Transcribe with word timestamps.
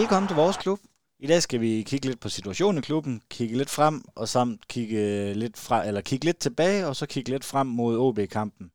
Velkommen 0.00 0.28
til 0.28 0.36
vores 0.36 0.56
klub. 0.56 0.78
I 1.18 1.26
dag 1.26 1.42
skal 1.42 1.60
vi 1.60 1.82
kigge 1.86 2.06
lidt 2.06 2.20
på 2.20 2.28
situationen 2.28 2.78
i 2.78 2.80
klubben, 2.80 3.22
kigge 3.30 3.56
lidt 3.56 3.70
frem, 3.70 3.94
og 4.16 4.28
samt 4.28 4.68
kigge 4.68 5.32
lidt, 5.34 5.56
fra, 5.56 5.86
eller 5.86 6.00
kigge 6.00 6.24
lidt 6.24 6.38
tilbage, 6.38 6.86
og 6.86 6.96
så 6.96 7.06
kigge 7.06 7.30
lidt 7.30 7.44
frem 7.44 7.66
mod 7.66 7.98
OB-kampen. 7.98 8.70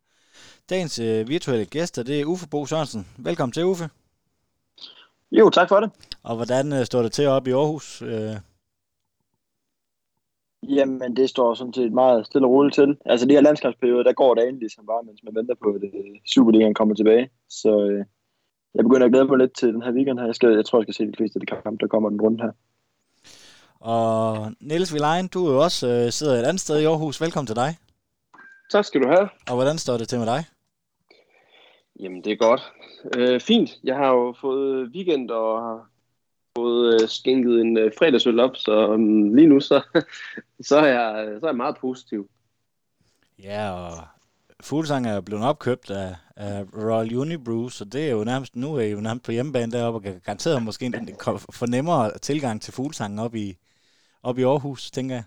Dagens 0.70 1.00
øh, 1.00 1.28
virtuelle 1.28 1.66
gæster, 1.66 2.04
det 2.04 2.22
er 2.22 2.26
Uffe 2.26 2.48
Bo 2.52 2.66
Sørensen. 2.66 3.08
Velkommen 3.18 3.54
til, 3.54 3.66
Uffe. 3.66 3.90
Jo, 5.32 5.50
tak 5.50 5.70
for 5.70 5.80
det. 5.80 5.90
Og 6.24 6.36
hvordan 6.36 6.74
øh, 6.74 6.86
står 6.86 7.02
det 7.02 7.12
til 7.12 7.28
op 7.28 7.48
i 7.48 7.52
Aarhus? 7.52 8.02
Øh? 8.02 8.36
Jamen, 10.70 11.16
det 11.16 11.30
står 11.30 11.54
sådan 11.54 11.74
set 11.74 11.94
meget 11.94 12.26
stille 12.26 12.48
og 12.48 12.52
roligt 12.52 12.76
til. 12.76 12.98
Altså, 13.06 13.28
de 13.28 13.34
her 13.34 13.42
landskabsperioder, 13.42 14.04
der 14.04 14.14
går 14.14 14.36
dagen 14.36 14.60
ligesom 14.60 14.86
bare, 14.86 15.04
mens 15.04 15.24
man 15.24 15.36
venter 15.36 15.56
på, 15.64 15.70
at 15.70 15.84
øh, 15.84 16.16
Superligaen 16.26 16.74
kommer 16.74 16.96
tilbage. 16.96 17.30
Så 17.50 17.72
øh, 17.90 18.06
jeg 18.76 18.84
begynder 18.84 19.06
at 19.06 19.12
glæde 19.12 19.26
mig 19.26 19.38
lidt 19.38 19.54
til 19.54 19.74
den 19.74 19.82
her 19.82 19.92
weekend 19.92 20.20
her. 20.20 20.26
Jeg, 20.26 20.36
skal, 20.36 20.50
jeg 20.56 20.66
tror, 20.66 20.80
jeg 20.80 20.86
skal 20.86 20.94
se 20.94 21.12
de 21.12 21.18
fleste 21.18 21.38
af 21.38 21.42
de 21.42 21.62
kampe, 21.64 21.78
der 21.80 21.88
kommer 21.88 22.10
den 22.10 22.22
rundt 22.22 22.42
her. 22.42 22.52
Og 23.80 24.52
Niels 24.60 24.94
Vilein, 24.94 25.28
du 25.28 25.48
er 25.48 25.52
jo 25.54 25.60
også 25.64 25.88
øh, 25.88 26.12
sidder 26.12 26.34
et 26.34 26.44
andet 26.44 26.60
sted 26.60 26.80
i 26.80 26.86
Aarhus. 26.86 27.22
Velkommen 27.22 27.48
til 27.48 27.56
dig. 27.56 27.78
Tak 28.72 28.86
skal 28.86 29.02
du 29.02 29.08
have. 29.08 29.30
Og 29.50 29.56
hvordan 29.56 29.78
står 29.78 29.98
det 29.98 30.08
til 30.08 30.20
med 30.20 30.28
dig? 30.28 30.44
Jamen, 32.00 32.24
det 32.24 32.32
er 32.32 32.36
godt. 32.36 32.62
Øh, 33.18 33.42
fint. 33.42 33.70
Jeg 33.84 33.96
har 33.96 34.08
jo 34.08 34.36
fået 34.42 34.90
weekend 34.96 35.32
og 35.32 35.62
har 35.62 35.90
fået 36.56 37.02
øh, 37.02 37.08
skænket 37.08 37.62
en 37.62 37.78
øh, 37.78 37.92
fredagsøl 37.98 38.40
op, 38.40 38.56
så 38.56 38.88
um, 38.88 39.34
lige 39.36 39.48
nu 39.48 39.60
så, 39.60 39.82
så, 40.70 40.78
er 40.78 40.88
jeg, 40.88 41.38
så 41.40 41.46
er 41.46 41.50
jeg 41.50 41.58
meget 41.58 41.78
positiv. 41.82 42.30
Ja, 43.44 43.72
og 43.72 43.92
Fuglsang 44.64 45.08
er 45.08 45.22
blevet 45.22 45.46
opkøbt 45.46 45.92
af, 45.92 46.16
af 46.36 46.64
Royal 46.78 47.16
Unibrew, 47.16 47.68
så 47.68 47.86
det 47.86 48.08
er 48.08 48.12
jo 48.12 48.24
nærmest, 48.24 48.56
nu 48.56 48.76
er 48.76 48.82
I 48.82 48.92
jo 48.92 49.02
nærmest 49.02 49.26
på 49.26 49.32
hjemmebane 49.32 49.72
deroppe, 49.72 49.98
og 49.98 50.04
kan 50.04 50.22
garanteret 50.26 50.64
måske 50.64 50.86
en 50.86 51.10
fornemmere 51.54 52.18
tilgang 52.18 52.62
til 52.62 52.74
Fuglsang 52.74 53.22
op 53.22 53.36
i, 53.36 53.58
op 54.24 54.40
i 54.40 54.44
Aarhus, 54.44 54.92
tænker 54.92 55.16
jeg. 55.16 55.24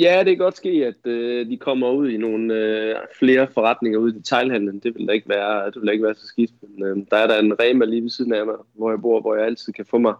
Ja, 0.00 0.18
det 0.18 0.26
kan 0.26 0.38
godt 0.38 0.56
ske, 0.56 0.68
at 0.68 1.06
øh, 1.06 1.46
de 1.50 1.56
kommer 1.56 1.90
ud 1.90 2.08
i 2.08 2.16
nogle 2.16 2.54
øh, 2.54 2.96
flere 3.18 3.48
forretninger 3.54 3.98
ude 3.98 4.14
i 4.14 4.18
detailhandlen. 4.18 4.78
Det 4.78 4.94
vil 4.94 5.06
da 5.06 5.12
ikke 5.12 5.28
være, 5.28 5.66
det 5.66 5.76
vil 5.76 5.86
da 5.86 5.92
ikke 5.92 6.04
være 6.04 6.14
så 6.14 6.26
skidt. 6.26 6.50
Men, 6.62 6.84
øh, 6.84 6.96
der 7.10 7.16
er 7.16 7.26
der 7.26 7.38
en 7.38 7.60
Rema 7.60 7.84
lige 7.84 8.02
ved 8.02 8.10
siden 8.10 8.34
af 8.34 8.46
mig, 8.46 8.54
hvor 8.72 8.90
jeg 8.90 9.00
bor, 9.00 9.20
hvor 9.20 9.34
jeg 9.36 9.46
altid 9.46 9.72
kan 9.72 9.86
få 9.86 9.98
mig 9.98 10.14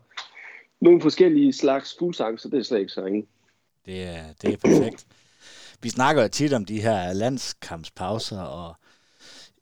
nogle 0.81 1.01
forskellige 1.01 1.53
slags 1.53 1.97
fuglsang, 1.99 2.41
så 2.41 2.49
det 2.49 2.59
er 2.59 2.63
slet 2.63 2.79
ikke 2.79 2.93
så 2.93 3.05
ringe. 3.05 3.27
Det 3.87 4.03
er, 4.03 4.23
det 4.43 4.53
er 4.53 4.57
perfekt. 4.57 5.07
Vi 5.85 5.91
snakker 5.91 6.23
jo 6.23 6.29
tit 6.29 6.53
om 6.53 6.65
de 6.65 6.81
her 6.81 7.13
landskampspauser, 7.13 8.41
og 8.41 8.77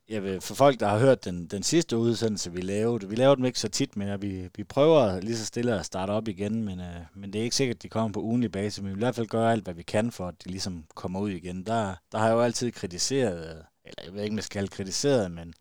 jeg 0.09 0.23
vil, 0.23 0.41
for 0.41 0.55
folk, 0.55 0.81
der 0.81 0.89
har 0.89 0.99
hørt 0.99 1.25
den, 1.25 1.47
den 1.47 1.63
sidste 1.63 1.97
udsendelse, 1.97 2.53
vi 2.53 2.61
lavede, 2.61 3.09
vi 3.09 3.15
lavede 3.15 3.37
dem 3.37 3.45
ikke 3.45 3.61
så 3.61 3.69
tit, 3.69 3.97
men 3.97 4.23
vi, 4.23 4.49
vi 4.57 4.65
prøver 4.65 5.21
lige 5.21 5.37
så 5.37 5.47
stille 5.47 5.79
at 5.79 5.87
starte 5.87 6.11
op 6.11 6.29
igen, 6.29 6.65
men, 6.65 6.81
øh, 6.81 7.01
men 7.15 7.33
det 7.33 7.39
er 7.39 7.43
ikke 7.43 7.57
sikkert, 7.57 7.77
at 7.77 7.83
de 7.83 7.89
kommer 7.89 8.13
på 8.13 8.21
ugenlig 8.21 8.53
base, 8.53 8.83
men 8.83 8.89
vi 8.89 8.95
vil 8.95 8.99
i 8.99 9.05
hvert 9.05 9.15
fald 9.15 9.27
gøre 9.27 9.53
alt, 9.53 9.65
hvad 9.65 9.75
vi 9.75 9.83
kan 9.83 10.13
for, 10.13 10.29
at 10.29 10.45
de 10.45 10.51
ligesom 10.51 10.85
kommer 10.95 11.21
ud 11.21 11.31
igen. 11.31 11.67
Der, 11.67 11.95
der 12.13 12.19
har 12.19 12.27
jeg 12.27 12.35
jo 12.35 12.43
altid 12.43 12.73
kritiseret, 12.73 13.65
eller 13.85 14.03
jeg 14.05 14.15
ved 14.15 14.23
ikke, 14.23 14.33
om 14.33 14.39
jeg 14.39 14.45
skal 14.45 14.69
kritiseret, 14.69 15.31
men 15.31 15.55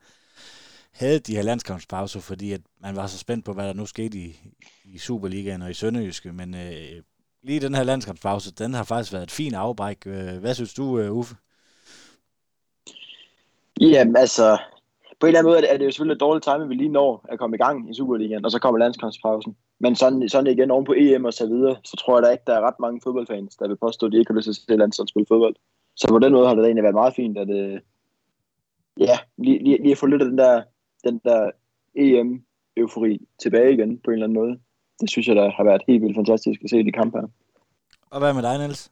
havde 0.92 1.20
de 1.20 1.36
her 1.36 1.42
landskampspauser, 1.42 2.20
fordi 2.20 2.52
at 2.52 2.62
man 2.82 2.96
var 2.96 3.08
så 3.08 3.18
spændt 3.18 3.46
på, 3.46 3.54
hvad 3.54 3.68
der 3.68 3.74
nu 3.74 3.86
skete 3.86 4.18
i, 4.18 4.54
i 4.84 4.98
Superligaen 4.98 5.62
og 5.62 5.72
i 5.72 5.74
Sønderjyske, 5.74 6.34
men 6.34 6.56
øh, 6.56 7.02
lige 7.44 7.60
den 7.60 7.76
her 7.76 7.84
landskampspause, 7.84 8.54
den 8.54 8.74
har 8.74 8.84
faktisk 8.84 9.14
været 9.14 9.24
et 9.24 9.32
fint 9.32 9.56
afbræk. 9.56 9.98
Øh, 10.06 10.38
hvad 10.40 10.54
synes 10.54 10.74
du, 10.74 11.00
øh, 11.00 11.12
Uffe? 11.12 11.36
Jamen 13.82 14.16
altså, 14.16 14.58
på 15.20 15.26
en 15.26 15.28
eller 15.28 15.40
anden 15.40 15.52
måde 15.52 15.68
er 15.68 15.78
det 15.78 15.86
jo 15.86 15.92
selvfølgelig 15.92 16.16
et 16.16 16.22
dårligt 16.22 16.44
timing, 16.44 16.70
vi 16.70 16.76
lige 16.76 16.90
når 16.90 17.26
at 17.30 17.40
komme 17.40 17.56
i 17.56 17.58
gang 17.58 17.90
i 17.90 17.94
Superligaen, 17.94 18.46
og 18.46 18.52
så 18.52 18.60
kommer 18.60 18.80
landskampspausen. 18.80 19.56
Men 19.80 19.96
sådan, 19.96 20.30
sådan 20.30 20.52
igen 20.52 20.72
oven 20.72 20.86
på 20.86 20.94
EM 20.98 21.26
og 21.26 21.34
så 21.34 21.48
videre, 21.48 21.76
så 21.84 21.98
tror 21.98 22.18
jeg 22.18 22.24
da 22.24 22.32
ikke, 22.32 22.44
der 22.48 22.56
er 22.56 22.68
ret 22.68 22.80
mange 22.80 23.02
fodboldfans, 23.04 23.56
der 23.56 23.68
vil 23.68 23.78
påstå, 23.78 24.06
at 24.06 24.12
de 24.12 24.18
ikke 24.18 24.32
har 24.32 24.36
lyst 24.36 24.46
til 24.46 24.52
at 24.52 24.56
se 24.56 24.76
landshold 24.76 25.08
spille 25.08 25.26
fodbold. 25.28 25.56
Så 25.96 26.08
på 26.08 26.20
den 26.20 26.34
måde 26.34 26.48
har 26.48 26.56
det 26.56 26.66
egentlig 26.66 26.84
været 26.84 27.02
meget 27.02 27.16
fint, 27.16 27.38
at 27.38 27.50
øh, 27.50 27.80
ja, 28.98 29.18
lige, 29.38 29.64
lige, 29.64 29.78
lige 29.78 29.92
at 29.92 29.98
få 29.98 30.06
lidt 30.06 30.22
af 30.22 30.28
den 30.28 30.38
der, 30.38 30.64
den 31.04 31.22
der 31.26 31.52
EM-eufori 31.96 33.28
tilbage 33.42 33.74
igen 33.74 34.00
på 34.04 34.12
en 34.12 34.14
eller 34.14 34.26
anden 34.28 34.40
måde. 34.42 34.60
Det 35.02 35.10
synes 35.10 35.28
jeg, 35.28 35.36
der 35.36 35.52
har 35.52 35.64
været 35.64 35.82
helt 35.88 36.02
vildt 36.02 36.16
fantastisk 36.16 36.64
at 36.64 36.70
se 36.70 36.80
i 36.80 36.84
de 36.84 36.92
kampe 36.92 37.18
her. 37.20 37.28
Og 38.10 38.20
hvad 38.20 38.34
med 38.34 38.44
dig, 38.44 38.58
Niels? 38.58 38.92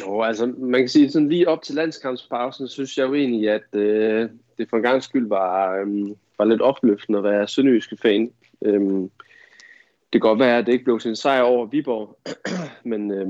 Jo, 0.00 0.22
altså 0.22 0.46
man 0.46 0.80
kan 0.80 0.88
sige, 0.88 1.10
sådan 1.10 1.28
lige 1.28 1.48
op 1.48 1.62
til 1.62 1.74
landskampspausen, 1.74 2.68
synes 2.68 2.98
jeg 2.98 3.08
jo 3.08 3.14
egentlig, 3.14 3.50
at 3.50 3.74
øh, 3.80 4.30
det 4.58 4.70
for 4.70 4.76
en 4.76 4.82
gang 4.82 5.02
skyld 5.02 5.28
var, 5.28 5.74
øh, 5.74 6.08
var 6.38 6.44
lidt 6.44 6.62
opløftende 6.62 7.18
at 7.18 7.24
være 7.24 7.48
sønderjyske 7.48 7.96
fan. 8.02 8.30
Øh, 8.62 8.80
det 10.12 10.20
kan 10.22 10.28
godt 10.28 10.38
være, 10.38 10.58
at 10.58 10.66
det 10.66 10.72
ikke 10.72 10.84
blev 10.84 11.00
sin 11.00 11.16
sejr 11.16 11.42
over 11.42 11.66
Viborg, 11.66 12.18
men, 12.90 13.10
øh, 13.10 13.28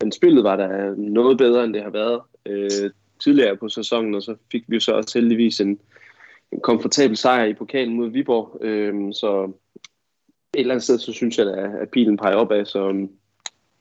men 0.00 0.12
spillet 0.12 0.44
var 0.44 0.56
da 0.56 0.94
noget 0.96 1.38
bedre, 1.38 1.64
end 1.64 1.74
det 1.74 1.82
har 1.82 1.90
været 1.90 2.20
øh, 2.46 2.90
tidligere 3.22 3.56
på 3.56 3.68
sæsonen, 3.68 4.14
og 4.14 4.22
så 4.22 4.36
fik 4.52 4.62
vi 4.68 4.80
så 4.80 4.92
også 4.92 5.18
heldigvis 5.18 5.60
en, 5.60 5.78
en 6.52 6.60
komfortabel 6.60 7.16
sejr 7.16 7.44
i 7.44 7.54
pokalen 7.54 7.96
mod 7.96 8.10
Viborg. 8.10 8.58
Øh, 8.64 9.12
så 9.12 9.52
et 10.56 10.60
eller 10.60 10.74
andet 10.74 10.84
sted, 10.84 10.98
så 10.98 11.12
synes 11.12 11.38
jeg, 11.38 11.46
at 11.82 11.90
pilen 11.90 12.16
peger 12.16 12.34
opad, 12.34 12.64
så 12.64 13.08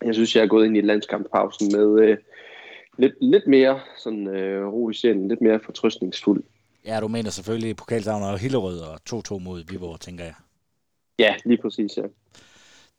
jeg 0.06 0.14
synes, 0.14 0.36
jeg 0.36 0.44
er 0.44 0.48
gået 0.48 0.66
ind 0.66 0.78
i 0.78 0.82
landskampspausen 0.82 1.72
med 1.78 2.02
øh, 2.04 2.18
lidt, 2.98 3.14
lidt 3.22 3.48
mere 3.48 3.80
sådan, 3.98 4.28
øh, 4.28 4.68
ro 4.68 4.90
i 4.90 4.94
sjælen, 4.94 5.28
lidt 5.28 5.42
mere 5.42 5.60
fortrøstningsfuld. 5.66 6.44
Ja, 6.86 7.00
du 7.00 7.08
mener 7.08 7.30
selvfølgelig 7.30 7.76
pokalsavner 7.76 8.28
og 8.28 8.40
Hillerød 8.40 8.80
og 8.80 9.00
2-2 9.10 9.40
mod 9.40 9.64
Viborg, 9.70 10.00
tænker 10.00 10.24
jeg. 10.24 10.34
Ja, 11.20 11.36
lige 11.46 11.62
præcis, 11.62 11.98
ja. 11.98 12.04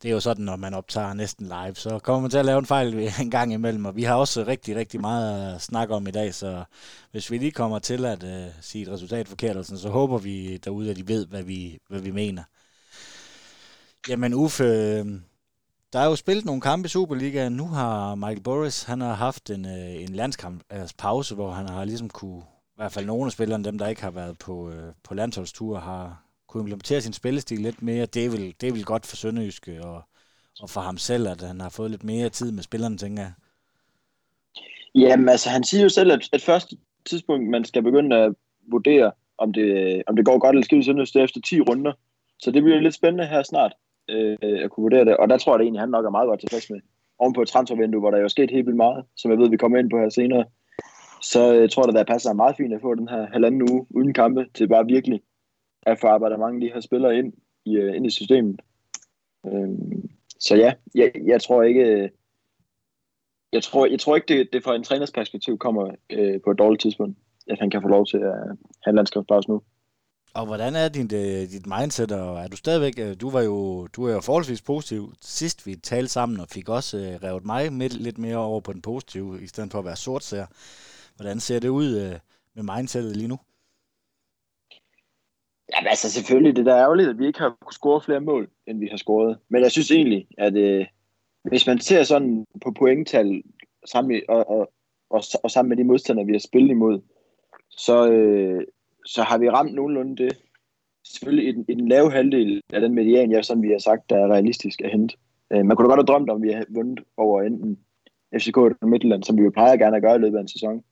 Det 0.02 0.08
er 0.08 0.12
jo 0.12 0.20
sådan, 0.20 0.44
når 0.44 0.56
man 0.56 0.74
optager 0.74 1.14
næsten 1.14 1.46
live, 1.46 1.74
så 1.74 1.98
kommer 1.98 2.20
man 2.20 2.30
til 2.30 2.38
at 2.38 2.44
lave 2.44 2.58
en 2.58 2.66
fejl 2.66 2.94
en 3.22 3.30
gang 3.30 3.52
imellem, 3.52 3.84
og 3.84 3.96
vi 3.96 4.02
har 4.02 4.14
også 4.14 4.44
rigtig, 4.46 4.76
rigtig 4.76 5.00
meget 5.00 5.54
at 5.54 5.62
snakke 5.62 5.94
om 5.94 6.06
i 6.06 6.10
dag, 6.10 6.34
så 6.34 6.64
hvis 7.10 7.30
vi 7.30 7.38
lige 7.38 7.50
kommer 7.50 7.78
til 7.78 8.04
at 8.04 8.22
uh, 8.22 8.52
sige 8.60 8.82
et 8.82 8.88
resultat 8.88 9.28
forkert, 9.28 9.66
så 9.66 9.88
håber 9.88 10.18
vi 10.18 10.56
derude, 10.56 10.90
at 10.90 10.96
de 10.96 11.08
ved, 11.08 11.26
hvad 11.26 11.42
vi, 11.42 11.78
hvad 11.88 12.00
vi 12.00 12.10
mener. 12.10 12.42
Jamen 14.08 14.34
Uffe, 14.34 14.64
øhm, 14.64 15.22
der 15.92 15.98
er 15.98 16.06
jo 16.06 16.16
spillet 16.16 16.44
nogle 16.44 16.60
kampe 16.60 16.86
i 16.86 16.88
Superligaen. 16.88 17.52
Nu 17.52 17.66
har 17.66 18.14
Michael 18.14 18.42
Boris, 18.42 18.82
han 18.82 19.00
har 19.00 19.14
haft 19.14 19.50
en, 19.50 19.64
øh, 19.66 20.02
en 20.02 20.08
landskamp, 20.08 20.62
altså 20.70 20.94
pause, 20.98 21.34
hvor 21.34 21.50
han 21.50 21.68
har 21.68 21.84
ligesom 21.84 22.10
kunne, 22.10 22.42
i 22.42 22.76
hvert 22.76 22.92
fald 22.92 23.06
nogle 23.06 23.26
af 23.26 23.32
spillerne, 23.32 23.64
dem 23.64 23.78
der 23.78 23.88
ikke 23.88 24.02
har 24.02 24.10
været 24.10 24.38
på, 24.38 24.70
øh, 24.70 24.92
på 25.04 25.14
landsholdstur, 25.14 25.78
har 25.78 26.22
kunne 26.46 26.60
implementere 26.60 27.00
sin 27.00 27.12
spillestil 27.12 27.58
lidt 27.58 27.82
mere. 27.82 28.06
Det 28.06 28.24
er 28.24 28.30
vel, 28.30 28.54
det 28.60 28.68
er 28.68 28.72
vel 28.72 28.84
godt 28.84 29.06
for 29.06 29.16
Sønderjyske 29.16 29.84
og, 29.84 30.02
og 30.60 30.70
for 30.70 30.80
ham 30.80 30.98
selv, 30.98 31.28
at 31.28 31.40
han 31.40 31.60
har 31.60 31.68
fået 31.68 31.90
lidt 31.90 32.04
mere 32.04 32.28
tid 32.28 32.52
med 32.52 32.62
spillerne, 32.62 32.98
tænker 32.98 33.22
jeg. 33.22 33.32
Jamen 34.94 35.28
altså, 35.28 35.50
han 35.50 35.64
siger 35.64 35.82
jo 35.82 35.88
selv, 35.88 36.12
at, 36.12 36.28
at 36.32 36.42
første 36.42 36.76
tidspunkt, 37.06 37.50
man 37.50 37.64
skal 37.64 37.82
begynde 37.82 38.16
at 38.16 38.34
vurdere, 38.70 39.12
om 39.38 39.52
det, 39.52 40.02
om 40.06 40.16
det 40.16 40.24
går 40.24 40.38
godt 40.38 40.54
eller 40.54 40.64
skidt 40.64 40.80
i 40.80 40.84
Sønderjyske, 40.84 41.20
efter 41.20 41.40
10 41.40 41.60
runder. 41.60 41.92
Så 42.38 42.50
det 42.50 42.62
bliver 42.62 42.80
lidt 42.80 42.94
spændende 42.94 43.26
her 43.26 43.42
snart 43.42 43.72
øh, 44.08 44.36
at 44.42 44.70
kunne 44.70 44.82
vurdere 44.82 45.04
det. 45.04 45.16
Og 45.16 45.28
der 45.28 45.38
tror 45.38 45.52
jeg 45.52 45.58
det 45.58 45.64
egentlig, 45.64 45.80
han 45.80 45.88
nok 45.88 46.04
er 46.04 46.10
meget 46.10 46.26
godt 46.26 46.40
tilfreds 46.40 46.70
med. 46.70 46.80
Oven 47.18 47.32
på 47.32 47.42
et 47.42 47.48
transfervindue, 47.48 48.00
hvor 48.00 48.10
der 48.10 48.18
jo 48.18 48.24
er 48.24 48.28
sket 48.28 48.50
helt 48.50 48.66
vildt 48.66 48.76
meget, 48.76 49.04
som 49.16 49.30
jeg 49.30 49.38
ved, 49.38 49.50
vi 49.50 49.56
kommer 49.56 49.78
ind 49.78 49.90
på 49.90 49.98
her 49.98 50.08
senere. 50.08 50.44
Så 51.22 51.54
øh, 51.54 51.60
jeg 51.60 51.70
tror, 51.70 51.82
at 51.82 51.94
der 51.94 52.04
passer 52.04 52.32
meget 52.32 52.56
fint 52.56 52.74
at 52.74 52.80
få 52.80 52.94
den 52.94 53.08
her 53.08 53.26
halvanden 53.26 53.62
uge 53.70 53.86
uden 53.90 54.14
kampe, 54.14 54.46
til 54.54 54.68
bare 54.68 54.86
virkelig 54.86 55.20
at 55.82 55.98
få 56.00 56.06
arbejdet 56.06 56.38
mange 56.38 56.56
af 56.56 56.60
de 56.60 56.74
her 56.74 56.80
spillere 56.80 57.16
ind 57.18 57.32
i, 57.64 57.76
øh, 57.76 57.96
ind 57.96 58.06
i 58.06 58.10
systemet. 58.10 58.60
Øh, 59.46 59.68
så 60.40 60.56
ja, 60.56 60.72
jeg, 60.94 61.12
jeg 61.26 61.42
tror 61.42 61.62
ikke, 61.62 61.84
øh, 61.84 62.08
jeg 63.52 63.62
tror, 63.62 63.86
jeg 63.86 64.00
tror 64.00 64.16
ikke, 64.16 64.38
det, 64.38 64.52
det 64.52 64.64
fra 64.64 64.74
en 64.74 64.82
træners 64.82 65.12
perspektiv 65.12 65.58
kommer 65.58 65.90
øh, 66.10 66.40
på 66.44 66.50
et 66.50 66.58
dårligt 66.58 66.82
tidspunkt, 66.82 67.18
at 67.46 67.58
han 67.58 67.70
kan 67.70 67.82
få 67.82 67.88
lov 67.88 68.06
til 68.06 68.16
at 68.16 68.34
have 68.84 68.90
en 68.90 68.94
landskabspause 68.94 69.50
nu. 69.50 69.62
Og 70.38 70.46
hvordan 70.46 70.74
er 70.74 70.88
din, 70.88 71.08
øh, 71.14 71.50
dit 71.54 71.66
mindset, 71.66 72.12
og 72.12 72.38
er 72.44 72.48
du 72.48 72.56
stadigvæk, 72.56 72.94
øh, 72.98 73.16
du 73.20 73.30
var 73.30 73.42
jo, 73.42 73.86
du 73.86 74.04
er 74.04 74.12
jo 74.12 74.20
forholdsvis 74.20 74.62
positiv 74.62 75.12
sidst 75.20 75.66
vi 75.66 75.74
talte 75.76 76.08
sammen, 76.08 76.40
og 76.40 76.48
fik 76.48 76.68
også 76.68 76.96
uh, 76.96 77.24
revet 77.24 77.44
mig 77.44 77.72
med, 77.72 77.88
lidt 77.90 78.18
mere 78.18 78.36
over 78.36 78.60
på 78.60 78.72
den 78.72 78.82
positive, 78.82 79.42
i 79.42 79.46
stedet 79.46 79.72
for 79.72 79.78
at 79.78 79.84
være 79.84 79.96
sortser. 79.96 80.46
Hvordan 81.16 81.40
ser 81.40 81.58
det 81.58 81.68
ud 81.68 81.88
uh, 81.96 82.14
med 82.54 82.76
mindsetet 82.76 83.16
lige 83.16 83.28
nu? 83.28 83.38
Ja, 85.72 85.88
altså 85.88 86.10
selvfølgelig, 86.10 86.56
det 86.56 86.66
der 86.66 86.74
er 86.74 86.82
ærgerligt, 86.82 87.08
at 87.08 87.18
vi 87.18 87.26
ikke 87.26 87.38
har 87.38 87.56
kunnet 87.60 87.74
score 87.74 88.00
flere 88.00 88.20
mål, 88.20 88.50
end 88.66 88.78
vi 88.78 88.88
har 88.90 88.96
scoret. 88.96 89.38
Men 89.48 89.62
jeg 89.62 89.72
synes 89.72 89.90
egentlig, 89.90 90.26
at 90.38 90.54
uh, 90.56 90.86
hvis 91.50 91.66
man 91.66 91.80
ser 91.80 92.02
sådan 92.02 92.46
på 92.62 92.70
pointtal 92.78 93.42
sammen, 93.86 94.22
og, 94.28 94.50
og, 94.50 94.72
og, 95.10 95.22
og 95.44 95.50
sammen 95.50 95.68
med 95.68 95.76
de 95.76 95.84
modstandere, 95.84 96.26
vi 96.26 96.32
har 96.32 96.38
spillet 96.38 96.70
imod, 96.70 97.00
så, 97.70 98.10
uh, 98.10 98.62
så 99.06 99.22
har 99.22 99.38
vi 99.38 99.50
ramt 99.50 99.74
nogenlunde 99.74 100.16
det. 100.16 100.38
Selvfølgelig 101.04 101.48
i 101.48 101.52
den, 101.52 101.64
i 101.68 101.74
den 101.74 101.88
lave 101.88 102.10
halvdel 102.10 102.62
af 102.72 102.80
den 102.80 102.94
median, 102.94 103.30
jeg 103.30 103.44
sådan 103.44 103.62
vi 103.62 103.70
har 103.70 103.78
sagt, 103.78 104.10
der 104.10 104.16
er 104.16 104.32
realistisk 104.32 104.80
at 104.80 104.90
hente. 104.90 105.16
Øh, 105.52 105.66
man 105.66 105.76
kunne 105.76 105.88
da 105.88 105.94
godt 105.94 106.00
have 106.00 106.12
drømt 106.12 106.30
om, 106.30 106.36
at 106.36 106.42
vi 106.42 106.52
havde 106.52 106.66
vundet 106.68 107.04
over 107.16 107.42
enten 107.42 107.78
FCK 108.34 108.56
eller 108.56 108.86
Midtjylland, 108.86 109.22
som 109.24 109.36
vi 109.36 109.42
jo 109.42 109.50
plejer 109.50 109.76
gerne 109.76 109.96
at 109.96 110.02
gøre 110.02 110.16
i 110.16 110.18
løbet 110.18 110.36
af 110.38 110.42
en 110.42 110.48
sæson. 110.48 110.84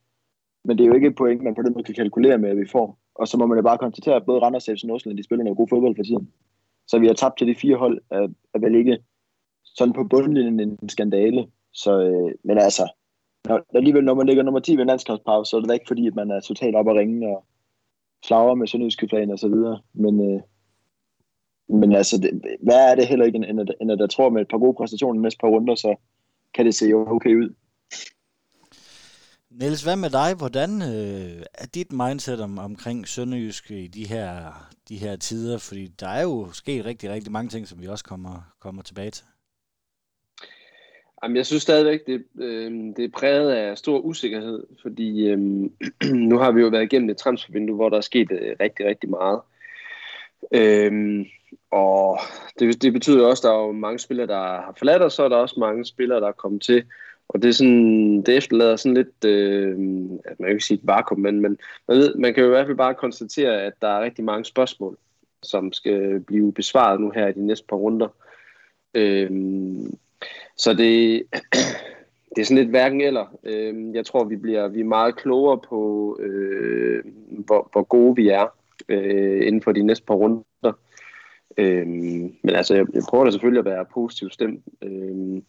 Men 0.65 0.79
det 0.79 0.85
er 0.85 0.89
jo 0.89 0.95
ikke 0.95 1.07
et 1.07 1.15
point, 1.15 1.43
man 1.43 1.55
på 1.55 1.63
den 1.63 1.73
måde 1.73 1.85
kan 1.85 1.95
kalkulere 1.95 2.39
med, 2.39 2.51
at 2.51 2.57
vi 2.57 2.69
får. 2.73 2.99
Og 3.15 3.29
så 3.29 3.39
må 3.39 3.47
man 3.47 3.59
jo 3.59 3.63
bare 3.63 3.79
konstatere, 3.79 4.17
at 4.17 4.27
både 4.27 4.41
Randers 4.41 4.69
og 4.69 4.77
FC 4.79 4.85
Nordsjælland, 4.85 5.19
de 5.19 5.25
spiller 5.25 5.45
noget 5.45 5.57
god 5.57 5.69
fodbold 5.69 5.97
for 5.97 6.03
tiden. 6.03 6.31
Så 6.87 6.99
vi 6.99 7.07
har 7.07 7.15
tabt 7.15 7.39
til 7.39 7.47
de 7.47 7.55
fire 7.55 7.77
hold, 7.77 8.01
øh, 8.13 8.19
er, 8.19 8.29
er 8.55 8.59
vel 8.59 8.75
ikke 8.75 8.99
sådan 9.65 9.95
på 9.95 10.05
bundlinjen 10.05 10.61
en 10.61 10.89
skandale. 10.89 11.47
Så, 11.73 12.01
øh, 12.01 12.33
men 12.45 12.59
altså, 12.59 12.93
når, 13.49 13.61
alligevel 13.75 14.05
når 14.05 14.15
man 14.15 14.27
ligger 14.27 14.43
nummer 14.43 14.61
10 14.61 14.77
ved 14.77 14.85
landskabspause, 14.85 15.51
så 15.51 15.57
er 15.57 15.61
det 15.61 15.69
da 15.69 15.75
ikke 15.75 15.89
fordi, 15.89 16.07
at 16.07 16.15
man 16.15 16.31
er 16.31 16.41
totalt 16.41 16.77
op 16.77 16.87
og 16.87 16.97
ringe 16.97 17.29
og 17.29 17.45
flagre 18.27 18.57
med 18.57 18.67
sønderjyske 18.67 19.09
flag 19.09 19.31
og 19.33 19.39
så 19.39 19.49
videre. 19.49 19.81
Men, 19.93 20.15
øh, 20.31 20.41
men 21.69 21.93
altså, 21.93 22.19
det, 22.19 22.31
hvad 22.63 22.91
er 22.91 22.95
det 22.95 23.07
heller 23.07 23.25
ikke, 23.25 23.37
end 23.37 23.61
at, 23.61 23.75
end 23.81 23.93
at 23.93 24.01
jeg 24.01 24.11
tror 24.11 24.31
med 24.31 24.43
et 24.43 24.49
par 24.49 24.59
gode 24.59 24.75
præstationer 24.75 25.21
næste 25.21 25.39
par 25.41 25.49
runder, 25.49 25.75
så 25.75 25.95
kan 26.55 26.67
det 26.67 26.75
se 26.75 26.93
okay 26.95 27.35
ud. 27.35 27.55
Niels, 29.51 29.83
hvad 29.83 29.97
med 29.97 30.11
dig? 30.11 30.35
Hvordan 30.39 30.83
øh, 30.83 31.43
er 31.55 31.67
dit 31.75 31.93
mindset 31.93 32.41
om, 32.41 32.59
omkring 32.59 33.09
Sønderjysk 33.09 33.71
i 33.71 33.87
de 33.87 34.09
her, 34.09 34.53
de 34.89 34.97
her 34.97 35.17
tider? 35.17 35.59
Fordi 35.59 35.87
der 35.87 36.09
er 36.09 36.23
jo 36.23 36.53
sket 36.53 36.85
rigtig, 36.85 37.11
rigtig 37.11 37.33
mange 37.33 37.49
ting, 37.49 37.69
som 37.69 37.81
vi 37.81 37.87
også 37.87 38.05
kommer, 38.05 38.55
kommer 38.61 38.83
tilbage 38.83 39.11
til. 39.11 39.25
Jamen, 41.25 41.37
jeg 41.37 41.47
synes 41.47 41.63
stadigvæk, 41.63 42.07
det, 42.07 42.25
øh, 42.41 42.73
det 42.97 43.05
er 43.05 43.09
præget 43.15 43.51
af 43.51 43.79
stor 43.79 43.99
usikkerhed, 43.99 44.63
fordi 44.83 45.29
øh, 45.29 45.39
nu 46.31 46.39
har 46.39 46.51
vi 46.53 46.61
jo 46.61 46.69
været 46.69 46.83
igennem 46.83 47.11
et 47.11 47.17
transfervindue, 47.17 47.77
hvor 47.77 47.89
der 47.89 47.97
er 47.97 48.01
sket 48.01 48.33
øh, 48.33 48.57
rigtig, 48.61 48.87
rigtig 48.87 49.11
meget. 49.11 49.41
Øh, 50.53 51.27
og 51.71 52.19
det, 52.59 52.83
det 52.83 52.93
betyder 52.93 53.27
også, 53.27 53.41
at 53.41 53.45
der 53.45 53.59
er 53.59 53.67
jo 53.67 53.73
mange 53.73 53.99
spillere, 53.99 54.27
der 54.27 54.39
har 54.39 54.75
forladt 54.79 55.03
os, 55.03 55.13
så 55.13 55.23
er 55.23 55.29
der 55.29 55.37
også 55.37 55.61
mange 55.61 55.85
spillere, 55.85 56.21
der 56.21 56.29
er 56.29 56.33
kommet 56.33 56.63
til. 56.63 56.85
Og 57.29 57.43
det, 57.43 57.49
er 57.49 57.53
sådan, 57.53 58.23
det 58.23 58.37
efterlader 58.37 58.77
sådan 58.77 58.95
lidt, 58.95 59.25
øh, 59.25 59.71
at 60.25 60.41
man 60.41 60.47
kan 60.47 60.53
ikke 60.53 60.65
sige 60.65 60.79
et 60.79 60.87
vakuum, 60.87 61.21
men, 61.21 61.41
men 61.41 61.59
man, 61.89 61.97
ved, 61.97 62.15
man 62.15 62.35
kan 62.35 62.43
jo 62.43 62.49
i 62.49 62.51
hvert 62.51 62.67
fald 62.67 62.77
bare 62.77 62.95
konstatere, 62.95 63.63
at 63.63 63.73
der 63.83 63.89
er 63.89 64.05
rigtig 64.05 64.25
mange 64.25 64.45
spørgsmål, 64.45 64.99
som 65.43 65.73
skal 65.73 66.21
blive 66.21 66.53
besvaret 66.53 67.01
nu 67.01 67.11
her 67.11 67.27
i 67.29 67.33
de 67.33 67.47
næste 67.47 67.67
par 67.69 67.77
runder. 67.77 68.09
Øh, 68.95 69.31
så 70.57 70.75
det, 70.75 71.23
det 72.37 72.41
er 72.41 72.45
sådan 72.45 72.59
lidt 72.59 72.71
hverken 72.71 73.01
eller. 73.01 73.39
Øh, 73.45 73.95
jeg 73.95 74.07
tror, 74.07 74.25
vi 74.25 74.37
bliver 74.37 74.69
vi 74.69 74.81
er 74.81 74.85
meget 74.85 75.17
klogere 75.17 75.59
på, 75.69 76.17
øh, 76.21 77.05
hvor, 77.29 77.69
hvor 77.73 77.83
gode 77.83 78.17
vi 78.17 78.29
er 78.29 78.47
øh, 78.89 79.47
inden 79.47 79.63
for 79.63 79.73
de 79.73 79.83
næste 79.83 80.05
par 80.07 80.15
runder. 80.15 80.73
Øh, 81.57 81.87
men 81.87 82.55
altså, 82.55 82.75
jeg, 82.75 82.87
jeg 82.95 83.03
prøver 83.09 83.25
da 83.25 83.31
selvfølgelig 83.31 83.59
at 83.59 83.65
være 83.65 83.87
positiv 83.95 84.31
stemt. 84.31 84.65
Øh, 84.83 85.43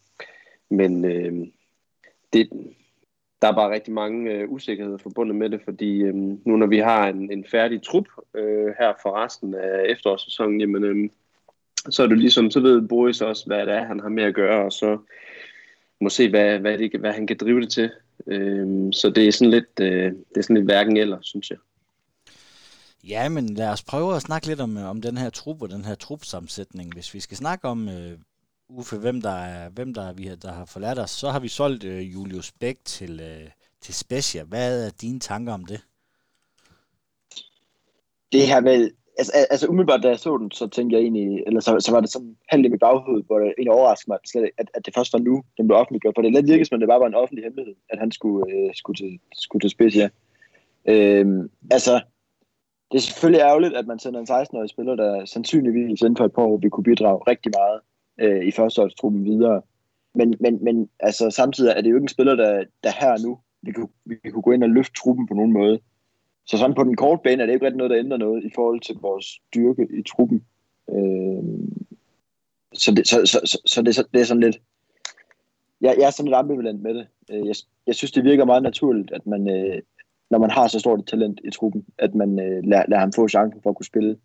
men 0.69 1.05
øh, 1.05 1.47
det, 2.33 2.49
der 3.41 3.47
er 3.47 3.55
bare 3.55 3.73
rigtig 3.73 3.93
mange 3.93 4.31
øh, 4.31 4.51
usikkerheder 4.51 4.97
forbundet 4.97 5.35
med 5.35 5.49
det, 5.49 5.61
fordi 5.61 6.01
øh, 6.01 6.15
nu 6.15 6.57
når 6.57 6.67
vi 6.67 6.77
har 6.77 7.07
en, 7.07 7.31
en 7.31 7.45
færdig 7.51 7.81
trup 7.81 8.07
øh, 8.33 8.73
her 8.79 8.93
for 9.01 9.23
resten 9.23 9.55
af 9.55 9.85
efterårssæsonen, 9.85 10.61
jamen, 10.61 10.83
øh, 10.83 11.09
så 11.89 12.03
er 12.03 12.07
det 12.07 12.17
ligesom, 12.17 12.51
så 12.51 12.59
ved 12.59 12.87
Boris 12.87 13.21
også, 13.21 13.43
hvad 13.45 13.65
det 13.65 13.73
er, 13.73 13.85
han 13.85 13.99
har 13.99 14.09
med 14.09 14.23
at 14.23 14.35
gøre, 14.35 14.65
og 14.65 14.71
så 14.71 14.97
må 16.01 16.09
se, 16.09 16.29
hvad, 16.29 16.59
hvad, 16.59 16.77
det, 16.77 16.99
hvad 16.99 17.13
han 17.13 17.27
kan 17.27 17.37
drive 17.37 17.61
det 17.61 17.71
til. 17.71 17.91
Øh, 18.27 18.93
så 18.93 19.09
det 19.15 19.27
er 19.27 19.31
sådan 19.31 19.51
lidt, 19.51 19.79
øh, 19.81 20.11
det 20.11 20.37
er 20.37 20.41
sådan 20.41 20.55
lidt 20.55 20.65
hverken 20.65 20.97
eller, 20.97 21.17
synes 21.21 21.49
jeg. 21.49 21.57
Ja, 23.07 23.29
men 23.29 23.49
lad 23.49 23.69
os 23.69 23.83
prøve 23.83 24.15
at 24.15 24.21
snakke 24.21 24.47
lidt 24.47 24.61
om, 24.61 24.77
om 24.77 25.01
den 25.01 25.17
her 25.17 25.29
trup 25.29 25.61
og 25.61 25.69
den 25.69 25.85
her 25.85 25.95
trupsammensætning. 25.95 26.93
Hvis 26.93 27.13
vi 27.13 27.19
skal 27.19 27.37
snakke 27.37 27.67
om, 27.67 27.89
øh, 27.89 28.17
Uffe, 28.69 28.97
hvem 28.97 29.21
der 29.21 29.31
er, 29.31 29.69
hvem 29.69 29.93
der, 29.93 30.13
vi 30.13 30.23
har, 30.23 30.35
der 30.35 30.51
har 30.51 30.65
forladt 30.65 30.99
os, 30.99 31.11
så 31.11 31.29
har 31.29 31.39
vi 31.39 31.47
solgt 31.47 31.83
øh, 31.83 32.13
Julius 32.13 32.51
Bæk 32.51 32.77
til, 32.85 33.19
øh, 33.19 33.49
til 33.81 33.93
Specia. 33.93 34.43
Hvad 34.43 34.85
er 34.85 34.89
dine 35.01 35.19
tanker 35.19 35.53
om 35.53 35.65
det? 35.65 35.81
Det 38.31 38.47
her 38.47 38.61
vel, 38.61 38.91
altså, 39.17 39.31
altså 39.49 39.67
umiddelbart 39.67 40.03
da 40.03 40.07
jeg 40.07 40.19
så 40.19 40.37
den, 40.37 40.51
så 40.51 40.67
tænkte 40.67 40.95
jeg 40.95 41.01
egentlig, 41.01 41.43
eller 41.47 41.59
så, 41.59 41.79
så 41.79 41.91
var 41.91 41.99
det 41.99 42.09
sådan 42.09 42.37
halvt 42.49 42.65
i 42.65 42.69
mit 42.69 42.79
baghoved, 42.79 43.23
hvor 43.27 43.39
det 43.39 43.47
egentlig 43.47 43.71
overraskede 43.71 44.11
mig, 44.11 44.19
at, 44.43 44.49
at, 44.57 44.69
at 44.73 44.85
det 44.85 44.95
først 44.95 45.13
var 45.13 45.19
nu, 45.19 45.43
den 45.57 45.67
blev 45.67 45.77
offentliggjort. 45.77 46.15
For 46.15 46.21
det 46.21 46.33
lidt 46.33 46.47
virkede 46.47 46.65
som, 46.65 46.79
det 46.79 46.89
bare 46.89 46.99
var 46.99 47.07
en 47.07 47.21
offentlig 47.23 47.43
hemmelighed, 47.43 47.75
at 47.89 47.99
han 47.99 48.11
skulle, 48.11 48.53
øh, 48.53 48.69
skulle, 48.73 48.97
til, 48.97 49.19
skulle 49.33 49.69
til 49.69 49.95
ja. 49.95 50.09
Øhm, 50.87 51.49
altså, 51.71 51.93
det 52.91 52.97
er 52.97 53.01
selvfølgelig 53.01 53.41
ærgerligt, 53.41 53.75
at 53.75 53.87
man 53.87 53.99
sender 53.99 54.19
en 54.19 54.27
16-årig 54.29 54.69
spiller, 54.69 54.95
der 54.95 55.25
sandsynligvis 55.25 56.01
inden 56.01 56.17
for 56.17 56.25
et 56.25 56.33
par 56.33 56.41
år 56.41 56.57
vil 56.57 56.69
kunne 56.69 56.83
bidrage 56.83 57.19
rigtig 57.27 57.51
meget 57.59 57.79
øh, 58.21 58.47
i 58.47 58.51
førsteholdstruppen 58.51 59.25
videre. 59.25 59.61
Men, 60.15 60.35
men, 60.39 60.63
men 60.63 60.89
altså, 60.99 61.29
samtidig 61.29 61.73
er 61.77 61.81
det 61.81 61.89
jo 61.89 61.95
ikke 61.95 62.03
en 62.03 62.07
spiller, 62.17 62.35
der, 62.35 62.63
der 62.83 62.91
her 62.99 63.25
nu 63.25 63.39
vi 63.65 63.71
kunne, 63.71 63.89
vi 64.05 64.29
kunne 64.29 64.41
gå 64.41 64.51
ind 64.51 64.63
og 64.63 64.69
løfte 64.69 64.93
truppen 64.93 65.27
på 65.27 65.33
nogen 65.33 65.53
måde. 65.53 65.79
Så 66.45 66.57
sådan 66.57 66.75
på 66.75 66.83
den 66.83 66.95
korte 66.95 67.21
bane 67.23 67.41
er 67.41 67.45
det 67.45 67.53
ikke 67.53 67.65
rigtig 67.65 67.77
noget, 67.77 67.91
der 67.91 67.99
ændrer 67.99 68.17
noget 68.17 68.43
i 68.43 68.49
forhold 68.55 68.79
til 68.79 68.95
vores 69.01 69.25
styrke 69.25 69.87
i 69.99 70.03
truppen. 70.03 70.45
Øh, 70.89 71.43
så, 72.73 72.91
det, 72.91 73.07
så, 73.07 73.25
så, 73.25 73.39
så, 73.45 73.61
så, 73.65 73.81
det, 73.81 73.95
så 73.95 74.03
det 74.13 74.21
er 74.21 74.25
sådan 74.25 74.43
lidt... 74.43 74.61
Jeg, 75.81 75.95
jeg 75.97 76.05
er 76.05 76.09
sådan 76.09 76.27
lidt 76.27 76.35
ambivalent 76.35 76.81
med 76.81 76.93
det. 76.93 77.07
Øh, 77.31 77.47
jeg, 77.47 77.55
jeg 77.87 77.95
synes, 77.95 78.11
det 78.11 78.23
virker 78.23 78.45
meget 78.45 78.63
naturligt, 78.63 79.11
at 79.11 79.27
man, 79.27 79.49
øh, 79.49 79.81
når 80.29 80.39
man 80.39 80.49
har 80.49 80.67
så 80.67 80.79
stort 80.79 80.99
et 80.99 81.07
talent 81.07 81.39
i 81.43 81.49
truppen, 81.49 81.85
at 81.97 82.15
man 82.15 82.39
øh, 82.39 82.63
lader, 82.63 82.83
lader 82.87 82.99
ham 82.99 83.13
få 83.13 83.27
chancen 83.27 83.61
for 83.61 83.69
at 83.69 83.75
kunne 83.75 83.85
spille 83.85 84.17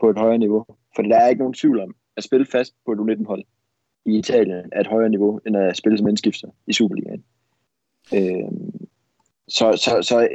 på 0.00 0.10
et 0.10 0.18
højere 0.18 0.38
niveau. 0.38 0.64
For 0.96 1.02
der 1.02 1.16
er 1.16 1.28
ikke 1.28 1.38
nogen 1.38 1.54
tvivl 1.54 1.80
om, 1.80 1.94
at 2.16 2.24
spille 2.24 2.46
fast 2.46 2.74
på 2.86 2.92
et 2.92 2.98
U19-hold 2.98 3.44
i 4.06 4.18
Italien 4.18 4.68
er 4.72 4.80
et 4.80 4.86
højere 4.86 5.10
niveau, 5.10 5.40
end 5.46 5.56
at 5.56 5.76
spille 5.76 5.98
som 5.98 6.08
indskifter 6.08 6.48
i 6.66 6.72
Superligaen. 6.72 7.24
Øh, 8.14 8.50
så, 9.48 9.76
så, 9.76 10.02
så 10.02 10.28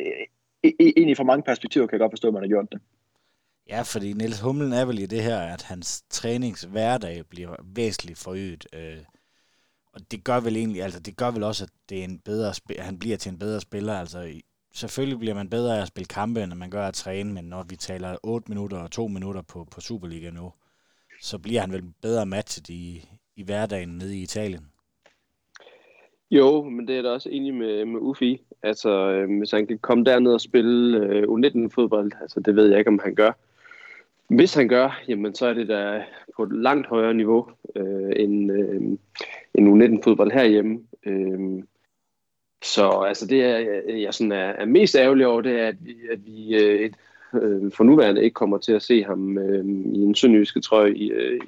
egentlig 0.63 1.17
fra 1.17 1.23
mange 1.23 1.43
perspektiver 1.43 1.87
kan 1.87 1.93
jeg 1.93 1.99
godt 1.99 2.11
forstå, 2.11 2.27
at 2.27 2.33
man 2.33 2.43
har 2.43 2.47
gjort 2.47 2.67
det. 2.71 2.81
Ja, 3.69 3.81
fordi 3.81 4.13
Niels 4.13 4.39
Hummelen 4.39 4.73
er 4.73 4.85
vel 4.85 4.99
i 4.99 5.05
det 5.05 5.23
her, 5.23 5.39
at 5.39 5.61
hans 5.61 6.03
træningshverdag 6.09 7.25
bliver 7.29 7.55
væsentligt 7.63 8.19
forøget. 8.19 8.67
Øh, 8.73 8.97
og 9.93 10.11
det 10.11 10.23
gør 10.23 10.39
vel 10.39 10.57
egentlig, 10.57 10.83
altså 10.83 10.99
det 10.99 11.17
gør 11.17 11.31
vel 11.31 11.43
også, 11.43 11.63
at 11.63 11.69
det 11.89 11.99
er 11.99 12.03
en 12.03 12.19
bedre, 12.19 12.53
han 12.79 12.99
bliver 12.99 13.17
til 13.17 13.31
en 13.31 13.39
bedre 13.39 13.61
spiller. 13.61 13.93
Altså 13.93 14.41
selvfølgelig 14.73 15.19
bliver 15.19 15.35
man 15.35 15.49
bedre 15.49 15.77
af 15.77 15.81
at 15.81 15.87
spille 15.87 16.07
kampe, 16.07 16.43
end 16.43 16.53
man 16.53 16.69
gør 16.69 16.87
at 16.87 16.93
træne, 16.93 17.33
men 17.33 17.45
når 17.45 17.63
vi 17.63 17.75
taler 17.75 18.17
8 18.23 18.49
minutter 18.49 18.77
og 18.77 18.91
2 18.91 19.07
minutter 19.07 19.41
på, 19.41 19.67
på 19.71 19.81
Superliga 19.81 20.29
nu, 20.29 20.53
så 21.21 21.37
bliver 21.37 21.61
han 21.61 21.71
vel 21.71 21.83
bedre 22.01 22.25
matchet 22.25 22.69
i, 22.69 23.09
i 23.35 23.43
hverdagen 23.43 23.89
nede 23.89 24.17
i 24.17 24.21
Italien. 24.21 24.71
Jo, 26.31 26.63
men 26.63 26.87
det 26.87 26.97
er 26.97 27.01
da 27.01 27.09
også 27.09 27.29
enig 27.29 27.53
med, 27.53 27.85
med 27.85 27.99
Uffi. 28.01 28.41
Altså, 28.63 28.89
øh, 28.89 29.37
hvis 29.37 29.51
han 29.51 29.67
kan 29.67 29.77
komme 29.77 30.03
derned 30.03 30.33
og 30.33 30.41
spille 30.41 30.97
øh, 31.05 31.23
U19-fodbold, 31.23 32.11
altså 32.21 32.39
det 32.39 32.55
ved 32.55 32.69
jeg 32.69 32.79
ikke, 32.79 32.89
om 32.89 32.99
han 33.03 33.15
gør. 33.15 33.31
Hvis 34.29 34.53
han 34.53 34.67
gør, 34.67 35.01
jamen 35.07 35.35
så 35.35 35.45
er 35.45 35.53
det 35.53 35.67
da 35.67 36.03
på 36.35 36.43
et 36.43 36.51
langt 36.51 36.87
højere 36.87 37.13
niveau 37.13 37.47
øh, 37.75 38.11
end, 38.15 38.51
øh, 38.51 38.81
end 39.55 39.69
U19-fodbold 39.69 40.31
herhjemme. 40.31 40.79
Øh, 41.05 41.63
så 42.63 42.89
altså 42.89 43.27
det, 43.27 43.43
er, 43.43 43.57
jeg 43.93 44.13
sådan 44.13 44.31
er, 44.31 44.37
er 44.37 44.65
mest 44.65 44.95
ærgerlig 44.95 45.27
over, 45.27 45.41
det 45.41 45.59
er, 45.59 45.67
at 45.67 45.75
vi, 45.81 45.95
at 46.11 46.25
vi 46.25 46.55
øh, 46.55 46.79
et, 46.79 46.95
øh, 47.33 47.71
for 47.71 47.83
nuværende 47.83 48.23
ikke 48.23 48.33
kommer 48.33 48.57
til 48.57 48.73
at 48.73 48.81
se 48.81 49.03
ham 49.03 49.37
øh, 49.37 49.65
i 49.93 49.99
en 50.01 50.15
sønderjyske 50.15 50.61
trøje 50.61 50.93
i, 50.93 51.11
øh, 51.11 51.39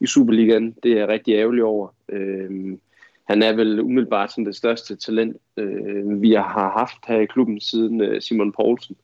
i 0.00 0.06
Superligaen. 0.06 0.76
Det 0.82 0.92
er 0.92 0.96
jeg 0.96 1.08
rigtig 1.08 1.34
ærgerlig 1.34 1.64
over. 1.64 1.88
Øh, 2.08 2.76
han 3.24 3.42
er 3.42 3.52
vel 3.52 3.80
umiddelbart 3.80 4.30
sådan 4.30 4.46
det 4.46 4.56
største 4.56 4.96
talent, 4.96 5.36
øh, 5.56 6.22
vi 6.22 6.32
har 6.32 6.70
haft 6.78 7.06
her 7.06 7.20
i 7.20 7.26
klubben 7.26 7.60
siden 7.60 8.00
øh, 8.00 8.22
Simon 8.22 8.52
Poulsen. 8.52 8.96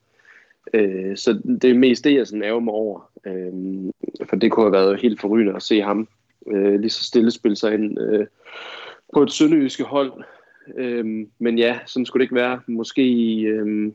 Øh, 0.73 1.17
så 1.17 1.41
det 1.61 1.69
er 1.69 1.73
mest 1.73 2.03
det, 2.03 2.15
jeg 2.15 2.27
sådan 2.27 2.43
ærger 2.43 2.59
mig 2.59 2.73
over. 2.73 3.09
Øh, 3.25 3.53
for 4.29 4.35
det 4.35 4.51
kunne 4.51 4.65
have 4.65 4.71
været 4.71 5.01
helt 5.01 5.21
forrygende 5.21 5.55
at 5.55 5.63
se 5.63 5.81
ham 5.81 6.07
øh, 6.47 6.79
lige 6.79 6.89
så 6.89 7.03
stille 7.03 7.31
spille 7.31 7.55
sig 7.55 7.73
ind 7.73 7.99
øh, 7.99 8.27
på 9.13 9.23
et 9.23 9.31
sønderjyske 9.31 9.83
hold. 9.83 10.23
Øh, 10.77 11.27
men 11.39 11.57
ja, 11.57 11.79
sådan 11.85 12.05
skulle 12.05 12.21
det 12.21 12.25
ikke 12.25 12.35
være. 12.35 12.61
Måske 12.67 13.35
øh, 13.41 13.91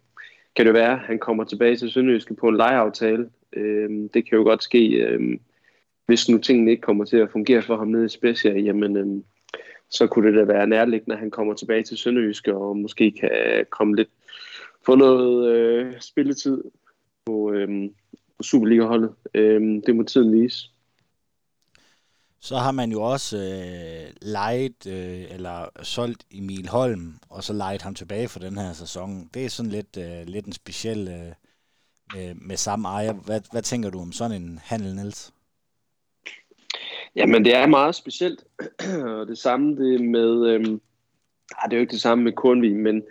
kan 0.56 0.66
det 0.66 0.75
være, 0.75 0.92
at 0.92 0.99
han 0.99 1.18
kommer 1.18 1.45
tilbage 1.45 1.76
til 1.76 1.90
Sønderjyske 1.90 2.35
på 2.35 2.49
en 2.49 2.56
lejeaftale. 2.56 3.28
Øh, 3.52 3.90
det 4.14 4.28
kan 4.28 4.38
jo 4.38 4.42
godt 4.42 4.62
ske, 4.62 4.88
øh, 4.88 5.38
hvis 6.06 6.28
nu 6.28 6.38
tingene 6.38 6.71
ikke 6.71 6.80
kommer 6.80 7.04
til 7.04 7.16
at 7.16 7.30
fungere 7.30 7.62
for 7.62 7.76
ham 7.76 7.88
nede 7.88 8.04
i 8.04 8.09
Specia, 8.09 8.59
jamen 8.59 8.97
øh, 8.97 9.23
så 9.90 10.07
kunne 10.07 10.28
det 10.28 10.37
da 10.37 10.52
være 10.52 10.66
nærliggende, 10.66 11.14
at 11.14 11.21
han 11.21 11.31
kommer 11.31 11.55
tilbage 11.55 11.83
til 11.83 11.97
Sønderjyske 11.97 12.57
og 12.57 12.76
måske 12.76 13.11
kan 13.11 13.31
komme 13.71 13.97
lidt 13.97 14.09
få 14.87 14.95
noget 14.95 15.49
øh, 15.49 16.00
spilletid 16.00 16.62
på, 17.26 17.52
øh, 17.52 17.69
på 18.37 18.43
Superliga-holdet. 18.43 19.14
Øh, 19.35 19.83
det 19.87 19.97
må 19.97 20.02
tiden 20.02 20.43
vise. 20.43 20.71
Så 22.40 22.57
har 22.57 22.73
man 22.73 22.93
jo 22.93 23.02
også 23.02 23.37
øh, 23.37 24.12
lejet 24.23 24.87
øh, 24.87 25.35
eller 25.35 25.69
solgt 25.83 26.25
Emil 26.31 26.69
Holm, 26.69 27.14
og 27.28 27.45
så 27.45 27.52
lejet 27.52 27.83
ham 27.83 27.95
tilbage 27.95 28.28
for 28.28 28.38
den 28.38 28.59
her 28.59 28.73
sæson. 28.73 29.31
Det 29.35 29.45
er 29.45 29.49
sådan 29.49 29.73
lidt, 29.73 29.97
øh, 29.97 30.26
lidt 30.26 30.47
en 30.47 30.52
speciel 30.52 31.09
øh, 31.09 31.33
med, 32.14 32.35
med 32.35 32.57
samme 32.57 32.88
ejer. 32.88 33.12
Hvad, 33.12 33.40
hvad 33.52 33.62
tænker 33.62 33.90
du 33.90 34.00
om 34.00 34.12
sådan 34.12 34.43
en 34.43 34.61
handel, 34.62 34.95
Niels? 34.95 35.33
Jamen, 37.16 37.44
det 37.44 37.56
er 37.56 37.66
meget 37.66 37.94
specielt. 37.94 38.44
og 39.06 39.26
det 39.26 39.38
samme 39.38 39.76
det 39.76 40.00
med... 40.00 40.46
Øhm, 40.46 40.80
ah, 41.58 41.70
det 41.70 41.73
er 41.73 41.76
jo 41.76 41.80
ikke 41.80 41.92
det 41.92 42.00
samme 42.00 42.25
med 42.25 42.32
kornvin, 42.32 42.76
men 42.76 43.02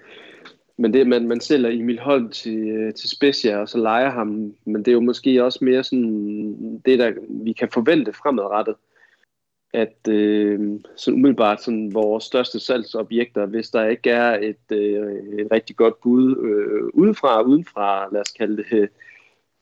men 0.78 0.94
det, 0.94 1.08
man, 1.08 1.28
man 1.28 1.42
sælger 1.42 1.70
Emil 1.70 2.00
Holm 2.00 2.30
til, 2.30 2.70
øh, 2.70 2.94
til 2.94 3.10
Specia, 3.10 3.58
og 3.58 3.70
så 3.70 3.78
leger 3.78 4.10
ham, 4.10 4.56
men 4.66 4.76
det 4.76 4.88
er 4.88 4.94
jo 4.94 5.00
måske 5.00 5.44
også 5.44 5.66
mere 5.66 5.84
sådan, 5.84 6.82
det 6.86 7.00
der 7.00 7.14
vi 7.30 7.54
kan 7.54 7.70
forvente 7.74 8.14
fremadrettet, 8.14 8.76
at 9.74 10.08
øh, 10.10 10.80
så 10.96 11.12
umiddelbart 11.12 11.62
sådan 11.62 11.94
vores 11.94 12.24
største 12.24 12.60
salgsobjekter, 12.60 13.46
hvis 13.46 13.70
der 13.70 13.86
ikke 13.86 14.10
er 14.10 14.40
et, 14.40 14.72
øh, 14.72 15.40
et 15.40 15.48
rigtig 15.52 15.76
godt 15.76 16.02
bud 16.02 16.38
øh, 16.38 17.02
udefra, 17.02 17.42
udenfra, 17.42 18.10
lad 18.12 18.22
os 18.22 18.32
kalde 18.32 18.58
det 18.58 18.74
øh, 18.74 18.88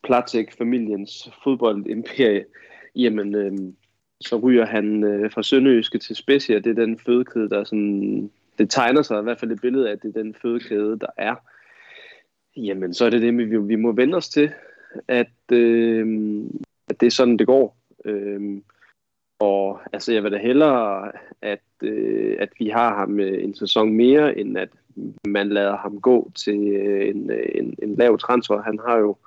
Platek-familiens 0.03 1.29
fodboldimperie, 1.43 2.45
jamen 2.95 3.35
øh, 3.35 3.73
så 4.23 4.35
ryger 4.35 4.65
han 4.65 5.03
øh, 5.03 5.31
fra 5.31 5.43
Sønderjyske 5.43 5.97
til 5.97 6.15
Specia, 6.15 6.59
det 6.59 6.67
er 6.67 6.85
den 6.85 6.99
fødekæde, 6.99 7.49
der 7.49 7.63
sådan 7.63 8.31
det 8.57 8.69
tegner 8.69 9.01
sig 9.01 9.19
i 9.19 9.23
hvert 9.23 9.39
fald 9.39 9.51
et 9.51 9.61
billede 9.61 9.87
af, 9.87 9.91
at 9.91 10.03
det 10.03 10.17
er 10.17 10.21
den 10.21 10.35
fødekæde, 10.41 10.99
der 10.99 11.07
er, 11.17 11.35
jamen 12.57 12.93
så 12.93 13.05
er 13.05 13.09
det 13.09 13.21
det, 13.21 13.37
vi, 13.37 13.57
vi 13.57 13.75
må 13.75 13.91
vende 13.91 14.17
os 14.17 14.29
til, 14.29 14.51
at, 15.07 15.51
øh, 15.51 16.41
at 16.89 16.99
det 16.99 17.07
er 17.07 17.11
sådan, 17.11 17.37
det 17.37 17.47
går. 17.47 17.77
Øh, 18.05 18.61
og 19.39 19.79
altså, 19.93 20.13
jeg 20.13 20.23
vil 20.23 20.31
da 20.31 20.37
hellere, 20.37 21.11
at, 21.41 21.63
øh, 21.83 22.37
at 22.39 22.49
vi 22.59 22.69
har 22.69 22.95
ham 22.95 23.19
øh, 23.19 23.43
en 23.43 23.55
sæson 23.55 23.93
mere, 23.93 24.37
end 24.37 24.57
at 24.57 24.69
man 25.27 25.49
lader 25.49 25.77
ham 25.77 26.01
gå 26.01 26.31
til 26.35 26.67
øh, 26.67 27.07
en, 27.07 27.31
øh, 27.31 27.45
en, 27.55 27.75
en 27.83 27.95
lav 27.95 28.17
transfer. 28.17 28.61
Han 28.61 28.79
har 28.87 28.97
jo 28.97 29.17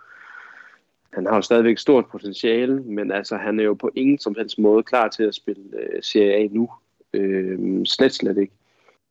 han 1.17 1.27
har 1.27 1.37
jo 1.37 1.43
stadigvæk 1.43 1.79
stort 1.79 2.07
potentiale, 2.07 2.83
men 2.83 3.13
altså, 3.13 3.37
han 3.37 3.61
er 3.61 3.65
jo 3.65 3.75
på 3.75 3.91
ingen 3.95 4.19
som 4.19 4.35
helst 4.39 4.59
måde 4.59 4.83
klar 4.83 5.09
til 5.09 5.23
at 5.23 5.35
spille 5.35 5.65
øh, 5.73 6.03
Serie 6.03 6.35
A 6.35 6.49
nu. 6.51 6.71
Øh, 7.13 7.85
slet, 7.85 8.15
slet 8.15 8.39
ikke. 8.39 8.53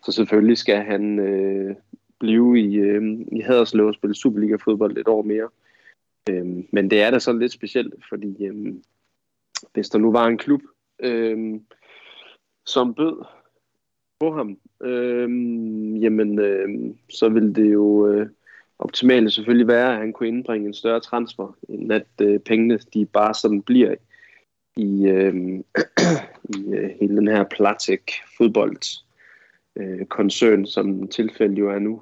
Så 0.04 0.12
selvfølgelig 0.12 0.58
skal 0.58 0.84
han 0.84 1.20
øh, 1.20 1.76
blive 2.20 2.60
i, 2.60 2.76
øh, 2.76 3.20
i 3.32 3.40
Haderslev 3.40 3.86
og 3.86 3.94
spille 3.94 4.16
Superliga-fodbold 4.16 4.98
et 4.98 5.08
år 5.08 5.22
mere. 5.22 5.50
Øh, 6.30 6.46
men 6.72 6.90
det 6.90 7.02
er 7.02 7.12
da 7.12 7.20
sådan 7.20 7.42
lidt 7.42 7.52
specielt, 7.52 7.94
fordi 8.10 8.46
øh, 8.46 8.74
hvis 9.74 9.90
der 9.90 10.00
nu 10.00 10.12
var 10.12 10.28
en 10.28 10.38
klub, 10.38 10.62
øh, 11.00 11.60
som 12.66 12.94
bød 12.94 13.26
på 14.20 14.32
ham, 14.32 14.58
øh, 14.82 15.30
jamen 16.04 16.40
øh, 16.40 16.96
så 17.10 17.30
ville 17.30 17.54
det 17.54 17.74
jo 17.74 18.08
øh, 18.08 18.30
optimalt 18.80 19.34
selvfølgelig 19.34 19.68
være, 19.68 19.94
at 19.94 20.00
han 20.00 20.14
kunne 20.14 20.28
indbringe 20.28 20.68
en 20.68 20.74
større 20.74 21.00
transfer, 21.00 21.58
end 21.70 21.94
at 21.94 22.08
øh, 22.22 22.40
pengene 22.40 22.78
de 22.78 23.06
bare 23.06 23.34
sådan 23.34 23.62
bliver 23.62 23.96
i, 24.78 25.06
øh, 25.06 25.36
i 26.56 26.74
øh, 26.74 26.90
hele 27.00 27.16
den 27.16 27.28
her 27.28 27.44
Platek 27.44 28.12
fodbold 28.38 29.04
øh, 29.76 30.06
koncern, 30.06 30.66
som 30.66 31.08
tilfældet 31.08 31.60
jo 31.60 31.70
er 31.70 31.80
nu. 31.80 32.02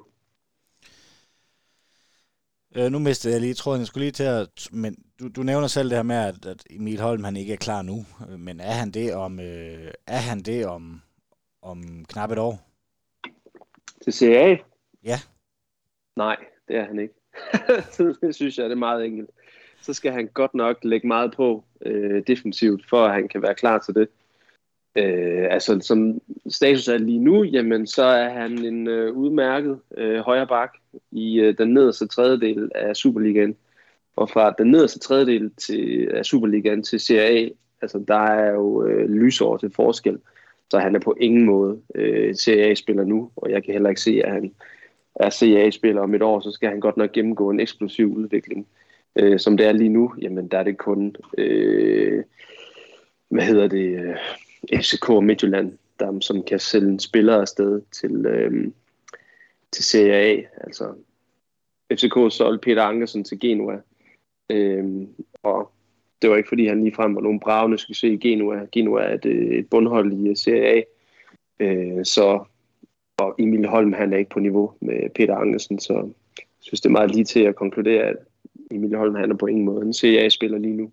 Øh, 2.76 2.92
nu 2.92 3.00
mistede 3.00 3.34
jeg 3.34 3.42
lige 3.42 3.54
tråden. 3.54 3.80
Jeg 3.80 3.88
skulle 3.88 4.04
lige 4.04 4.12
til 4.12 4.24
at... 4.24 4.68
Men 4.72 4.98
du, 5.20 5.28
du 5.28 5.44
nævner 5.44 5.68
selv 5.68 5.90
det 5.90 5.98
her 5.98 6.04
med, 6.04 6.16
at, 6.16 6.46
at 6.46 6.64
Emil 6.70 7.00
Holm 7.00 7.24
han 7.24 7.38
ikke 7.38 7.54
er 7.54 7.58
klar 7.58 7.82
nu. 7.82 8.06
Øh, 8.30 8.40
men 8.40 8.60
er 8.60 8.72
han 8.72 8.92
det 8.92 9.16
om, 9.16 9.40
øh, 9.40 9.92
er 10.08 10.18
han 10.18 10.40
det 10.40 10.66
om, 10.66 11.02
om 11.62 12.06
knap 12.10 12.32
et 12.32 12.40
år? 12.40 12.70
Til 14.04 14.14
CA? 14.14 14.58
Ja. 15.04 15.20
Nej, 16.16 16.36
det 16.68 16.76
er 16.76 16.86
han 16.86 17.00
ikke. 17.00 17.14
det 18.22 18.36
synes 18.36 18.58
jeg, 18.58 18.66
det 18.66 18.72
er 18.72 18.76
meget 18.76 19.06
enkelt. 19.06 19.30
Så 19.82 19.94
skal 19.94 20.12
han 20.12 20.28
godt 20.28 20.54
nok 20.54 20.78
lægge 20.84 21.08
meget 21.08 21.34
på 21.36 21.64
øh, 21.86 22.24
defensivt, 22.28 22.90
for 22.90 23.06
at 23.06 23.14
han 23.14 23.28
kan 23.28 23.42
være 23.42 23.56
klar 23.56 23.80
til 23.80 23.96
det. 23.96 24.08
Øh, 24.96 25.48
altså 25.50 25.80
som 25.80 26.22
status 26.50 26.88
er 26.88 26.98
lige 26.98 27.20
nu, 27.20 27.44
jamen 27.44 27.88
så 27.88 28.04
er 28.04 28.30
han 28.30 28.66
en 28.66 28.88
øh, 28.88 29.14
udmærket 29.14 29.80
øh, 29.98 30.20
højre 30.20 30.48
bak 30.48 30.74
i 31.12 31.40
øh, 31.40 31.58
den 31.58 31.74
nederste 31.74 32.08
tredjedel 32.08 32.72
af 32.76 32.96
Superligaen. 32.96 33.56
Og 34.16 34.30
fra 34.30 34.56
den 34.58 34.72
nederste 34.72 35.00
tredjedel 35.00 35.52
til, 35.56 36.10
af 36.14 36.26
Superligaen 36.26 36.84
til 36.84 37.00
Serie 37.00 37.46
A, 37.46 37.50
altså 37.82 38.04
der 38.08 38.20
er 38.20 38.52
jo 38.52 38.86
øh, 38.86 39.10
lysår 39.10 39.58
til 39.58 39.72
forskel. 39.76 40.20
Så 40.72 40.80
han 40.80 40.96
er 40.96 41.00
på 41.00 41.16
ingen 41.20 41.46
måde 41.46 41.82
øh, 41.96 42.36
Serie 42.36 42.64
A-spiller 42.64 43.04
nu, 43.04 43.32
og 43.36 43.52
jeg 43.52 43.64
kan 43.64 43.74
heller 43.74 43.90
ikke 43.90 44.02
se, 44.02 44.22
at 44.26 44.32
han 44.32 44.54
er 45.16 45.30
CA-spiller 45.30 46.02
om 46.02 46.16
et 46.16 46.22
år, 46.22 46.40
så 46.40 46.52
skal 46.52 46.70
han 46.70 46.80
godt 46.80 46.98
nok 46.98 47.12
gennemgå 47.12 47.50
en 47.50 47.60
eksplosiv 47.60 48.14
udvikling. 48.14 48.68
Øh, 49.16 49.40
som 49.40 49.58
det 49.58 49.66
er 49.66 49.72
lige 49.72 49.90
nu, 49.90 50.14
jamen 50.22 50.48
der 50.48 50.58
er 50.58 50.64
det 50.64 50.78
kun, 50.78 51.16
øh, 51.38 52.24
hvad 53.30 53.44
hedder 53.44 53.68
det, 53.68 54.00
øh, 54.00 54.16
FCK 54.82 55.10
og 55.10 55.24
Midtjylland, 55.24 55.78
der 56.00 56.20
som 56.20 56.44
kan 56.44 56.60
sælge 56.60 56.88
en 56.88 57.00
spiller 57.00 57.42
afsted 57.42 57.82
til, 57.92 58.26
øh, 58.26 58.72
til 59.72 59.84
Serie 59.84 60.14
A. 60.14 60.42
Altså, 60.58 60.94
FCK 61.94 62.36
solgte 62.36 62.66
Peter 62.66 62.84
Ankersen 62.84 63.24
til 63.24 63.40
Genua, 63.40 63.82
øh, 64.50 65.08
og 65.44 65.72
det 66.22 66.30
var 66.30 66.38
ikke 66.38 66.50
fordi 66.50 66.68
han 66.68 66.84
ligefrem 66.84 67.16
var 67.16 67.22
nogen 67.22 67.40
bravende 67.40 67.78
skulle 67.78 67.98
se 67.98 68.14
i 68.14 68.18
Genua. 68.18 68.66
Genua 68.72 69.02
er 69.02 69.14
et, 69.14 69.26
øh, 69.26 69.58
et 69.58 69.70
bundhold 69.70 70.14
i 70.14 70.30
øh, 70.30 70.38
Serie 70.38 70.68
A, 70.68 70.82
øh, 71.60 72.06
så 72.06 72.44
og 73.18 73.36
Emil 73.40 73.68
Holm 73.68 73.94
han 73.94 74.14
er 74.14 74.18
ikke 74.18 74.30
på 74.30 74.40
niveau 74.40 74.72
med 74.82 75.10
Peter 75.16 75.36
Angersen, 75.36 75.80
så 75.80 75.94
jeg 76.38 76.44
synes 76.60 76.82
det 76.82 76.90
er 76.90 76.94
meget 76.94 77.12
lige 77.12 77.26
til 77.26 77.40
at 77.40 77.56
konkludere, 77.56 78.04
at 78.04 78.16
Emil 78.72 78.96
Holm 78.96 79.16
han 79.16 79.32
er 79.32 79.36
på 79.36 79.46
ingen 79.46 79.66
måde 79.66 79.86
en 79.86 79.94
Serie 79.94 80.20
A-spiller 80.26 80.58
lige 80.58 80.78
nu. 80.78 80.92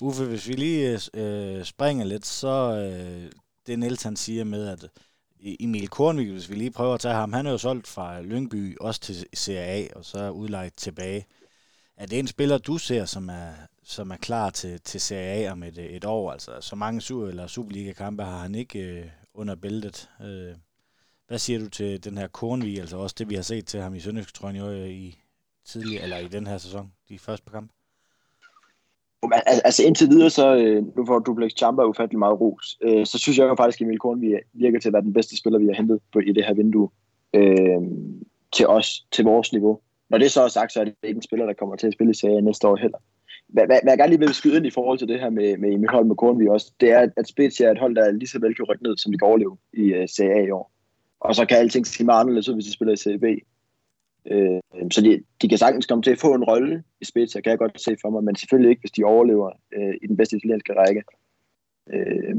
Uffe, 0.00 0.24
hvis 0.24 0.48
vi 0.48 0.52
lige 0.52 0.98
øh, 1.14 1.64
springer 1.64 2.04
lidt, 2.04 2.26
så 2.26 2.74
øh, 2.74 3.30
det 3.66 3.78
Niels 3.78 4.02
han 4.02 4.16
siger 4.16 4.44
med, 4.44 4.68
at 4.68 4.84
øh, 5.44 5.52
Emil 5.60 5.88
Kornvik, 5.88 6.28
hvis 6.28 6.50
vi 6.50 6.54
lige 6.54 6.70
prøver 6.70 6.94
at 6.94 7.00
tage 7.00 7.14
ham, 7.14 7.32
han 7.32 7.46
er 7.46 7.50
jo 7.50 7.58
solgt 7.58 7.86
fra 7.86 8.20
Lyngby 8.22 8.76
også 8.80 9.00
til 9.00 9.26
Serie 9.34 9.96
og 9.96 10.04
så 10.04 10.30
udlejet 10.30 10.74
tilbage. 10.74 11.26
Er 11.96 12.06
det 12.06 12.18
en 12.18 12.26
spiller, 12.26 12.58
du 12.58 12.78
ser, 12.78 13.04
som 13.04 13.28
er, 13.28 13.50
som 13.82 14.10
er 14.10 14.16
klar 14.16 14.50
til, 14.50 14.80
til 14.80 15.00
Serie 15.00 15.52
om 15.52 15.62
et, 15.62 15.78
øh, 15.78 15.84
et 15.84 16.04
år? 16.04 16.32
Altså, 16.32 16.50
så 16.60 16.76
mange 16.76 17.00
sur- 17.00 17.28
eller 17.28 17.46
Superliga-kampe 17.46 18.22
har 18.22 18.38
han 18.38 18.54
ikke 18.54 18.78
øh, 18.78 19.06
under 19.34 19.54
bæltet. 19.54 20.10
Øh, 20.22 20.54
hvad 21.30 21.38
siger 21.38 21.58
du 21.58 21.68
til 21.68 22.04
den 22.04 22.18
her 22.18 22.26
Kornvig, 22.26 22.80
altså 22.80 22.96
også 22.96 23.16
det, 23.18 23.30
vi 23.30 23.34
har 23.34 23.42
set 23.42 23.66
til 23.66 23.80
ham 23.80 23.94
i 23.94 24.00
Sønderjysk, 24.00 24.42
i, 24.42 24.58
øh, 24.58 24.88
i 24.88 25.18
tidligere, 25.64 26.02
eller 26.02 26.18
i 26.18 26.28
den 26.28 26.46
her 26.46 26.58
sæson, 26.58 26.92
de 27.08 27.18
første 27.18 27.44
par 27.44 27.52
kampe? 27.52 27.72
Altså 29.64 29.82
indtil 29.84 30.08
videre, 30.08 30.30
så 30.30 30.56
øh, 30.56 30.96
nu 30.96 31.06
får 31.06 31.18
Duplex 31.18 31.52
Champa 31.56 31.82
ufattelig 31.82 32.18
meget 32.18 32.40
ros. 32.40 32.78
Øh, 32.82 33.06
så 33.06 33.18
synes 33.18 33.38
jeg 33.38 33.44
jo 33.44 33.54
faktisk, 33.54 33.80
at 33.80 33.84
Emil 33.84 33.98
Korn 33.98 34.20
virker 34.52 34.80
til 34.80 34.88
at 34.88 34.92
være 34.92 35.02
den 35.02 35.12
bedste 35.12 35.36
spiller, 35.36 35.58
vi 35.58 35.66
har 35.66 35.74
hentet 35.74 36.00
på, 36.12 36.18
i 36.18 36.32
det 36.32 36.44
her 36.44 36.54
vindue 36.54 36.88
øh, 37.34 37.80
til 38.52 38.66
os, 38.66 39.06
til 39.12 39.24
vores 39.24 39.52
niveau. 39.52 39.80
Når 40.08 40.18
det 40.18 40.30
så 40.30 40.42
er 40.44 40.48
sagt, 40.48 40.72
så 40.72 40.80
er 40.80 40.84
det 40.84 40.94
ikke 41.02 41.16
en 41.16 41.22
spiller, 41.22 41.46
der 41.46 41.54
kommer 41.54 41.76
til 41.76 41.86
at 41.86 41.92
spille 41.92 42.10
i 42.10 42.14
serien 42.14 42.44
næste 42.44 42.68
år 42.68 42.76
heller. 42.76 42.98
Hvad, 43.48 43.66
hvad, 43.66 43.78
hvad 43.82 43.92
jeg 43.92 43.98
gerne 43.98 44.10
lige 44.10 44.20
vil 44.20 44.34
skyde 44.34 44.56
ind 44.56 44.66
i 44.66 44.70
forhold 44.70 44.98
til 44.98 45.08
det 45.08 45.20
her 45.20 45.30
med, 45.30 45.56
med 45.56 45.72
Emil 45.72 45.90
Holm 45.90 46.10
og 46.10 46.16
Kornvi 46.16 46.48
også, 46.48 46.72
det 46.80 46.90
er, 46.90 47.08
at 47.16 47.28
Spezia 47.28 47.66
er 47.66 47.72
et 47.72 47.78
hold, 47.78 47.94
der 47.96 48.12
lige 48.12 48.28
så 48.28 48.38
vel 48.40 48.54
kan 48.54 48.64
rykke 48.64 48.82
ned, 48.84 48.96
som 48.96 49.12
de 49.12 49.18
kan 49.18 49.28
overleve 49.28 49.56
i 49.72 49.94
uh, 49.94 50.06
CA 50.06 50.40
i 50.46 50.50
år. 50.50 50.79
Og 51.20 51.34
så 51.34 51.46
kan 51.46 51.56
alting 51.56 51.86
se 51.86 52.04
meget 52.04 52.20
anderledes 52.20 52.48
ud, 52.48 52.54
hvis 52.54 52.64
de 52.64 52.72
spiller 52.72 52.92
i 52.92 52.96
CB. 52.96 53.24
Øh, 54.26 54.60
så 54.90 55.00
de, 55.00 55.22
de 55.42 55.48
kan 55.48 55.58
sagtens 55.58 55.86
komme 55.86 56.02
til 56.02 56.10
at 56.10 56.18
få 56.18 56.34
en 56.34 56.44
rolle 56.44 56.82
i 57.00 57.04
Spezia, 57.04 57.40
kan 57.40 57.50
jeg 57.50 57.58
godt 57.58 57.80
se 57.80 57.96
for 58.00 58.10
mig, 58.10 58.24
men 58.24 58.36
selvfølgelig 58.36 58.70
ikke, 58.70 58.80
hvis 58.80 58.90
de 58.90 59.04
overlever 59.04 59.50
øh, 59.72 59.94
i 60.02 60.06
den 60.06 60.16
bedste 60.16 60.36
italienske 60.36 60.74
række. 60.74 61.02
Øh, 61.92 62.36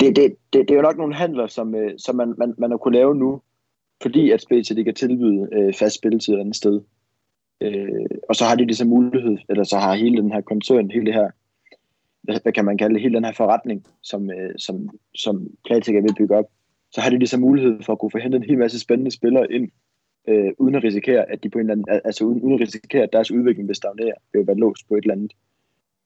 det, 0.00 0.16
det, 0.16 0.36
det, 0.52 0.68
det 0.68 0.70
er 0.70 0.74
jo 0.74 0.82
nok 0.82 0.96
nogle 0.96 1.14
handler, 1.14 1.46
som, 1.46 1.74
øh, 1.74 1.92
som 1.98 2.16
man, 2.16 2.34
man, 2.38 2.54
man 2.58 2.70
har 2.70 2.76
kunnet 2.76 2.98
lave 2.98 3.14
nu, 3.14 3.40
fordi 4.02 4.30
at 4.30 4.40
Spezia 4.42 4.76
de 4.76 4.84
kan 4.84 4.94
tilbyde 4.94 5.48
øh, 5.52 5.74
fast 5.74 5.96
spilletid 5.96 6.34
et 6.34 6.40
andet 6.40 6.56
sted. 6.56 6.80
Øh, 7.60 8.06
og 8.28 8.36
så 8.36 8.44
har 8.44 8.54
de 8.54 8.64
ligesom 8.64 8.88
mulighed, 8.88 9.38
eller 9.48 9.64
så 9.64 9.78
har 9.78 9.94
hele 9.94 10.22
den 10.22 10.32
her 10.32 10.40
koncern, 10.40 10.90
hele 10.90 11.06
det 11.06 11.14
her, 11.14 11.30
hvad, 12.22 12.40
hvad 12.42 12.52
kan 12.52 12.64
man 12.64 12.78
kalde 12.78 12.94
det, 12.94 13.02
hele 13.02 13.14
den 13.14 13.24
her 13.24 13.32
forretning, 13.32 13.86
som, 14.02 14.30
øh, 14.30 14.54
som, 14.58 14.98
som 15.14 15.48
Platik 15.64 15.94
er 15.94 16.00
ved 16.00 16.10
at 16.10 16.16
bygge 16.18 16.36
op, 16.36 16.50
så 16.94 17.00
har 17.00 17.10
de 17.10 17.18
ligesom 17.18 17.40
mulighed 17.40 17.82
for 17.82 17.92
at 17.92 17.98
kunne 17.98 18.10
forhente 18.10 18.36
en 18.36 18.42
hel 18.42 18.58
masse 18.58 18.80
spændende 18.80 19.10
spillere 19.10 19.52
ind, 19.52 19.68
øh, 20.28 20.52
uden 20.58 20.74
at 20.74 20.84
risikere, 20.84 21.30
at 21.30 21.42
de 21.42 21.50
på 21.50 21.58
en 21.58 21.70
eller 21.70 21.72
anden, 21.72 22.00
altså 22.04 22.24
uden, 22.24 22.40
uden 22.42 22.54
at 22.54 22.60
risikere, 22.60 23.02
at 23.02 23.12
deres 23.12 23.30
udvikling 23.30 23.68
vil 23.68 23.76
stagnere 23.76 24.12
vil 24.32 24.40
at 24.40 24.46
være 24.46 24.56
låst 24.56 24.88
på 24.88 24.94
et 24.94 25.02
eller 25.02 25.14
andet, 25.14 25.32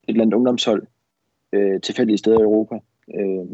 et 0.09 0.13
eller 0.13 0.23
andet 0.23 0.35
ungdomshold 0.35 0.87
øh, 1.53 1.81
tilfældige 1.81 2.19
steder 2.19 2.39
i 2.39 2.43
Europa. 2.43 2.75
Øh, 3.15 3.47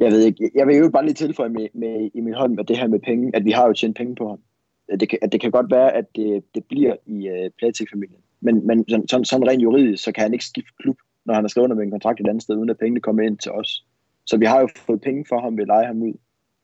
jeg 0.00 0.12
ved 0.12 0.20
ikke, 0.20 0.50
jeg 0.54 0.66
vil 0.66 0.76
jo 0.76 0.90
bare 0.90 1.04
lige 1.04 1.14
tilføje 1.14 1.48
med, 1.48 1.68
med 1.74 2.10
i 2.14 2.20
min 2.20 2.34
hånd 2.34 2.54
med 2.54 2.64
det 2.64 2.78
her 2.78 2.88
med 2.88 3.00
penge, 3.00 3.36
at 3.36 3.44
vi 3.44 3.50
har 3.50 3.66
jo 3.66 3.72
tjent 3.72 3.96
penge 3.96 4.14
på 4.14 4.28
ham. 4.28 4.40
At 4.88 5.00
det 5.00 5.08
kan, 5.08 5.18
at 5.22 5.32
det 5.32 5.40
kan 5.40 5.50
godt 5.50 5.70
være, 5.70 5.92
at 5.92 6.16
det, 6.16 6.44
det 6.54 6.64
bliver 6.64 6.96
i 7.06 7.28
øh, 7.28 7.50
Platik-familien. 7.58 8.20
Men, 8.40 8.66
men 8.66 8.88
sådan, 8.88 9.08
sådan, 9.08 9.24
sådan 9.24 9.48
rent 9.48 9.62
juridisk, 9.62 10.04
så 10.04 10.12
kan 10.12 10.22
han 10.22 10.32
ikke 10.32 10.44
skifte 10.44 10.72
klub, 10.78 10.96
når 11.24 11.34
han 11.34 11.44
har 11.44 11.48
skrevet 11.48 11.64
under 11.64 11.76
med 11.76 11.84
en 11.84 11.90
kontrakt 11.90 12.20
et 12.20 12.28
andet 12.28 12.42
sted, 12.42 12.56
uden 12.56 12.70
at 12.70 12.78
pengene 12.78 13.00
kommer 13.00 13.22
ind 13.22 13.38
til 13.38 13.52
os. 13.52 13.84
Så 14.26 14.36
vi 14.36 14.44
har 14.44 14.60
jo 14.60 14.68
fået 14.76 15.00
penge 15.00 15.24
for 15.28 15.40
ham 15.40 15.56
ved 15.56 15.62
at 15.62 15.68
lege 15.68 15.86
ham 15.86 16.02
ud, 16.02 16.14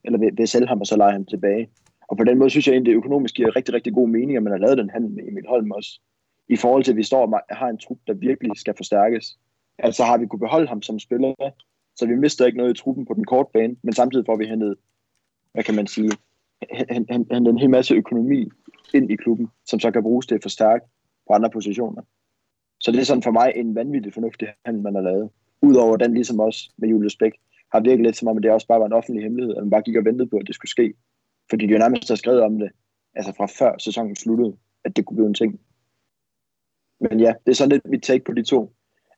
eller 0.04 0.18
ved, 0.18 0.32
ved 0.32 0.42
at 0.42 0.48
sælge 0.48 0.68
ham 0.68 0.80
og 0.80 0.86
så 0.86 0.96
lege 0.96 1.12
ham 1.12 1.24
tilbage. 1.24 1.68
Og 2.08 2.16
på 2.16 2.24
den 2.24 2.38
måde 2.38 2.50
synes 2.50 2.66
jeg 2.66 2.72
egentlig, 2.72 2.90
det 2.90 2.96
økonomisk 2.96 3.34
giver 3.34 3.56
rigtig, 3.56 3.74
rigtig 3.74 3.94
god 3.94 4.08
mening, 4.08 4.36
at 4.36 4.42
man 4.42 4.52
har 4.52 4.58
lavet 4.58 4.78
den 4.78 4.90
handel 4.90 5.10
med 5.10 5.28
Emil 5.28 5.46
Holm 5.48 5.70
også. 5.70 6.00
I 6.48 6.56
forhold 6.56 6.84
til, 6.84 6.92
at 6.92 6.96
vi 6.96 7.02
står 7.02 7.26
og 7.26 7.56
har 7.56 7.68
en 7.68 7.78
trup, 7.78 7.98
der 8.06 8.14
virkelig 8.14 8.50
skal 8.56 8.74
forstærkes. 8.76 9.38
Altså 9.78 10.04
har 10.04 10.18
vi 10.18 10.26
kunne 10.26 10.40
beholde 10.40 10.68
ham 10.68 10.82
som 10.82 10.98
spiller, 10.98 11.34
så 11.96 12.06
vi 12.06 12.14
mister 12.14 12.46
ikke 12.46 12.58
noget 12.58 12.78
i 12.78 12.82
truppen 12.82 13.06
på 13.06 13.14
den 13.14 13.24
korte 13.24 13.50
bane, 13.52 13.76
men 13.82 13.92
samtidig 13.92 14.26
får 14.26 14.36
vi 14.36 14.46
hentet, 14.46 14.76
hvad 15.52 15.64
kan 15.64 15.74
man 15.74 15.86
sige, 15.86 16.10
hentet 17.30 17.48
en 17.48 17.58
hel 17.58 17.70
masse 17.70 17.94
økonomi 17.94 18.48
ind 18.94 19.10
i 19.10 19.16
klubben, 19.16 19.48
som 19.66 19.80
så 19.80 19.90
kan 19.90 20.02
bruges 20.02 20.26
til 20.26 20.34
at 20.34 20.42
forstærke 20.42 20.84
på 21.26 21.32
andre 21.32 21.50
positioner. 21.50 22.02
Så 22.80 22.92
det 22.92 23.00
er 23.00 23.04
sådan 23.04 23.22
for 23.22 23.30
mig 23.30 23.52
en 23.56 23.74
vanvittig 23.74 24.14
fornuftig 24.14 24.48
handel, 24.64 24.82
man 24.82 24.94
har 24.94 25.02
lavet. 25.02 25.30
Udover 25.62 25.96
den 25.96 26.14
ligesom 26.14 26.40
også 26.40 26.70
med 26.78 26.88
Julius 26.88 27.16
Bæk, 27.16 27.32
har 27.72 27.80
virket 27.80 28.02
lidt 28.02 28.16
som 28.16 28.28
om, 28.28 28.36
at 28.36 28.42
det 28.42 28.50
også 28.50 28.66
bare 28.66 28.80
var 28.80 28.86
en 28.86 28.92
offentlig 28.92 29.22
hemmelighed, 29.22 29.56
at 29.56 29.62
man 29.62 29.70
bare 29.70 29.82
gik 29.82 29.96
og 29.96 30.04
ventede 30.04 30.28
på, 30.28 30.36
at 30.36 30.46
det 30.46 30.54
skulle 30.54 30.70
ske. 30.70 30.94
Fordi 31.50 31.66
de 31.66 31.72
jo 31.72 31.78
nærmest 31.78 32.08
har 32.08 32.16
skrevet 32.16 32.42
om 32.42 32.58
det, 32.58 32.70
altså 33.14 33.32
fra 33.36 33.46
før 33.46 33.78
sæsonen 33.78 34.16
sluttede, 34.16 34.56
at 34.84 34.96
det 34.96 35.04
kunne 35.04 35.16
blive 35.16 35.28
en 35.28 35.34
ting. 35.34 35.60
Men 37.00 37.20
ja, 37.20 37.34
det 37.46 37.50
er 37.50 37.56
sådan 37.56 37.72
lidt 37.72 37.86
mit 37.86 38.02
take 38.02 38.24
på 38.24 38.32
de 38.32 38.42
to. 38.42 38.72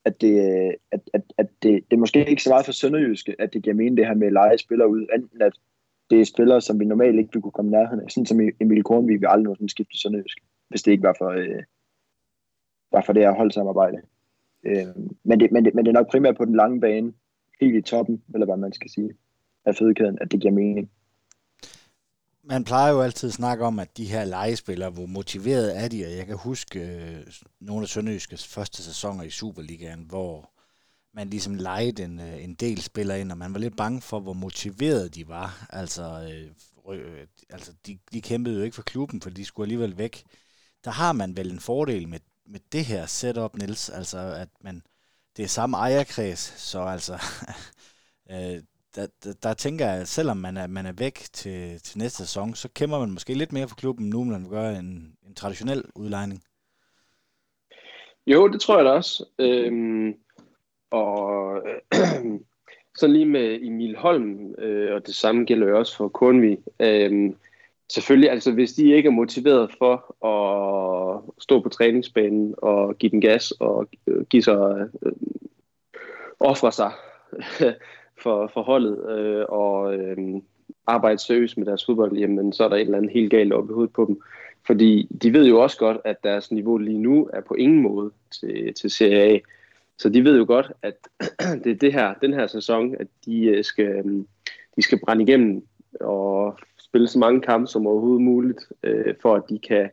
At 0.04 0.20
det, 0.20 0.32
øh, 0.32 0.72
at, 0.92 1.00
at, 1.14 1.22
at 1.38 1.46
det, 1.62 1.84
det 1.90 1.96
er 1.96 2.00
måske 2.00 2.28
ikke 2.28 2.42
så 2.42 2.50
meget 2.50 2.64
for 2.64 2.72
Sønderjyske, 2.72 3.36
at 3.38 3.52
det 3.52 3.62
giver 3.62 3.76
mening 3.76 3.96
det 3.96 4.06
her 4.06 4.14
med 4.14 4.26
at 4.26 4.32
lege 4.32 4.58
spillere 4.58 4.88
ud, 4.88 5.06
enten 5.14 5.42
at 5.42 5.52
det 6.10 6.20
er 6.20 6.24
spillere, 6.24 6.60
som 6.60 6.80
vi 6.80 6.84
normalt 6.84 7.18
ikke 7.18 7.32
ville 7.32 7.42
kunne 7.42 7.52
komme 7.52 7.70
nærheden 7.70 8.04
af. 8.04 8.10
Sådan 8.10 8.26
som 8.26 8.40
e- 8.40 8.56
Emil 8.60 8.82
Kornvig 8.82 9.20
vi 9.20 9.26
aldrig 9.28 9.44
nogensinde 9.44 9.70
skifte 9.70 9.98
Sønderjysk, 9.98 10.38
hvis 10.68 10.82
det 10.82 10.92
ikke 10.92 11.02
var 11.02 11.14
for, 11.18 11.28
øh, 11.28 11.62
var 12.92 13.02
for 13.06 13.12
det 13.12 13.22
her 13.22 13.34
holdsamarbejde. 13.34 13.98
Øh, 14.66 14.86
men, 15.24 15.40
det, 15.40 15.52
men, 15.52 15.64
det, 15.64 15.74
men 15.74 15.84
det 15.84 15.90
er 15.90 16.00
nok 16.00 16.10
primært 16.10 16.36
på 16.36 16.44
den 16.44 16.56
lange 16.56 16.80
bane, 16.80 17.12
helt 17.60 17.76
i 17.76 17.90
toppen, 17.90 18.22
eller 18.34 18.46
hvad 18.46 18.56
man 18.56 18.72
skal 18.72 18.90
sige, 18.90 19.10
af 19.64 19.76
fødekæden, 19.76 20.18
at 20.20 20.32
det 20.32 20.40
giver 20.40 20.52
mening. 20.52 20.90
Man 22.44 22.64
plejer 22.64 22.92
jo 22.92 23.00
altid 23.00 23.28
at 23.28 23.32
snakke 23.32 23.64
om, 23.64 23.78
at 23.78 23.96
de 23.96 24.04
her 24.04 24.24
legespillere, 24.24 24.90
hvor 24.90 25.06
motiveret 25.06 25.84
er 25.84 25.88
de, 25.88 26.04
og 26.04 26.12
jeg 26.12 26.26
kan 26.26 26.36
huske 26.36 26.80
øh, 26.80 27.26
nogle 27.60 27.82
af 27.82 27.88
Sønderjyskes 27.88 28.46
første 28.46 28.82
sæsoner 28.82 29.24
i 29.24 29.30
Superligaen, 29.30 30.04
hvor 30.08 30.52
man 31.14 31.28
ligesom 31.28 31.54
legede 31.54 32.04
en, 32.04 32.20
øh, 32.20 32.44
en 32.44 32.54
del 32.54 32.80
spillere 32.80 33.20
ind, 33.20 33.32
og 33.32 33.38
man 33.38 33.54
var 33.54 33.58
lidt 33.58 33.76
bange 33.76 34.00
for, 34.00 34.20
hvor 34.20 34.32
motiveret 34.32 35.14
de 35.14 35.28
var. 35.28 35.66
Altså, 35.70 36.02
øh, 36.32 36.96
øh, 36.96 37.26
altså 37.50 37.72
de, 37.86 37.98
de 38.12 38.20
kæmpede 38.20 38.56
jo 38.56 38.62
ikke 38.62 38.74
for 38.74 38.82
klubben, 38.82 39.20
for 39.20 39.30
de 39.30 39.44
skulle 39.44 39.64
alligevel 39.64 39.98
væk. 39.98 40.24
Der 40.84 40.90
har 40.90 41.12
man 41.12 41.36
vel 41.36 41.52
en 41.52 41.60
fordel 41.60 42.08
med, 42.08 42.20
med 42.46 42.60
det 42.72 42.84
her 42.84 43.06
setup, 43.06 43.56
Nils, 43.56 43.90
altså 43.90 44.18
at 44.18 44.48
man, 44.60 44.82
det 45.36 45.42
er 45.42 45.48
samme 45.48 45.76
ejerkreds, 45.76 46.38
så 46.38 46.80
altså, 46.80 47.12
øh, 48.32 48.62
der, 48.94 49.06
der, 49.24 49.32
der 49.42 49.54
tænker 49.54 49.86
jeg, 49.86 50.00
at 50.00 50.08
selvom 50.08 50.36
man 50.36 50.56
er, 50.56 50.66
man 50.66 50.86
er 50.86 50.92
væk 50.92 51.14
til, 51.32 51.80
til 51.82 51.98
næste 51.98 52.18
sæson, 52.18 52.54
så 52.54 52.68
kæmper 52.68 52.98
man 52.98 53.10
måske 53.10 53.34
lidt 53.34 53.52
mere 53.52 53.68
for 53.68 53.76
klubben 53.76 54.08
nu, 54.10 54.22
end 54.22 54.30
man 54.30 54.50
gør 54.50 54.70
en, 54.70 55.16
en 55.26 55.34
traditionel 55.34 55.84
udlejning. 55.94 56.42
Jo, 58.26 58.48
det 58.48 58.60
tror 58.60 58.76
jeg 58.76 58.84
da 58.84 58.90
også. 58.90 59.24
Øhm, 59.38 60.14
og 60.90 61.56
øh, 61.56 62.40
så 62.98 63.06
lige 63.06 63.26
med 63.26 63.58
Emil 63.62 63.96
Holm, 63.96 64.54
øh, 64.58 64.94
og 64.94 65.06
det 65.06 65.14
samme 65.14 65.44
gælder 65.44 65.68
jo 65.68 65.78
også 65.78 65.96
for 65.96 66.08
Kornvi. 66.08 66.56
Øh, 66.80 67.32
selvfølgelig, 67.90 68.30
altså 68.30 68.52
hvis 68.52 68.72
de 68.72 68.94
ikke 68.94 69.06
er 69.06 69.10
motiveret 69.10 69.70
for 69.78 70.26
at 70.26 71.34
stå 71.38 71.60
på 71.60 71.68
træningsbanen 71.68 72.54
og 72.58 72.98
give 72.98 73.10
den 73.10 73.20
gas 73.20 73.50
og 73.50 73.88
øh, 74.06 74.24
give 74.24 74.42
sig, 74.42 74.88
øh, 75.06 75.12
ofre 76.40 76.72
sig 76.72 76.92
for, 78.22 78.50
for 78.54 78.62
holdet 78.62 79.10
øh, 79.10 79.44
og 79.48 79.94
øh, 79.94 80.16
arbejde 80.86 81.18
seriøst 81.18 81.58
med 81.58 81.66
deres 81.66 81.84
fodbold, 81.86 82.16
jamen 82.16 82.52
så 82.52 82.64
er 82.64 82.68
der 82.68 82.76
et 82.76 82.80
eller 82.80 82.98
andet 82.98 83.12
helt 83.12 83.30
galt 83.30 83.52
oppe 83.52 83.72
i 83.72 83.74
hovedet 83.74 83.92
på 83.92 84.04
dem. 84.04 84.22
Fordi 84.66 85.08
de 85.22 85.32
ved 85.32 85.46
jo 85.46 85.62
også 85.62 85.78
godt, 85.78 85.96
at 86.04 86.24
deres 86.24 86.52
niveau 86.52 86.78
lige 86.78 86.98
nu 86.98 87.30
er 87.32 87.40
på 87.40 87.54
ingen 87.54 87.82
måde 87.82 88.10
til, 88.40 88.74
til 88.74 88.90
Serie 88.90 89.34
A. 89.34 89.38
Så 89.98 90.08
de 90.08 90.24
ved 90.24 90.38
jo 90.38 90.44
godt, 90.46 90.72
at 90.82 90.94
det 91.64 91.72
er 91.72 91.76
det 91.76 91.92
her, 91.92 92.14
den 92.14 92.34
her 92.34 92.46
sæson, 92.46 92.96
at 93.00 93.06
de 93.26 93.44
øh, 93.44 93.64
skal, 93.64 93.86
øh, 93.86 94.24
de 94.76 94.82
skal 94.82 95.00
brænde 95.04 95.22
igennem 95.22 95.66
og 96.00 96.58
spille 96.92 97.08
så 97.08 97.18
mange 97.18 97.40
kampe 97.40 97.66
som 97.66 97.86
overhovedet 97.86 98.22
muligt, 98.22 98.68
øh, 98.82 99.14
for 99.22 99.34
at 99.34 99.42
de 99.48 99.58
kan 99.58 99.90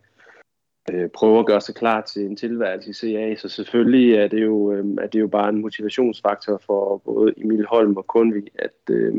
øh, 0.92 1.10
prøve 1.10 1.40
at 1.40 1.46
gøre 1.46 1.62
sig 1.62 1.76
klar 1.76 2.02
til 2.02 2.26
en 2.26 2.36
tilværelse 2.36 2.90
i 2.90 2.94
CA. 2.94 3.36
Så 3.36 3.50
selvfølgelig 3.50 4.14
er 4.14 4.28
det 4.28 4.44
jo, 4.44 4.72
øh, 4.72 4.86
er 5.02 5.08
det 5.08 5.20
jo 5.20 5.28
bare 5.28 5.50
en 5.50 5.62
motivationsfaktor 5.62 6.62
for 6.66 6.98
både 6.98 7.34
Emil 7.38 7.66
Holm 7.66 7.98
og 7.98 8.08
Kunvi, 8.08 8.48
at, 8.56 8.96
øh, 8.96 9.14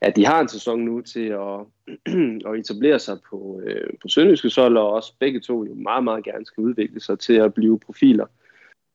at 0.00 0.16
de 0.16 0.26
har 0.26 0.40
en 0.40 0.48
sæson 0.48 0.80
nu 0.80 1.00
til 1.00 1.26
at, 1.26 1.58
at 2.48 2.58
etablere 2.58 2.98
sig 2.98 3.18
på, 3.30 3.60
øh, 3.64 3.90
på 4.02 4.08
Sønderjyske 4.08 4.50
Sol, 4.50 4.76
og 4.76 4.92
også 4.92 5.14
begge 5.18 5.40
to 5.40 5.64
jo 5.64 5.74
meget, 5.74 6.04
meget 6.04 6.24
gerne 6.24 6.46
skal 6.46 6.64
udvikle 6.64 7.00
sig 7.00 7.18
til 7.18 7.34
at 7.34 7.54
blive 7.54 7.78
profiler 7.78 8.26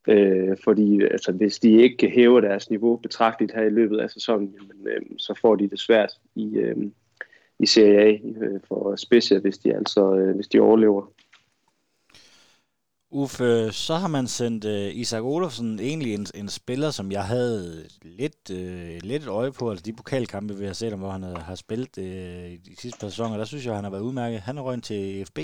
Øh, 0.10 0.58
fordi 0.64 1.02
altså, 1.04 1.32
hvis 1.32 1.60
de 1.60 1.72
ikke 1.72 2.10
hæver 2.10 2.42
deres 2.42 2.70
niveau 2.70 2.96
betragteligt 2.96 3.54
her 3.56 3.64
i 3.64 3.70
løbet 3.70 4.00
af 4.00 4.10
sæsonen, 4.10 4.56
jamen, 4.60 4.88
øh, 4.88 5.02
så 5.18 5.34
får 5.42 5.56
de 5.56 5.70
det 5.70 5.80
svært 5.80 6.12
i, 6.36 6.58
øh, 6.58 6.78
i 7.60 7.66
Serie 7.66 8.00
A 8.00 8.12
øh, 8.12 8.60
for 8.68 8.96
Spezia, 8.96 9.40
hvis 9.40 9.58
de 9.58 9.76
altså 9.76 10.14
øh, 10.14 10.36
hvis 10.36 10.48
de 10.48 10.60
overlever. 10.60 11.12
Uffe, 13.12 13.72
så 13.72 13.96
har 13.96 14.08
man 14.08 14.28
sendt 14.28 14.66
uh, 14.66 14.96
Isak 14.96 15.24
Olofsen 15.24 15.80
egentlig 15.80 16.14
en, 16.14 16.26
en 16.36 16.50
spiller, 16.50 16.92
som 16.92 17.12
jeg 17.12 17.24
havde 17.24 17.86
lidt, 18.04 18.50
uh, 18.52 19.08
lidt 19.10 19.24
et 19.24 19.28
øje 19.28 19.52
på, 19.52 19.70
altså 19.70 19.84
de 19.84 19.94
pokalkampe, 19.94 20.58
vi 20.58 20.66
har 20.66 20.74
set, 20.74 20.98
hvor 20.98 21.10
han 21.10 21.24
har 21.24 21.56
spillet 21.56 21.98
uh, 21.98 22.52
i 22.52 22.58
de 22.58 22.76
sidste 22.82 23.00
par 23.00 23.10
sæsoner, 23.10 23.38
der 23.38 23.46
synes 23.46 23.66
jeg, 23.66 23.76
han 23.76 23.84
har 23.84 23.92
været 23.92 24.02
udmærket. 24.02 24.40
Han 24.40 24.58
er 24.58 24.62
røgnet 24.62 24.84
til 24.84 25.26
FB. 25.26 25.40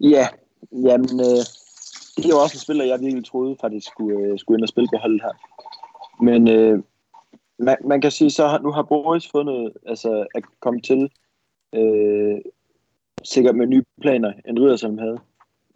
Ja, 0.00 0.28
jamen, 0.72 1.20
øh, 1.20 1.42
det 2.16 2.24
er 2.24 2.28
jo 2.28 2.42
også 2.42 2.54
en 2.54 2.60
spiller, 2.60 2.84
jeg 2.84 3.00
virkelig 3.00 3.24
troede 3.24 3.56
faktisk 3.60 3.86
skulle, 3.86 4.18
øh, 4.18 4.38
skulle 4.38 4.56
ind 4.58 4.62
og 4.62 4.68
spille 4.68 4.88
på 4.92 4.98
holdet 5.00 5.22
her. 5.22 5.34
Men 6.24 6.48
øh, 6.48 6.82
man, 7.58 7.76
man 7.84 8.00
kan 8.00 8.10
sige, 8.10 8.30
så 8.30 8.46
har, 8.46 8.58
nu 8.58 8.70
har 8.70 8.82
Boris 8.82 9.30
fundet, 9.30 9.72
altså 9.86 10.26
at 10.34 10.42
komme 10.60 10.80
til, 10.80 11.10
øh, 11.74 12.38
sikkert 13.24 13.56
med 13.56 13.66
nye 13.66 13.84
planer, 14.00 14.32
end 14.48 14.58
Ridersholm 14.58 14.98
havde. 14.98 15.18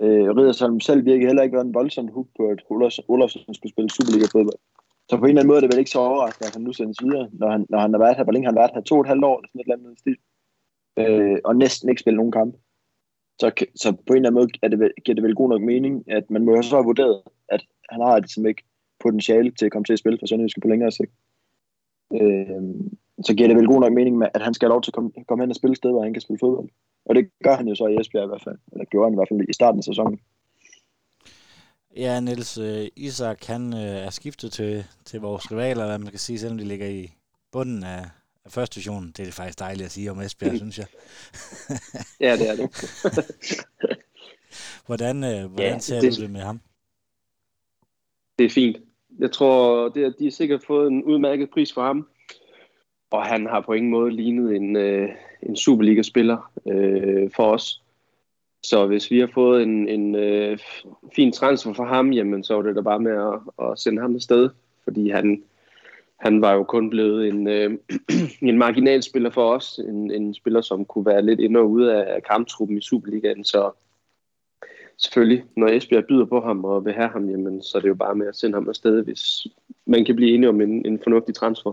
Øh, 0.00 0.36
Ridersholm 0.36 0.80
selv 0.80 1.04
virkede 1.04 1.26
heller 1.26 1.42
ikke 1.42 1.56
være 1.56 1.66
en 1.66 1.74
voldsom 1.74 2.08
hook 2.08 2.26
på, 2.36 2.48
at 2.48 2.62
Olofsson 3.08 3.54
skulle 3.54 3.72
spille 3.72 3.90
Superliga-fodbold. 3.90 4.60
Så 5.08 5.16
på 5.16 5.24
en 5.24 5.28
eller 5.28 5.40
anden 5.40 5.48
måde 5.48 5.56
er 5.56 5.60
det 5.60 5.72
vel 5.72 5.78
ikke 5.78 5.90
så 5.90 5.98
overraskende, 5.98 6.46
at 6.46 6.54
han 6.54 6.62
nu 6.62 6.72
sendes 6.72 7.02
videre, 7.02 7.28
når 7.32 7.50
han, 7.50 7.66
når 7.68 7.78
han 7.78 7.92
har 7.92 7.98
været 7.98 8.16
her. 8.16 8.24
Hvor 8.24 8.32
længe 8.32 8.46
har 8.46 8.52
han 8.52 8.60
været 8.60 8.70
her? 8.74 8.80
To 8.80 8.94
og 8.94 9.00
et 9.00 9.06
halvt 9.06 9.24
år, 9.24 9.36
eller 9.38 9.48
sådan 9.48 9.60
et 9.60 9.64
eller 9.64 9.76
andet 9.76 9.98
stil. 9.98 10.16
Øh, 10.98 11.38
og 11.44 11.56
næsten 11.56 11.88
ikke 11.88 12.00
spille 12.00 12.16
nogen 12.16 12.32
kamp 12.32 12.54
så, 13.42 13.66
så 13.74 13.92
på 13.92 14.12
en 14.12 14.16
eller 14.16 14.28
anden 14.28 14.40
måde 14.40 14.48
er 14.62 14.68
det, 14.68 14.78
vel, 14.78 14.92
giver 15.04 15.14
det 15.14 15.24
vel 15.24 15.34
god 15.34 15.48
nok 15.48 15.62
mening, 15.62 16.10
at 16.10 16.30
man 16.30 16.44
må 16.44 16.62
så 16.62 16.76
have 16.76 16.84
vurderet, 16.84 17.22
at 17.48 17.62
han 17.90 18.00
har 18.00 18.20
det 18.20 18.30
som 18.30 18.46
ikke 18.46 18.62
potentiale 19.00 19.50
til 19.50 19.66
at 19.66 19.72
komme 19.72 19.84
til 19.84 19.92
at 19.92 19.98
spille 19.98 20.18
for 20.18 20.26
Sønderjyske 20.26 20.60
på 20.60 20.68
længere 20.68 20.90
sigt. 20.90 21.12
Øh, 22.20 22.62
så 23.26 23.34
giver 23.34 23.48
det 23.48 23.56
vel 23.56 23.66
god 23.66 23.80
nok 23.80 23.92
mening, 23.92 24.22
at 24.34 24.42
han 24.42 24.54
skal 24.54 24.66
have 24.66 24.74
lov 24.74 24.82
til 24.82 24.90
at 24.90 24.94
komme, 24.94 25.10
komme 25.28 25.42
hen 25.42 25.50
og 25.50 25.56
spille 25.56 25.72
et 25.72 25.76
sted, 25.76 25.90
hvor 25.90 26.02
han 26.02 26.12
kan 26.12 26.20
spille 26.20 26.38
fodbold. 26.38 26.68
Og 27.06 27.14
det 27.14 27.30
gør 27.44 27.56
han 27.56 27.68
jo 27.68 27.74
så 27.74 27.86
i 27.86 27.96
Esbjerg 28.00 28.24
i 28.24 28.28
hvert 28.28 28.42
fald, 28.44 28.58
eller 28.72 28.84
gjorde 28.84 29.06
han 29.06 29.14
i 29.14 29.16
hvert 29.16 29.28
fald 29.28 29.48
i 29.48 29.52
starten 29.52 29.78
af 29.78 29.84
sæsonen. 29.84 30.20
Ja, 31.96 32.20
Niels 32.20 32.58
uh, 32.58 32.86
Isak, 32.96 33.44
han 33.44 33.72
uh, 33.72 34.06
er 34.06 34.10
skiftet 34.10 34.52
til, 34.52 34.84
til 35.04 35.20
vores 35.20 35.52
rivaler, 35.52 35.86
hvad 35.86 35.98
man 35.98 36.10
kan 36.10 36.18
sige, 36.18 36.38
selvom 36.38 36.58
de 36.58 36.64
ligger 36.64 36.86
i 36.86 37.12
bunden 37.52 37.84
af, 37.84 38.04
første 38.48 38.74
division. 38.74 39.12
Det 39.16 39.28
er 39.28 39.32
faktisk 39.32 39.58
dejligt 39.58 39.84
at 39.84 39.92
sige 39.92 40.10
om 40.10 40.20
Esbjerg, 40.20 40.58
synes 40.62 40.78
jeg. 40.78 40.86
ja, 42.20 42.36
det 42.36 42.50
er 42.50 42.56
det. 42.56 42.70
hvordan 44.86 45.24
øh, 45.24 45.50
hvordan 45.50 45.72
ja, 45.72 45.78
ser 45.78 46.00
det, 46.00 46.16
du 46.16 46.22
det 46.22 46.30
med 46.30 46.40
ham? 46.40 46.60
Det 48.38 48.44
er 48.44 48.50
fint. 48.50 48.76
Jeg 49.18 49.32
tror, 49.32 49.88
det 49.88 50.04
er, 50.04 50.10
de 50.10 50.24
har 50.24 50.30
sikkert 50.30 50.64
fået 50.66 50.90
en 50.90 51.04
udmærket 51.04 51.50
pris 51.50 51.72
for 51.72 51.82
ham. 51.82 52.06
Og 53.10 53.26
han 53.26 53.46
har 53.46 53.60
på 53.60 53.72
ingen 53.72 53.90
måde 53.90 54.10
lignet 54.10 54.56
en, 54.56 54.76
øh, 54.76 55.08
en 55.42 55.56
Superliga-spiller 55.56 56.50
øh, 56.68 57.30
for 57.36 57.52
os. 57.52 57.82
Så 58.62 58.86
hvis 58.86 59.10
vi 59.10 59.20
har 59.20 59.30
fået 59.34 59.62
en, 59.62 59.88
en 59.88 60.14
øh, 60.14 60.58
fin 61.16 61.32
transfer 61.32 61.72
for 61.72 61.84
ham, 61.84 62.12
jamen 62.12 62.44
så 62.44 62.58
er 62.58 62.62
det 62.62 62.76
da 62.76 62.80
bare 62.80 63.00
med 63.00 63.12
at, 63.12 63.66
at 63.66 63.78
sende 63.78 64.02
ham 64.02 64.14
afsted. 64.14 64.50
Fordi 64.84 65.10
han, 65.10 65.42
han 66.16 66.40
var 66.40 66.52
jo 66.52 66.64
kun 66.64 66.90
blevet 66.90 67.28
en, 67.28 67.48
øh, 67.48 67.78
en 68.48 68.58
marginalspiller 68.58 69.30
for 69.30 69.54
os, 69.54 69.80
en, 69.88 70.10
en 70.10 70.34
spiller, 70.34 70.60
som 70.60 70.84
kunne 70.84 71.06
være 71.06 71.26
lidt 71.26 71.40
ind 71.40 71.56
og 71.56 71.70
ude 71.70 72.04
af 72.04 72.22
kamptruppen 72.22 72.78
i 72.78 72.80
Superligaen, 72.80 73.44
så 73.44 73.70
selvfølgelig, 75.02 75.44
når 75.56 75.68
Esbjerg 75.68 76.04
byder 76.08 76.24
på 76.24 76.40
ham 76.40 76.64
og 76.64 76.84
vil 76.84 76.92
have 76.92 77.08
ham, 77.08 77.30
jamen, 77.30 77.62
så 77.62 77.78
er 77.78 77.82
det 77.82 77.88
jo 77.88 77.94
bare 77.94 78.14
med 78.14 78.26
at 78.26 78.36
sende 78.36 78.56
ham 78.56 78.68
afsted, 78.68 79.04
hvis 79.04 79.46
man 79.86 80.04
kan 80.04 80.16
blive 80.16 80.34
enige 80.34 80.48
om 80.48 80.60
en, 80.60 80.86
en 80.86 81.00
fornuftig 81.02 81.34
transfer. 81.34 81.72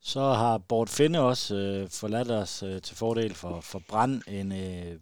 Så 0.00 0.20
har 0.20 0.58
Bort 0.58 0.88
Finde 0.88 1.20
også 1.20 1.56
øh, 1.56 1.88
forladt 2.00 2.30
os 2.30 2.62
øh, 2.62 2.82
til 2.82 2.96
fordel 2.96 3.34
for, 3.34 3.60
for 3.60 3.82
Brand, 3.88 4.22
en, 4.28 4.52
øh, 4.52 4.98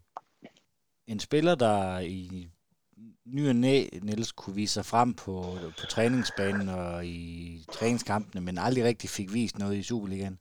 en 1.06 1.20
spiller, 1.20 1.54
der 1.54 1.98
i 1.98 2.48
ny 3.24 3.48
og 3.48 3.56
næ, 3.56 3.84
Niels, 4.02 4.32
kunne 4.32 4.56
vise 4.56 4.74
sig 4.74 4.84
frem 4.84 5.14
på, 5.14 5.44
på 5.80 5.86
træningsbanen 5.86 6.68
og 6.68 7.06
i 7.06 7.64
træningskampene, 7.72 8.40
men 8.40 8.58
aldrig 8.58 8.84
rigtig 8.84 9.10
fik 9.10 9.34
vist 9.34 9.58
noget 9.58 9.76
i 9.76 9.82
Superligaen? 9.82 10.38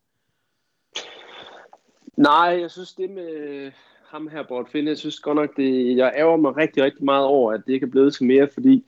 Nej, 2.18 2.58
jeg 2.62 2.72
synes 2.72 2.94
det 2.94 3.10
med 3.10 3.72
ham 4.12 4.28
her, 4.28 4.44
Bort 4.44 4.70
Finde, 4.70 4.90
jeg 4.90 4.98
synes 4.98 5.20
godt 5.20 5.36
nok, 5.36 5.58
det, 5.58 5.98
jeg 5.98 6.14
ærger 6.16 6.38
mig 6.38 6.58
rigtig, 6.58 6.84
rigtig 6.84 7.06
meget 7.06 7.26
over, 7.26 7.54
at 7.54 7.62
det 7.68 7.74
ikke 7.74 7.86
er 7.86 7.90
blevet 7.90 8.14
til 8.14 8.26
mere, 8.26 8.50
fordi 8.54 8.86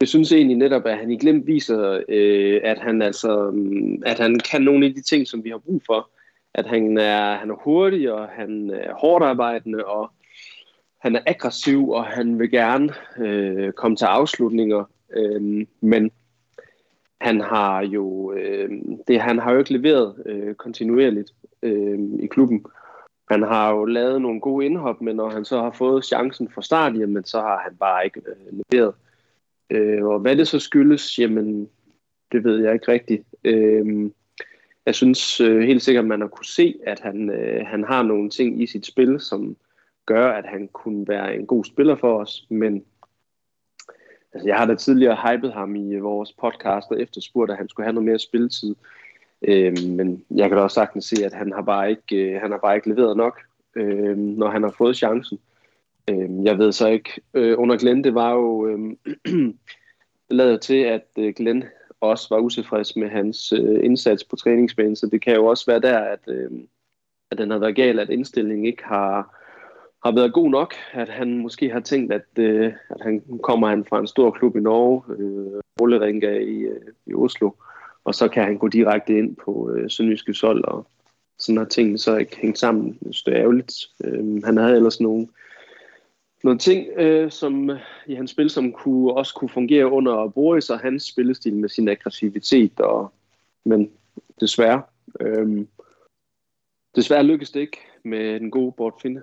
jeg 0.00 0.08
synes 0.08 0.32
egentlig 0.32 0.56
netop, 0.56 0.86
at 0.86 0.98
han 0.98 1.10
i 1.10 1.16
glemt 1.16 1.46
viser, 1.46 2.02
øh, 2.08 2.60
at, 2.64 2.78
han 2.78 3.02
altså, 3.02 3.50
mm, 3.50 4.02
at 4.06 4.18
han 4.18 4.40
kan 4.50 4.62
nogle 4.62 4.86
af 4.86 4.94
de 4.94 5.02
ting, 5.02 5.26
som 5.28 5.44
vi 5.44 5.50
har 5.50 5.58
brug 5.58 5.82
for. 5.86 6.10
At 6.54 6.66
han 6.66 6.98
er, 6.98 7.36
han 7.36 7.50
er 7.50 7.54
hurtig, 7.54 8.12
og 8.12 8.28
han 8.28 8.70
er 8.70 8.94
hårdt 8.94 9.24
arbejdende, 9.24 9.84
og 9.84 10.10
han 10.98 11.16
er 11.16 11.20
aggressiv, 11.26 11.90
og 11.90 12.04
han 12.04 12.38
vil 12.38 12.50
gerne 12.50 12.92
øh, 13.18 13.72
komme 13.72 13.96
til 13.96 14.04
afslutninger. 14.04 14.84
Øh, 15.16 15.66
men 15.80 16.10
han 17.20 17.40
har 17.40 17.82
jo 17.82 18.32
øh, 18.32 18.70
det, 19.08 19.20
han 19.20 19.38
har 19.38 19.52
jo 19.52 19.58
ikke 19.58 19.72
leveret 19.72 20.22
øh, 20.26 20.54
kontinuerligt 20.54 21.32
øh, 21.62 21.98
i 22.20 22.26
klubben. 22.26 22.64
Han 23.32 23.42
har 23.42 23.70
jo 23.70 23.84
lavet 23.84 24.22
nogle 24.22 24.40
gode 24.40 24.66
indhop, 24.66 25.00
men 25.00 25.16
når 25.16 25.30
han 25.30 25.44
så 25.44 25.62
har 25.62 25.70
fået 25.70 26.04
chancen 26.04 26.50
fra 26.54 26.62
start, 26.62 26.98
jamen, 26.98 27.24
så 27.24 27.40
har 27.40 27.60
han 27.64 27.76
bare 27.76 28.04
ikke 28.04 28.20
øh, 28.26 28.60
leveret. 28.72 28.94
Øh, 29.70 30.04
og 30.04 30.18
hvad 30.18 30.36
det 30.36 30.48
så 30.48 30.58
skyldes, 30.58 31.18
jamen, 31.18 31.68
det 32.32 32.44
ved 32.44 32.64
jeg 32.64 32.74
ikke 32.74 32.92
rigtigt. 32.92 33.24
Øh, 33.44 34.10
jeg 34.86 34.94
synes 34.94 35.40
øh, 35.40 35.60
helt 35.60 35.82
sikkert, 35.82 36.04
at 36.04 36.08
man 36.08 36.20
har 36.20 36.28
kunne 36.28 36.46
se, 36.46 36.74
at 36.86 37.00
han, 37.00 37.30
øh, 37.30 37.66
han 37.66 37.84
har 37.84 38.02
nogle 38.02 38.30
ting 38.30 38.62
i 38.62 38.66
sit 38.66 38.86
spil, 38.86 39.20
som 39.20 39.56
gør, 40.06 40.32
at 40.32 40.44
han 40.46 40.68
kunne 40.68 41.08
være 41.08 41.34
en 41.34 41.46
god 41.46 41.64
spiller 41.64 41.96
for 41.96 42.18
os, 42.18 42.46
men 42.50 42.84
altså, 44.32 44.48
jeg 44.48 44.56
har 44.56 44.66
da 44.66 44.74
tidligere 44.74 45.16
hypet 45.30 45.52
ham 45.52 45.76
i 45.76 45.98
vores 45.98 46.32
podcast 46.32 46.86
og 46.90 47.00
efterspurgt, 47.00 47.50
at 47.50 47.56
han 47.56 47.68
skulle 47.68 47.86
have 47.86 47.94
noget 47.94 48.06
mere 48.06 48.18
spilletid. 48.18 48.74
Øh, 49.48 49.76
men 49.88 50.24
jeg 50.30 50.48
kan 50.48 50.56
da 50.56 50.62
også 50.62 50.74
sagtens 50.74 51.04
se, 51.04 51.24
at 51.24 51.32
han 51.32 51.52
har 51.52 51.62
bare 51.62 51.90
ikke, 51.90 52.16
øh, 52.16 52.40
han 52.40 52.50
har 52.50 52.58
bare 52.58 52.76
ikke 52.76 52.88
leveret 52.88 53.16
nok, 53.16 53.40
øh, 53.76 54.16
når 54.16 54.48
han 54.48 54.62
har 54.62 54.74
fået 54.78 54.96
chancen. 54.96 55.38
Øh, 56.10 56.44
jeg 56.44 56.58
ved 56.58 56.72
så 56.72 56.88
ikke, 56.88 57.10
øh, 57.34 57.58
under 57.58 57.76
Glenn, 57.76 58.04
det 58.04 58.14
var 58.14 58.32
jo, 58.32 58.66
øh, 58.66 58.78
det 60.28 60.36
lader 60.36 60.56
til, 60.56 60.78
at 60.78 61.06
øh, 61.18 61.34
Glenn 61.36 61.64
også 62.00 62.26
var 62.30 62.40
utilfreds 62.40 62.96
med 62.96 63.08
hans 63.08 63.52
øh, 63.52 63.84
indsats 63.84 64.24
på 64.24 64.36
træningsbanen, 64.36 64.96
så 64.96 65.06
det 65.06 65.22
kan 65.22 65.34
jo 65.34 65.46
også 65.46 65.66
være 65.66 65.80
der, 65.80 65.98
at, 65.98 66.20
øh, 66.28 66.50
at 67.30 67.38
den 67.38 67.50
har 67.50 67.58
været 67.58 67.76
gal, 67.76 67.98
at 67.98 68.10
indstillingen 68.10 68.66
ikke 68.66 68.84
har, 68.84 69.38
har 70.04 70.14
været 70.14 70.32
god 70.32 70.50
nok, 70.50 70.74
at 70.92 71.08
han 71.08 71.38
måske 71.38 71.70
har 71.70 71.80
tænkt, 71.80 72.12
at, 72.12 72.38
øh, 72.38 72.72
at 72.90 73.00
han 73.00 73.22
kommer 73.42 73.68
han 73.68 73.84
fra 73.84 73.98
en 73.98 74.06
stor 74.06 74.30
klub 74.30 74.56
i 74.56 74.60
Norge, 74.60 75.02
øh, 75.18 75.60
Rollerenga 75.80 76.38
i, 76.38 76.58
øh, 76.58 76.80
i 77.06 77.14
Oslo, 77.14 77.50
og 78.04 78.14
så 78.14 78.28
kan 78.28 78.44
han 78.44 78.58
gå 78.58 78.68
direkte 78.68 79.18
ind 79.18 79.36
på 79.36 79.70
øh, 79.70 79.90
Sønderjyske 79.90 80.34
Sold, 80.34 80.64
og 80.64 80.86
sådan 81.38 81.56
har 81.56 81.64
tingene 81.64 81.98
så 81.98 82.16
ikke 82.16 82.36
hængt 82.36 82.58
sammen. 82.58 82.98
Det 83.00 83.22
er 83.26 83.34
ærgerligt. 83.34 83.74
Øh, 84.04 84.44
han 84.44 84.56
havde 84.56 84.76
ellers 84.76 85.00
nogle, 85.00 85.28
nogle 86.44 86.58
ting 86.58 86.88
øh, 86.96 87.30
som, 87.30 87.70
øh, 87.70 87.80
i 88.06 88.14
hans 88.14 88.30
spil, 88.30 88.50
som 88.50 88.72
kunne, 88.72 89.14
også 89.14 89.34
kunne 89.34 89.48
fungere 89.48 89.90
under 89.90 90.28
Boris 90.28 90.70
og 90.70 90.78
hans 90.78 91.02
spillestil 91.02 91.54
med 91.54 91.68
sin 91.68 91.88
aggressivitet, 91.88 92.80
og, 92.80 93.12
men 93.64 93.90
desværre, 94.40 94.82
øh, 95.20 95.66
desværre 96.96 97.24
lykkedes 97.24 97.50
det 97.50 97.60
ikke 97.60 97.78
med 98.04 98.40
den 98.40 98.50
gode 98.50 98.72
Bort 98.72 98.94
Finde. 99.02 99.22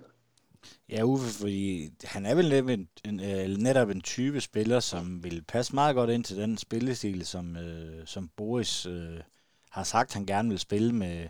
Ja, 0.89 1.03
Uffe, 1.03 1.39
fordi 1.39 1.89
han 2.03 2.25
er 2.25 2.35
vel 2.35 2.49
netop 2.49 2.69
en, 2.69 2.87
en, 3.05 3.19
øh, 3.19 3.57
netop 3.57 3.89
en 3.89 4.01
type 4.01 4.41
spiller, 4.41 4.79
som 4.79 5.23
vil 5.23 5.43
passe 5.47 5.75
meget 5.75 5.95
godt 5.95 6.09
ind 6.09 6.23
til 6.23 6.37
den 6.37 6.57
spillestil, 6.57 7.25
som, 7.25 7.57
øh, 7.57 8.05
som 8.05 8.29
Boris 8.37 8.85
øh, 8.85 9.19
har 9.71 9.83
sagt, 9.83 10.13
han 10.13 10.25
gerne 10.25 10.49
vil 10.49 10.59
spille 10.59 10.95
med, 10.95 11.27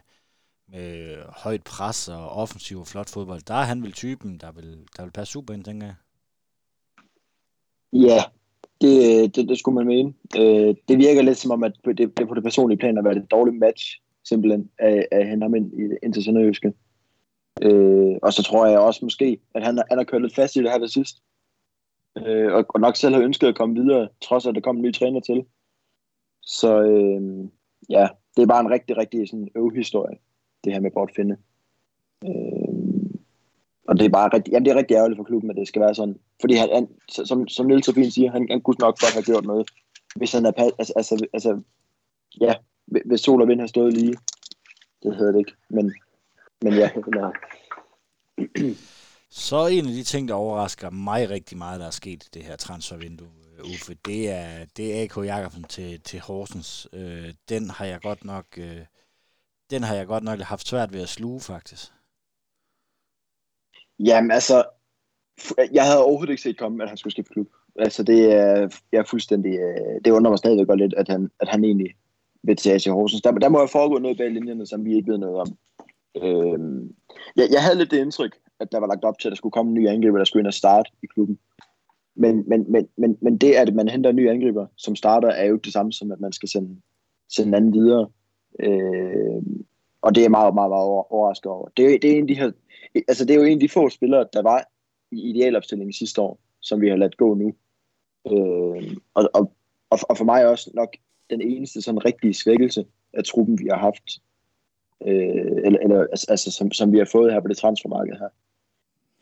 med 0.67 1.17
højt 1.27 1.63
pres 1.63 2.07
og 2.07 2.29
offensiv 2.29 2.79
og 2.79 2.87
flot 2.87 3.09
fodbold. 3.09 3.41
Der 3.41 3.53
er 3.53 3.63
han 3.63 3.83
vel 3.83 3.91
typen, 3.91 4.37
der 4.37 4.51
vil, 4.51 4.77
der 4.97 5.03
vil 5.03 5.11
passe 5.11 5.31
super 5.31 5.53
ind, 5.53 5.63
tænker 5.63 5.87
jeg. 5.87 5.95
Ja, 7.93 8.23
det, 8.81 9.35
det, 9.35 9.49
det 9.49 9.59
skulle 9.59 9.75
man 9.75 9.87
mene. 9.87 10.13
Øh, 10.37 10.75
det 10.87 10.97
virker 10.97 11.21
lidt 11.21 11.37
som 11.37 11.51
om, 11.51 11.63
at 11.63 11.73
det, 11.85 12.17
det 12.17 12.27
på 12.27 12.33
det 12.33 12.43
personlige 12.43 12.77
plan 12.77 12.95
har 12.95 13.03
været 13.03 13.17
et 13.17 13.31
dårligt 13.31 13.57
match, 13.57 14.01
simpelthen, 14.23 14.69
af, 14.79 15.07
af 15.11 15.27
hende 15.27 15.43
ham 15.43 15.55
ind, 15.55 15.71
ind 16.03 16.13
til 16.13 16.23
Sønderjyske. 16.23 16.67
Øh, 16.67 16.73
Øh, 17.61 18.17
og 18.21 18.33
så 18.33 18.43
tror 18.43 18.67
jeg 18.67 18.79
også 18.79 18.99
måske, 19.05 19.39
at 19.55 19.63
han, 19.63 19.81
han 19.89 19.97
har 19.97 20.03
kørt 20.03 20.21
lidt 20.21 20.35
fast 20.35 20.55
i 20.55 20.59
det 20.59 20.71
her 20.71 20.79
ved 20.79 20.87
sidst. 20.87 21.17
Øh, 22.17 22.53
og, 22.53 22.65
og 22.69 22.79
nok 22.79 22.95
selv 22.95 23.15
har 23.15 23.21
ønsket 23.21 23.47
at 23.47 23.57
komme 23.57 23.81
videre, 23.81 24.09
trods 24.21 24.45
at 24.45 24.55
der 24.55 24.61
kom 24.61 24.75
en 24.75 24.81
ny 24.81 24.93
træner 24.93 25.19
til. 25.19 25.45
Så 26.41 26.81
øh, 26.81 27.49
ja, 27.89 28.07
det 28.35 28.41
er 28.41 28.47
bare 28.47 28.59
en 28.59 28.71
rigtig, 28.71 28.97
rigtig 28.97 29.29
sådan 29.29 29.49
øvhistorie, 29.55 30.17
det 30.63 30.73
her 30.73 30.79
med 30.79 30.91
Bort 30.91 31.11
Finde. 31.15 31.37
Øh, 32.25 32.79
og 33.87 33.99
det 33.99 34.05
er 34.05 34.09
bare 34.09 34.29
rigtig, 34.33 34.51
jamen 34.51 34.65
det 34.65 34.71
er 34.71 34.77
rigtig 34.77 34.95
ærgerligt 34.95 35.17
for 35.17 35.23
klubben, 35.23 35.49
at 35.49 35.55
det 35.57 35.67
skal 35.67 35.81
være 35.81 35.95
sådan. 35.95 36.19
Fordi 36.41 36.53
han, 36.53 36.69
han 36.73 36.87
som, 37.09 37.47
som 37.47 37.65
Niels 37.65 37.85
så 37.85 37.93
fint 37.93 38.13
siger, 38.13 38.31
han, 38.31 38.47
han 38.49 38.61
kunne 38.61 38.75
nok 38.79 38.99
godt 38.99 39.13
have 39.13 39.23
gjort 39.23 39.45
noget, 39.45 39.69
hvis 40.15 40.31
han 40.31 40.45
er, 40.45 40.51
altså, 40.79 40.93
altså, 40.95 41.27
altså 41.33 41.61
ja, 42.41 42.53
hvis 42.85 43.21
sol 43.21 43.41
og 43.41 43.47
vind 43.47 43.59
har 43.59 43.67
stået 43.67 43.93
lige. 43.93 44.15
Det 45.03 45.15
hedder 45.15 45.31
det 45.31 45.39
ikke, 45.39 45.53
men 45.69 45.93
men 46.61 46.73
ja, 46.73 46.91
nej. 47.21 47.31
Så 49.31 49.67
en 49.67 49.85
af 49.85 49.93
de 49.93 50.03
ting, 50.03 50.27
der 50.27 50.33
overrasker 50.33 50.89
mig 50.89 51.29
rigtig 51.29 51.57
meget, 51.57 51.79
der 51.79 51.85
er 51.85 51.91
sket 51.91 52.23
i 52.23 52.29
det 52.33 52.43
her 52.43 52.55
transfervindue, 52.55 53.27
øh, 53.57 53.65
Uffe, 53.65 53.93
det 54.05 54.29
er, 54.29 54.65
det 54.77 54.99
er 54.99 55.03
AK 55.03 55.17
Jakobsen 55.25 55.63
til, 55.63 56.01
til 56.01 56.19
Horsens. 56.19 56.87
Øh, 56.93 57.33
den 57.49 57.69
har 57.69 57.85
jeg 57.85 58.01
godt 58.01 58.25
nok 58.25 58.45
øh, 58.57 58.85
den 59.69 59.83
har 59.83 59.95
jeg 59.95 60.07
godt 60.07 60.23
nok 60.23 60.39
haft 60.39 60.67
svært 60.67 60.93
ved 60.93 61.01
at 61.01 61.09
sluge, 61.09 61.41
faktisk. 61.41 61.91
Jamen 63.99 64.31
altså, 64.31 64.63
jeg 65.71 65.85
havde 65.85 66.03
overhovedet 66.03 66.31
ikke 66.31 66.41
set 66.41 66.57
komme, 66.57 66.83
at 66.83 66.89
han 66.89 66.97
skulle 66.97 67.11
skifte 67.11 67.33
klub. 67.33 67.47
Altså 67.75 68.03
det 68.03 68.33
er, 68.33 68.69
jeg 68.91 68.99
er 68.99 69.03
fuldstændig, 69.09 69.59
øh, 69.59 70.01
det 70.05 70.11
undrer 70.11 70.31
mig 70.31 70.37
stadigvæk 70.37 70.67
godt 70.67 70.79
lidt, 70.79 70.93
at 70.93 71.07
han, 71.07 71.31
at 71.39 71.47
han 71.47 71.63
egentlig 71.63 71.95
vil 72.43 72.55
til 72.55 72.69
AC 72.69 72.85
Horsens. 72.85 73.21
Der, 73.21 73.31
der 73.31 73.49
må 73.49 73.57
have 73.57 73.67
foregået 73.67 74.01
noget 74.01 74.17
bag 74.17 74.31
linjerne, 74.31 74.67
som 74.67 74.85
vi 74.85 74.95
ikke 74.95 75.11
ved 75.11 75.17
noget 75.17 75.35
om. 75.35 75.57
Øh, 76.17 76.59
jeg, 77.35 77.47
jeg 77.51 77.63
havde 77.63 77.77
lidt 77.77 77.91
det 77.91 78.01
indtryk, 78.01 78.37
at 78.59 78.71
der 78.71 78.79
var 78.79 78.87
lagt 78.87 79.05
op 79.05 79.19
til, 79.19 79.27
at 79.27 79.31
der 79.31 79.35
skulle 79.35 79.51
komme 79.51 79.69
en 79.69 79.73
ny 79.73 79.87
angriber, 79.87 80.17
der 80.17 80.25
skulle 80.25 80.41
ind 80.41 80.47
og 80.47 80.53
starte 80.53 80.91
i 81.03 81.05
klubben. 81.05 81.39
Men, 82.15 82.43
men, 82.47 82.71
men, 82.71 82.87
men, 82.97 83.17
men 83.21 83.37
det, 83.37 83.53
at 83.53 83.73
man 83.75 83.87
henter 83.87 84.09
en 84.09 84.15
ny 84.15 84.29
angriber, 84.29 84.65
som 84.75 84.95
starter, 84.95 85.27
er 85.27 85.45
jo 85.45 85.55
det 85.55 85.73
samme 85.73 85.93
som, 85.93 86.11
at 86.11 86.19
man 86.19 86.31
skal 86.31 86.49
sende, 86.49 86.81
sende 87.29 87.47
en 87.47 87.53
anden 87.53 87.73
videre. 87.73 88.09
Øh, 88.59 89.43
og 90.01 90.15
det 90.15 90.25
er 90.25 90.29
meget, 90.29 90.53
meget, 90.53 90.69
meget 90.69 90.85
overrasket 90.85 91.51
over. 91.51 91.67
Det, 91.77 92.01
det, 92.01 92.11
er 92.11 92.15
en 92.15 92.21
af 92.21 92.27
de 92.27 92.35
her, 92.35 92.51
altså 93.07 93.25
det 93.25 93.31
er 93.31 93.39
jo 93.39 93.45
en 93.45 93.53
af 93.53 93.59
de 93.59 93.69
få 93.69 93.89
spillere, 93.89 94.25
der 94.33 94.41
var 94.41 94.65
i 95.11 95.29
idealopstillingen 95.29 95.93
sidste 95.93 96.21
år, 96.21 96.39
som 96.61 96.81
vi 96.81 96.89
har 96.89 96.95
ladt 96.95 97.17
gå 97.17 97.33
nu. 97.33 97.53
Øh, 98.31 98.95
og, 99.13 99.29
og, 99.33 99.51
og 99.89 100.17
for 100.17 100.23
mig 100.23 100.47
også 100.47 100.71
nok 100.73 100.95
den 101.29 101.41
eneste 101.41 101.81
sådan 101.81 102.05
rigtige 102.05 102.33
svækkelse 102.33 102.85
af 103.13 103.23
truppen, 103.23 103.59
vi 103.59 103.67
har 103.67 103.77
haft 103.77 104.03
øh, 105.07 105.61
eller, 105.65 105.79
eller 105.79 105.99
altså, 105.99 106.25
altså 106.29 106.51
som, 106.51 106.71
som 106.71 106.91
vi 106.91 106.97
har 106.97 107.09
fået 107.11 107.33
her 107.33 107.39
på 107.39 107.47
det 107.47 107.57
transfermarked 107.57 108.13
her. 108.13 108.29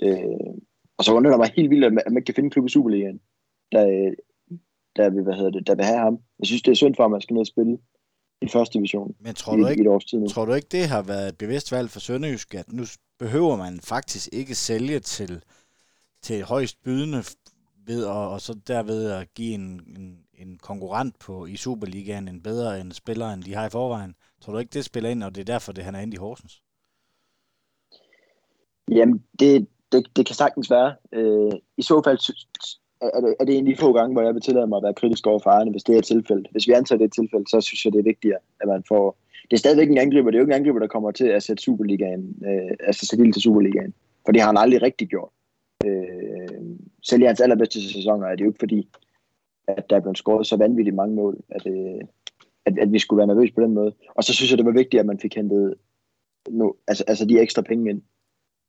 Øh, 0.02 0.54
og 0.98 1.04
så 1.04 1.14
undrer 1.14 1.32
det 1.32 1.40
mig 1.40 1.52
helt 1.56 1.70
vildt, 1.70 1.86
at 1.86 1.94
man, 1.94 2.04
at 2.06 2.14
man 2.14 2.24
kan 2.24 2.36
finde 2.36 2.46
en 2.46 2.52
klub 2.52 2.66
i 2.66 2.70
Superligaen, 2.70 3.20
der, 3.72 4.14
der, 4.96 5.10
vil, 5.10 5.24
hvad 5.24 5.34
hedder 5.34 5.52
det, 5.52 5.68
der 5.68 5.76
vil 5.76 5.86
have 5.86 6.00
ham. 6.00 6.20
Jeg 6.40 6.48
synes, 6.48 6.62
det 6.62 6.72
er 6.72 6.76
synd 6.76 6.96
for, 6.96 7.06
at 7.06 7.12
man 7.12 7.22
skal 7.22 7.34
ned 7.34 7.42
og 7.42 7.48
spille 7.48 7.78
i 8.42 8.48
første 8.48 8.74
division 8.74 9.16
Men 9.20 9.36
tror 9.36 9.56
du, 9.56 9.68
i, 9.68 9.72
ikke, 9.72 9.96
et 9.96 10.06
tid 10.10 10.20
nu. 10.20 10.28
tror 10.28 10.46
du 10.46 10.54
ikke, 10.54 10.68
det 10.72 10.88
har 10.88 11.02
været 11.02 11.28
et 11.28 11.38
bevidst 11.38 11.72
valg 11.72 11.90
for 11.90 12.00
Sønderjysk, 12.00 12.56
at 12.56 12.74
nu 12.74 12.84
behøver 13.20 13.56
man 13.56 13.80
faktisk 13.80 14.30
ikke 14.32 14.56
sælge 14.56 15.00
til, 15.00 15.44
til 16.22 16.44
højst 16.44 16.84
bydende 16.84 17.24
ved 17.88 18.04
at, 18.04 18.12
og 18.12 18.42
så 18.42 18.54
derved 18.68 19.12
at 19.12 19.34
give 19.34 19.54
en, 19.54 19.82
en, 19.98 20.18
en 20.34 20.58
konkurrent 20.58 21.20
på 21.20 21.46
i 21.46 21.56
Superligaen 21.56 22.28
en 22.28 22.42
bedre 22.42 22.82
en 22.82 22.92
spiller, 22.92 23.30
end 23.30 23.44
de 23.44 23.54
har 23.54 23.68
i 23.68 23.70
forvejen. 23.70 24.16
Tror 24.42 24.54
du 24.54 24.60
ikke, 24.60 24.74
det 24.74 24.86
spiller 24.86 25.10
ind, 25.10 25.24
og 25.24 25.36
det 25.36 25.42
er 25.42 25.54
derfor, 25.54 25.72
det 25.72 25.84
han 25.84 25.96
er 25.96 26.00
inde 26.00 26.14
i 26.14 26.18
Horsens? 26.18 26.62
Jamen, 28.92 29.24
det, 29.40 29.68
det, 29.92 30.08
det 30.16 30.26
kan 30.26 30.36
sagtens 30.36 30.72
være. 30.72 30.96
Øh, 31.12 31.52
I 31.78 31.82
så 31.82 32.02
fald 32.04 32.20
er 33.02 33.22
det, 33.22 33.36
er 33.40 33.46
det 33.46 33.58
en 33.58 33.68
af 33.68 33.74
de 33.74 33.80
få 33.80 33.94
gange, 33.94 34.14
hvor 34.14 34.22
jeg 34.22 34.34
vil 34.34 34.42
tillade 34.42 34.68
mig 34.68 34.78
at 34.78 34.84
være 34.84 34.94
kritisk 34.94 35.28
over 35.28 35.40
for 35.40 35.50
ejerne, 35.50 35.72
hvis 35.72 35.84
det 35.84 35.96
er 35.96 36.00
et 36.00 36.06
tilfælde. 36.06 36.44
Hvis 36.52 36.68
vi 36.68 36.74
antager 36.74 36.98
det 36.98 37.06
et 37.06 37.14
tilfælde, 37.14 37.46
så 37.50 37.62
synes 37.62 37.86
jeg, 37.86 37.94
det 37.94 38.00
er 38.00 38.04
vigtigere, 38.14 38.40
at 38.62 38.68
man 38.68 38.84
får... 38.88 39.18
Det 39.50 39.54
er 39.54 39.58
stadigvæk 39.58 39.90
en 39.90 39.98
angriber. 39.98 40.32
Det 40.32 40.36
er 40.36 40.40
jo 40.40 40.46
ikke 40.46 40.54
en 40.54 40.60
angriber, 40.60 40.80
der 40.80 40.88
kommer 40.88 41.12
til 41.12 41.28
at 41.28 41.44
sætte 41.44 41.64
Superligaen, 41.64 42.44
øh, 42.46 42.78
altså 42.80 43.06
sætte 43.06 43.32
til 43.32 43.42
Superligaen. 43.42 43.94
For 44.26 44.32
det 44.32 44.42
har 44.42 44.48
han 44.48 44.58
aldrig 44.58 44.82
rigtig 44.82 45.08
gjort. 45.08 45.30
Øh, 45.86 46.78
selv 47.04 47.22
i 47.22 47.26
hans 47.26 47.42
allerbedste 47.42 47.94
sæsoner 47.94 48.28
er 48.28 48.36
det 48.36 48.44
jo 48.44 48.50
ikke 48.50 48.60
fordi, 48.60 48.90
at 49.68 49.90
der 49.90 49.96
er 49.96 50.00
blevet 50.00 50.18
scoret 50.18 50.48
så 50.48 50.58
vanvittigt 50.58 50.96
mange 50.96 51.16
mål, 51.16 51.38
at, 51.50 51.68
øh, 51.68 52.02
at, 52.68 52.80
at 52.80 52.92
vi 52.92 53.00
skulle 53.00 53.18
være 53.18 53.28
nervøse 53.28 53.54
på 53.54 53.62
den 53.62 53.74
måde. 53.74 53.92
Og 54.16 54.24
så 54.24 54.34
synes 54.34 54.50
jeg, 54.52 54.58
det 54.58 54.66
var 54.66 54.82
vigtigt, 54.82 55.00
at 55.00 55.06
man 55.06 55.20
fik 55.20 55.36
hentet 55.36 55.76
nu, 56.50 56.76
altså, 56.88 57.04
altså 57.08 57.26
de 57.26 57.40
ekstra 57.40 57.62
penge 57.62 57.90
ind. 57.90 58.02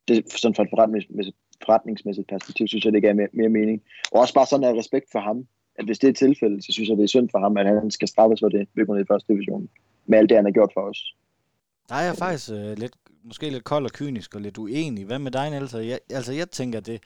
Det, 0.07 0.31
sådan 0.31 0.55
fra 0.55 0.63
et 0.63 0.69
forretningsmæssigt, 0.69 1.37
forretningsmæssigt 1.65 2.27
perspektiv, 2.27 2.67
synes 2.67 2.85
jeg, 2.85 2.93
det 2.93 3.01
gav 3.01 3.15
mere, 3.15 3.27
mere 3.33 3.49
mening. 3.49 3.81
Og 4.11 4.19
også 4.21 4.33
bare 4.33 4.45
sådan 4.45 4.63
af 4.63 4.79
respekt 4.79 5.05
for 5.11 5.19
ham, 5.19 5.47
at 5.75 5.85
hvis 5.85 5.99
det 5.99 6.09
er 6.09 6.13
tilfældet, 6.13 6.65
så 6.65 6.71
synes 6.71 6.89
jeg, 6.89 6.97
det 6.97 7.03
er 7.03 7.07
synd 7.07 7.29
for 7.31 7.39
ham, 7.39 7.57
at 7.57 7.65
han 7.65 7.91
skal 7.91 8.07
straffes 8.07 8.39
for 8.39 8.49
det, 8.49 8.67
ved 8.75 9.01
i 9.01 9.09
første 9.11 9.33
division, 9.33 9.69
med 10.05 10.17
alt 10.17 10.29
det, 10.29 10.37
han 10.37 10.45
har 10.45 10.51
gjort 10.51 10.71
for 10.73 10.81
os. 10.81 11.15
Der 11.89 11.95
er 11.95 12.05
jeg 12.05 12.15
faktisk 12.15 12.51
øh, 12.51 12.77
lidt, 12.77 12.95
måske 13.23 13.49
lidt 13.49 13.63
kold 13.63 13.85
og 13.85 13.91
kynisk 13.91 14.35
og 14.35 14.41
lidt 14.41 14.57
uenig. 14.57 15.05
Hvad 15.05 15.19
med 15.19 15.31
dig, 15.31 15.49
Niels? 15.49 15.61
Altså, 15.61 15.79
jeg, 15.79 15.99
altså, 16.09 16.33
jeg 16.33 16.49
tænker 16.49 16.79
det, 16.79 16.99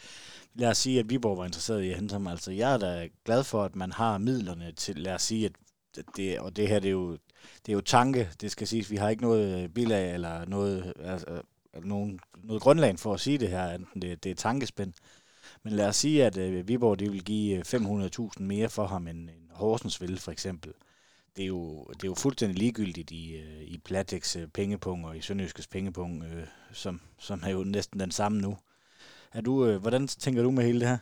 lad 0.55 0.69
os 0.69 0.77
sige, 0.77 0.99
at 0.99 1.09
Viborg 1.09 1.37
var 1.37 1.45
interesseret 1.45 1.83
i 1.83 1.89
at 1.89 1.95
hente 1.95 2.13
ham. 2.13 2.27
Altså, 2.27 2.51
jeg 2.51 2.73
er 2.73 2.77
da 2.77 3.07
glad 3.25 3.43
for, 3.43 3.63
at 3.63 3.75
man 3.75 3.91
har 3.91 4.17
midlerne 4.17 4.71
til, 4.71 4.95
lad 4.95 5.13
os 5.13 5.21
sige, 5.21 5.45
at 5.45 5.51
det, 6.17 6.39
og 6.39 6.55
det 6.55 6.67
her, 6.67 6.79
det 6.79 6.87
er 6.87 6.91
jo, 6.91 7.11
det 7.65 7.69
er 7.69 7.73
jo 7.73 7.81
tanke, 7.81 8.29
det 8.41 8.51
skal 8.51 8.67
siges, 8.67 8.91
vi 8.91 8.95
har 8.95 9.09
ikke 9.09 9.23
noget 9.23 9.63
øh, 9.63 9.69
bilag 9.69 10.13
eller 10.13 10.45
noget, 10.45 10.93
altså, 10.99 11.41
øh, 11.75 11.85
nogen, 11.85 12.19
noget 12.43 12.61
grundlag 12.61 12.99
for 12.99 13.13
at 13.13 13.19
sige 13.19 13.37
det 13.37 13.49
her, 13.49 13.69
enten 13.69 14.01
det, 14.01 14.23
det 14.23 14.29
er 14.29 14.35
tankespænd. 14.35 14.93
Men 15.63 15.73
lad 15.73 15.87
os 15.87 15.95
sige, 15.95 16.25
at 16.25 16.37
øh, 16.37 16.67
Viborg 16.67 16.99
det 16.99 17.11
vil 17.11 17.23
give 17.23 17.57
øh, 17.57 17.63
500.000 17.67 18.43
mere 18.43 18.69
for 18.69 18.85
ham, 18.85 19.07
end, 19.07 19.19
end 19.19 19.49
Horsens 19.51 20.01
vil, 20.01 20.19
for 20.19 20.31
eksempel 20.31 20.73
det 21.35 21.43
er 21.43 21.47
jo, 21.47 21.83
det 21.83 22.03
er 22.03 22.07
jo 22.07 22.15
fuldstændig 22.15 22.59
ligegyldigt 22.59 23.11
i, 23.11 23.35
øh, 23.35 23.61
i 23.61 23.77
Platex 23.85 24.35
øh, 24.35 24.47
pengepunkt 24.47 25.05
og 25.05 25.17
i 25.17 25.21
Sønderjyskes 25.21 25.67
pengepunkt, 25.67 26.25
øh, 26.25 26.43
som, 26.71 27.01
som 27.19 27.41
er 27.45 27.51
jo 27.51 27.63
næsten 27.63 27.99
den 27.99 28.11
samme 28.11 28.41
nu. 28.41 28.57
Er 29.33 29.41
du, 29.41 29.65
øh, 29.65 29.81
hvordan 29.81 30.07
tænker 30.07 30.43
du 30.43 30.51
med 30.51 30.63
hele 30.63 30.79
det 30.79 30.87
her? 30.87 30.97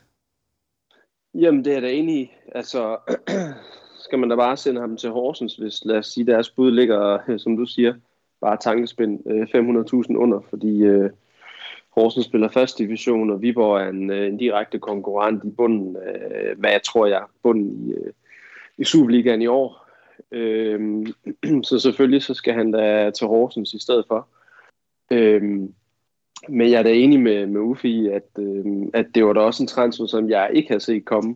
Jamen, 1.33 1.65
det 1.65 1.75
er 1.75 1.79
da 1.79 1.91
enig 1.91 2.21
i. 2.21 2.31
Altså, 2.55 2.97
skal 4.03 4.19
man 4.19 4.29
da 4.29 4.35
bare 4.35 4.57
sende 4.57 4.81
ham 4.81 4.97
til 4.97 5.09
Horsens, 5.09 5.55
hvis, 5.55 5.85
lad 5.85 5.97
os 5.97 6.07
sige, 6.07 6.25
deres 6.25 6.49
bud 6.49 6.71
ligger, 6.71 7.19
som 7.43 7.57
du 7.57 7.65
siger, 7.65 7.93
bare 8.41 8.57
tankespind 8.57 9.19
øh, 9.31 9.41
500.000 9.41 10.15
under, 10.15 10.41
fordi 10.49 10.83
øh, 10.83 11.09
Horsens 11.89 12.25
spiller 12.25 12.49
første 12.49 12.83
division, 12.83 13.29
og 13.29 13.41
Viborg 13.41 13.81
er 13.81 13.89
en, 13.89 14.11
øh, 14.11 14.27
en 14.27 14.37
direkte 14.37 14.79
konkurrent 14.79 15.43
i 15.43 15.49
bunden, 15.49 15.95
øh, 15.95 16.59
hvad 16.59 16.71
jeg 16.71 16.83
tror 16.83 17.05
jeg, 17.05 17.23
bunden 17.43 17.89
i, 17.89 17.93
øh, 17.93 18.13
i 18.77 18.83
Superligaen 18.83 19.41
i 19.41 19.47
år. 19.47 19.87
Øh, 20.31 21.05
så 21.63 21.79
selvfølgelig 21.79 22.23
så 22.23 22.33
skal 22.33 22.53
han 22.53 22.71
da 22.71 23.09
til 23.09 23.27
Horsens 23.27 23.73
i 23.73 23.81
stedet 23.81 24.05
for. 24.07 24.27
Øh, 25.11 25.41
men 26.49 26.71
jeg 26.71 26.79
er 26.79 26.83
da 26.83 26.93
enig 26.93 27.19
med, 27.19 27.45
med 27.45 27.61
Uffe 27.61 27.87
i, 27.87 28.07
at, 28.07 28.27
øh, 28.39 28.65
at 28.93 29.05
det 29.15 29.25
var 29.25 29.33
da 29.33 29.39
også 29.39 29.63
en 29.63 29.67
transfer, 29.67 30.05
som 30.05 30.29
jeg 30.29 30.49
ikke 30.53 30.69
havde 30.69 30.83
set 30.83 31.05
komme. 31.05 31.35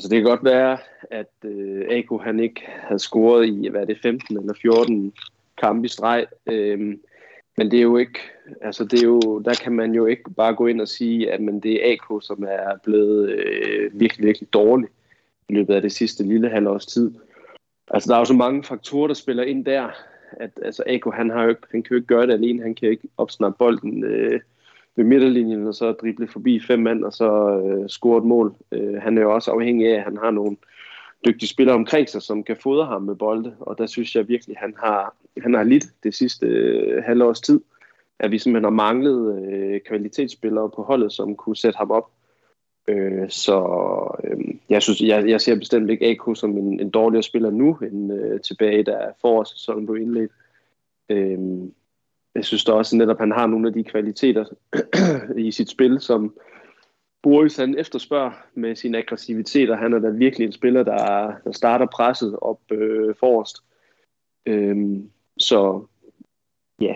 Altså 0.00 0.08
det 0.08 0.16
kan 0.16 0.30
godt 0.30 0.44
være, 0.44 0.78
at 1.10 1.32
øh, 1.44 1.86
Ako 1.90 2.18
han 2.18 2.40
ikke 2.40 2.62
havde 2.66 2.98
scoret 2.98 3.46
i, 3.46 3.68
hvad 3.68 3.80
er 3.80 3.84
det, 3.84 3.98
15 4.02 4.36
eller 4.36 4.54
14 4.62 5.12
kampe 5.58 5.86
i 5.86 5.88
streg. 5.88 6.26
Øhm, 6.46 7.00
men 7.56 7.70
det 7.70 7.78
er 7.78 7.82
jo 7.82 7.96
ikke, 7.96 8.18
altså 8.60 8.84
det 8.84 9.02
er 9.02 9.06
jo, 9.06 9.38
der 9.38 9.54
kan 9.62 9.72
man 9.72 9.94
jo 9.94 10.06
ikke 10.06 10.30
bare 10.30 10.54
gå 10.54 10.66
ind 10.66 10.80
og 10.80 10.88
sige, 10.88 11.32
at 11.32 11.40
men 11.40 11.60
det 11.60 11.72
er 11.72 11.92
AK, 11.92 12.22
som 12.22 12.44
er 12.48 12.78
blevet 12.84 13.30
øh, 13.30 14.00
virkelig, 14.00 14.26
virkelig 14.26 14.52
dårlig 14.52 14.88
i 15.48 15.54
løbet 15.54 15.74
af 15.74 15.82
det 15.82 15.92
sidste 15.92 16.24
lille 16.24 16.48
halvårs 16.48 16.86
tid. 16.86 17.14
Altså, 17.90 18.08
der 18.08 18.14
er 18.14 18.18
jo 18.18 18.24
så 18.24 18.34
mange 18.34 18.64
faktorer, 18.64 19.06
der 19.06 19.14
spiller 19.14 19.42
ind 19.42 19.64
der, 19.64 19.88
at 20.32 20.50
altså, 20.62 20.82
AK, 20.86 21.14
han, 21.14 21.30
har 21.30 21.42
jo 21.42 21.48
ikke, 21.48 21.62
han 21.70 21.82
kan 21.82 21.90
jo 21.90 21.96
ikke 21.96 22.14
gøre 22.14 22.26
det 22.26 22.32
alene. 22.32 22.62
Han 22.62 22.74
kan 22.74 22.86
jo 22.86 22.90
ikke 22.90 23.08
opsnappe 23.16 23.58
bolden 23.58 24.04
øh, 24.04 24.40
ved 25.00 25.06
midterlinjen, 25.06 25.66
og 25.66 25.74
så 25.74 25.92
drible 25.92 26.28
forbi 26.28 26.60
fem 26.66 26.78
mand, 26.78 27.04
og 27.04 27.12
så 27.12 27.60
øh, 27.64 27.88
score 27.88 28.18
et 28.18 28.24
mål. 28.24 28.54
Øh, 28.72 28.94
han 28.94 29.18
er 29.18 29.22
jo 29.22 29.34
også 29.34 29.50
afhængig 29.50 29.88
af, 29.88 29.96
at 29.96 30.02
han 30.02 30.16
har 30.16 30.30
nogle 30.30 30.56
dygtige 31.26 31.48
spillere 31.48 31.74
omkring 31.74 32.08
sig, 32.08 32.22
som 32.22 32.42
kan 32.42 32.56
fodre 32.56 32.86
ham 32.86 33.02
med 33.02 33.14
bolde, 33.14 33.56
og 33.60 33.78
der 33.78 33.86
synes 33.86 34.16
jeg 34.16 34.28
virkelig, 34.28 34.56
han 34.58 34.74
har, 34.78 35.14
han 35.42 35.54
har 35.54 35.62
lidt 35.62 35.86
det 36.02 36.14
sidste 36.14 36.46
øh, 36.46 37.02
halvårs 37.04 37.40
tid, 37.40 37.60
at 38.18 38.30
vi 38.30 38.38
simpelthen 38.38 38.64
har 38.64 38.82
manglet 38.92 39.52
øh, 39.52 39.80
kvalitetsspillere 39.80 40.70
på 40.70 40.82
holdet, 40.82 41.12
som 41.12 41.36
kunne 41.36 41.56
sætte 41.56 41.76
ham 41.76 41.90
op. 41.90 42.10
Øh, 42.88 43.30
så 43.30 43.58
øh, 44.24 44.54
jeg 44.68 44.82
synes, 44.82 45.00
jeg, 45.00 45.28
jeg 45.28 45.40
ser 45.40 45.54
bestemt 45.54 45.90
ikke 45.90 46.06
AK 46.06 46.36
som 46.36 46.58
en, 46.58 46.80
en 46.80 46.90
dårligere 46.90 47.22
spiller 47.22 47.50
nu, 47.50 47.78
end 47.82 48.12
øh, 48.12 48.40
tilbage, 48.40 48.82
da 48.82 48.98
forårssæsonen 49.20 49.86
blev 49.86 50.02
indledt. 50.02 50.32
Øh, 51.08 51.38
jeg 52.34 52.44
synes 52.44 52.64
da 52.64 52.72
også 52.72 52.96
netop, 52.96 53.16
at 53.16 53.20
han 53.20 53.32
har 53.32 53.46
nogle 53.46 53.68
af 53.68 53.72
de 53.74 53.84
kvaliteter 53.84 54.44
i 55.46 55.52
sit 55.52 55.70
spil, 55.70 56.00
som 56.00 56.34
Boris 57.22 57.56
han 57.56 57.78
efterspørger 57.78 58.30
med 58.54 58.76
sin 58.76 58.94
aggressivitet, 58.94 59.70
og 59.70 59.78
han 59.78 59.92
er 59.92 59.98
da 59.98 60.08
virkelig 60.08 60.46
en 60.46 60.52
spiller, 60.52 60.82
der, 60.82 61.32
der 61.44 61.52
starter 61.52 61.86
presset 61.86 62.38
op 62.42 62.60
øh, 62.72 63.14
forrest. 63.20 63.56
Øhm, 64.46 65.10
så 65.38 65.86
ja, 66.80 66.94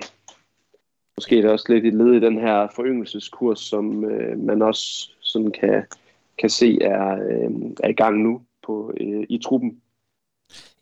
måske 1.16 1.38
er 1.38 1.42
det 1.42 1.50
også 1.50 1.72
lidt 1.72 1.86
et 1.86 1.94
led 1.94 2.12
i 2.12 2.20
den 2.20 2.38
her 2.38 2.68
foryngelseskurs, 2.74 3.60
som 3.60 4.04
øh, 4.04 4.38
man 4.38 4.62
også 4.62 5.10
sådan 5.20 5.50
kan, 5.50 5.84
kan 6.38 6.50
se 6.50 6.78
er, 6.82 7.12
øh, 7.12 7.50
er 7.82 7.88
i 7.88 7.92
gang 7.92 8.22
nu 8.22 8.42
på, 8.62 8.94
øh, 9.00 9.26
i 9.28 9.38
truppen. 9.38 9.80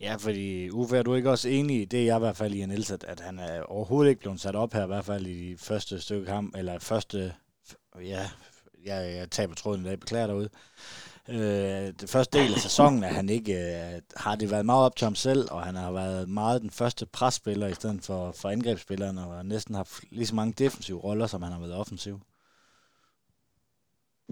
Ja, 0.01 0.15
fordi 0.15 0.69
Uffe, 0.69 0.97
er 0.97 1.03
du 1.03 1.15
ikke 1.15 1.29
også 1.29 1.49
enig 1.49 1.81
i, 1.81 1.85
det 1.85 1.99
er 1.99 2.05
jeg 2.05 2.15
i 2.15 2.19
hvert 2.19 2.37
fald 2.37 2.53
i 2.53 2.65
Niels, 2.65 2.91
at, 2.91 3.03
at 3.03 3.19
han 3.19 3.39
er 3.39 3.63
overhovedet 3.63 4.09
ikke 4.09 4.21
blevet 4.21 4.41
sat 4.41 4.55
op 4.55 4.73
her, 4.73 4.83
i 4.83 4.87
hvert 4.87 5.05
fald 5.05 5.27
i 5.27 5.51
de 5.51 5.57
første 5.57 6.01
stykke 6.01 6.25
kamp, 6.25 6.55
eller 6.57 6.79
første, 6.79 7.33
ja, 8.01 8.29
jeg, 8.85 9.15
jeg 9.15 9.31
taber 9.31 9.55
tråden 9.55 9.81
i 9.81 9.83
dag, 9.83 9.99
beklager 9.99 10.27
derude. 10.27 10.49
Øh, 11.29 11.93
det 12.01 12.09
første 12.09 12.39
del 12.39 12.53
af 12.53 12.59
sæsonen 12.59 13.03
er 13.03 13.07
han 13.07 13.29
ikke, 13.29 13.53
øh, 13.53 14.01
har 14.15 14.35
det 14.35 14.51
været 14.51 14.65
meget 14.65 14.85
op 14.85 14.95
til 14.95 15.05
ham 15.05 15.15
selv, 15.15 15.47
og 15.51 15.63
han 15.63 15.75
har 15.75 15.91
været 15.91 16.29
meget 16.29 16.61
den 16.61 16.69
første 16.69 17.05
presspiller 17.05 17.67
i 17.67 17.73
stedet 17.73 18.03
for, 18.03 18.31
for 18.31 18.49
angrebsspilleren, 18.49 19.17
og 19.17 19.45
næsten 19.45 19.75
har 19.75 19.99
lige 20.11 20.27
så 20.27 20.35
mange 20.35 20.53
defensive 20.57 20.99
roller, 20.99 21.27
som 21.27 21.41
han 21.41 21.51
har 21.51 21.59
været 21.59 21.73
offensiv. 21.73 22.19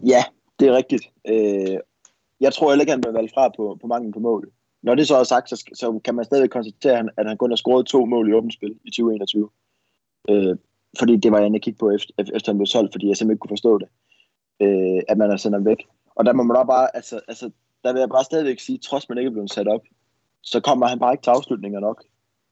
Ja, 0.07 0.23
det 0.59 0.67
er 0.67 0.75
rigtigt. 0.75 1.03
Øh, 1.27 1.79
jeg 2.39 2.53
tror 2.53 2.69
heller 2.69 2.81
ikke, 2.81 2.91
han 2.91 3.01
bliver 3.01 3.13
valgt 3.13 3.33
fra 3.33 3.49
på, 3.57 3.77
på 3.81 3.87
manglen 3.87 4.13
på 4.13 4.19
mål. 4.19 4.51
Når 4.83 4.95
det 4.95 5.07
så 5.07 5.15
er 5.15 5.23
sagt, 5.23 5.49
så, 5.49 5.71
så 5.73 5.99
kan 6.05 6.15
man 6.15 6.25
stadig 6.25 6.49
konstatere, 6.49 7.09
at 7.17 7.27
han, 7.27 7.37
kun 7.37 7.51
har 7.51 7.55
scoret 7.55 7.85
to 7.85 8.05
mål 8.05 8.29
i 8.29 8.33
åbent 8.33 8.53
spil 8.53 8.75
i 8.83 8.89
2021. 8.89 9.49
Øh, 10.29 10.57
fordi 10.99 11.15
det 11.15 11.31
var 11.31 11.37
jeg 11.37 11.47
inde 11.47 11.59
kigge 11.59 11.77
på, 11.77 11.91
efter, 11.91 12.13
efter 12.35 12.51
han 12.51 12.57
blev 12.57 12.65
solgt, 12.65 12.93
fordi 12.93 13.07
jeg 13.07 13.17
simpelthen 13.17 13.35
ikke 13.35 13.39
kunne 13.41 13.57
forstå 13.57 13.77
det. 13.77 13.87
Øh, 14.61 15.01
at 15.09 15.17
man 15.17 15.29
har 15.29 15.37
sendt 15.37 15.55
ham 15.55 15.65
væk. 15.65 15.87
Og 16.15 16.25
der 16.25 16.33
må 16.33 16.43
man 16.43 16.57
da 16.57 16.63
bare, 16.63 16.95
altså, 16.95 17.21
altså, 17.27 17.51
der 17.83 17.93
vil 17.93 17.99
jeg 17.99 18.09
bare 18.09 18.23
stadigvæk 18.23 18.59
sige, 18.59 18.77
trods 18.77 19.09
man 19.09 19.17
ikke 19.17 19.27
er 19.27 19.31
blevet 19.31 19.51
sat 19.51 19.67
op, 19.67 19.81
så 20.41 20.59
kommer 20.59 20.87
han 20.87 20.99
bare 20.99 21.13
ikke 21.13 21.23
til 21.23 21.29
afslutninger 21.29 21.79
nok. 21.79 22.03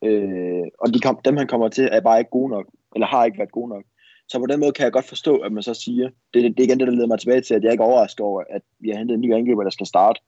Øh, 0.04 0.68
og 0.80 0.94
de 0.94 1.00
kom, 1.00 1.20
dem 1.26 1.38
han 1.38 1.48
kommer 1.48 1.70
til, 1.70 1.90
er 1.92 2.02
bare 2.02 2.20
ikke 2.20 2.32
gode 2.32 2.50
nok, 2.50 2.66
eller 2.96 3.08
har 3.08 3.26
ikke 3.26 3.38
været 3.38 3.52
gode 3.52 3.70
nok. 3.70 3.84
Så 4.30 4.40
på 4.40 4.46
den 4.46 4.60
måde 4.60 4.72
kan 4.72 4.84
jeg 4.84 4.92
godt 4.92 5.06
forstå, 5.06 5.38
at 5.38 5.52
man 5.52 5.64
så 5.64 5.74
siger, 5.74 6.10
det, 6.34 6.44
det 6.44 6.60
er 6.60 6.64
igen 6.64 6.80
det, 6.80 6.88
der 6.88 6.94
leder 6.94 7.08
mig 7.08 7.20
tilbage 7.20 7.42
til, 7.42 7.54
at 7.54 7.64
jeg 7.64 7.72
ikke 7.72 7.82
er 7.82 7.88
overrasket 7.88 8.20
over, 8.20 8.44
at 8.50 8.62
vi 8.80 8.90
har 8.90 8.98
hentet 8.98 9.16
en 9.16 9.22
ny 9.22 9.34
angriber, 9.34 9.64
der 9.64 9.70
skal 9.70 9.86
starte. 9.86 10.22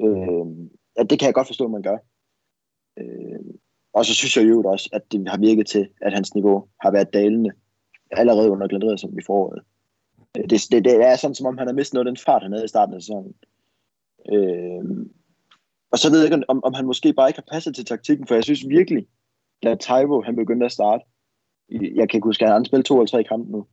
Øh, 0.00 0.46
at 0.96 1.10
det 1.10 1.18
kan 1.18 1.26
jeg 1.26 1.34
godt 1.34 1.46
forstå, 1.46 1.64
at 1.64 1.70
man 1.70 1.82
gør. 1.82 1.98
Øh, 2.98 3.54
og 3.92 4.04
så 4.04 4.14
synes 4.14 4.36
jeg 4.36 4.48
jo 4.48 4.62
også, 4.62 4.88
at 4.92 5.12
det 5.12 5.28
har 5.28 5.38
virket 5.38 5.66
til, 5.66 5.88
at 6.00 6.12
hans 6.12 6.34
niveau 6.34 6.68
har 6.80 6.90
været 6.90 7.12
dalende 7.12 7.50
allerede 8.10 8.50
under 8.50 8.68
Glenn 8.68 8.98
som 8.98 9.18
i 9.18 9.22
foråret. 9.26 9.62
Øh, 10.38 10.44
det, 10.50 10.60
det, 10.70 10.84
det 10.84 10.94
er 10.94 11.16
sådan, 11.16 11.34
som 11.34 11.46
om 11.46 11.58
han 11.58 11.66
har 11.66 11.74
mistet 11.74 11.94
noget 11.94 12.06
af 12.06 12.10
den 12.10 12.24
fart, 12.24 12.42
han 12.42 12.52
havde 12.52 12.64
i 12.64 12.68
starten 12.68 12.94
af 12.94 13.02
sæsonen. 13.02 13.34
Øh, 14.32 15.06
og 15.92 15.98
så 15.98 16.10
ved 16.10 16.18
jeg 16.18 16.32
ikke, 16.32 16.48
om, 16.48 16.64
om 16.64 16.74
han 16.74 16.86
måske 16.86 17.12
bare 17.12 17.28
ikke 17.28 17.42
har 17.46 17.54
passet 17.54 17.74
til 17.74 17.84
taktikken, 17.84 18.26
for 18.26 18.34
jeg 18.34 18.44
synes 18.44 18.68
virkelig, 18.68 19.06
da 19.62 19.74
Taivo 19.74 20.22
han 20.22 20.36
begyndte 20.36 20.66
at 20.66 20.72
starte, 20.72 21.04
jeg 21.70 22.08
kan 22.08 22.18
ikke 22.18 22.26
huske, 22.26 22.44
at 22.44 22.52
han 22.52 22.64
spillet 22.64 22.86
to 22.86 22.94
eller 22.94 23.06
tre 23.06 23.24
kampe 23.24 23.52
nu. 23.52 23.66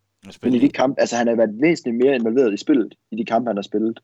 Men 0.44 0.54
i 0.56 0.60
de 0.60 0.70
kampe, 0.70 1.00
altså 1.00 1.16
han 1.16 1.28
har 1.28 1.36
været 1.36 1.62
væsentligt 1.62 1.98
mere 1.98 2.16
involveret 2.16 2.54
i 2.54 2.58
spillet, 2.58 2.96
i 3.12 3.16
de 3.16 3.26
kampe, 3.26 3.50
han 3.50 3.58
har 3.58 3.62
spillet, 3.62 4.00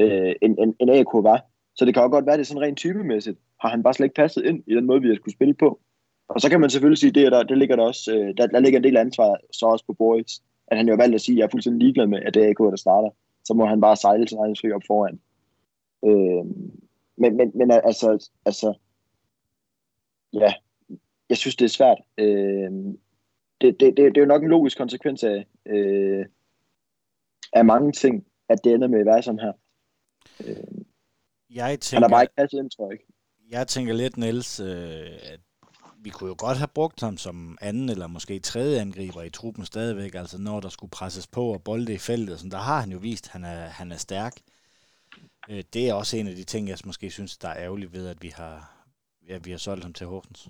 øh, 0.00 0.34
end, 0.42 0.58
end, 0.58 0.74
end 0.80 0.90
AK 0.90 1.12
var. 1.14 1.46
Så 1.76 1.84
det 1.84 1.94
kan 1.94 2.02
jo 2.02 2.08
godt 2.08 2.26
være, 2.26 2.32
at 2.32 2.38
det 2.38 2.44
er 2.44 2.46
sådan 2.46 2.62
rent 2.62 2.78
typemæssigt, 2.78 3.38
har 3.60 3.68
han 3.68 3.82
bare 3.82 3.94
slet 3.94 4.06
ikke 4.06 4.14
passet 4.14 4.44
ind 4.44 4.64
i 4.66 4.74
den 4.74 4.84
måde, 4.86 5.00
vi 5.00 5.08
har 5.08 5.14
skulle 5.14 5.34
spille 5.34 5.54
på. 5.54 5.80
Og 6.28 6.40
så 6.40 6.50
kan 6.50 6.60
man 6.60 6.70
selvfølgelig 6.70 6.98
sige, 6.98 7.12
det, 7.12 7.32
der, 7.32 7.42
det 7.42 7.58
ligger 7.58 7.76
der 7.76 7.82
også, 7.82 8.16
øh, 8.16 8.34
der, 8.36 8.46
der 8.46 8.60
ligger 8.60 8.78
en 8.78 8.84
del 8.84 8.96
ansvar 8.96 9.36
så 9.52 9.66
også 9.66 9.84
på 9.86 9.92
Boris, 9.92 10.42
at 10.66 10.76
han 10.76 10.88
jo 10.88 10.94
valgt 10.94 11.14
at 11.14 11.20
sige, 11.20 11.34
at 11.34 11.38
jeg 11.38 11.44
er 11.44 11.50
fuldstændig 11.50 11.80
ligeglad 11.82 12.06
med, 12.06 12.22
at 12.26 12.34
det 12.34 12.44
er 12.44 12.50
AK, 12.50 12.58
der 12.58 12.76
starter. 12.76 13.10
Så 13.44 13.54
må 13.54 13.66
han 13.66 13.80
bare 13.80 13.96
sejle 13.96 14.28
sin 14.28 14.38
egen 14.38 14.72
op 14.74 14.82
foran. 14.86 15.20
Øh, 16.04 16.44
men, 17.16 17.36
men, 17.36 17.52
men 17.54 17.70
altså, 17.70 18.30
altså, 18.46 18.74
ja, 20.32 20.52
jeg 21.28 21.36
synes, 21.36 21.56
det 21.56 21.64
er 21.64 21.68
svært. 21.68 21.98
Øh, 22.18 22.70
det, 23.60 23.80
det, 23.80 23.96
det, 23.96 23.98
det 23.98 24.16
er 24.16 24.20
jo 24.20 24.26
nok 24.26 24.42
en 24.42 24.48
logisk 24.48 24.78
konsekvens 24.78 25.24
af, 25.24 25.46
øh, 25.66 26.26
af 27.52 27.64
mange 27.64 27.92
ting, 27.92 28.26
at 28.48 28.64
det 28.64 28.74
ender 28.74 28.88
med 28.88 29.00
at 29.00 29.06
være 29.06 29.22
sådan 29.22 29.40
her. 29.40 29.52
Øh, 30.48 30.73
jeg 31.54 31.80
tænker, 31.80 31.96
han 31.96 32.02
har 32.02 32.16
bare 32.16 32.22
ikke 32.22 32.34
passet 32.36 32.58
ind, 32.58 32.70
tror 32.70 32.92
jeg 33.50 33.68
tænker 33.68 33.94
lidt, 33.94 34.16
Niels, 34.16 34.60
øh, 34.60 35.32
at 35.32 35.40
vi 36.04 36.10
kunne 36.10 36.28
jo 36.28 36.34
godt 36.38 36.58
have 36.58 36.68
brugt 36.74 37.00
ham 37.00 37.16
som 37.16 37.58
anden 37.60 37.88
eller 37.88 38.06
måske 38.06 38.38
tredje 38.38 38.80
angriber 38.80 39.22
i 39.22 39.30
truppen 39.30 39.64
stadigvæk, 39.64 40.14
altså 40.14 40.38
når 40.40 40.60
der 40.60 40.68
skulle 40.68 40.90
presses 40.90 41.26
på 41.26 41.52
og 41.52 41.64
bolde 41.64 41.94
i 41.94 41.98
feltet, 41.98 42.38
sådan, 42.38 42.50
der 42.50 42.58
har 42.58 42.80
han 42.80 42.90
jo 42.90 42.98
vist, 42.98 43.26
at 43.26 43.32
han 43.32 43.44
er, 43.44 43.66
han 43.66 43.92
er 43.92 43.96
stærk. 43.96 44.32
Øh, 45.50 45.62
det 45.72 45.88
er 45.88 45.94
også 45.94 46.16
en 46.16 46.28
af 46.28 46.34
de 46.34 46.44
ting, 46.44 46.68
jeg 46.68 46.78
måske 46.84 47.10
synes, 47.10 47.38
der 47.38 47.48
er 47.48 47.64
ærgerligt 47.64 47.92
ved, 47.92 48.08
at 48.08 48.22
vi 48.22 48.28
har, 48.28 48.86
ja, 49.28 49.38
vi 49.44 49.50
har 49.50 49.58
solgt 49.58 49.84
ham 49.84 49.92
til 49.92 50.06
Horsens. 50.06 50.48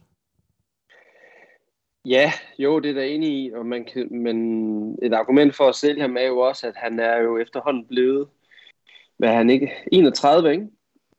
Ja, 2.05 2.33
jo, 2.59 2.81
det 2.81 2.90
er 2.90 2.95
der 2.95 3.03
enig 3.03 3.45
i, 3.45 3.53
og 3.53 3.67
man 3.67 3.85
kan, 3.85 4.09
men 4.23 4.99
et 5.03 5.12
argument 5.12 5.55
for 5.57 5.69
at 5.69 5.75
sælge 5.75 6.01
ham 6.01 6.17
er 6.17 6.27
jo 6.27 6.38
også, 6.38 6.67
at 6.67 6.77
han 6.77 6.99
er 6.99 7.17
jo 7.17 7.38
efterhånden 7.38 7.87
blevet, 7.87 8.29
hvad 9.17 9.29
han 9.29 9.51
ikke, 9.51 9.71
31, 9.93 10.53
ikke? 10.53 10.67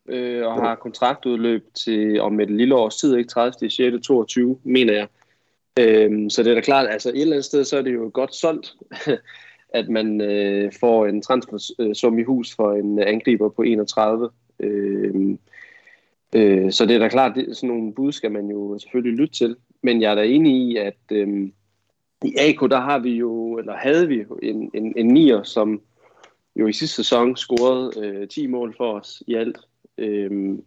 Øh, 0.10 0.48
og 0.48 0.54
har 0.54 0.76
kontraktudløb 0.76 1.74
til 1.74 2.22
om 2.22 2.40
et 2.40 2.50
lille 2.50 2.76
års 2.76 2.96
tid, 2.96 3.16
ikke 3.16 3.30
30. 3.30 3.70
6. 3.70 4.08
22, 4.08 4.60
mener 4.64 4.94
jeg. 4.94 5.08
Øhm, 5.80 6.30
så 6.30 6.44
det 6.44 6.52
er 6.52 6.56
da 6.56 6.62
klart, 6.62 6.88
altså 6.90 7.10
et 7.10 7.22
eller 7.22 7.34
andet 7.34 7.46
sted, 7.46 7.64
så 7.64 7.78
er 7.78 7.82
det 7.82 7.94
jo 7.94 8.12
godt 8.14 8.36
solgt, 8.36 8.76
at 9.80 9.90
man 9.90 10.22
øh, 10.22 10.72
får 10.80 11.06
en 11.06 11.22
transfersum 11.22 12.20
i 12.20 12.24
hus 12.24 12.56
for 12.56 12.74
en 12.74 13.00
angriber 13.00 13.50
på 13.50 13.62
31. 13.62 14.30
Øhm, 14.60 15.40
øh, 16.36 16.72
så 16.72 16.86
det 16.86 16.96
er 16.96 17.00
da 17.00 17.08
klart, 17.08 17.36
det, 17.36 17.58
sådan 17.58 17.76
nogle 17.76 17.94
bud 17.94 18.12
skal 18.12 18.32
man 18.32 18.50
jo 18.50 18.78
selvfølgelig 18.80 19.20
lytte 19.20 19.36
til. 19.36 19.56
Men 19.84 20.02
jeg 20.02 20.12
er 20.12 20.16
da 20.16 20.26
enig 20.26 20.54
i, 20.54 20.78
at 20.78 20.98
øh, 21.12 21.50
i 22.24 22.36
AK, 22.38 22.60
der 22.72 22.80
har 22.80 23.00
vi 23.00 23.12
jo, 23.12 23.58
eller 23.58 23.76
havde 23.76 24.08
vi 24.08 24.24
en, 24.44 24.72
en, 24.74 24.94
en 24.98 25.08
nier, 25.08 25.44
som 25.44 25.82
jo 26.56 26.68
i 26.68 26.74
sidste 26.74 26.96
sæson 26.96 27.36
scorede 27.36 27.92
øh, 28.00 28.28
10 28.28 28.48
mål 28.48 28.76
for 28.78 28.94
os 28.94 29.24
i 29.28 29.36
alt. 29.36 29.58
Øhm, 29.98 30.64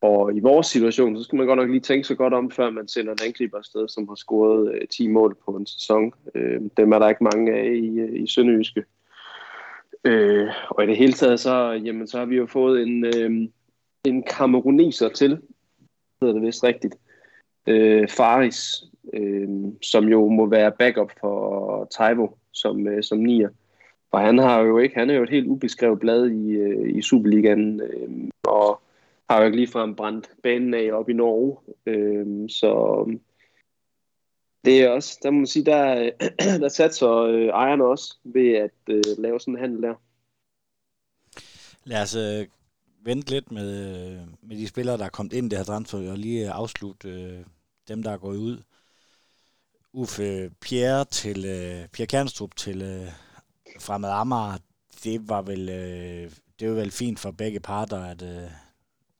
og 0.00 0.36
i 0.36 0.40
vores 0.40 0.66
situation, 0.66 1.16
så 1.16 1.22
skal 1.22 1.36
man 1.36 1.46
godt 1.46 1.56
nok 1.56 1.68
lige 1.68 1.80
tænke 1.80 2.06
sig 2.06 2.16
godt 2.16 2.34
om, 2.34 2.50
før 2.50 2.70
man 2.70 2.88
sender 2.88 3.12
en 3.12 3.18
angriber 3.26 3.58
afsted, 3.58 3.88
som 3.88 4.08
har 4.08 4.14
scoret 4.14 4.74
øh, 4.74 4.88
10 4.88 5.08
mål 5.08 5.36
på 5.44 5.50
en 5.50 5.66
sæson. 5.66 6.12
Øh, 6.34 6.60
dem 6.76 6.92
er 6.92 6.98
der 6.98 7.08
ikke 7.08 7.24
mange 7.24 7.54
af 7.54 7.64
i, 7.64 7.98
øh, 7.98 8.22
i 8.22 8.26
Sønderjyske. 8.26 8.84
Øh, 10.04 10.48
og 10.70 10.84
i 10.84 10.86
det 10.86 10.96
hele 10.96 11.12
taget, 11.12 11.40
så, 11.40 11.80
jamen, 11.84 12.06
så 12.06 12.18
har 12.18 12.24
vi 12.24 12.36
jo 12.36 12.46
fået 12.46 12.82
en, 12.82 13.04
øh, 13.04 13.48
en 14.04 14.22
kameruneser 14.22 15.08
til, 15.08 15.38
hedder 16.20 16.34
det 16.34 16.42
vist 16.42 16.64
rigtigt, 16.64 16.94
øh, 17.66 18.08
Faris, 18.08 18.84
øh, 19.12 19.48
som 19.82 20.08
jo 20.08 20.28
må 20.28 20.46
være 20.46 20.72
backup 20.78 21.12
for 21.20 21.84
Taivo 21.84 22.28
som, 22.52 22.86
øh, 22.86 23.02
som 23.02 23.18
nier. 23.18 23.48
Og 24.10 24.20
han 24.20 24.38
har 24.38 24.60
jo 24.60 24.78
ikke, 24.78 24.94
han 24.94 25.10
er 25.10 25.14
jo 25.14 25.22
et 25.22 25.30
helt 25.30 25.46
ubeskrevet 25.46 26.00
blad 26.00 26.30
i, 26.30 26.50
øh, 26.50 26.96
i 26.98 27.02
Superligaen, 27.02 27.80
øh, 27.80 28.30
og 28.42 28.80
har 29.30 29.38
jo 29.38 29.44
ikke 29.44 29.56
ligefrem 29.56 29.94
brændt 29.94 30.30
banen 30.42 30.74
af 30.74 30.92
op 30.92 31.08
i 31.08 31.12
Norge. 31.12 31.56
Øh, 31.86 32.48
så 32.48 33.04
øhm, 33.06 33.20
det 34.64 34.82
er 34.82 34.88
også, 34.88 35.18
der 35.22 35.30
må 35.30 35.36
man 35.36 35.46
sige, 35.46 35.64
der, 35.64 36.10
der 36.62 36.68
satser 36.68 37.12
øh, 37.12 37.46
ejerne 37.46 37.84
også 37.84 38.16
ved 38.24 38.54
at 38.54 38.70
øh, 38.88 39.02
lave 39.18 39.40
sådan 39.40 39.54
en 39.54 39.60
handel 39.60 39.82
der. 39.82 39.94
Lad 41.84 42.02
os 42.02 42.14
øh, 42.16 42.46
vente 43.04 43.30
lidt 43.30 43.52
med, 43.52 43.70
øh, 43.90 44.26
med 44.42 44.56
de 44.56 44.68
spillere, 44.68 44.98
der 44.98 45.04
er 45.04 45.08
kommet 45.08 45.32
ind 45.32 45.46
i 45.46 45.48
det 45.48 45.58
her 45.58 45.64
transfer, 45.64 46.10
og 46.10 46.18
lige 46.18 46.46
øh, 46.46 46.56
afslutte 46.56 47.08
øh, 47.08 47.44
dem, 47.88 48.02
der 48.02 48.10
er 48.10 48.18
gået 48.18 48.36
ud. 48.36 48.62
Uffe 49.92 50.50
Pierre 50.60 51.04
til 51.04 51.44
øh, 51.44 51.88
Pierre 51.88 52.06
Kernstrup 52.06 52.56
til 52.56 52.82
øh, 52.82 53.08
Fremad 53.80 54.10
Amager, 54.10 54.58
det 55.04 55.28
var 55.28 55.42
vel 55.42 55.68
øh, 55.68 56.30
det 56.60 56.68
var 56.68 56.74
vel 56.74 56.90
fint 56.90 57.18
for 57.18 57.30
begge 57.30 57.60
parter, 57.60 58.00
at, 58.04 58.22
øh, 58.22 58.50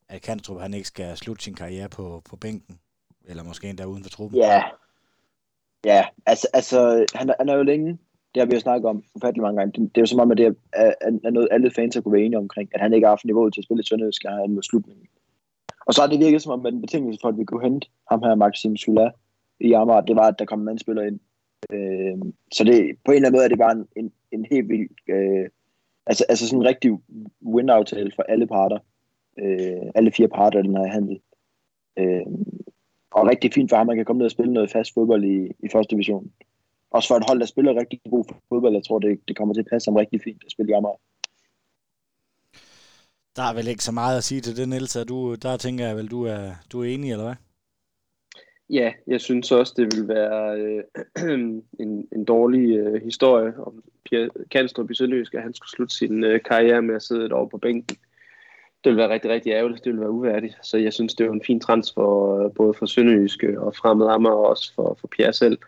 at 0.08 0.22
Kantrup 0.22 0.60
han 0.60 0.74
ikke 0.74 0.88
skal 0.88 1.16
slutte 1.16 1.44
sin 1.44 1.54
karriere 1.54 1.88
på, 1.88 2.22
på 2.30 2.36
bænken, 2.36 2.78
eller 3.24 3.44
måske 3.44 3.68
endda 3.68 3.84
uden 3.84 4.02
for 4.02 4.10
truppen. 4.10 4.38
Ja, 4.38 4.62
ja 5.84 6.04
altså, 6.26 6.48
altså 6.54 7.06
han, 7.14 7.34
han 7.38 7.48
er 7.48 7.54
jo 7.54 7.62
længe, 7.62 7.98
det 8.34 8.40
har 8.40 8.46
vi 8.46 8.54
jo 8.54 8.60
snakket 8.60 8.88
om 8.88 9.04
forfærdelig 9.12 9.42
mange 9.42 9.58
gange, 9.58 9.72
det, 9.72 9.94
det 9.94 10.00
er 10.00 10.02
jo 10.02 10.06
som 10.06 10.20
om, 10.20 10.30
at 10.30 10.38
det 10.38 10.56
er, 10.72 10.92
er 11.00 11.30
noget, 11.30 11.48
alle 11.50 11.70
fans 11.70 11.94
har 11.94 12.02
kunne 12.02 12.12
være 12.12 12.22
enige 12.22 12.38
omkring, 12.38 12.70
at 12.74 12.80
han 12.80 12.92
ikke 12.94 13.06
har 13.06 13.12
haft 13.12 13.24
niveauet 13.24 13.54
til 13.54 13.60
at 13.60 13.64
spille 13.64 13.82
i 13.82 13.86
Sønderjysk, 13.86 14.22
han 14.24 14.50
mod 14.50 14.62
slutningen. 14.62 15.06
Og 15.86 15.94
så 15.94 16.00
har 16.00 16.08
det 16.08 16.20
virket 16.20 16.42
som 16.42 16.52
om, 16.52 16.66
at 16.66 16.72
den 16.72 16.80
betingelse 16.80 17.18
for, 17.22 17.28
at 17.28 17.38
vi 17.38 17.44
kunne 17.44 17.62
hente 17.62 17.88
ham 18.10 18.22
her, 18.22 18.34
Maxim 18.34 18.76
Sula, 18.76 19.10
i 19.60 19.72
Amager, 19.72 20.00
det 20.00 20.16
var, 20.16 20.28
at 20.28 20.38
der 20.38 20.44
kom 20.44 20.60
en 20.60 20.68
anden 20.68 20.78
spiller 20.78 21.02
ind. 21.02 21.20
Øh, 21.72 22.18
så 22.52 22.64
det, 22.64 22.96
på 23.04 23.10
en 23.12 23.16
eller 23.16 23.28
anden 23.28 23.38
måde 23.38 23.44
er 23.44 23.48
det 23.48 23.58
bare 23.58 23.72
en, 23.72 23.86
en, 23.96 24.12
en 24.32 24.46
helt 24.50 24.68
vild, 24.68 24.88
øh, 25.08 25.48
altså, 26.06 26.24
altså 26.28 26.48
sådan 26.48 26.60
en 26.60 26.66
rigtig 26.66 26.90
win-aftale 27.54 28.12
for 28.16 28.22
alle 28.22 28.46
parter. 28.46 28.78
Øh, 29.38 29.90
alle 29.94 30.12
fire 30.12 30.28
parter 30.28 30.58
af 30.58 30.64
den 30.64 30.76
her 30.76 30.86
handel. 30.86 31.20
Øh, 31.98 32.26
og 33.10 33.26
rigtig 33.26 33.52
fint 33.54 33.70
for 33.70 33.76
ham, 33.76 33.84
at 33.84 33.86
man 33.86 33.96
kan 33.96 34.04
komme 34.04 34.18
ned 34.18 34.24
og 34.24 34.30
spille 34.30 34.52
noget 34.52 34.70
fast 34.70 34.94
fodbold 34.94 35.24
i, 35.24 35.36
i 35.66 35.68
første 35.72 35.94
division. 35.94 36.32
Også 36.90 37.08
for 37.08 37.16
et 37.16 37.24
hold, 37.28 37.40
der 37.40 37.46
spiller 37.46 37.80
rigtig 37.80 38.00
god 38.10 38.24
fodbold, 38.48 38.74
jeg 38.74 38.84
tror, 38.84 38.98
det, 38.98 39.20
det 39.28 39.36
kommer 39.36 39.54
til 39.54 39.60
at 39.60 39.70
passe 39.72 39.90
ham 39.90 39.96
rigtig 39.96 40.20
fint 40.24 40.42
at 40.46 40.52
spille 40.52 40.70
i 40.72 40.74
Amager. 40.74 41.00
Der 43.36 43.42
er 43.42 43.54
vel 43.54 43.68
ikke 43.68 43.84
så 43.84 43.92
meget 43.92 44.16
at 44.16 44.24
sige 44.24 44.40
til 44.40 44.56
det, 44.56 44.68
Niels. 44.68 44.96
Du, 45.08 45.34
der 45.34 45.56
tænker 45.56 45.86
jeg 45.86 45.96
vel, 45.96 46.10
du 46.10 46.24
er, 46.24 46.52
du 46.72 46.80
er 46.80 46.84
enig, 46.84 47.10
eller 47.10 47.24
hvad? 47.24 47.34
Ja, 48.72 48.92
jeg 49.06 49.20
synes 49.20 49.52
også, 49.52 49.74
det 49.76 49.96
vil 49.96 50.08
være 50.08 50.60
øh, 50.60 50.84
en, 51.80 52.08
en 52.12 52.24
dårlig 52.24 52.76
øh, 52.76 53.02
historie 53.02 53.52
om 53.58 53.82
Pierre 54.04 54.28
Kanstrup 54.50 54.90
i 54.90 54.94
Sønderjysk, 54.94 55.34
at 55.34 55.42
han 55.42 55.54
skulle 55.54 55.70
slutte 55.70 55.96
sin 55.96 56.24
øh, 56.24 56.40
karriere 56.42 56.82
med 56.82 56.94
at 56.94 57.02
sidde 57.02 57.24
et 57.24 57.32
år 57.32 57.46
på 57.46 57.58
bænken. 57.58 57.96
Det 58.84 58.90
vil 58.90 58.96
være 58.96 59.08
rigtig, 59.08 59.30
rigtig 59.30 59.52
ærgerligt. 59.52 59.84
Det 59.84 59.92
vil 59.92 60.00
være 60.00 60.10
uværdigt. 60.10 60.58
Så 60.62 60.78
jeg 60.78 60.92
synes, 60.92 61.14
det 61.14 61.26
er 61.26 61.30
en 61.30 61.42
fin 61.46 61.60
transfer 61.60 62.44
øh, 62.44 62.54
både 62.54 62.74
for 62.74 62.86
Sønderjyske 62.86 63.46
øh, 63.46 63.62
og 63.62 63.76
fremmed 63.76 64.06
Amager 64.06 64.34
og 64.34 64.46
også 64.46 64.74
for, 64.74 64.96
for 65.00 65.08
Pierre 65.08 65.32
selv. 65.32 65.58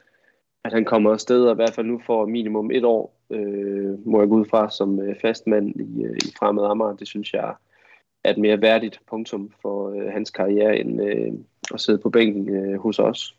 At 0.64 0.72
han 0.72 0.84
kommer 0.84 1.12
afsted 1.12 1.44
og 1.44 1.52
i 1.52 1.54
hvert 1.54 1.74
fald 1.74 1.86
nu 1.86 2.00
får 2.06 2.26
minimum 2.26 2.70
et 2.70 2.84
år, 2.84 3.16
øh, 3.30 4.06
må 4.06 4.20
jeg 4.20 4.28
gå 4.28 4.34
ud 4.34 4.44
fra, 4.44 4.70
som 4.70 5.00
øh, 5.00 5.16
fastmand 5.20 5.80
i, 5.80 6.04
øh, 6.04 6.16
i 6.16 6.32
fremmed 6.38 6.64
Amager. 6.64 6.96
Det 6.96 7.08
synes 7.08 7.32
jeg 7.32 7.54
er 8.24 8.30
et 8.30 8.38
mere 8.38 8.60
værdigt 8.60 9.00
punktum 9.08 9.52
for 9.62 9.90
øh, 9.90 10.12
hans 10.12 10.30
karriere, 10.30 10.76
end 10.76 11.02
øh, 11.02 11.32
at 11.74 11.80
sidde 11.80 11.98
på 11.98 12.10
bænken 12.10 12.48
øh, 12.48 12.80
hos 12.80 12.98
os. 12.98 13.36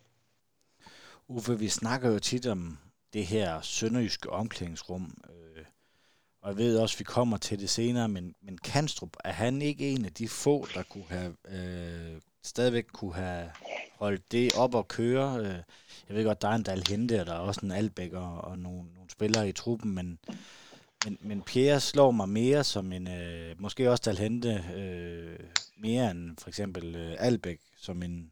Uffe, 1.28 1.58
vi 1.58 1.68
snakker 1.68 2.12
jo 2.12 2.18
tit 2.18 2.46
om 2.46 2.78
det 3.12 3.26
her 3.26 3.60
sønderjyske 3.60 4.30
omklædningsrum, 4.30 5.14
øh, 5.28 5.64
og 6.42 6.50
jeg 6.50 6.56
ved 6.56 6.78
også, 6.78 6.94
at 6.94 6.98
vi 6.98 7.04
kommer 7.04 7.36
til 7.36 7.60
det 7.60 7.70
senere, 7.70 8.08
men, 8.08 8.34
men 8.42 8.58
Kanstrup, 8.58 9.16
er 9.24 9.32
han 9.32 9.62
ikke 9.62 9.90
en 9.90 10.04
af 10.04 10.12
de 10.12 10.28
få, 10.28 10.66
der 10.74 10.82
kunne 10.82 11.04
have 11.08 11.34
øh, 11.48 12.20
stadigvæk 12.42 12.86
kunne 12.92 13.14
have 13.14 13.50
holdt 13.98 14.32
det 14.32 14.56
op 14.56 14.74
og 14.74 14.88
køre? 14.88 15.38
Øh, 15.38 15.62
jeg 16.08 16.16
ved 16.16 16.24
godt, 16.24 16.42
der 16.42 16.48
er 16.48 16.54
en 16.54 16.62
Dalhente, 16.62 17.20
og 17.20 17.26
der 17.26 17.34
er 17.34 17.38
også 17.38 17.60
en 17.64 17.70
Albæk 17.70 18.12
og, 18.12 18.40
og 18.40 18.58
nogle, 18.58 18.82
nogle 18.94 19.10
spillere 19.10 19.48
i 19.48 19.52
truppen, 19.52 19.94
men 19.94 20.18
men, 21.04 21.18
men 21.20 21.42
Pierre 21.42 21.80
slår 21.80 22.10
mig 22.10 22.28
mere 22.28 22.64
som 22.64 22.92
en, 22.92 23.08
øh, 23.08 23.54
måske 23.58 23.90
også 23.90 24.02
Talhente, 24.02 24.64
øh, 24.76 25.38
mere 25.76 26.10
end 26.10 26.36
for 26.38 26.48
eksempel 26.48 26.96
øh, 26.96 27.16
Albæk, 27.18 27.60
som 27.76 28.02
en, 28.02 28.30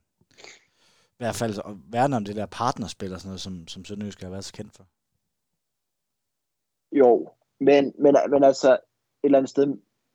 i 1.12 1.18
hvert 1.18 1.34
fald 1.34 1.54
værne 1.90 2.16
om 2.16 2.24
det 2.24 2.36
der 2.36 2.46
partnerspil 2.46 3.12
og 3.12 3.20
sådan 3.20 3.28
noget, 3.28 3.40
som, 3.40 3.68
som 3.68 3.84
Sønderjysk 3.84 4.22
har 4.22 4.30
været 4.30 4.44
så 4.44 4.52
kendt 4.52 4.76
for. 4.76 4.84
Jo, 6.92 7.28
men, 7.60 7.92
men, 7.98 8.16
men 8.30 8.44
altså 8.44 8.72
et 8.72 8.78
eller 9.24 9.38
andet 9.38 9.50
sted, 9.50 9.66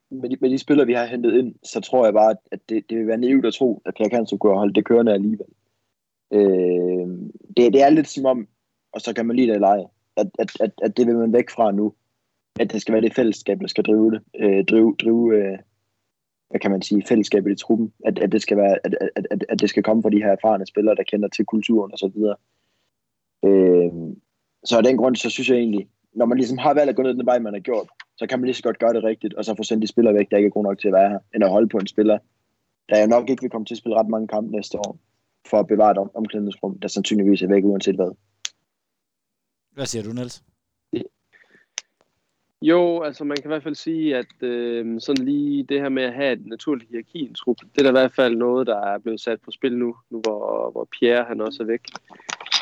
med 0.10 0.30
de, 0.30 0.38
med 0.42 0.50
de 0.50 0.58
spillere, 0.58 0.88
vi 0.88 0.94
har 0.94 1.06
hentet 1.06 1.34
ind, 1.34 1.56
så 1.64 1.82
tror 1.82 2.06
jeg 2.06 2.14
bare, 2.14 2.36
at 2.52 2.60
det, 2.70 2.90
det 2.90 2.98
vil 2.98 3.08
være 3.08 3.18
naivt 3.18 3.46
at 3.46 3.54
tro, 3.54 3.82
at 3.86 3.94
Pierre 3.96 4.10
Kanstrup 4.10 4.40
kunne 4.40 4.58
holde 4.58 4.74
det 4.74 4.86
kørende 4.86 5.14
alligevel. 5.14 5.48
Øh, 6.32 7.08
det, 7.58 7.74
det 7.74 7.84
er 7.84 7.90
lidt 7.90 8.08
som 8.08 8.26
om, 8.26 8.48
og 8.92 9.02
så 9.02 9.14
kan 9.14 9.26
man 9.26 9.36
lide 9.36 9.48
det 9.48 9.56
eller 9.56 9.68
ej, 9.68 9.84
at, 10.16 10.28
at, 10.40 10.52
at, 10.60 10.72
at 10.84 10.98
det 10.98 11.08
vil 11.08 11.18
man 11.18 11.34
væk 11.34 11.50
fra 11.50 11.72
nu 11.72 11.94
at 12.60 12.72
det 12.72 12.82
skal 12.82 12.94
være 12.94 13.02
det 13.02 13.16
fællesskab, 13.16 13.60
der 13.62 13.68
skal 13.68 13.84
drive 13.84 14.12
det. 14.12 14.22
Øh, 14.40 14.66
drive, 14.66 14.96
drive 15.00 15.36
øh, 15.36 15.58
hvad 16.50 16.60
kan 16.60 16.72
man 16.72 16.82
sige, 16.82 17.04
fællesskabet 17.08 17.52
i 17.52 17.56
truppen. 17.56 17.94
At, 18.06 18.20
at, 18.20 18.32
det 18.32 18.42
skal 18.42 18.58
være, 18.58 18.78
at, 18.84 18.96
at, 19.16 19.28
at, 19.32 19.46
at 19.50 19.60
det 19.60 19.70
skal 19.70 19.84
komme 19.84 20.04
fra 20.04 20.10
de 20.10 20.24
her 20.24 20.32
erfarne 20.32 20.66
spillere, 20.66 20.96
der 20.96 21.04
kender 21.04 21.28
til 21.28 21.46
kulturen 21.46 21.92
og 21.92 22.00
så 22.00 22.08
videre. 22.16 22.36
Øh, 23.46 23.92
så 24.64 24.78
af 24.78 24.84
den 24.84 24.98
grund, 24.98 25.16
så 25.16 25.30
synes 25.30 25.50
jeg 25.50 25.58
egentlig, 25.58 25.88
når 26.14 26.26
man 26.26 26.38
ligesom 26.38 26.58
har 26.58 26.74
valgt 26.74 26.90
at 26.90 26.96
gå 26.96 27.02
ned 27.02 27.14
den 27.14 27.26
vej, 27.26 27.40
man 27.40 27.54
har 27.54 27.60
gjort, 27.60 27.88
så 28.18 28.28
kan 28.28 28.40
man 28.40 28.46
lige 28.46 28.56
så 28.56 28.64
godt 28.64 28.80
gøre 28.80 28.94
det 28.94 29.04
rigtigt, 29.04 29.34
og 29.34 29.46
så 29.46 29.56
få 29.56 29.64
sendt 29.64 29.82
de 29.82 29.88
spillere 29.88 30.14
væk, 30.14 30.30
der 30.32 30.38
ikke 30.38 30.48
er 30.48 30.52
gode 30.52 30.68
nok 30.68 30.80
til 30.80 30.88
at 30.88 30.94
være 30.94 31.10
her, 31.10 31.20
end 31.36 31.44
at 31.44 31.50
holde 31.50 31.70
på 31.70 31.78
en 31.78 31.88
spiller, 31.88 32.18
der 32.90 33.02
jo 33.02 33.08
nok 33.08 33.30
ikke 33.30 33.42
vil 33.42 33.52
komme 33.52 33.66
til 33.66 33.74
at 33.74 33.78
spille 33.78 34.00
ret 34.00 34.10
mange 34.10 34.28
kampe 34.28 34.52
næste 34.52 34.78
år, 34.78 35.00
for 35.50 35.58
at 35.60 35.68
bevare 35.68 35.92
et 35.92 36.10
omklædningsrum, 36.16 36.80
der 36.80 36.88
sandsynligvis 36.88 37.42
er 37.42 37.48
væk 37.48 37.64
uanset 37.64 37.96
hvad. 37.96 38.12
Hvad 39.72 39.86
siger 39.86 40.04
du, 40.04 40.14
Niels? 40.14 40.44
Jo, 42.62 43.02
altså 43.02 43.24
man 43.24 43.38
kan 43.38 43.46
i 43.46 43.54
hvert 43.54 43.64
fald 43.64 43.76
sige, 43.76 44.18
at 44.18 44.44
øh, 44.44 45.02
sådan 45.02 45.26
lige 45.26 45.64
det 45.64 45.82
her 45.82 45.90
med 45.90 46.04
at 46.04 46.14
have 46.14 46.34
et 46.34 46.46
naturligt 46.46 46.90
hierarki 46.90 47.20
i 47.20 47.28
en 47.28 47.34
trup, 47.34 47.58
det 47.60 47.78
er 47.78 47.84
der 47.84 47.90
i 47.90 48.02
hvert 48.02 48.16
fald 48.16 48.36
noget, 48.36 48.68
der 48.68 48.80
er 48.80 48.98
blevet 48.98 49.22
sat 49.22 49.42
på 49.42 49.52
spil 49.52 49.78
nu, 49.78 49.96
nu 50.10 50.20
hvor, 50.20 50.72
hvor 50.72 50.88
Pierre 51.00 51.24
han 51.24 51.42
også 51.42 51.64
er 51.64 51.68
væk. 51.68 51.82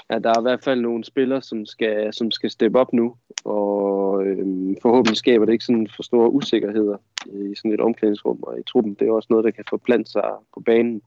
At 0.09 0.23
der 0.23 0.29
er 0.29 0.39
i 0.39 0.41
hvert 0.41 0.63
fald 0.63 0.81
nogle 0.81 1.03
spillere, 1.03 1.41
som 1.41 1.65
skal, 1.65 2.13
som 2.13 2.31
skal 2.31 2.49
steppe 2.49 2.79
op 2.79 2.93
nu, 2.93 3.15
og 3.45 4.25
øh, 4.25 4.75
forhåbentlig 4.81 5.17
skaber 5.17 5.45
det 5.45 5.53
ikke 5.53 5.65
sådan 5.65 5.87
for 5.95 6.03
store 6.03 6.31
usikkerheder 6.31 6.97
i 7.25 7.55
sådan 7.55 7.73
et 7.73 7.81
omklædningsrum 7.81 8.39
og 8.43 8.59
i 8.59 8.63
truppen. 8.63 8.93
Det 8.93 9.07
er 9.07 9.11
også 9.11 9.27
noget, 9.29 9.45
der 9.45 9.51
kan 9.51 9.65
forplante 9.69 10.11
sig 10.11 10.31
på 10.53 10.59
banen. 10.59 11.01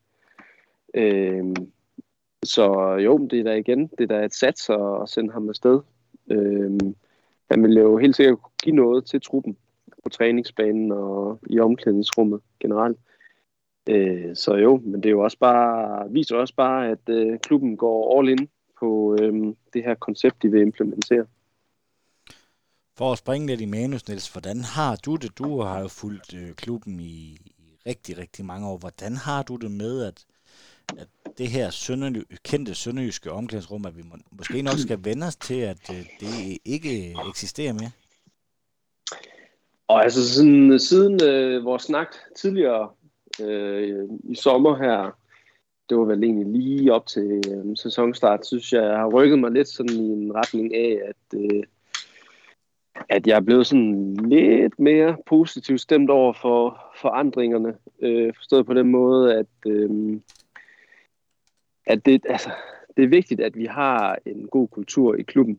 Øh, 0.95 1.45
så 2.45 2.97
jo, 3.05 3.27
det 3.31 3.41
er 3.41 3.45
da 3.45 3.55
igen, 3.55 3.87
det 3.99 4.11
er 4.11 4.19
da 4.19 4.25
et 4.25 4.35
sats 4.35 4.71
at 4.71 5.09
sende 5.09 5.33
ham 5.33 5.49
afsted. 5.49 5.81
Øh, 6.31 6.79
han 7.51 7.63
vil 7.63 7.77
jo 7.77 7.99
helt 7.99 8.17
sikkert 8.17 8.39
give 8.63 8.77
noget 8.77 9.07
til 9.07 9.21
truppen 9.21 9.57
på 10.05 10.09
træningsbanen 10.09 10.93
og 10.93 11.41
i 11.51 11.61
omklædningsrummet 11.61 12.41
generelt. 12.61 12.99
Øh, 13.89 14.37
så 14.37 14.55
jo, 14.55 14.81
men 14.85 14.95
det 14.95 15.07
er 15.07 15.11
jo 15.11 15.21
også 15.21 15.39
bare, 15.39 16.11
viser 16.13 16.37
også 16.37 16.55
bare, 16.55 16.89
at 16.89 17.09
øh, 17.09 17.39
klubben 17.39 17.77
går 17.77 18.19
all 18.19 18.29
in 18.29 18.49
på 18.81 19.17
øh, 19.21 19.55
det 19.75 19.85
her 19.85 19.95
koncept, 19.95 20.43
de 20.43 20.51
vil 20.51 20.61
implementere. 20.61 21.27
For 22.99 23.13
at 23.13 23.19
springe 23.19 23.47
lidt 23.47 23.61
i 23.61 23.67
manus, 23.67 24.09
Niels, 24.09 24.33
hvordan 24.33 24.61
har 24.61 24.97
du 24.97 25.17
det? 25.17 25.39
Du 25.39 25.61
har 25.61 25.81
jo 25.81 25.89
fulgt 25.89 26.35
øh, 26.35 26.55
klubben 26.55 27.01
i, 27.01 27.37
i 27.57 27.79
rigtig, 27.87 28.19
rigtig 28.19 28.45
mange 28.45 28.69
år. 28.69 28.79
Hvordan 28.79 29.17
har 29.17 29.43
du 29.43 29.57
det 29.57 29.71
med, 29.71 30.05
at, 30.05 30.25
at 30.99 31.09
det 31.39 31.49
her 31.49 31.71
sønderly, 31.71 32.23
kendte 32.45 32.75
sønderjyske 32.75 33.33
omklædningsrum, 33.33 33.87
at 33.87 33.97
vi 33.97 34.03
må, 34.03 34.17
måske 34.31 34.63
nok 34.63 34.79
skal 34.79 35.05
vende 35.05 35.27
os 35.27 35.37
til, 35.37 35.61
at 35.61 35.91
øh, 35.91 36.07
det 36.21 36.59
ikke 36.65 37.15
eksisterer 37.29 37.73
mere? 37.73 37.91
Og 39.89 40.05
altså 40.05 40.35
sådan, 40.35 40.79
siden 40.79 41.23
øh, 41.23 41.65
vores 41.65 41.83
snak 41.83 42.15
tidligere 42.37 42.91
øh, 43.43 44.09
i 44.25 44.35
sommer 44.35 44.77
her, 44.77 45.19
det 45.89 45.99
var 45.99 46.05
vel 46.05 46.25
egentlig 46.25 46.47
lige 46.47 46.93
op 46.93 47.07
til 47.07 47.43
øh, 47.51 47.77
sæsonstart, 47.77 48.47
synes 48.47 48.73
jeg, 48.73 48.83
jeg 48.83 48.97
har 48.97 49.09
rykket 49.09 49.39
mig 49.39 49.51
lidt 49.51 49.69
sådan 49.69 49.97
i 49.97 50.09
en 50.13 50.35
retning 50.35 50.75
af, 50.75 50.99
at, 51.09 51.41
øh, 51.41 51.63
at 53.09 53.27
jeg 53.27 53.37
er 53.37 53.41
blevet 53.41 53.67
sådan 53.67 54.15
lidt 54.15 54.79
mere 54.79 55.17
positivt 55.27 55.81
stemt 55.81 56.11
over 56.11 56.33
for 56.33 56.81
forandringerne. 57.01 57.75
Øh, 58.03 58.35
forstået 58.35 58.67
på 58.67 58.75
den 58.75 58.89
måde, 58.89 59.35
at, 59.35 59.47
øh, 59.67 60.21
at 61.89 62.07
det, 62.07 62.27
altså, 62.29 62.51
det 62.97 63.05
er 63.05 63.09
vigtigt, 63.09 63.41
at 63.41 63.57
vi 63.57 63.65
har 63.65 64.19
en 64.27 64.49
god 64.49 64.69
kultur 64.69 65.15
i 65.15 65.23
klubben. 65.23 65.59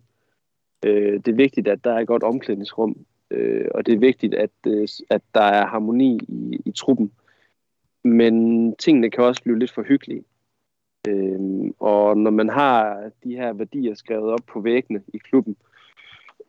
Øh, 0.86 1.14
det 1.14 1.28
er 1.28 1.36
vigtigt, 1.36 1.68
at 1.68 1.84
der 1.84 1.94
er 1.94 2.00
et 2.00 2.08
godt 2.08 2.24
omklædningsrum, 2.24 2.96
øh, 3.32 3.68
og 3.76 3.86
det 3.86 3.94
er 3.94 4.00
vigtigt, 4.00 4.34
at, 4.34 4.52
øh, 4.68 4.88
at 5.10 5.22
der 5.34 5.42
er 5.42 5.66
harmoni 5.66 6.20
i, 6.28 6.62
i 6.66 6.72
truppen. 6.72 7.12
Men 8.04 8.76
tingene 8.76 9.10
kan 9.10 9.24
også 9.24 9.44
blive 9.44 9.60
lidt 9.60 9.72
for 9.72 9.84
hyggelige. 9.84 10.24
Øh, 11.08 11.40
og 11.80 12.18
når 12.18 12.32
man 12.32 12.50
har 12.50 13.10
de 13.24 13.36
her 13.36 13.54
værdier 13.54 13.94
skrevet 13.94 14.32
op 14.32 14.46
på 14.48 14.62
væggene 14.62 15.02
i 15.14 15.18
klubben, 15.18 15.56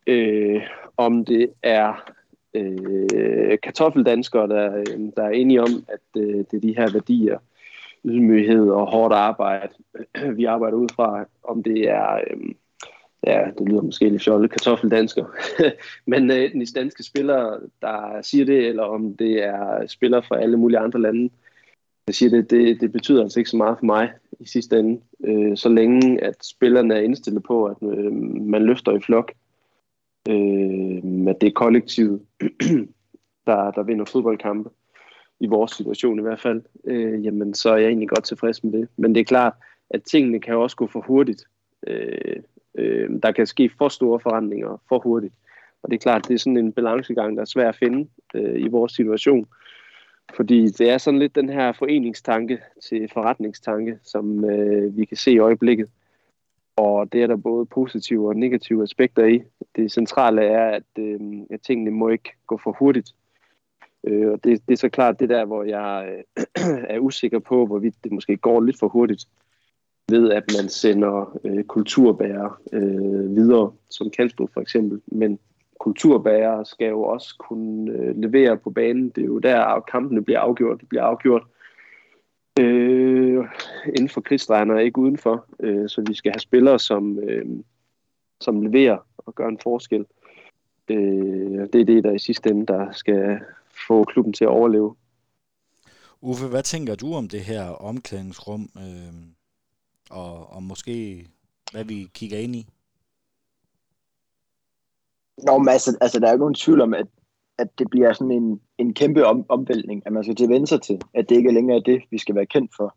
øh, 0.07 0.63
om 0.97 1.25
det 1.25 1.53
er 1.63 2.13
øh, 2.55 3.59
kartoffeldanskere, 3.63 4.49
der, 4.49 4.85
der 5.17 5.23
er 5.23 5.31
enige 5.31 5.63
om, 5.63 5.85
at 5.89 6.23
øh, 6.23 6.45
det 6.51 6.55
er 6.55 6.61
de 6.61 6.77
her 6.77 6.93
værdier, 6.93 7.39
ydmyghed 8.05 8.71
og 8.71 8.87
hårdt 8.87 9.15
arbejde, 9.15 9.73
vi 10.39 10.45
arbejder 10.45 10.77
ud 10.77 10.89
fra, 10.95 11.25
om 11.43 11.63
det 11.63 11.91
er, 11.91 12.15
øh, 12.15 12.55
ja, 13.27 13.45
det 13.59 13.69
lyder 13.69 13.83
måske 13.83 14.09
lidt 14.09 14.23
fjollet, 14.23 14.51
kartoffeldansker, 14.51 15.25
men 16.13 16.31
øh, 16.31 16.67
danske 16.75 17.03
spillere, 17.03 17.61
der 17.83 18.23
siger 18.23 18.45
det, 18.45 18.67
eller 18.67 18.83
om 18.83 19.17
det 19.17 19.45
er 19.45 19.87
spillere 19.87 20.23
fra 20.23 20.41
alle 20.41 20.57
mulige 20.57 20.79
andre 20.79 21.01
lande, 21.01 21.31
der 22.07 22.13
siger 22.13 22.31
det, 22.31 22.51
det, 22.51 22.81
det 22.81 22.93
betyder 22.93 23.23
altså 23.23 23.41
ikke 23.41 23.51
så 23.51 23.57
meget 23.57 23.79
for 23.79 23.87
mig 23.87 24.13
i 24.41 24.47
sidste 24.47 24.79
ende, 24.79 25.01
øh, 25.25 25.57
så 25.57 25.69
længe 25.69 26.25
at 26.25 26.45
spillerne 26.45 26.95
er 26.95 27.01
indstillet 27.01 27.43
på, 27.43 27.65
at 27.65 27.77
øh, 27.83 28.13
man 28.43 28.63
løfter 28.63 28.93
i 28.93 29.01
flok, 29.01 29.33
øh, 30.29 31.29
at 31.29 31.41
det 31.41 31.47
er 31.47 31.53
kollektivet, 31.55 32.21
der, 33.47 33.71
der 33.71 33.83
vinder 33.83 34.05
fodboldkampe, 34.05 34.71
i 35.41 35.47
vores 35.47 35.73
situation 35.73 36.19
i 36.19 36.23
hvert 36.23 36.41
fald, 36.41 36.63
øh, 36.85 37.25
jamen 37.25 37.55
så 37.55 37.71
er 37.71 37.77
jeg 37.77 37.87
egentlig 37.87 38.09
godt 38.09 38.25
tilfreds 38.25 38.65
med 38.65 38.73
det. 38.73 38.89
Men 38.97 39.15
det 39.15 39.21
er 39.21 39.25
klart, 39.25 39.53
at 39.91 40.03
tingene 40.03 40.41
kan 40.41 40.57
også 40.57 40.77
gå 40.77 40.87
for 40.87 41.01
hurtigt. 41.01 41.45
Øh, 41.87 42.37
øh, 42.75 43.11
der 43.23 43.33
kan 43.33 43.47
ske 43.47 43.71
for 43.79 43.89
store 43.89 44.21
forandringer 44.21 44.83
for 44.89 44.99
hurtigt. 44.99 45.35
Og 45.83 45.91
det 45.91 45.97
er 45.97 46.01
klart, 46.01 46.29
det 46.29 46.35
er 46.35 46.39
sådan 46.39 46.57
en 46.57 46.73
balancegang, 46.73 47.37
der 47.37 47.43
er 47.43 47.47
svær 47.47 47.69
at 47.69 47.77
finde 47.77 48.09
øh, 48.35 48.61
i 48.61 48.69
vores 48.69 48.93
situation. 48.93 49.47
Fordi 50.37 50.67
det 50.67 50.91
er 50.91 50.99
sådan 50.99 51.21
lidt 51.21 51.35
den 51.35 51.49
her 51.49 51.73
foreningstanke 51.73 52.59
til 52.89 53.11
forretningstanke, 53.13 53.99
som 54.03 54.45
øh, 54.45 54.97
vi 54.97 55.05
kan 55.05 55.17
se 55.17 55.33
i 55.33 55.39
øjeblikket. 55.39 55.89
Og 56.77 57.13
det 57.13 57.23
er 57.23 57.27
der 57.27 57.37
både 57.37 57.67
positive 57.67 58.29
og 58.29 58.37
negative 58.37 58.83
aspekter 58.83 59.25
i. 59.25 59.43
Det 59.77 59.93
centrale 59.93 60.43
er, 60.43 60.71
at, 60.71 60.99
øh, 60.99 61.21
at 61.51 61.61
tingene 61.61 61.91
må 61.91 62.09
ikke 62.09 62.33
gå 62.47 62.61
for 62.65 62.77
hurtigt. 62.79 63.15
Øh, 64.05 64.33
og 64.33 64.45
det, 64.45 64.63
det 64.69 64.73
er 64.73 64.79
så 64.79 64.89
klart 64.89 65.21
det 65.21 65.29
der, 65.29 65.45
hvor 65.45 65.65
jeg 65.65 66.23
øh, 66.37 66.45
er 66.95 66.99
usikker 66.99 67.39
på, 67.39 67.67
hvorvidt 67.67 67.95
det 68.05 68.13
måske 68.13 68.37
går 68.37 68.61
lidt 68.61 68.79
for 68.79 68.89
hurtigt 68.89 69.29
ved, 70.11 70.31
at 70.31 70.45
man 70.59 70.69
sender 70.69 71.39
øh, 71.45 71.65
kulturbærer 71.65 72.61
øh, 72.73 73.37
videre, 73.37 73.73
som 73.91 74.11
Kanstrup 74.11 74.51
for 74.55 74.61
eksempel. 74.61 75.01
Men 75.07 75.39
kulturbærer 75.81 76.65
skal 76.65 76.89
jo 76.89 77.03
også 77.03 77.35
kunne 77.39 77.93
øh, 77.93 78.17
levere 78.17 78.57
på 78.57 78.71
banen. 78.71 79.09
Det 79.09 79.23
er 79.23 79.27
jo 79.27 79.39
der, 79.39 79.85
kampene 79.91 80.25
bliver 80.25 80.41
afgjort. 80.41 80.81
Det 80.81 80.89
bliver 80.89 81.03
afgjort 81.03 81.43
øh, 82.61 83.45
inden 83.87 84.09
for 84.09 84.21
krigsdrejerne 84.21 84.75
og 84.75 84.85
ikke 84.85 84.99
udenfor. 84.99 85.45
Øh, 85.61 85.89
så 85.89 86.05
vi 86.07 86.15
skal 86.15 86.33
have 86.33 86.41
spillere, 86.41 86.79
som, 86.79 87.19
øh, 87.19 87.47
som 88.41 88.63
leverer 88.63 88.99
og 89.19 89.35
gør 89.35 89.49
en 89.49 89.59
forskel. 89.63 90.07
Øh, 90.91 91.67
det 91.73 91.81
er 91.81 91.85
det, 91.85 92.05
der 92.05 92.13
i 92.13 92.19
sidste 92.19 92.51
ende, 92.51 92.67
der 92.67 92.93
skal 92.93 93.41
få 93.89 94.05
klubben 94.05 94.33
til 94.33 94.45
at 94.45 94.51
overleve. 94.51 94.97
Uffe, 96.21 96.47
hvad 96.49 96.63
tænker 96.63 96.95
du 96.95 97.15
om 97.15 97.29
det 97.29 97.41
her 97.41 97.65
omklædningsrum, 97.69 98.69
øh, 98.77 99.15
og, 100.11 100.53
og 100.53 100.63
måske 100.63 101.27
hvad 101.73 101.85
vi 101.85 102.11
kigger 102.15 102.39
ind 102.39 102.57
i? 102.57 102.67
Nå, 105.47 105.59
men 105.59 105.69
altså, 105.69 105.99
altså 106.01 106.21
der 106.21 106.29
er 106.29 106.33
jo 106.33 106.39
nogen 106.39 106.55
tvivl 106.55 106.81
om, 106.81 106.95
at, 106.95 107.07
at 107.59 107.69
det 107.79 107.91
bliver 107.91 108.13
sådan 108.13 108.31
en, 108.31 108.61
en 108.79 108.95
kæmpe 108.95 109.27
om, 109.27 109.47
omvæltning, 109.49 110.03
at 110.07 110.13
man 110.13 110.25
skal 110.25 110.37
til 110.37 110.45
at 110.45 110.51
vende 110.51 110.67
sig 110.67 110.83
til, 110.83 111.01
at 111.15 111.29
det 111.29 111.37
ikke 111.37 111.53
længere 111.53 111.77
er 111.77 111.83
det, 111.83 112.03
vi 112.11 112.19
skal 112.19 112.35
være 112.35 112.47
kendt 112.47 112.73
for. 112.77 112.97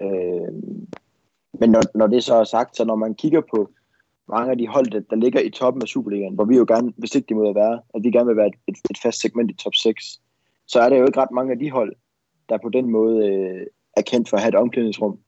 Øh, 0.00 0.52
men 1.60 1.70
når, 1.70 1.98
når 1.98 2.06
det 2.06 2.24
så 2.24 2.34
er 2.34 2.44
sagt, 2.44 2.76
så 2.76 2.84
når 2.84 2.96
man 2.96 3.14
kigger 3.14 3.40
på 3.54 3.70
mange 4.28 4.50
af 4.50 4.58
de 4.58 4.66
hold, 4.66 4.86
der, 4.86 5.00
der 5.00 5.16
ligger 5.16 5.40
i 5.40 5.50
toppen 5.50 5.82
af 5.82 5.88
Superligaen, 5.88 6.34
hvor 6.34 6.44
vi 6.44 6.56
jo 6.56 6.64
gerne, 6.68 6.92
hvis 6.96 7.14
ikke 7.14 7.28
det 7.28 7.36
må 7.36 7.52
være, 7.52 7.80
at 7.94 8.04
vi 8.04 8.10
gerne 8.10 8.26
vil 8.26 8.36
være 8.36 8.50
et, 8.68 8.78
et, 8.90 8.98
fast 9.02 9.20
segment 9.20 9.50
i 9.50 9.54
top 9.54 9.74
6, 9.74 10.20
så 10.66 10.80
er 10.80 10.88
der 10.88 10.96
jo 10.96 11.06
ikke 11.06 11.20
ret 11.20 11.30
mange 11.30 11.52
af 11.52 11.58
de 11.58 11.70
hold, 11.70 11.96
der 12.48 12.58
på 12.58 12.68
den 12.68 12.90
måde 12.90 13.26
øh, 13.26 13.66
er 13.96 14.02
kendt 14.02 14.28
for 14.28 14.36
at 14.36 14.42
have 14.42 14.48
et 14.48 14.54
omklædningsrum, 14.54 15.18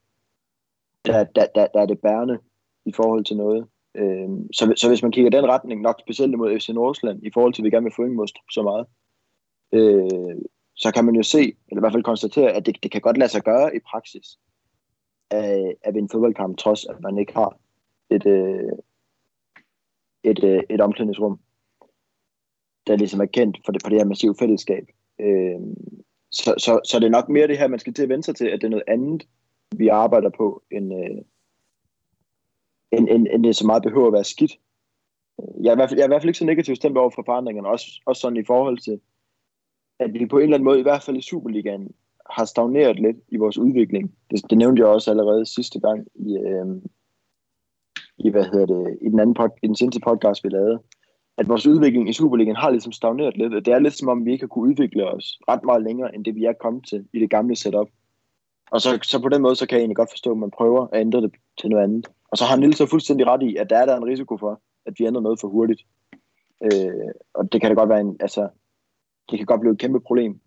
der, 1.04 1.24
der, 1.24 1.46
der, 1.54 1.66
der 1.66 1.80
er 1.80 1.86
det 1.86 1.98
bærende 1.98 2.38
i 2.84 2.92
forhold 2.92 3.24
til 3.24 3.36
noget. 3.36 3.66
Øh, 3.94 4.28
så, 4.52 4.72
så 4.76 4.88
hvis 4.88 5.02
man 5.02 5.12
kigger 5.12 5.30
den 5.30 5.48
retning, 5.48 5.80
nok 5.80 6.00
specielt 6.00 6.38
mod 6.38 6.60
FC 6.60 6.68
Nordsjælland, 6.68 7.26
i 7.26 7.30
forhold 7.34 7.52
til, 7.52 7.62
at 7.62 7.64
vi 7.64 7.70
gerne 7.70 7.84
vil 7.84 7.94
få 7.96 8.06
mod 8.06 8.28
så 8.50 8.62
meget, 8.62 8.86
øh, 9.72 10.36
så 10.76 10.92
kan 10.94 11.04
man 11.04 11.14
jo 11.14 11.22
se, 11.22 11.38
eller 11.38 11.80
i 11.80 11.80
hvert 11.80 11.92
fald 11.92 12.02
konstatere, 12.02 12.52
at 12.52 12.66
det, 12.66 12.82
det 12.82 12.90
kan 12.90 13.00
godt 13.00 13.18
lade 13.18 13.30
sig 13.30 13.42
gøre 13.42 13.76
i 13.76 13.78
praksis, 13.90 14.38
at, 15.30 15.74
at 15.82 15.94
vinde 15.94 16.08
fodboldkamp, 16.12 16.58
trods 16.58 16.84
at 16.84 17.00
man 17.00 17.18
ikke 17.18 17.34
har 17.34 17.58
et, 18.14 18.26
øh, 18.26 18.72
et, 20.22 20.44
øh, 20.44 20.62
et 20.70 20.80
omklædningsrum, 20.80 21.40
der 22.86 22.96
ligesom 22.96 23.20
er 23.20 23.26
kendt 23.26 23.60
for 23.64 23.72
det, 23.72 23.82
på 23.84 23.90
det 23.90 23.98
her 23.98 24.04
massive 24.04 24.34
fællesskab. 24.38 24.84
Øh, 25.20 25.60
så, 26.32 26.54
så, 26.58 26.80
så 26.84 26.98
det 26.98 27.06
er 27.06 27.10
nok 27.10 27.28
mere 27.28 27.48
det 27.48 27.58
her, 27.58 27.68
man 27.68 27.78
skal 27.78 27.94
til 27.94 28.02
at 28.02 28.08
vende 28.08 28.24
sig 28.24 28.36
til, 28.36 28.46
at 28.46 28.60
det 28.60 28.64
er 28.66 28.70
noget 28.70 28.88
andet, 28.88 29.28
vi 29.76 29.88
arbejder 29.88 30.30
på, 30.30 30.62
end, 30.70 30.94
øh, 30.94 31.22
end, 32.92 33.08
end, 33.10 33.26
end 33.30 33.44
det 33.44 33.56
så 33.56 33.66
meget 33.66 33.82
behøver 33.82 34.06
at 34.06 34.12
være 34.12 34.24
skidt. 34.24 34.52
Jeg 35.62 35.68
er, 35.68 35.72
i 35.72 35.76
hvert 35.76 35.88
fald, 35.88 35.98
jeg 35.98 36.04
er 36.04 36.08
i 36.08 36.12
hvert 36.12 36.22
fald 36.22 36.28
ikke 36.28 36.38
så 36.38 36.44
negativt 36.44 36.76
stemt 36.76 36.98
over 36.98 37.10
for 37.10 37.22
forandringerne, 37.26 37.68
også, 37.68 37.86
også 38.06 38.20
sådan 38.20 38.36
i 38.36 38.44
forhold 38.44 38.78
til, 38.78 39.00
at 39.98 40.14
vi 40.14 40.26
på 40.26 40.38
en 40.38 40.42
eller 40.42 40.56
anden 40.56 40.64
måde, 40.64 40.78
i 40.78 40.82
hvert 40.82 41.02
fald 41.02 41.16
i 41.16 41.20
Superligaen, 41.20 41.94
har 42.30 42.44
stagneret 42.44 43.00
lidt 43.00 43.16
i 43.28 43.36
vores 43.36 43.58
udvikling. 43.58 44.14
Det, 44.30 44.50
det 44.50 44.58
nævnte 44.58 44.80
jeg 44.80 44.88
også 44.88 45.10
allerede 45.10 45.46
sidste 45.46 45.80
gang 45.80 46.06
i, 46.14 46.36
øh, 46.36 46.66
i, 48.18 48.30
hvad 48.30 48.44
hedder 48.44 48.66
det, 48.66 48.98
i 49.02 49.08
den 49.08 49.20
anden 49.20 49.34
pod, 49.34 49.48
i 49.62 49.66
den 49.66 49.76
seneste 49.76 50.00
podcast, 50.00 50.44
vi 50.44 50.48
lavede, 50.48 50.78
at 51.38 51.48
vores 51.48 51.66
udvikling 51.66 52.08
i 52.08 52.12
Superligaen 52.12 52.56
har 52.56 52.70
ligesom 52.70 52.92
stagneret 52.92 53.36
lidt. 53.36 53.66
Det 53.66 53.74
er 53.74 53.78
lidt 53.78 53.94
som 53.94 54.08
om, 54.08 54.24
vi 54.24 54.32
ikke 54.32 54.42
har 54.42 54.48
kunne 54.48 54.70
udvikle 54.70 55.04
os 55.10 55.38
ret 55.48 55.64
meget 55.64 55.82
længere, 55.82 56.14
end 56.14 56.24
det 56.24 56.34
vi 56.34 56.44
er 56.44 56.52
kommet 56.52 56.86
til 56.86 57.06
i 57.12 57.18
det 57.20 57.30
gamle 57.30 57.56
setup. 57.56 57.88
Og 58.70 58.80
så, 58.80 58.98
så 59.02 59.22
på 59.22 59.28
den 59.28 59.42
måde, 59.42 59.56
så 59.56 59.66
kan 59.66 59.76
jeg 59.76 59.80
egentlig 59.80 59.96
godt 59.96 60.10
forstå, 60.10 60.30
at 60.30 60.38
man 60.38 60.50
prøver 60.50 60.86
at 60.92 61.00
ændre 61.00 61.20
det 61.20 61.32
til 61.60 61.70
noget 61.70 61.84
andet. 61.84 62.08
Og 62.30 62.38
så 62.38 62.44
har 62.44 62.56
Nils 62.56 62.76
så 62.76 62.86
fuldstændig 62.86 63.26
ret 63.26 63.42
i, 63.42 63.56
at 63.56 63.70
der 63.70 63.78
er 63.78 63.86
der 63.86 63.96
en 63.96 64.04
risiko 64.04 64.36
for, 64.36 64.60
at 64.86 64.94
vi 64.98 65.06
ændrer 65.06 65.22
noget 65.22 65.40
for 65.40 65.48
hurtigt. 65.48 65.82
Øh, 66.62 67.10
og 67.34 67.52
det 67.52 67.60
kan 67.60 67.70
da 67.70 67.74
godt 67.74 67.88
være 67.88 68.00
en, 68.00 68.16
altså, 68.20 68.48
det 69.30 69.38
kan 69.38 69.46
godt 69.46 69.60
blive 69.60 69.72
et 69.72 69.78
kæmpe 69.78 70.00
problem 70.00 70.40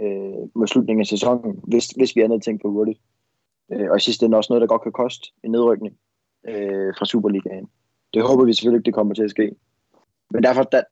øh, 0.00 0.42
mod 0.54 0.66
slutningen 0.66 1.00
af 1.00 1.06
sæsonen, 1.06 1.60
hvis, 1.62 1.86
hvis 1.86 2.16
vi 2.16 2.22
ændrer 2.22 2.38
ting 2.38 2.60
for 2.62 2.68
hurtigt. 2.68 3.00
Øh, 3.72 3.90
og 3.90 3.96
i 3.96 4.00
sidste 4.00 4.26
ende 4.26 4.36
også 4.36 4.52
noget, 4.52 4.60
der 4.60 4.66
godt 4.66 4.82
kan 4.82 4.92
koste 4.92 5.28
en 5.44 5.50
nedrykning 5.50 5.96
øh, 6.48 6.94
fra 6.98 7.04
Superligaen. 7.04 7.68
Det 8.14 8.22
håber 8.22 8.44
vi 8.44 8.52
selvfølgelig 8.52 8.78
ikke, 8.78 8.86
det 8.86 8.94
kommer 8.94 9.14
til 9.14 9.22
at 9.22 9.30
ske. 9.30 9.56
Men 10.30 10.42
derfor, 10.42 10.62
der, 10.62 10.82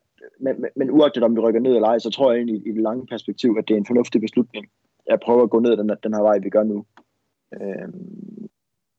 men, 0.41 0.61
men, 0.61 0.71
men 0.77 0.91
uagtet 0.91 1.23
om 1.23 1.37
vi 1.37 1.41
rykker 1.41 1.61
ned 1.61 1.75
eller 1.75 1.89
ej, 1.89 1.99
så 1.99 2.11
tror 2.11 2.33
jeg 2.33 2.39
egentlig 2.39 2.67
i 2.67 2.73
det 2.73 2.83
lange 2.83 3.07
perspektiv, 3.07 3.57
at 3.59 3.65
det 3.69 3.75
er 3.75 3.79
en 3.79 3.87
fornuftig 3.87 4.21
beslutning 4.21 4.67
at 5.07 5.21
prøve 5.25 5.43
at 5.43 5.51
gå 5.51 5.61
ned 5.61 5.77
den, 5.77 5.91
den 6.03 6.15
her 6.15 6.23
vej, 6.23 6.39
vi 6.39 6.51
gør 6.51 6.63
nu. 6.63 6.85
Øh, 7.55 7.89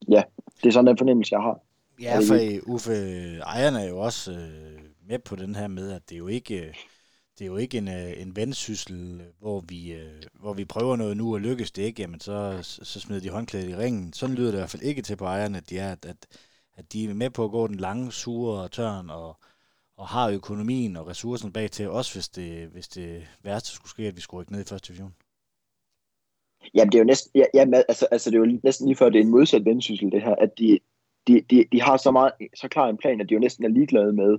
ja, 0.08 0.24
det 0.64 0.68
er 0.70 0.72
sådan 0.72 0.88
den 0.88 0.98
fornemmelse, 0.98 1.36
jeg 1.36 1.42
har. 1.42 1.60
Ja, 2.02 2.18
for 2.18 2.72
Uffe, 2.74 2.94
ejerne 3.38 3.80
er 3.82 3.90
jo 3.90 4.00
også 4.00 4.32
øh, 4.32 4.80
med 5.08 5.20
på 5.20 5.36
den 5.36 5.56
her 5.56 5.68
med, 5.68 5.92
at 5.92 6.02
det 6.10 6.16
er 6.16 6.20
jo 6.20 6.28
ikke, 6.28 6.76
det 7.40 7.46
er 7.46 7.50
jo 7.50 7.58
ikke 7.58 7.78
en, 7.78 7.88
øh, 7.88 8.22
en 8.22 8.36
vendsyssel, 8.36 9.22
hvor 9.40 9.60
vi, 9.60 9.94
øh, 9.94 10.24
hvor 10.34 10.54
vi 10.54 10.66
prøver 10.66 10.96
noget 10.96 11.18
nu 11.18 11.34
og 11.34 11.42
lykkes 11.42 11.72
det 11.72 11.82
ikke, 11.82 12.02
jamen 12.02 12.20
så, 12.20 12.60
så 12.62 13.00
smider 13.00 13.22
de 13.22 13.30
håndklædet 13.30 13.70
i 13.70 13.76
ringen. 13.76 14.14
Sådan 14.14 14.36
lyder 14.36 14.48
det 14.48 14.58
i 14.58 14.60
hvert 14.60 14.70
fald 14.70 14.84
ikke 14.84 15.02
til 15.02 15.16
på 15.16 15.26
ejerne, 15.26 15.58
at 15.58 15.70
de 15.70 15.78
er, 15.78 15.92
at, 15.92 16.28
at 16.74 16.94
de 16.94 17.06
er 17.06 17.14
med 17.14 17.30
på 17.30 17.44
at 17.44 17.52
gå 17.52 17.68
den 17.68 17.76
lange, 17.76 18.12
sure 18.12 18.64
og 18.64 18.72
tørn 18.72 19.10
og, 19.10 19.38
og 19.98 20.08
har 20.08 20.30
økonomien 20.30 20.96
og 20.96 21.08
ressourcen 21.08 21.54
bag 21.54 21.72
til, 21.72 21.90
også 21.90 22.16
hvis 22.16 22.30
det, 22.30 22.68
hvis 22.68 22.88
det 22.88 23.28
værste 23.44 23.70
skulle 23.70 23.90
ske, 23.90 24.04
at 24.04 24.16
vi 24.16 24.22
skulle 24.22 24.42
ikke 24.42 24.52
ned 24.52 24.62
i 24.62 24.70
første 24.70 24.88
division. 24.88 25.16
Jamen, 26.74 26.92
det 26.92 26.98
er 26.98 27.00
jo 27.00 27.06
næsten, 27.06 27.32
ja, 27.36 27.46
ja, 27.54 27.66
altså, 27.88 28.08
altså, 28.12 28.32
det 28.32 28.36
er 28.36 28.40
jo 28.40 28.60
næsten 28.64 28.88
lige 28.88 28.96
før, 28.96 29.10
det 29.10 29.20
er 29.20 29.24
en 29.24 29.32
modsat 29.32 29.66
vendsyssel, 29.66 30.12
det 30.12 30.22
her, 30.22 30.36
at 30.36 30.60
de, 30.60 30.80
de, 31.28 31.42
de, 31.50 31.66
de 31.72 31.82
har 31.82 31.98
så, 31.98 32.12
meget, 32.12 32.32
så 32.56 32.68
klar 32.68 32.90
en 32.90 32.98
plan, 32.98 33.22
at 33.22 33.30
de 33.30 33.34
jo 33.34 33.40
næsten 33.40 33.66
er 33.66 33.70
ligeglade 33.70 34.14
med, 34.14 34.38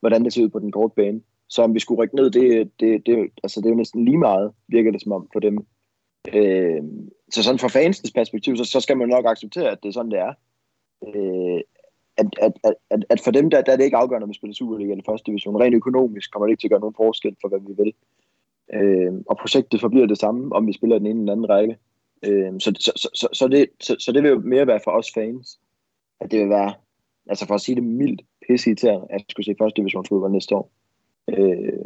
hvordan 0.00 0.24
det 0.24 0.32
ser 0.32 0.42
ud 0.42 0.48
på 0.48 0.58
den 0.58 0.72
korte 0.72 0.94
bane. 0.96 1.20
Så 1.52 1.62
om 1.62 1.74
vi 1.74 1.80
skulle 1.80 2.02
rykke 2.02 2.16
ned, 2.16 2.30
det, 2.30 2.70
det, 2.80 3.06
det, 3.06 3.30
altså, 3.42 3.60
det 3.60 3.66
er 3.66 3.70
jo 3.70 3.76
næsten 3.82 4.04
lige 4.04 4.18
meget, 4.18 4.52
virker 4.68 4.90
det 4.90 5.02
som 5.02 5.12
om 5.12 5.28
for 5.32 5.40
dem. 5.40 5.66
Øh, 6.34 6.82
så 7.30 7.42
sådan 7.42 7.58
fra 7.58 7.68
fansens 7.68 8.12
perspektiv, 8.12 8.56
så, 8.56 8.64
så 8.64 8.80
skal 8.80 8.96
man 8.96 9.08
nok 9.08 9.24
acceptere, 9.26 9.70
at 9.70 9.78
det 9.82 9.88
er 9.88 9.92
sådan, 9.92 10.10
det 10.10 10.18
er. 10.18 10.32
Øh, 11.06 11.60
at, 12.16 12.26
at, 12.40 12.74
at, 12.90 13.04
at 13.10 13.20
for 13.20 13.30
dem, 13.30 13.50
der, 13.50 13.62
der 13.62 13.72
er 13.72 13.76
det 13.76 13.84
ikke 13.84 13.96
afgørende, 13.96 14.24
om 14.24 14.28
vi 14.28 14.34
spiller 14.34 14.54
Superliga 14.54 14.90
eller 14.90 15.04
første 15.06 15.26
division. 15.30 15.60
Rent 15.60 15.74
økonomisk 15.74 16.32
kommer 16.32 16.46
det 16.46 16.52
ikke 16.52 16.60
til 16.60 16.66
at 16.66 16.70
gøre 16.70 16.80
nogen 16.80 17.00
forskel 17.04 17.36
for, 17.40 17.48
hvad 17.48 17.60
vi 17.68 17.82
vil. 17.82 17.92
Øh, 18.74 19.12
og 19.26 19.36
projektet 19.36 19.80
forbliver 19.80 20.06
det 20.06 20.18
samme, 20.18 20.54
om 20.56 20.66
vi 20.66 20.72
spiller 20.72 20.98
den 20.98 21.06
ene 21.06 21.20
eller 21.20 21.34
den 21.34 21.42
anden 21.44 21.50
række. 21.50 21.76
Øh, 22.22 22.52
så, 22.60 22.72
så, 22.80 22.92
så, 22.96 23.08
så, 23.14 23.28
så, 23.32 23.48
det, 23.48 23.66
så, 23.80 23.96
så 23.98 24.12
det 24.12 24.22
vil 24.22 24.30
jo 24.30 24.38
mere 24.38 24.66
være 24.66 24.80
for 24.84 24.90
os 24.90 25.12
fans, 25.14 25.60
at 26.20 26.30
det 26.30 26.40
vil 26.40 26.48
være, 26.48 26.74
altså 27.28 27.46
for 27.46 27.54
at 27.54 27.60
sige 27.60 27.74
det 27.74 27.84
mildt, 27.84 28.22
pisse 28.48 28.70
irriterende, 28.70 29.06
at 29.10 29.24
skulle 29.28 29.46
se 29.46 29.54
første 29.58 29.80
divisionsfodbold 29.80 30.32
næste 30.32 30.54
år. 30.56 30.70
Øh, 31.28 31.84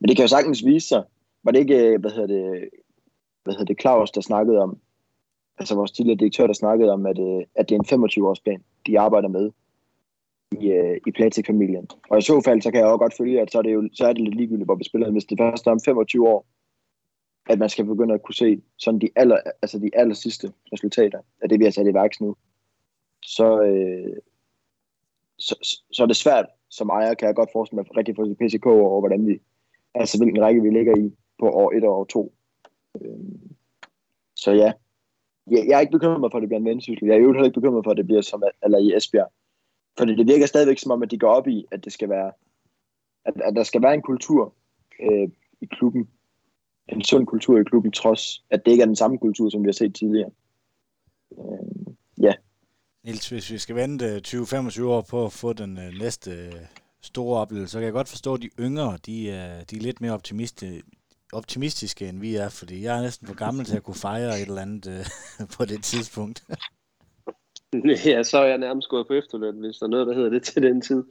men 0.00 0.08
det 0.08 0.16
kan 0.16 0.24
jo 0.24 0.28
sagtens 0.28 0.66
vise 0.66 0.88
sig. 0.88 1.02
Var 1.42 1.52
det 1.52 1.58
ikke, 1.58 1.86
øh, 1.86 2.00
hvad 2.00 2.10
hedder 2.10 2.26
det, 2.26 2.68
hvad 3.44 3.54
hedder 3.54 3.64
det, 3.64 3.80
Claus, 3.80 4.10
der 4.10 4.20
snakkede 4.20 4.58
om, 4.58 4.78
altså 5.58 5.74
vores 5.74 5.90
tidligere 5.90 6.18
direktør, 6.18 6.46
der 6.46 6.54
snakkede 6.54 6.92
om, 6.92 7.06
at, 7.06 7.18
øh, 7.18 7.44
at 7.54 7.68
det 7.68 7.74
er 7.74 7.80
en 7.80 8.02
25-års 8.04 8.40
plan, 8.40 8.64
de 8.86 9.00
arbejder 9.00 9.28
med 9.28 9.50
i, 10.60 10.66
øh, 10.66 11.00
i 11.06 11.10
Platik-familien. 11.10 11.88
Og 12.10 12.18
i 12.18 12.22
så 12.22 12.42
fald, 12.44 12.62
så 12.62 12.70
kan 12.70 12.80
jeg 12.80 12.88
også 12.88 12.98
godt 12.98 13.16
følge, 13.16 13.40
at 13.40 13.52
så 13.52 13.58
er 13.58 13.62
det, 13.62 13.72
jo, 13.72 13.88
så 13.92 14.06
er 14.06 14.12
det 14.12 14.22
lidt 14.22 14.34
ligegyldigt, 14.34 14.66
hvor 14.66 14.74
vi 14.74 14.84
spiller. 14.84 15.10
Hvis 15.10 15.24
det 15.24 15.38
først 15.38 15.66
er 15.66 15.70
om 15.70 15.80
25 15.84 16.28
år, 16.28 16.46
at 17.46 17.58
man 17.58 17.68
skal 17.68 17.84
begynde 17.84 18.14
at 18.14 18.22
kunne 18.22 18.34
se 18.34 18.62
sådan 18.78 19.00
de 19.00 19.08
aller, 19.16 19.38
altså 19.62 19.78
de 19.78 19.90
aller 19.92 20.14
sidste 20.14 20.52
resultater 20.72 21.18
af 21.42 21.48
det, 21.48 21.58
vi 21.58 21.64
har 21.64 21.70
sat 21.70 21.86
i 21.86 21.94
værks 21.94 22.20
nu, 22.20 22.36
så, 23.22 23.62
øh, 23.62 24.16
så, 25.38 25.56
så, 25.62 25.82
så 25.92 26.02
er 26.02 26.06
det 26.06 26.16
svært 26.16 26.46
som 26.72 26.88
ejer, 26.88 27.14
kan 27.14 27.26
jeg 27.26 27.34
godt 27.34 27.52
forestille 27.52 27.76
mig, 27.76 27.96
rigtig 27.96 28.16
for 28.16 28.34
PCK 28.40 28.66
over, 28.66 29.00
hvordan 29.00 29.26
vi, 29.26 29.40
altså 29.94 30.18
hvilken 30.18 30.42
række 30.42 30.62
vi 30.62 30.70
ligger 30.70 30.96
i 30.98 31.12
på 31.38 31.50
år 31.50 31.72
1 31.72 31.84
og 31.84 31.98
år 31.98 32.04
2. 32.04 32.34
Øhm, 33.00 33.56
så 34.36 34.52
ja, 34.52 34.72
jeg, 35.50 35.66
jeg 35.68 35.76
er 35.76 35.80
ikke 35.80 35.98
bekymret 35.98 36.32
for, 36.32 36.38
at 36.38 36.42
det 36.42 36.48
bliver 36.48 36.60
en 36.60 36.66
vendsyssel. 36.66 37.06
Jeg 37.06 37.16
er 37.16 37.20
jo 37.20 37.32
heller 37.32 37.44
ikke 37.44 37.60
bekymret 37.60 37.84
for, 37.84 37.90
at 37.90 37.96
det 37.96 38.06
bliver 38.06 38.20
som 38.20 38.42
eller 38.62 38.78
i 38.78 38.96
Esbjerg. 38.96 39.32
For 39.98 40.04
det 40.04 40.26
virker 40.26 40.46
stadigvæk 40.46 40.78
som 40.78 40.90
om, 40.90 41.02
at 41.02 41.10
de 41.10 41.18
går 41.18 41.28
op 41.28 41.48
i, 41.48 41.66
at 41.70 41.84
det 41.84 41.92
skal 41.92 42.08
være, 42.08 42.32
at, 43.24 43.34
at 43.40 43.56
der 43.56 43.62
skal 43.62 43.82
være 43.82 43.94
en 43.94 44.02
kultur 44.02 44.54
øh, 45.00 45.28
i 45.60 45.66
klubben. 45.66 46.08
En 46.88 47.04
sund 47.04 47.26
kultur 47.26 47.60
i 47.60 47.64
klubben, 47.64 47.92
trods 47.92 48.44
at 48.50 48.64
det 48.64 48.72
ikke 48.72 48.82
er 48.82 48.86
den 48.86 48.96
samme 48.96 49.18
kultur, 49.18 49.48
som 49.50 49.62
vi 49.62 49.66
har 49.66 49.72
set 49.72 49.94
tidligere. 49.94 50.30
Øh. 51.32 51.71
Niels, 53.04 53.28
hvis 53.28 53.50
vi 53.50 53.58
skal 53.58 53.76
vente 53.76 54.20
20-25 54.28 54.82
år 54.82 55.00
på 55.10 55.26
at 55.26 55.32
få 55.32 55.52
den 55.52 55.78
øh, 55.78 55.98
næste 56.00 56.30
øh, 56.30 56.52
store 57.02 57.40
oplevelse, 57.40 57.72
så 57.72 57.78
kan 57.78 57.84
jeg 57.84 57.92
godt 57.92 58.08
forstå, 58.08 58.34
at 58.34 58.42
de 58.42 58.50
yngre, 58.60 58.98
de, 59.06 59.30
er, 59.30 59.64
de 59.64 59.76
er 59.76 59.80
lidt 59.80 60.00
mere 60.00 60.12
optimistiske, 60.12 60.82
optimistiske, 61.32 62.08
end 62.08 62.20
vi 62.20 62.34
er, 62.34 62.48
fordi 62.48 62.84
jeg 62.84 62.98
er 62.98 63.02
næsten 63.02 63.26
for 63.26 63.34
gammel 63.34 63.64
til 63.64 63.76
at 63.76 63.82
kunne 63.82 63.94
fejre 63.94 64.40
et 64.40 64.48
eller 64.48 64.62
andet 64.62 64.86
øh, 64.86 65.46
på 65.56 65.64
det 65.64 65.84
tidspunkt. 65.84 66.44
ja, 68.06 68.22
så 68.22 68.38
er 68.38 68.46
jeg 68.46 68.58
nærmest 68.58 68.88
gået 68.88 69.06
på 69.06 69.12
efterløn, 69.12 69.58
hvis 69.60 69.76
der 69.76 69.86
er 69.86 69.90
noget, 69.90 70.06
der 70.06 70.14
hedder 70.14 70.30
det 70.30 70.42
til 70.42 70.62
den 70.62 70.80
tid. 70.80 71.02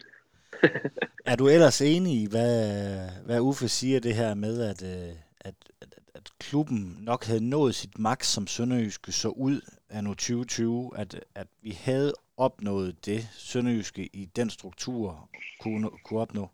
er 1.25 1.35
du 1.35 1.47
ellers 1.47 1.81
enig 1.81 2.21
i, 2.21 2.27
hvad, 2.29 3.09
hvad 3.25 3.39
Uffe 3.39 3.67
siger 3.67 3.99
det 3.99 4.15
her 4.15 4.33
med, 4.33 4.61
at, 4.61 4.83
øh, 4.83 5.15
at, 5.41 5.55
at, 5.81 5.90
at 6.21 6.31
klubben 6.39 6.97
nok 6.99 7.25
havde 7.25 7.49
nået 7.49 7.75
sit 7.75 7.99
maks, 7.99 8.27
som 8.27 8.47
Sønderjyske 8.47 9.11
så 9.11 9.29
ud 9.29 9.61
af 9.89 10.03
nu 10.03 10.09
2020, 10.09 10.91
at, 10.95 11.25
at 11.35 11.47
vi 11.61 11.71
havde 11.71 12.13
opnået 12.37 13.05
det 13.05 13.27
Sønderjyske 13.31 14.09
i 14.13 14.25
den 14.35 14.49
struktur 14.49 15.29
kunne, 15.61 15.89
kunne 16.05 16.19
opnå? 16.19 16.49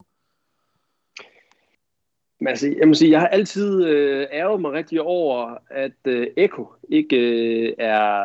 Men 2.40 2.48
altså, 2.48 2.76
jeg 2.80 2.88
må 2.88 2.94
sige, 2.94 3.12
jeg 3.12 3.20
har 3.20 3.28
altid 3.28 3.86
øh, 3.86 4.28
ærget 4.32 4.62
mig 4.62 4.72
rigtig 4.72 5.02
over, 5.02 5.58
at 5.70 5.98
øh, 6.06 6.28
Eko 6.38 6.68
ikke 6.90 7.18
øh, 7.18 7.74
er, 7.78 8.24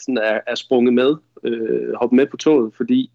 sådan 0.00 0.18
er, 0.18 0.40
er 0.46 0.54
sprunget 0.54 0.94
med, 0.94 1.16
øh, 1.44 1.94
hoppet 1.94 2.16
med 2.16 2.26
på 2.26 2.36
toget, 2.36 2.74
fordi 2.76 3.10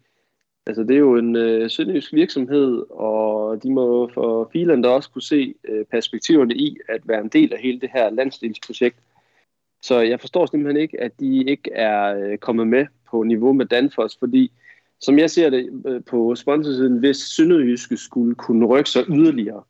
altså, 0.66 0.82
det 0.82 0.94
er 0.94 0.98
jo 0.98 1.16
en 1.16 1.36
øh, 1.36 1.70
sønderjysk 1.70 2.12
virksomhed, 2.12 2.84
og 2.90 3.62
de 3.62 3.72
må 3.72 4.08
for 4.14 4.50
filerne 4.52 4.88
også 4.88 5.10
kunne 5.10 5.22
se 5.22 5.54
øh, 5.64 5.84
perspektiverne 5.84 6.54
i 6.54 6.76
at 6.88 7.08
være 7.08 7.20
en 7.20 7.28
del 7.28 7.52
af 7.52 7.60
hele 7.60 7.80
det 7.80 7.90
her 7.92 8.10
landsdelsprojekt. 8.10 8.96
Så 9.82 10.00
jeg 10.00 10.20
forstår 10.20 10.46
simpelthen 10.46 10.82
ikke, 10.82 11.00
at 11.00 11.20
de 11.20 11.44
ikke 11.44 11.72
er 11.72 12.16
øh, 12.16 12.38
kommet 12.38 12.66
med 12.66 12.86
på 13.10 13.22
niveau 13.22 13.52
med 13.52 13.66
Danfoss, 13.66 14.16
fordi 14.18 14.52
som 15.00 15.18
jeg 15.18 15.30
ser 15.30 15.50
det 15.50 15.82
øh, 15.86 16.04
på 16.04 16.34
sponsorsiden, 16.34 16.98
hvis 16.98 17.16
Sønderjyske 17.16 17.96
skulle 17.96 18.34
kunne 18.34 18.66
rykke 18.66 18.90
sig 18.90 19.04
yderligere, 19.08 19.62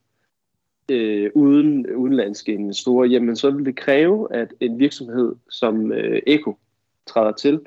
øh, 0.91 1.31
uden 1.35 1.95
udenlandske 1.97 2.53
investorer, 2.53 3.07
jamen 3.07 3.37
så 3.37 3.51
vil 3.51 3.65
det 3.65 3.77
kræve, 3.77 4.35
at 4.35 4.55
en 4.61 4.79
virksomhed 4.79 5.35
som 5.51 5.93
øh, 5.93 6.23
Eko 6.27 6.57
træder 7.07 7.33
til 7.33 7.61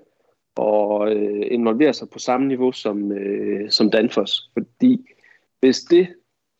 og 0.58 1.12
øh, 1.16 1.48
involverer 1.52 1.92
sig 1.92 2.10
på 2.10 2.20
samme 2.20 2.48
niveau 2.48 2.72
som, 2.72 3.12
øh, 3.12 3.72
som 3.72 3.92
Danfoss. 3.92 4.50
Fordi 4.54 5.06
hvis 5.60 5.80
det 5.80 6.08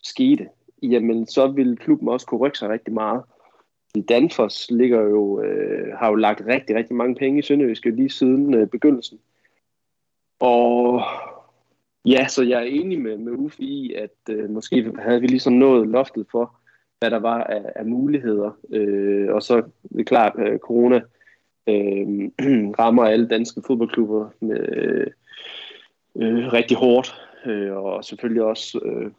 skete, 0.04 0.48
jamen 0.84 1.26
så 1.26 1.48
ville 1.48 1.78
klubben 1.78 2.10
også 2.10 2.26
kunne 2.26 2.40
rykke 2.40 2.58
sig 2.58 2.70
rigtig 2.70 2.94
meget. 2.94 3.24
Danfoss 4.10 4.72
ligger 4.72 5.02
jo, 5.02 5.42
øh, 5.42 5.98
har 5.98 6.10
jo 6.10 6.16
lagt 6.16 6.42
rigtig, 6.48 6.76
rigtig 6.76 6.96
mange 6.96 7.16
penge 7.16 7.40
i 7.40 7.42
Sønderjyske 7.42 7.92
lige 7.92 8.10
siden 8.10 8.54
øh, 8.54 8.68
begyndelsen. 8.68 9.20
Og 10.40 11.02
Ja, 12.08 12.28
så 12.28 12.44
jeg 12.44 12.60
er 12.60 12.66
enig 12.66 13.02
med, 13.02 13.18
med 13.18 13.32
Uffe 13.32 13.64
i, 13.64 13.94
at 13.94 14.30
øh, 14.30 14.50
måske 14.50 14.92
havde 15.00 15.22
vi 15.22 15.28
ligesom 15.28 15.54
nået 15.54 15.88
loftet 15.88 16.28
for, 16.32 16.56
hvad 17.00 17.12
der 17.12 17.20
var 17.20 17.44
af, 17.44 17.72
af 17.76 17.86
muligheder. 17.86 18.52
Øh, 18.74 19.34
og 19.34 19.44
så 19.44 19.56
det 19.90 20.00
er 20.00 20.04
klart, 20.04 20.40
at 20.40 20.60
corona 20.60 21.02
øh, 21.68 22.30
rammer 22.80 23.04
alle 23.04 23.28
danske 23.28 23.62
fodboldklubber 23.68 24.30
med, 24.40 24.60
øh, 26.16 26.54
rigtig 26.54 26.78
hårdt, 26.78 27.22
øh, 27.46 27.76
og 27.76 28.06
selvfølgelig 28.06 28.44
også 28.44 28.80
øh, 28.86 29.12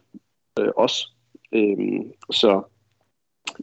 øh, 0.59 0.71
os. 0.75 1.15
Øh, 1.53 2.01
så 2.31 2.61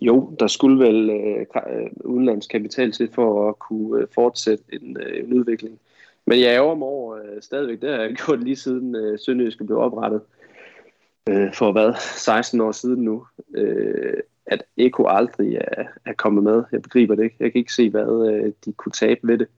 jo, 0.01 0.37
der 0.41 0.47
skulle 0.47 0.85
vel 0.85 1.11
øh, 1.11 1.47
øh 1.77 1.91
udenlandsk 2.05 2.51
kapital 2.51 2.93
til 2.93 3.11
for 3.13 3.49
at 3.49 3.59
kunne 3.59 4.03
øh, 4.03 4.09
fortsætte 4.15 4.65
en, 4.73 4.97
øh, 5.01 5.25
en 5.25 5.33
udvikling. 5.33 5.81
Men 6.27 6.41
jeg 6.41 6.49
ærger 6.49 6.75
mig 6.75 6.89
over 6.89 7.17
øh, 7.17 7.43
stadigvæk, 7.43 7.81
det 7.81 7.91
har 7.91 8.01
jeg 8.01 8.15
gjort 8.27 8.45
lige 8.45 8.57
siden 8.57 8.95
øh, 8.95 9.19
Sønderjyske 9.19 9.65
blev 9.65 9.79
oprettet 9.79 10.21
øh, 11.29 11.55
for 11.55 11.73
hvad, 11.73 11.95
16 12.17 12.61
år 12.61 12.73
siden 12.73 13.05
nu, 13.05 13.27
øh, 13.55 14.21
at 14.47 14.63
Eko 14.77 15.07
aldrig 15.07 15.55
er, 15.55 15.85
er 16.07 16.13
kommet 16.13 16.45
med. 16.45 16.65
Jeg 16.73 16.83
begriber 16.83 17.15
det 17.15 17.25
ikke. 17.25 17.37
Jeg 17.41 17.53
kan 17.53 17.59
ikke 17.59 17.73
se, 17.73 17.91
hvad 17.91 18.31
øh, 18.31 18.53
de 18.65 18.73
kunne 18.73 18.93
tabe 18.93 19.21
ved 19.23 19.39
det. 19.39 19.49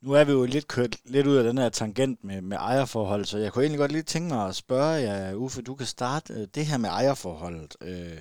Nu 0.00 0.12
er 0.12 0.24
vi 0.24 0.32
jo 0.32 0.44
lidt 0.44 0.68
kørt 0.68 0.96
lidt 1.04 1.26
ud 1.26 1.36
af 1.36 1.44
den 1.44 1.58
her 1.58 1.68
tangent 1.68 2.24
med, 2.24 2.40
med 2.40 2.56
ejerforhold, 2.56 3.24
så 3.24 3.38
jeg 3.38 3.52
kunne 3.52 3.64
egentlig 3.64 3.78
godt 3.78 3.92
lige 3.92 4.02
tænke 4.02 4.28
mig 4.28 4.48
at 4.48 4.54
spørge 4.54 5.02
jer, 5.02 5.34
Uffe, 5.34 5.62
du 5.62 5.74
kan 5.74 5.86
starte 5.86 6.32
øh, 6.34 6.46
det 6.54 6.66
her 6.66 6.78
med 6.78 6.88
ejerforholdet. 6.88 7.76
Øh, 7.82 8.18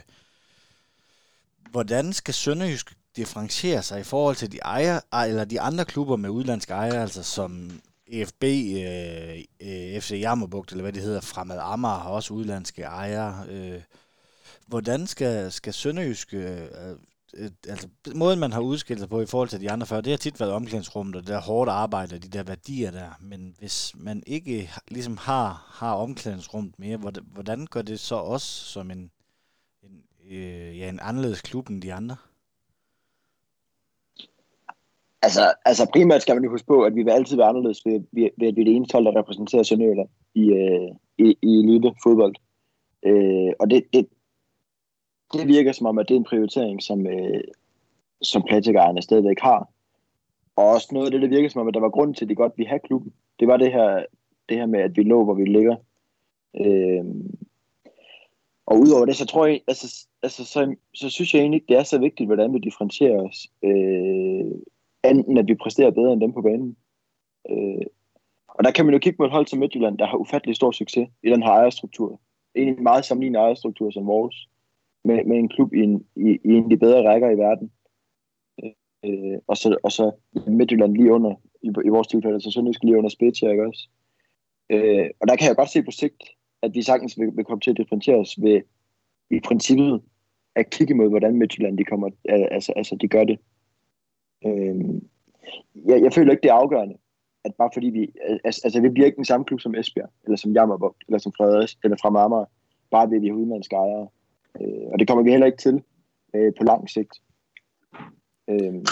hvordan 1.72 2.14
skal 2.14 2.34
Sønderjysk 2.34 2.94
differentiere 3.16 3.82
sig 3.82 4.00
i 4.00 4.04
forhold 4.04 4.36
til 4.36 4.52
de 4.52 4.58
ejer, 4.58 5.00
eller 5.28 5.46
de 5.46 5.62
andre 5.62 5.86
klubber 5.86 6.16
med 6.16 6.30
udlandske 6.30 6.74
ejere, 6.74 7.02
altså 7.02 7.24
som 7.24 7.70
EFB, 8.08 8.44
øh, 8.44 9.38
øh 9.62 10.02
FC 10.02 10.12
Jammerbugt, 10.22 10.72
eller 10.72 10.84
hvad 10.84 10.94
det 10.94 11.04
hedder, 11.04 11.22
Fremad 11.22 11.60
Amager 11.62 12.00
har 12.00 12.10
også 12.10 12.34
udlandske 12.34 12.82
ejere. 12.82 13.46
Øh, 13.50 13.82
hvordan 14.68 15.08
skal, 15.08 15.52
skal 15.52 15.74
Sønderjysk, 15.74 16.34
øh, 16.34 16.62
øh, 16.62 16.96
øh 17.38 17.50
altså 17.70 17.88
måden 18.16 18.40
man 18.40 18.52
har 18.52 18.62
udskilt 18.62 19.00
sig 19.00 19.10
på 19.10 19.22
i 19.22 19.26
forhold 19.26 19.50
til 19.50 19.62
de 19.62 19.72
andre 19.72 19.88
før, 19.88 20.02
det 20.02 20.12
har 20.12 20.18
tit 20.18 20.40
været 20.40 20.52
omklædningsrummet, 20.52 21.16
og 21.16 21.22
det 21.22 21.30
der 21.30 21.42
hårde 21.42 21.72
arbejde, 21.72 22.16
og 22.16 22.24
de 22.24 22.28
der 22.28 22.44
værdier 22.44 22.92
der, 22.92 23.10
men 23.22 23.56
hvis 23.60 23.96
man 23.98 24.24
ikke 24.28 24.70
ligesom 24.88 25.18
har, 25.18 25.74
har 25.74 25.94
omklædningsrummet 25.94 26.80
mere, 26.80 26.98
hvordan 27.34 27.68
gør 27.72 27.82
det 27.82 28.00
så 28.00 28.16
også 28.16 28.48
som 28.48 28.92
en, 28.92 29.12
en, 29.84 30.04
øh, 30.32 30.80
ja, 30.80 30.90
en 30.90 31.00
anderledes 31.02 31.42
klub 31.42 31.70
end 31.70 31.82
de 31.82 31.94
andre? 31.94 32.16
Altså, 35.22 35.54
altså 35.66 35.90
primært 35.94 36.22
skal 36.22 36.36
man 36.36 36.44
jo 36.44 36.50
huske 36.50 36.68
på, 36.68 36.84
at 36.84 36.96
vi 36.96 37.04
vil 37.04 37.12
altid 37.12 37.38
være 37.38 37.48
anderledes 37.48 37.86
ved, 37.86 38.00
ved, 38.12 38.30
ved 38.38 38.48
at 38.48 38.56
vi 38.56 38.62
er 38.62 38.66
det 38.66 38.76
eneste 38.76 38.94
hold, 38.94 39.06
der 39.06 39.20
repræsenterer 39.20 39.64
Sønderjylland 39.64 40.10
i, 40.36 40.50
øh, 40.50 40.90
i, 41.18 41.38
i 41.42 41.60
elite 41.60 41.94
fodbold. 42.04 42.36
Øh, 43.06 43.52
og 43.60 43.70
det, 43.70 43.84
det, 43.94 44.08
det 45.34 45.48
virker 45.48 45.72
som 45.72 45.88
om, 45.88 45.98
at 45.98 46.08
det 46.08 46.16
er 46.16 46.20
en 46.20 46.24
prioritering, 46.24 46.84
som, 46.84 47.08
øh, 47.08 47.44
som 48.22 48.44
platikejerne 48.48 49.02
stadigvæk 49.02 49.40
har. 49.40 49.70
Og 50.56 50.66
også 50.66 50.88
noget 50.92 51.06
af 51.06 51.12
det, 51.12 51.22
der 51.22 51.28
virker 51.28 51.50
som 51.50 51.62
om, 51.62 51.68
at 51.68 51.74
der 51.74 51.80
var 51.80 51.90
grund 51.90 52.16
til, 52.16 52.26
at 52.26 52.30
de 52.30 52.36
godt 52.36 52.54
ville 52.58 52.70
have 52.70 52.80
klubben. 52.80 53.14
Det 53.40 53.48
var 53.48 53.58
det 53.58 53.72
her, 53.72 54.06
det 54.50 54.58
her 54.58 54.66
med, 54.66 54.80
at 54.80 54.98
vi 54.98 55.04
lå, 55.04 55.24
hvor 55.24 55.34
vi 55.34 55.46
ligger. 55.46 55.76
Øh, 56.60 57.06
Og 58.66 58.80
udover 58.80 59.06
det, 59.06 59.16
så 59.16 59.26
tror 59.26 59.46
jeg, 59.46 59.62
altså, 59.68 60.08
altså 60.24 60.46
så, 60.46 60.76
så 60.94 61.10
synes 61.10 61.34
jeg 61.34 61.40
egentlig 61.40 61.58
ikke, 61.58 61.74
det 61.74 61.80
er 61.80 61.84
så 61.84 61.98
vigtigt, 62.00 62.28
hvordan 62.28 62.54
vi 62.54 62.60
differentierer 62.60 63.22
os. 63.28 63.48
Øh, 63.64 64.46
enten 65.12 65.38
at 65.38 65.48
vi 65.48 65.56
præsterer 65.56 65.92
bedre 65.92 66.14
end 66.14 66.22
dem 66.22 66.34
på 66.34 66.42
banen. 66.42 66.78
Øh, 67.50 67.86
og 68.48 68.64
der 68.64 68.72
kan 68.72 68.86
man 68.86 68.94
jo 68.94 69.00
kigge 69.00 69.18
på 69.18 69.26
et 69.26 69.32
hold 69.32 69.48
som 69.48 69.60
Midtjylland, 69.60 69.98
der 69.98 70.06
har 70.06 70.18
ufattelig 70.18 70.56
stor 70.56 70.72
succes 70.72 71.10
i 71.24 71.30
den 71.30 71.44
her 71.44 71.50
ejerstruktur. 71.50 72.20
En 72.56 72.84
meget 72.84 73.06
sammenlignende 73.06 73.40
ejerstruktur 73.40 73.92
som 73.92 74.08
vores. 74.08 74.50
Med, 75.08 75.26
med 75.26 75.38
en 75.38 75.50
klub 75.50 75.74
i 75.74 75.80
en, 75.80 76.06
i, 76.16 76.40
i 76.44 76.50
en 76.58 76.64
af 76.64 76.70
de 76.70 76.78
bedre 76.78 77.10
rækker 77.10 77.30
i 77.30 77.38
verden. 77.38 77.72
Øh, 79.06 79.38
og, 79.48 79.58
så, 79.58 79.78
og 79.84 79.92
så 79.92 80.12
Midtjylland 80.48 80.94
lige 80.98 81.14
under, 81.14 81.36
i, 81.62 81.70
i 81.86 81.90
vores 81.90 82.08
tilfælde, 82.08 82.42
så 82.42 82.52
Sønderjysk 82.52 82.84
lige 82.84 82.98
under 82.98 83.10
Spezia, 83.10 83.52
ikke 83.52 83.68
også? 83.68 83.90
Øh, 84.70 85.10
og 85.20 85.28
der 85.28 85.36
kan 85.36 85.48
jeg 85.48 85.56
godt 85.56 85.70
se 85.70 85.84
på 85.84 85.92
sigt, 85.92 86.24
at 86.62 86.76
vi 86.76 86.82
sagtens 86.82 87.20
vil, 87.20 87.38
vil 87.38 87.46
komme 87.46 87.62
til 87.62 87.72
at 87.72 87.78
differentiere 87.78 88.18
os 88.18 88.36
ved 88.42 88.62
i 89.32 89.40
princippet 89.40 90.02
at 90.56 90.70
kigge 90.70 90.94
mod, 90.94 91.10
hvordan 91.10 91.36
Midtjylland 91.36 91.78
de 91.78 91.84
kommer, 91.84 92.10
altså, 92.30 92.74
altså 92.76 92.96
de 93.02 93.08
gør 93.08 93.24
det. 93.24 93.40
Øh, 94.46 94.76
jeg, 95.90 96.04
jeg 96.04 96.14
føler 96.14 96.32
ikke, 96.32 96.42
det 96.42 96.50
er 96.50 96.64
afgørende, 96.64 96.98
at 97.46 97.56
bare 97.56 97.70
fordi 97.74 97.88
vi, 97.88 98.12
altså, 98.44 98.62
altså 98.64 98.82
vi 98.82 98.90
bliver 98.90 99.06
ikke 99.06 99.16
den 99.16 99.26
samme 99.26 99.46
klub 99.46 99.60
som 99.62 99.76
Esbjerg, 99.76 100.10
eller 100.24 100.38
som 100.38 100.52
Jammerbugt, 100.52 101.04
eller 101.08 101.20
som 101.20 101.34
Frederiks, 101.38 101.78
eller 101.84 101.98
fra 102.02 102.10
Marmar, 102.10 102.50
bare 102.92 103.10
ved 103.12 103.20
vi 103.20 103.28
er 103.28 103.34
udenlandske 103.34 103.76
ejere. 103.76 104.08
Øh, 104.62 104.88
og 104.92 105.00
det 105.00 105.08
kommer 105.08 105.24
vi 105.24 105.32
heller 105.32 105.46
ikke 105.46 105.58
til 105.58 105.84
øh, 106.36 106.54
på 106.58 106.64
lang 106.64 106.90
sigt. 106.90 107.14
Øh, 108.50 108.86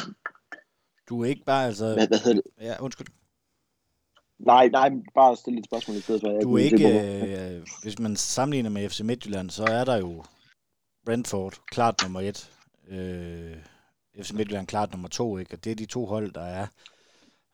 du 1.09 1.24
er 1.24 1.26
ikke 1.26 1.45
bare 1.45 1.66
altså... 1.66 1.93
Hvad, 1.93 2.07
hvad 2.07 2.18
hedder 2.18 2.41
det? 2.41 2.51
Ja, 2.61 2.82
undskyld. 2.82 3.07
Nej, 4.39 4.68
nej, 4.68 4.89
bare 5.16 5.36
stille 5.36 5.59
et 5.59 5.66
spørgsmål 5.66 5.97
i 5.97 6.01
stedet 6.01 6.22
for. 6.22 6.32
Jeg 6.32 6.43
du 6.43 6.53
er 6.53 6.63
ikke, 6.63 7.57
øh, 7.57 7.66
hvis 7.84 7.99
man 7.99 8.16
sammenligner 8.16 8.70
med 8.70 8.89
FC 8.89 9.01
Midtjylland, 9.01 9.49
så 9.49 9.63
er 9.63 9.84
der 9.84 9.97
jo 9.97 10.24
Brentford, 11.05 11.53
klart 11.68 12.01
nummer 12.03 12.22
et. 12.22 12.51
Øh, 12.88 13.55
FC 14.22 14.32
Midtjylland 14.32 14.68
klart 14.68 14.91
nummer 14.91 15.07
to, 15.07 15.38
ikke? 15.38 15.55
Og 15.55 15.63
det 15.63 15.72
er 15.72 15.76
de 15.76 15.86
to 15.86 16.05
hold, 16.05 16.32
der 16.32 16.41
er. 16.41 16.68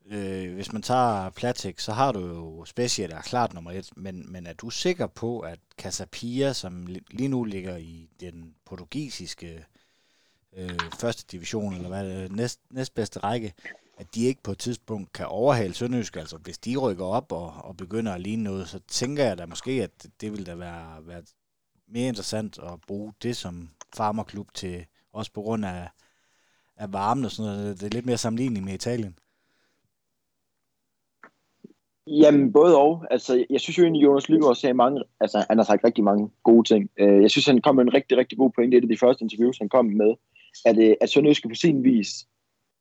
Øh, 0.05 0.53
hvis 0.53 0.73
man 0.73 0.81
tager 0.81 1.29
Platik, 1.29 1.79
så 1.79 1.91
har 1.91 2.11
du 2.11 2.19
jo 2.19 2.65
Spezia, 2.65 3.07
der 3.07 3.15
er 3.15 3.21
klart 3.21 3.53
nummer 3.53 3.71
et, 3.71 3.89
men, 3.95 4.31
men 4.31 4.47
er 4.47 4.53
du 4.53 4.69
sikker 4.69 5.07
på, 5.07 5.39
at 5.39 5.59
Casapia, 5.77 6.53
som 6.53 6.87
lige 7.11 7.27
nu 7.27 7.43
ligger 7.43 7.77
i 7.77 8.09
den 8.19 8.55
portugisiske 8.65 9.65
øh, 10.53 10.79
første 10.99 11.25
division, 11.31 11.73
eller 11.73 11.87
hvad 11.87 12.09
det 12.09 12.31
næst, 12.31 12.59
næstbedste 12.69 13.19
række, 13.19 13.53
at 13.97 14.15
de 14.15 14.23
ikke 14.25 14.43
på 14.43 14.51
et 14.51 14.57
tidspunkt 14.57 15.13
kan 15.13 15.25
overhale 15.25 15.73
Sønderjysk. 15.73 16.15
Altså 16.15 16.37
hvis 16.37 16.57
de 16.57 16.77
rykker 16.77 17.05
op 17.05 17.31
og, 17.31 17.53
og 17.53 17.77
begynder 17.77 18.13
at 18.13 18.21
ligne 18.21 18.43
noget, 18.43 18.69
så 18.69 18.79
tænker 18.87 19.23
jeg 19.23 19.37
da 19.37 19.45
måske, 19.45 19.71
at 19.71 20.07
det 20.21 20.31
ville 20.31 20.45
da 20.45 20.55
være, 20.55 21.07
være 21.07 21.23
mere 21.87 22.07
interessant 22.07 22.59
at 22.59 22.81
bruge 22.87 23.13
det 23.21 23.37
som 23.37 23.69
farmerklub 23.95 24.53
til, 24.53 24.85
også 25.13 25.31
på 25.31 25.41
grund 25.41 25.65
af, 25.65 25.89
af 26.77 26.93
varmen 26.93 27.25
og 27.25 27.31
sådan 27.31 27.51
noget. 27.51 27.79
Det 27.79 27.85
er 27.85 27.89
lidt 27.89 28.05
mere 28.05 28.17
sammenligning 28.17 28.65
med 28.65 28.73
Italien. 28.73 29.17
Jamen, 32.07 32.53
både 32.53 32.77
og. 32.77 33.05
Altså, 33.11 33.45
jeg 33.49 33.61
synes 33.61 33.77
jo 33.77 33.83
egentlig, 33.83 34.03
Jonas 34.03 34.29
Lygaard 34.29 34.55
sagde 34.55 34.73
mange, 34.73 35.03
altså 35.19 35.45
han 35.49 35.57
har 35.57 35.65
sagt 35.65 35.83
rigtig 35.83 36.03
mange 36.03 36.29
gode 36.43 36.67
ting. 36.67 36.89
Øh, 36.97 37.21
jeg 37.21 37.31
synes, 37.31 37.45
han 37.45 37.61
kom 37.61 37.75
med 37.75 37.83
en 37.83 37.93
rigtig, 37.93 38.17
rigtig 38.17 38.37
god 38.37 38.51
pointe 38.51 38.77
i 38.77 38.79
det 38.79 38.85
af 38.85 38.95
de 38.95 38.99
første 38.99 39.23
interviews, 39.23 39.57
han 39.57 39.69
kom 39.69 39.85
med, 39.85 40.13
at, 40.65 40.77
øh, 40.77 40.95
at 41.01 41.09
Sønderjyske 41.09 41.49
på 41.49 41.55
sin 41.55 41.83
vis 41.83 42.27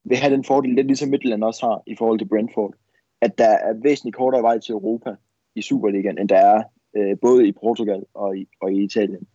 vil 0.05 0.17
have 0.17 0.35
den 0.35 0.45
fordel, 0.45 0.75
lidt 0.75 0.87
ligesom 0.87 1.09
Midtjylland 1.09 1.45
også 1.45 1.67
har 1.67 1.83
i 1.87 1.97
forhold 1.97 2.19
til 2.19 2.29
Brentford, 2.29 2.75
at 3.21 3.39
der 3.39 3.49
er 3.49 3.73
væsentligt 3.83 4.17
kortere 4.17 4.43
vej 4.43 4.59
til 4.59 4.73
Europa 4.73 5.15
i 5.55 5.63
Superligaen, 5.63 6.19
end 6.19 6.29
der 6.29 6.37
er 6.37 6.63
øh, 6.97 7.17
både 7.23 7.49
i 7.49 7.53
Portugal 7.53 8.05
og 8.15 8.37
i, 8.37 8.49
og 8.61 8.73
i 8.73 8.85
Italien. 8.85 9.27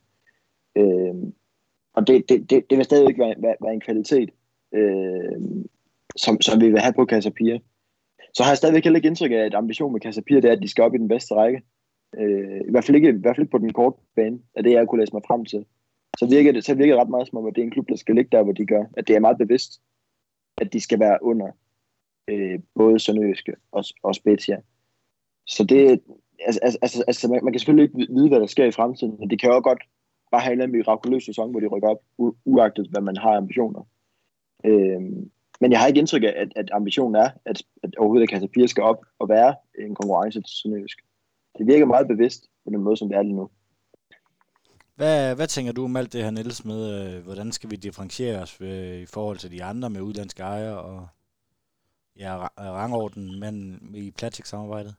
Øh, 0.75 1.15
og 1.93 2.07
det, 2.07 2.29
det, 2.29 2.49
det, 2.49 2.69
det 2.69 2.77
vil 2.77 2.86
stadigvæk 2.86 3.17
være, 3.17 3.36
være, 3.38 3.55
være 3.61 3.73
en 3.73 3.81
kvalitet, 3.81 4.29
øh, 4.73 5.41
som, 6.15 6.41
som 6.41 6.61
vi 6.61 6.69
vil 6.69 6.79
have 6.79 6.93
på 6.93 7.05
Casapia. 7.05 7.59
Så 8.36 8.43
har 8.43 8.51
jeg 8.51 8.57
stadigvæk 8.57 8.83
heller 8.83 8.97
ikke 8.97 9.07
indtryk 9.07 9.31
af, 9.31 9.36
at 9.36 9.55
ambitionen 9.55 9.93
med 9.93 10.01
Casapia 10.01 10.36
det 10.36 10.45
er, 10.45 10.51
at 10.51 10.61
de 10.61 10.67
skal 10.67 10.83
op 10.83 10.95
i 10.95 10.97
den 10.97 11.07
bedste 11.07 11.36
række. 11.36 11.61
Øh, 12.17 12.61
i, 12.67 12.71
hvert 12.71 12.86
fald 12.86 12.95
ikke, 12.95 13.09
I 13.09 13.21
hvert 13.21 13.36
fald 13.36 13.45
ikke 13.45 13.51
på 13.51 13.57
den 13.57 13.73
korte 13.73 13.97
bane, 14.15 14.39
af 14.55 14.63
det 14.63 14.71
jeg 14.71 14.88
kunne 14.88 15.01
læse 15.01 15.13
mig 15.13 15.21
frem 15.27 15.45
til. 15.45 15.65
Så 16.19 16.27
virker 16.29 16.51
det, 16.51 16.65
så 16.65 16.75
virker 16.75 16.93
det 16.93 17.01
ret 17.01 17.09
meget 17.09 17.27
som 17.27 17.38
om, 17.38 17.45
at 17.45 17.55
det 17.55 17.61
er 17.61 17.65
en 17.65 17.71
klub, 17.71 17.89
der 17.89 17.95
skal 17.95 18.15
ligge 18.15 18.38
der, 18.38 18.43
hvor 18.43 18.53
de 18.53 18.65
gør. 18.65 18.83
At 18.97 19.07
det 19.07 19.15
er 19.15 19.19
meget 19.19 19.38
bevidst, 19.38 19.81
at 20.57 20.73
de 20.73 20.79
skal 20.79 20.99
være 20.99 21.17
under 21.21 21.47
øh, 22.29 22.59
både 22.75 22.99
Sønderjyske 22.99 23.55
og, 23.71 23.83
og 24.03 24.15
Spezia. 24.15 24.61
Så 25.47 25.63
det, 25.63 26.01
altså, 26.45 26.59
altså, 26.63 26.79
altså, 26.81 27.03
altså 27.07 27.27
man, 27.27 27.39
man 27.43 27.53
kan 27.53 27.59
selvfølgelig 27.59 27.83
ikke 27.83 28.13
vide, 28.13 28.29
hvad 28.29 28.39
der 28.39 28.45
sker 28.45 28.65
i 28.65 28.71
fremtiden, 28.71 29.15
men 29.19 29.29
det 29.29 29.39
kan 29.39 29.49
jo 29.49 29.55
også 29.55 29.69
godt 29.69 29.83
bare 30.31 30.41
have 30.41 30.53
en 30.53 30.59
eller 30.59 30.63
anden 30.63 30.77
mirakuløs 30.77 31.23
sæson, 31.23 31.51
hvor 31.51 31.59
de 31.59 31.67
rykker 31.67 31.89
op, 31.89 32.01
u- 32.21 32.38
uagtet 32.45 32.88
hvad 32.91 33.01
man 33.01 33.17
har 33.17 33.33
ambitioner. 33.38 33.88
Øh, 34.65 35.01
men 35.62 35.72
jeg 35.72 35.80
har 35.80 35.88
ikke 35.88 35.99
indtryk 35.99 36.24
af, 36.24 36.34
at, 36.36 36.47
at 36.56 36.70
ambitionen 36.74 37.16
er, 37.16 37.30
at, 37.45 37.64
at 37.84 37.95
overhovedet 37.97 38.30
Casapia 38.30 38.68
skal 38.68 38.84
op 38.84 39.06
og 39.20 39.30
være 39.30 39.56
en 39.80 39.95
konkurrence 39.95 40.41
til 40.41 40.56
Sønderjysk. 40.62 40.97
Det 41.58 41.68
virker 41.68 41.86
meget 41.86 42.08
bevidst 42.08 42.43
på 42.64 42.70
den 42.70 42.82
måde, 42.82 42.97
som 42.97 43.10
det 43.10 43.18
er 43.18 43.22
lige 43.22 43.36
nu. 43.36 43.49
Hvad, 44.95 45.36
hvad 45.36 45.47
tænker 45.47 45.72
du 45.72 45.84
om 45.84 45.95
alt 45.95 46.14
det 46.14 46.24
her, 46.24 46.32
Niels, 46.32 46.66
med, 46.66 47.16
øh, 47.16 47.24
hvordan 47.24 47.51
skal 47.51 47.72
vi 47.72 47.76
differentiere 47.76 48.41
os 48.41 48.62
ved, 48.62 48.99
i 48.99 49.06
forhold 49.06 49.38
til 49.38 49.51
de 49.51 49.64
andre 49.64 49.89
med 49.89 50.01
udlandske 50.01 50.43
ejere 50.43 50.82
og 50.82 51.08
ja, 52.20 52.47
rangorden 52.58 53.39
men 53.39 53.80
i 53.95 54.12
Platik-samarbejdet? 54.12 54.95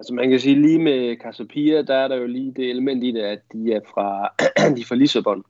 Altså 0.00 0.14
man 0.14 0.30
kan 0.30 0.40
sige 0.40 0.62
lige 0.62 0.78
med 0.78 1.16
Casapia, 1.16 1.82
der 1.82 1.94
er 1.94 2.08
der 2.08 2.16
jo 2.16 2.26
lige 2.26 2.52
det 2.52 2.70
element 2.70 3.04
i 3.04 3.12
det, 3.12 3.22
at 3.22 3.40
de 3.52 3.72
er 3.72 3.80
fra, 3.94 4.34
de 4.76 4.80
er 4.80 4.84
fra 4.84 4.94
Lissabon. 4.94 5.44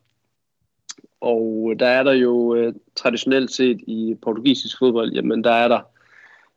Og 1.21 1.69
øh, 1.71 1.79
der 1.79 1.87
er 1.87 2.03
der 2.03 2.13
jo 2.13 2.55
øh, 2.55 2.75
traditionelt 2.95 3.51
set 3.51 3.81
i 3.87 4.17
portugisisk 4.23 4.79
fodbold, 4.79 5.13
jamen 5.13 5.45
der 5.45 5.51
er 5.53 5.69
der 5.69 5.81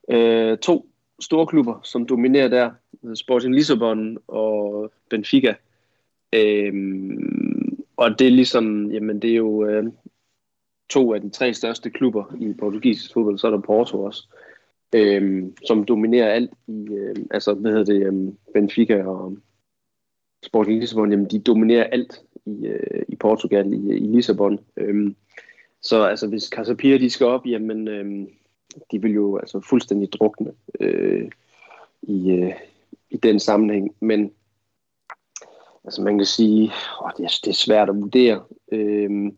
øh, 0.10 0.58
to 0.58 0.90
store 1.20 1.48
klubber, 1.48 1.80
som 1.84 2.06
dominerer 2.06 2.48
der. 2.48 2.72
Sporting 3.16 3.56
Lissabon 3.56 4.18
og 4.28 4.92
Benfica. 5.10 5.56
Øhm, 6.34 7.84
og 7.98 8.20
det 8.20 8.28
er 8.28 8.32
ligesom, 8.32 8.92
jamen 8.92 9.22
det 9.22 9.32
er 9.32 9.36
jo 9.36 9.66
øh, 9.66 9.84
to 10.90 11.14
af 11.14 11.22
de 11.22 11.30
tre 11.30 11.54
største 11.54 11.90
klubber 11.90 12.36
i 12.40 12.54
portugisisk 12.60 13.14
fodbold, 13.14 13.38
så 13.38 13.48
er 13.48 13.52
der 13.52 13.62
Porto 13.62 14.04
også, 14.04 14.28
øhm, 14.96 15.54
som 15.68 15.84
dominerer 15.84 16.32
alt 16.32 16.52
i, 16.68 16.88
øh, 16.92 17.16
altså 17.32 17.54
hvad 17.54 17.72
hedder 17.72 17.94
det, 17.94 18.06
øh, 18.06 18.34
Benfica 18.54 19.04
og 19.04 19.38
Sporting 20.44 20.80
Lissabon, 20.80 21.12
jamen 21.12 21.26
de 21.26 21.40
dominerer 21.40 21.84
alt 21.84 22.22
i, 22.46 22.66
øh, 22.66 23.06
i 23.08 23.16
Portugal, 23.16 23.74
i, 23.74 23.98
i 23.98 24.08
Lissabon. 24.08 24.60
Øhm, 24.78 25.16
så 25.82 26.04
altså 26.04 26.28
hvis 26.28 26.44
Casapia 26.44 26.98
de 26.98 27.10
skal 27.10 27.28
op, 27.28 27.46
jamen 27.46 27.88
øhm, 27.88 28.30
de 28.92 29.02
vil 29.02 29.14
jo 29.14 29.38
altså 29.38 29.60
fuldstændig 29.60 30.14
drukne 30.14 30.52
øh, 30.80 31.30
i, 32.02 32.32
øh, 32.32 32.54
i 33.10 33.18
den 33.18 33.40
sammenhæng. 33.40 33.96
Men 34.00 34.32
altså 35.84 36.02
man 36.02 36.18
kan 36.18 36.26
sige, 36.26 36.72
åh, 37.02 37.12
det, 37.18 37.24
er, 37.24 37.40
det 37.44 37.50
er 37.50 37.54
svært 37.54 37.90
at 37.90 37.96
vurdere. 37.96 38.44
Øhm, 38.72 39.38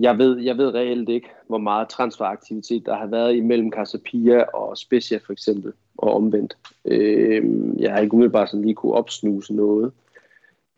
jeg 0.00 0.18
ved, 0.18 0.38
jeg 0.38 0.58
ved 0.58 0.74
reelt 0.74 1.08
ikke, 1.08 1.28
hvor 1.46 1.58
meget 1.58 1.88
transferaktivitet 1.88 2.86
der 2.86 2.96
har 2.96 3.06
været 3.06 3.36
imellem 3.36 3.72
Casapia 3.72 4.42
og 4.42 4.78
Specia 4.78 5.18
for 5.26 5.32
eksempel, 5.32 5.72
og 5.98 6.14
omvendt. 6.14 6.56
Øh, 6.84 7.44
jeg 7.78 7.92
har 7.92 8.00
ikke 8.00 8.14
umiddelbart 8.14 8.50
sådan 8.50 8.64
lige 8.64 8.74
kunne 8.74 8.92
opsnuse 8.92 9.54
noget. 9.54 9.92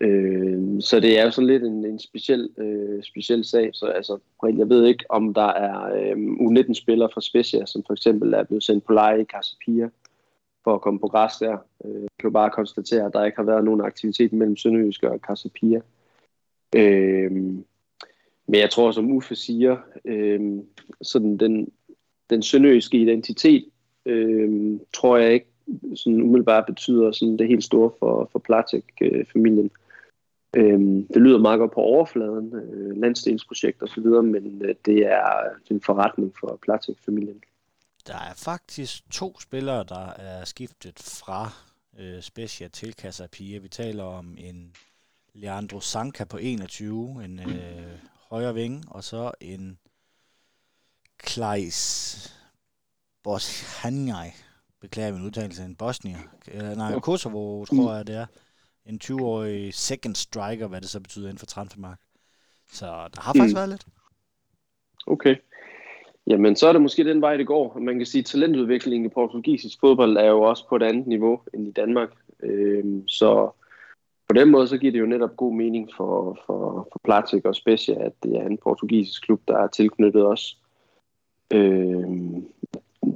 Øh, 0.01 0.81
så 0.81 1.01
det 1.01 1.19
er 1.19 1.25
jo 1.25 1.31
sådan 1.31 1.47
lidt 1.47 1.63
en, 1.63 1.85
en 1.85 1.99
speciel, 1.99 2.51
øh, 2.59 3.03
speciel 3.03 3.45
sag. 3.45 3.71
Så 3.73 3.87
altså, 3.87 4.19
jeg 4.43 4.69
ved 4.69 4.87
ikke, 4.87 5.05
om 5.09 5.35
der 5.35 5.47
er 5.47 5.95
øh, 5.95 6.17
U19-spillere 6.17 7.11
fra 7.15 7.21
Specia, 7.21 7.67
som 7.67 7.83
for 7.87 7.93
eksempel 7.93 8.35
er 8.35 8.43
blevet 8.43 8.65
sendt 8.65 8.85
på 8.85 8.93
leje 8.93 9.23
i 9.23 9.25
Casapia 9.25 9.89
for 10.65 10.75
at 10.75 10.81
komme 10.81 11.01
på 11.01 11.09
græs 11.09 11.33
der. 11.41 11.57
Øh, 11.85 12.03
jeg 12.03 12.09
kan 12.19 12.29
jo 12.29 12.31
bare 12.31 12.51
konstatere, 12.51 13.07
at 13.07 13.13
der 13.13 13.25
ikke 13.25 13.37
har 13.37 13.45
været 13.45 13.65
nogen 13.65 13.81
aktivitet 13.81 14.33
mellem 14.33 14.57
Sønderjysk 14.57 15.03
og 15.03 15.19
Casapia. 15.19 15.81
Øh, 16.77 17.33
men 18.47 18.61
jeg 18.61 18.71
tror, 18.71 18.91
som 18.91 19.13
Uffe 19.13 19.35
siger, 19.35 19.77
øh, 20.05 20.59
sådan 21.03 21.37
den, 21.37 21.73
den 22.31 22.43
sønderjyske 22.43 22.99
identitet, 22.99 23.65
øh, 24.07 24.81
tror 24.93 25.17
jeg 25.17 25.33
ikke 25.33 25.51
sådan 25.97 26.23
umiddelbart 26.23 26.67
betyder 26.67 27.13
sådan 27.13 27.37
det 27.37 27.49
helt 27.49 27.65
store 27.65 27.91
for, 27.99 28.29
for 28.33 28.39
Platek-familien. 28.39 29.71
Øh, 30.57 30.73
øhm, 30.73 31.07
det 31.07 31.23
lyder 31.23 31.39
meget 31.39 31.59
godt 31.59 31.73
på 31.73 31.81
overfladen, 31.81 32.55
øh, 32.55 32.97
landstensprojekt 32.97 33.83
osv., 33.83 34.07
men 34.07 34.63
øh, 34.65 34.75
det 34.85 34.99
er 35.07 35.27
øh, 35.27 35.61
en 35.71 35.81
forretning 35.81 36.35
for 36.41 36.59
Platek-familien. 36.63 37.43
Der 38.07 38.15
er 38.15 38.35
faktisk 38.37 39.11
to 39.11 39.41
spillere, 39.41 39.85
der 39.89 40.07
er 40.07 40.45
skiftet 40.45 40.99
fra 40.99 41.53
øh, 42.01 42.23
Specia 42.23 42.69
til 42.69 42.93
Casapia. 42.93 43.59
Vi 43.59 43.69
taler 43.69 44.05
om 44.05 44.37
en 44.39 44.73
Leandro 45.35 45.81
Sanka 45.81 46.25
på 46.25 46.37
21, 46.37 47.25
en 47.25 47.41
øh, 47.41 47.83
højre 48.31 48.55
ving, 48.55 48.85
og 48.89 49.05
så 49.05 49.33
en 49.41 49.79
Kleis 51.19 52.40
Boshanjaj, 53.23 54.33
beklager 54.81 55.13
min 55.13 55.27
udtalelse, 55.27 55.65
en 55.65 55.77
bosnier. 55.77 56.19
Øh, 56.55 56.77
nej, 56.77 57.01
Kosovo, 57.01 57.65
tror 57.65 57.95
jeg, 57.95 58.07
det 58.07 58.17
er. 58.17 58.27
en 58.87 59.01
20-årig 59.05 59.75
second 59.75 60.15
striker, 60.15 60.67
hvad 60.67 60.81
det 60.81 60.91
så 60.91 61.01
betyder 61.01 61.27
inden 61.27 61.39
for 61.39 61.47
transfermark. 61.47 61.99
Så 62.73 62.87
der 62.87 63.21
har 63.21 63.33
faktisk 63.33 63.55
mm. 63.55 63.57
været 63.57 63.69
lidt. 63.69 63.87
Okay. 65.07 65.37
Jamen, 66.27 66.57
så 66.57 66.69
er 66.69 66.73
det 66.73 66.83
måske 66.83 67.05
den 67.05 67.21
vej, 67.21 67.37
det 67.37 67.47
går. 67.47 67.79
Man 67.79 67.97
kan 67.97 68.07
sige, 68.07 68.21
at 68.21 68.27
talentudviklingen 68.27 69.11
i 69.11 69.15
portugisisk 69.15 69.81
fodbold 69.81 70.17
er 70.17 70.25
jo 70.27 70.43
også 70.43 70.69
på 70.69 70.77
et 70.77 70.83
andet 70.83 71.07
niveau 71.07 71.41
end 71.55 71.69
i 71.69 71.71
Danmark. 71.71 72.11
Øhm, 72.43 73.09
så 73.09 73.51
på 74.29 74.35
den 74.35 74.51
måde, 74.51 74.69
så 74.69 74.79
giver 74.79 74.93
det 74.93 75.01
jo 75.01 75.07
netop 75.07 75.37
god 75.37 75.55
mening 75.55 75.91
for, 75.97 76.39
for, 76.47 76.89
for 76.93 77.01
Platik 77.05 77.45
og 77.45 77.55
Specia, 77.55 78.05
at 78.05 78.13
det 78.23 78.37
er 78.37 78.47
en 78.47 78.59
portugisisk 78.59 79.23
klub, 79.23 79.41
der 79.49 79.59
er 79.59 79.67
tilknyttet 79.67 80.27
os. 80.27 80.59
Øhm, 81.53 82.47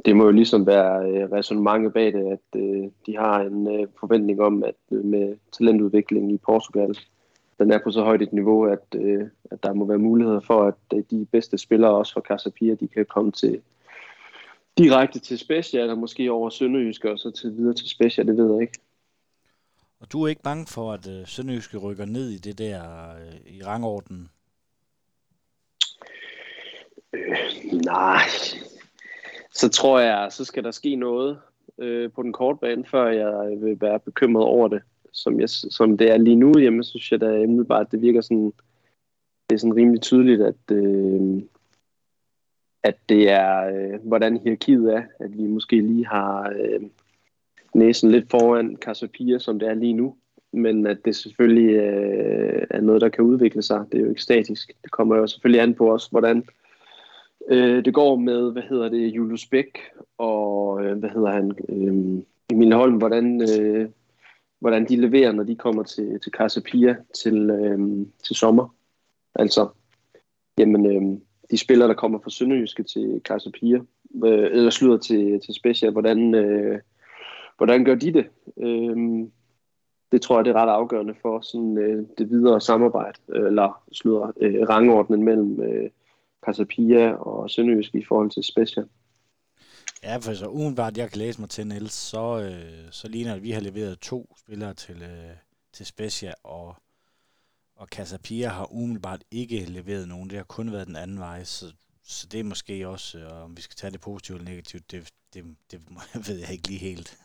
det 0.05 0.17
må 0.17 0.25
jo 0.25 0.31
ligesom 0.31 0.67
være 0.67 1.11
øh, 1.11 1.33
resonemanget 1.33 1.93
bag 1.93 2.13
det, 2.13 2.33
at 2.33 2.61
øh, 2.61 2.91
de 3.07 3.17
har 3.17 3.41
en 3.41 3.81
øh, 3.81 3.89
forventning 4.01 4.41
om, 4.41 4.65
at 4.65 4.75
øh, 4.93 5.05
med 5.05 5.37
talentudvikling 5.59 6.33
i 6.33 6.39
Portugal, 6.39 6.99
den 7.59 7.71
er 7.71 7.79
på 7.85 7.91
så 7.91 8.03
højt 8.03 8.23
et 8.23 8.33
niveau, 8.33 8.65
at, 8.65 8.85
øh, 8.95 9.27
at 9.51 9.63
der 9.63 9.73
må 9.73 9.85
være 9.85 9.99
muligheder 9.99 10.41
for, 10.41 10.63
at 10.63 10.99
øh, 10.99 11.03
de 11.11 11.27
bedste 11.33 11.59
spillere, 11.59 11.91
også 11.91 12.13
fra 12.13 12.21
Casapia, 12.21 12.75
de 12.75 12.89
kan 12.89 13.07
komme 13.07 13.33
til 13.33 13.61
direkte 14.79 15.19
til 15.19 15.39
Specia, 15.39 15.81
eller 15.81 15.95
måske 15.95 16.33
over 16.33 16.51
Sønderjysk, 16.51 17.05
og 17.05 17.19
så 17.19 17.31
til 17.31 17.57
videre 17.57 17.75
til 17.75 17.89
Specia, 17.89 18.25
det 18.25 18.37
ved 18.37 18.53
jeg 18.53 18.63
ikke. 18.63 18.79
Og 20.01 20.13
du 20.13 20.23
er 20.23 20.29
ikke 20.29 20.43
bange 20.43 20.67
for, 20.67 20.93
at 20.93 21.09
øh, 21.09 21.27
Sønderjyske 21.27 21.79
rykker 21.79 22.05
ned 22.05 22.31
i 22.31 22.39
det 22.39 22.59
der 22.59 22.81
øh, 23.11 23.53
i 23.55 23.63
rangordenen? 23.63 24.31
Øh, 27.13 27.73
nej, 27.73 28.21
så 29.55 29.69
tror 29.69 30.01
jeg, 30.01 30.27
så 30.31 30.45
skal 30.45 30.65
der 30.65 30.71
ske 30.71 30.97
noget 30.97 31.39
øh, 31.79 32.13
på 32.13 32.23
den 32.23 32.33
korte 32.33 32.59
bane, 32.61 32.85
før 32.85 33.09
jeg 33.09 33.53
øh, 33.53 33.65
vil 33.65 33.81
være 33.81 34.01
bekymret 34.01 34.45
over 34.45 34.69
det. 34.69 34.83
Som, 35.13 35.41
jeg, 35.41 35.49
som 35.49 35.99
det 35.99 36.11
er 36.11 36.17
lige 36.17 36.37
nu, 36.37 36.53
jamen, 36.59 36.85
synes 36.85 37.13
jeg 37.13 37.21
da 37.21 37.47
bare, 37.69 37.81
at 37.81 37.93
det 37.93 38.03
virker 38.03 38.21
sådan, 38.21 38.53
det 39.49 39.55
er 39.55 39.59
sådan 39.59 39.77
rimelig 39.77 40.03
tydeligt, 40.03 40.43
at, 40.43 40.71
øh, 40.71 41.43
at 42.83 42.97
det 43.09 43.31
er, 43.31 43.67
øh, 43.67 44.01
hvordan 44.03 44.37
hierarkiet 44.37 44.95
er, 44.95 45.03
at 45.21 45.39
vi 45.39 45.47
måske 45.47 45.81
lige 45.81 46.07
har 46.07 46.53
øh, 46.61 46.81
næsen 47.75 48.11
lidt 48.11 48.31
foran 48.31 48.77
Casapia, 48.77 49.39
som 49.39 49.59
det 49.59 49.69
er 49.69 49.75
lige 49.75 49.93
nu, 49.93 50.17
men 50.53 50.87
at 50.87 50.99
det 51.05 51.17
selvfølgelig 51.17 51.75
øh, 51.75 52.67
er 52.71 52.81
noget, 52.81 53.01
der 53.01 53.09
kan 53.09 53.25
udvikle 53.25 53.63
sig. 53.63 53.85
Det 53.93 53.99
er 53.99 54.03
jo 54.03 54.09
ikke 54.09 54.23
statisk. 54.23 54.73
Det 54.83 54.91
kommer 54.91 55.17
jo 55.17 55.27
selvfølgelig 55.27 55.63
an 55.63 55.75
på 55.75 55.93
os, 55.93 56.07
hvordan 56.07 56.39
Øh, 56.39 56.64
Øh, 57.49 57.85
det 57.85 57.95
går 57.95 58.17
med, 58.17 58.53
hvad 58.53 58.63
hedder 58.63 58.89
det, 58.89 59.09
Julius 59.09 59.47
Bæk 59.47 59.79
og, 60.19 60.85
øh, 60.85 60.99
hvad 60.99 61.11
hedder 61.11 61.31
han, 61.31 61.53
øh, 61.69 62.23
Emil 62.51 62.73
Holm, 62.73 62.97
hvordan, 62.97 63.43
øh, 63.43 63.89
hvordan 64.61 64.89
de 64.89 64.97
leverer, 64.97 65.33
når 65.33 65.43
de 65.43 65.57
kommer 65.57 65.83
til, 65.83 66.21
til 66.21 66.33
Casa 66.33 66.61
Pia 66.61 66.97
til, 67.15 67.51
øh, 67.51 68.07
til 68.27 68.37
sommer. 68.37 68.75
Altså, 69.35 69.69
jamen, 70.59 70.87
øh, 70.87 71.19
de 71.51 71.59
spillere, 71.59 71.89
der 71.89 71.95
kommer 71.95 72.19
fra 72.19 72.31
Sønderjyske 72.31 72.83
til 72.83 73.21
Casa 73.25 73.51
Pia, 73.51 73.77
øh, 74.25 74.51
eller 74.53 74.71
slutter 74.71 74.99
til, 74.99 75.41
til 75.41 75.55
Special, 75.55 75.93
hvordan, 75.93 76.35
øh, 76.35 76.81
hvordan 77.57 77.85
gør 77.85 77.95
de 77.95 78.13
det? 78.13 78.27
Øh, 78.59 78.97
det 80.13 80.23
tror 80.23 80.39
jeg, 80.39 80.45
det 80.45 80.51
er 80.51 80.63
ret 80.63 80.71
afgørende 80.71 81.15
for 81.23 81.41
sådan, 81.41 81.79
øh, 81.79 82.05
det 82.19 82.31
videre 82.31 82.61
samarbejde, 82.61 83.19
eller 83.29 83.83
slutter 83.93 84.33
øh, 84.41 84.69
rangordnen 84.69 85.23
mellem 85.23 85.63
øh, 85.63 85.91
Casapia 86.45 87.13
og 87.13 87.51
Sønderjysk 87.51 87.95
i 87.95 88.05
forhold 88.09 88.31
til 88.31 88.43
Special. 88.45 88.87
Ja, 90.03 90.17
for 90.17 90.35
så 90.35 90.47
udenbart, 90.47 90.97
jeg 90.97 91.11
kan 91.11 91.19
læse 91.19 91.41
mig 91.41 91.51
til, 91.51 91.67
Niels, 91.67 91.93
så, 91.93 92.41
øh, 92.41 92.89
så 92.91 93.09
ligner 93.09 93.31
det, 93.31 93.37
at 93.37 93.43
vi 93.43 93.51
har 93.51 93.61
leveret 93.61 93.99
to 93.99 94.37
spillere 94.39 94.75
til, 94.75 95.03
øh, 95.03 95.37
til 95.73 95.87
Specia, 95.87 96.35
og, 96.43 96.77
og 97.77 97.87
Casapia 97.87 98.49
har 98.49 98.73
umiddelbart 98.73 99.25
ikke 99.31 99.65
leveret 99.65 100.09
nogen. 100.09 100.31
Det 100.31 100.37
har 100.37 100.45
kun 100.45 100.73
været 100.73 100.87
den 100.87 100.97
anden 100.97 101.19
vej, 101.19 101.45
så, 101.45 101.73
så 102.03 102.27
det 102.27 102.41
er 102.41 102.45
måske 102.45 102.89
også, 102.89 103.19
øh, 103.19 103.43
om 103.45 103.57
vi 103.57 103.63
skal 103.63 103.77
tage 103.77 103.91
det 103.91 104.01
positivt 104.01 104.39
eller 104.39 104.51
negativt, 104.51 104.91
det, 104.91 105.11
det, 105.35 105.45
det 105.71 105.81
ved 106.29 106.39
jeg 106.39 106.51
ikke 106.53 106.69
lige 106.69 106.81
helt. 106.81 107.19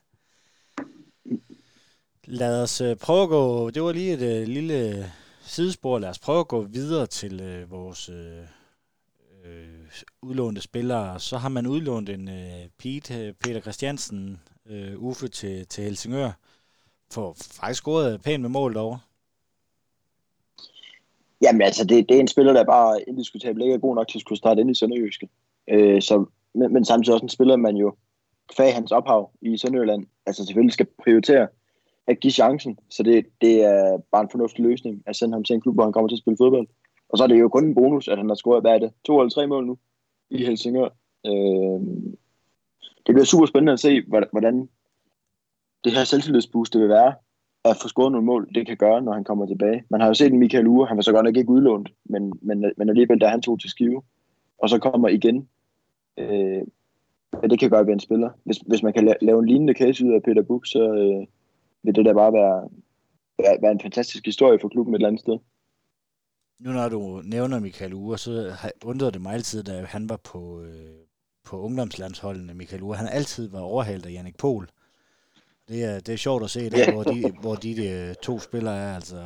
Lad 2.25 2.63
os 2.63 2.81
øh, 2.81 2.95
prøve 2.95 3.23
at 3.23 3.29
gå, 3.29 3.69
det 3.69 3.83
var 3.83 3.91
lige 3.91 4.13
et 4.13 4.41
øh, 4.41 4.47
lille 4.47 5.11
sidespor, 5.41 5.99
lad 5.99 6.09
os 6.09 6.19
prøve 6.19 6.39
at 6.39 6.47
gå 6.47 6.61
videre 6.61 7.07
til 7.07 7.41
øh, 7.41 7.71
vores... 7.71 8.09
Øh, 8.09 8.58
øh, 9.49 10.01
udlånte 10.21 10.61
spillere. 10.61 11.19
Så 11.19 11.37
har 11.37 11.49
man 11.49 11.67
udlånt 11.67 12.09
en 12.09 12.27
øh, 12.27 12.67
Pete, 12.77 13.35
Peter 13.39 13.61
Christiansen, 13.61 14.39
øh, 14.69 15.03
Uffe 15.03 15.27
til, 15.27 15.67
til 15.67 15.83
Helsingør, 15.83 16.31
for 17.11 17.33
faktisk 17.33 17.81
scoret 17.81 18.21
pænt 18.21 18.41
med 18.41 18.49
mål 18.49 18.73
derovre. 18.73 18.99
Jamen 21.41 21.61
altså, 21.61 21.85
det, 21.85 22.09
det 22.09 22.17
er 22.17 22.21
en 22.21 22.27
spiller, 22.27 22.53
der 22.53 22.63
bare 22.63 23.01
indiskutabelt 23.09 23.63
ikke 23.63 23.75
er 23.75 23.79
god 23.79 23.95
nok 23.95 24.07
til 24.07 24.17
at 24.17 24.21
skulle 24.21 24.37
starte 24.37 24.61
ind 24.61 24.71
i 24.71 24.75
Sønderjyske. 24.75 25.29
Øh, 25.69 26.01
så, 26.01 26.25
men, 26.55 26.73
men 26.73 26.85
samtidig 26.85 27.13
også 27.13 27.25
en 27.25 27.29
spiller, 27.29 27.55
man 27.55 27.75
jo 27.75 27.95
kvæg 28.55 28.73
hans 28.73 28.91
ophav 28.91 29.31
i 29.41 29.57
Sønderjylland, 29.57 30.05
altså 30.25 30.45
selvfølgelig 30.45 30.73
skal 30.73 30.87
prioritere 31.03 31.47
at 32.07 32.19
give 32.19 32.31
chancen. 32.31 32.79
Så 32.89 33.03
det, 33.03 33.25
det 33.41 33.63
er 33.63 33.97
bare 34.11 34.21
en 34.21 34.29
fornuftig 34.31 34.63
løsning 34.65 35.03
at 35.05 35.15
sende 35.15 35.35
ham 35.35 35.43
til 35.43 35.53
en 35.53 35.61
klub, 35.61 35.75
hvor 35.75 35.83
han 35.83 35.93
kommer 35.93 36.07
til 36.07 36.15
at 36.15 36.19
spille 36.19 36.37
fodbold. 36.37 36.67
Og 37.09 37.17
så 37.17 37.23
er 37.23 37.27
det 37.27 37.39
jo 37.39 37.49
kun 37.49 37.65
en 37.65 37.75
bonus, 37.75 38.07
at 38.07 38.17
han 38.17 38.27
har 38.29 38.35
scoret, 38.35 38.63
hvad 38.63 38.71
er 38.71 38.79
det, 38.79 38.91
to 39.05 39.19
eller 39.19 39.29
tre 39.29 39.47
mål 39.47 39.65
nu 39.65 39.77
i 40.29 40.45
Helsingør. 40.45 40.89
Øh, 41.25 41.81
det 43.05 43.15
bliver 43.15 43.25
super 43.25 43.45
spændende 43.45 43.73
at 43.73 43.79
se, 43.79 44.01
hvordan 44.07 44.69
det 45.83 45.91
her 45.91 46.03
selvtillidsboost 46.03 46.73
det 46.73 46.81
vil 46.81 46.89
være, 46.89 47.13
at 47.65 47.77
få 47.81 47.87
scoret 47.87 48.11
nogle 48.11 48.25
mål, 48.25 48.49
det 48.55 48.67
kan 48.67 48.77
gøre, 48.77 49.01
når 49.01 49.13
han 49.13 49.23
kommer 49.23 49.45
tilbage. 49.45 49.83
Man 49.89 50.01
har 50.01 50.07
jo 50.07 50.13
set 50.13 50.31
en 50.31 50.39
Michael 50.39 50.67
Ure, 50.67 50.87
han 50.87 50.97
var 50.97 51.03
så 51.03 51.11
godt 51.11 51.25
nok 51.25 51.37
ikke 51.37 51.49
udlånt, 51.49 51.89
men, 52.05 52.33
men, 52.41 52.71
men 52.77 52.89
alligevel, 52.89 53.21
da 53.21 53.27
han 53.27 53.41
tog 53.41 53.59
til 53.59 53.69
skive, 53.69 54.01
og 54.57 54.69
så 54.69 54.79
kommer 54.79 55.07
igen, 55.07 55.47
øh, 56.17 56.61
ja, 57.41 57.47
det 57.47 57.59
kan 57.59 57.69
gøre 57.69 57.85
ved 57.85 57.93
en 57.93 57.99
spiller. 57.99 58.29
Hvis, 58.43 58.57
hvis 58.57 58.83
man 58.83 58.93
kan 58.93 59.15
lave 59.21 59.39
en 59.39 59.45
lignende 59.45 59.73
case 59.73 60.05
ud 60.05 60.13
af 60.13 60.23
Peter 60.23 60.41
Buch, 60.41 60.71
så 60.71 60.93
øh, 60.93 61.27
vil 61.83 61.95
det 61.95 62.05
da 62.05 62.13
bare 62.13 62.33
være, 62.33 62.69
være, 63.37 63.61
være 63.61 63.71
en 63.71 63.79
fantastisk 63.79 64.25
historie 64.25 64.59
for 64.59 64.69
klubben 64.69 64.93
et 64.93 64.97
eller 64.97 65.07
andet 65.07 65.21
sted 65.21 65.37
nu 66.59 66.71
når 66.71 66.89
du 66.89 67.21
nævner 67.25 67.59
Michael 67.59 67.93
Ure, 67.93 68.17
så 68.17 68.55
undrede 68.83 69.11
det 69.11 69.21
mig 69.21 69.33
altid, 69.33 69.63
da 69.63 69.85
han 69.85 70.09
var 70.09 70.17
på, 70.17 70.61
øh, 70.61 70.95
på 71.43 71.59
ungdomslandsholdene, 71.59 72.53
Michael 72.53 72.83
Ure. 72.83 72.97
Han 72.97 73.07
altid 73.07 73.49
været 73.49 73.63
overhældt 73.63 74.05
af 74.05 74.11
Jannik 74.11 74.37
Pohl. 74.37 74.69
Det 75.67 75.83
er, 75.83 75.99
det 75.99 76.13
er 76.13 76.17
sjovt 76.17 76.43
at 76.43 76.49
se, 76.49 76.69
der, 76.69 76.91
hvor, 76.91 77.03
de, 77.03 77.33
hvor 77.41 77.55
de, 77.55 77.75
de 77.75 78.15
to 78.21 78.39
spillere 78.39 78.77
er. 78.77 78.95
Altså, 78.95 79.23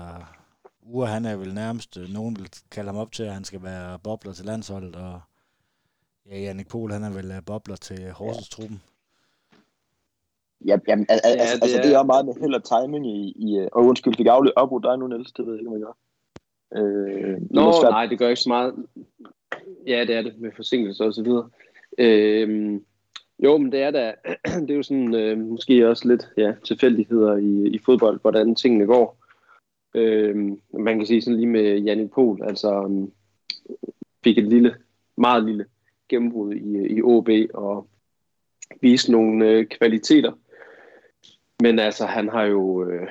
Ure, 0.82 1.08
han 1.08 1.26
er 1.26 1.36
vel 1.36 1.54
nærmest, 1.54 1.98
øh, 1.98 2.10
nogen 2.10 2.36
vil 2.36 2.50
kalde 2.72 2.88
ham 2.88 2.98
op 2.98 3.12
til, 3.12 3.24
at 3.24 3.34
han 3.34 3.44
skal 3.44 3.64
være 3.64 4.00
bobler 4.00 4.34
til 4.34 4.46
landsholdet, 4.46 4.96
og 4.96 5.22
ja, 6.26 6.40
Jannik 6.40 6.68
Pohl, 6.68 6.92
han 6.92 7.04
er 7.04 7.10
vel 7.10 7.32
øh, 7.32 7.46
bobler 7.46 7.76
til 7.76 8.12
Horsens-truppen. 8.12 8.82
Ja, 10.66 10.78
jamen, 10.88 11.06
al- 11.10 11.20
al- 11.24 11.36
ja, 11.36 11.42
altså, 11.42 11.56
det, 11.56 11.64
altså, 11.64 11.78
er... 11.78 11.82
det 11.82 11.94
er 11.94 12.04
meget 12.04 12.26
med 12.26 12.34
held 12.42 12.54
og 12.54 12.64
timing 12.64 13.08
i, 13.08 13.34
i 13.36 13.58
øh, 13.58 13.68
og 13.72 13.84
undskyld, 13.84 14.16
fik 14.18 14.26
jeg 14.26 14.42
afbrudt 14.58 14.84
dig 14.84 14.98
nu, 14.98 15.08
Niels, 15.08 15.32
det 15.32 15.46
ved 15.46 15.54
jeg 15.54 15.62
ikke, 15.62 15.70
om 15.70 15.76
jeg 15.76 15.82
gør. 15.82 15.98
Øh, 16.76 17.38
Nå, 17.50 17.72
det 17.72 17.90
nej, 17.90 18.06
det 18.06 18.20
gør 18.20 18.30
ikke 18.30 18.42
så 18.42 18.50
meget. 18.50 18.74
Ja, 19.88 20.06
det 20.08 20.16
er 20.16 20.22
det 20.22 20.34
med 20.40 20.52
forsinkelse 20.56 21.04
og 21.04 21.14
så 21.14 21.24
videre. 21.24 21.50
Øh, 21.98 22.80
jo, 23.40 23.58
men 23.58 23.72
det 23.72 23.82
er 23.82 23.92
da, 23.92 24.14
det 24.62 24.72
er 24.72 24.76
jo 24.76 24.84
sådan 24.84 25.16
øh, 25.16 25.38
måske 25.38 25.90
også 25.90 26.08
lidt 26.08 26.28
ja, 26.38 26.54
tilfældigheder 26.64 27.38
i, 27.38 27.68
i 27.68 27.80
fodbold, 27.86 28.22
hvordan 28.22 28.56
tingene 28.56 28.86
går. 28.86 29.18
Øh, 29.96 30.36
man 30.80 30.98
kan 30.98 31.06
sige 31.06 31.22
sådan 31.22 31.38
lige 31.38 31.48
med 31.48 31.80
Jannik 31.80 32.12
Pohl, 32.12 32.44
altså 32.44 32.82
um, 32.82 33.12
fik 34.24 34.38
et 34.38 34.48
lille, 34.48 34.76
meget 35.18 35.46
lille 35.46 35.66
gennembrud 36.10 36.54
i, 36.54 36.96
i 36.96 37.02
OB 37.02 37.30
og 37.54 37.88
viste 38.82 39.12
nogle 39.12 39.50
øh, 39.50 39.66
kvaliteter. 39.66 40.32
Men 41.62 41.80
altså, 41.80 42.06
han 42.06 42.30
har 42.30 42.44
jo, 42.44 42.90
øh, 42.90 43.08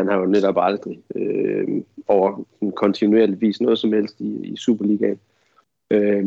han 0.00 0.08
har 0.08 0.18
jo 0.18 0.26
netop 0.26 0.54
aldrig 0.58 1.00
øh, 1.14 1.82
over 2.08 2.44
kontinuerligt 2.76 3.40
vis 3.40 3.60
noget 3.60 3.78
som 3.78 3.92
helst 3.92 4.20
i, 4.20 4.46
i 4.52 4.56
Superligaen. 4.56 5.20
Øh, 5.90 6.24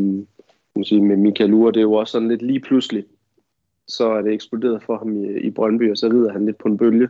man 0.75 0.85
sige, 0.85 1.01
med 1.01 1.17
Michael 1.17 1.53
Ure, 1.53 1.71
det 1.71 1.77
er 1.77 1.81
jo 1.81 1.93
også 1.93 2.11
sådan 2.11 2.27
lidt 2.27 2.41
lige 2.41 2.59
pludselig, 2.59 3.05
så 3.87 4.09
er 4.09 4.21
det 4.21 4.33
eksploderet 4.33 4.83
for 4.83 4.97
ham 4.97 5.23
i, 5.23 5.39
i 5.39 5.49
Brøndby, 5.51 5.91
og 5.91 5.97
så 5.97 6.07
rider 6.07 6.31
han 6.31 6.45
lidt 6.45 6.57
på 6.57 6.67
en 6.67 6.77
bølge, 6.77 7.09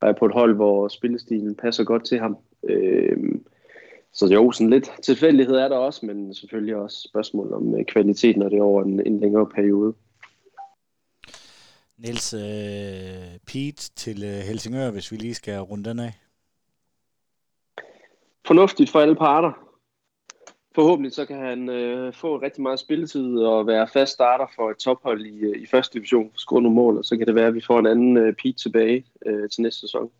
og 0.00 0.08
er 0.08 0.12
på 0.12 0.26
et 0.26 0.32
hold, 0.32 0.54
hvor 0.54 0.88
spillestilen 0.88 1.54
passer 1.54 1.84
godt 1.84 2.04
til 2.04 2.18
ham. 2.18 2.36
Øh, 2.68 3.16
så 4.12 4.26
jo, 4.26 4.52
sådan 4.52 4.70
lidt 4.70 4.90
tilfældighed 5.02 5.54
er 5.54 5.68
der 5.68 5.76
også, 5.76 6.06
men 6.06 6.34
selvfølgelig 6.34 6.76
også 6.76 7.08
spørgsmål 7.08 7.52
om 7.52 7.74
øh, 7.78 7.84
kvaliteten, 7.84 8.40
når 8.40 8.48
det 8.48 8.58
er 8.58 8.62
over 8.62 8.84
en, 8.84 9.06
en 9.06 9.20
længere 9.20 9.46
periode. 9.46 9.94
Niels 11.98 12.34
øh, 12.34 13.38
Pete 13.46 13.90
til 13.96 14.24
øh, 14.24 14.30
Helsingør, 14.30 14.90
hvis 14.90 15.12
vi 15.12 15.16
lige 15.16 15.34
skal 15.34 15.60
runde 15.60 15.90
den 15.90 15.98
af. 15.98 16.12
Fornuftigt 18.46 18.90
for 18.90 19.00
alle 19.00 19.16
parter. 19.16 19.52
Forhåbentlig 20.74 21.12
så 21.12 21.26
kan 21.26 21.36
han 21.36 21.68
øh, 21.68 22.12
få 22.12 22.40
rigtig 22.40 22.62
meget 22.62 22.78
spilletid 22.78 23.38
og 23.38 23.66
være 23.66 23.88
fast 23.88 24.12
starter 24.12 24.46
for 24.56 24.70
et 24.70 24.76
tophold 24.76 25.26
i, 25.26 25.38
øh, 25.38 25.62
i 25.62 25.66
første 25.66 25.98
division, 25.98 26.30
score 26.34 26.62
nogle 26.62 26.74
mål, 26.74 26.98
og 26.98 27.04
så 27.04 27.16
kan 27.16 27.26
det 27.26 27.34
være, 27.34 27.46
at 27.46 27.54
vi 27.54 27.60
får 27.66 27.78
en 27.78 27.86
anden 27.86 28.16
øh, 28.16 28.34
Pete 28.34 28.52
tilbage 28.52 29.04
øh, 29.26 29.50
til 29.50 29.62
næste 29.62 29.80
sæson. 29.80 30.10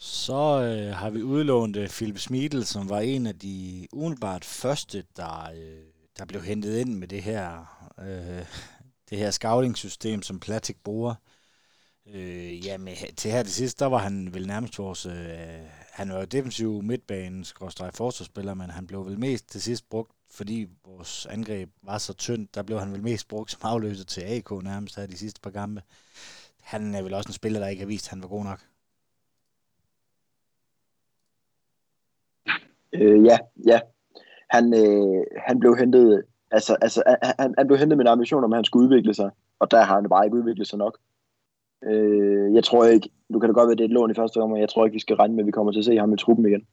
Så 0.00 0.32
øh, 0.32 0.96
har 0.96 1.10
vi 1.10 1.22
udlånt 1.22 1.76
øh, 1.76 1.88
Philip 1.88 2.18
Smidl, 2.18 2.62
som 2.62 2.90
var 2.90 3.00
en 3.00 3.26
af 3.26 3.38
de 3.38 3.86
umiddelbart 3.92 4.44
første, 4.44 5.04
der, 5.16 5.50
øh, 5.56 5.84
der 6.18 6.24
blev 6.24 6.42
hentet 6.42 6.78
ind 6.78 6.98
med 6.98 7.08
det 7.08 7.22
her, 7.22 7.46
øh, 7.98 8.46
det 9.12 9.20
her 9.20 9.30
scouting-system, 9.30 10.22
som 10.22 10.40
Platik 10.40 10.76
bruger. 10.84 11.14
Øh, 12.06 12.66
jamen, 12.66 12.94
til 13.16 13.30
her 13.30 13.42
til 13.42 13.52
sidst, 13.52 13.80
der 13.80 13.86
var 13.86 13.98
han 13.98 14.34
vel 14.34 14.46
nærmest 14.46 14.78
vores... 14.78 15.06
Øh, 15.06 15.12
han 15.92 16.08
var 16.08 16.18
jo 16.18 16.24
defensiv 16.24 16.82
midtbanen, 16.82 17.44
forsvarsspiller, 17.94 18.54
men 18.54 18.70
han 18.70 18.86
blev 18.86 19.06
vel 19.06 19.18
mest 19.18 19.48
til 19.48 19.62
sidst 19.62 19.88
brugt, 19.88 20.12
fordi 20.30 20.68
vores 20.86 21.26
angreb 21.26 21.70
var 21.82 21.98
så 21.98 22.14
tyndt, 22.14 22.54
der 22.54 22.62
blev 22.62 22.78
han 22.78 22.92
vel 22.92 23.02
mest 23.02 23.28
brugt 23.28 23.50
som 23.50 23.60
afløser 23.64 24.04
til 24.04 24.20
AK 24.20 24.50
nærmest 24.50 24.96
her 24.96 25.06
de 25.06 25.16
sidste 25.16 25.40
par 25.40 25.50
kampe. 25.50 25.82
Han 26.62 26.94
er 26.94 27.02
vel 27.02 27.14
også 27.14 27.28
en 27.28 27.32
spiller, 27.32 27.60
der 27.60 27.68
ikke 27.68 27.80
har 27.80 27.86
vist, 27.86 28.06
at 28.06 28.10
han 28.10 28.22
var 28.22 28.28
god 28.28 28.44
nok. 28.44 28.60
Øh, 32.92 33.24
ja, 33.24 33.38
ja. 33.66 33.80
Han, 34.50 34.74
øh, 34.74 35.24
han 35.46 35.58
blev 35.60 35.76
hentet, 35.76 36.24
altså, 36.52 36.76
altså 36.80 37.02
han, 37.38 37.54
han 37.58 37.66
blev 37.66 37.78
hentet 37.78 37.96
med 37.96 38.04
en 38.04 38.12
ambition 38.12 38.44
om, 38.44 38.52
at 38.52 38.56
han 38.56 38.64
skulle 38.64 38.84
udvikle 38.84 39.14
sig, 39.14 39.30
og 39.58 39.70
der 39.70 39.82
har 39.82 39.94
han 39.94 40.08
bare 40.08 40.24
ikke 40.24 40.36
udviklet 40.36 40.66
sig 40.66 40.78
nok. 40.78 40.98
Øh, 41.84 42.54
jeg 42.54 42.64
tror 42.64 42.84
ikke, 42.84 43.10
nu 43.28 43.38
kan 43.38 43.48
det 43.48 43.54
godt 43.54 43.66
være, 43.66 43.72
at 43.72 43.78
det 43.78 43.84
er 43.84 43.88
et 43.88 43.94
lån 43.94 44.10
i 44.10 44.14
første 44.14 44.38
omgang, 44.38 44.60
jeg 44.60 44.68
tror 44.68 44.84
ikke, 44.84 44.94
vi 44.94 45.00
skal 45.00 45.16
regne 45.16 45.34
med, 45.34 45.42
at 45.42 45.46
vi 45.46 45.52
kommer 45.52 45.72
til 45.72 45.78
at 45.78 45.84
se 45.84 45.96
ham 45.96 46.12
i 46.12 46.16
truppen 46.16 46.46
igen. 46.46 46.66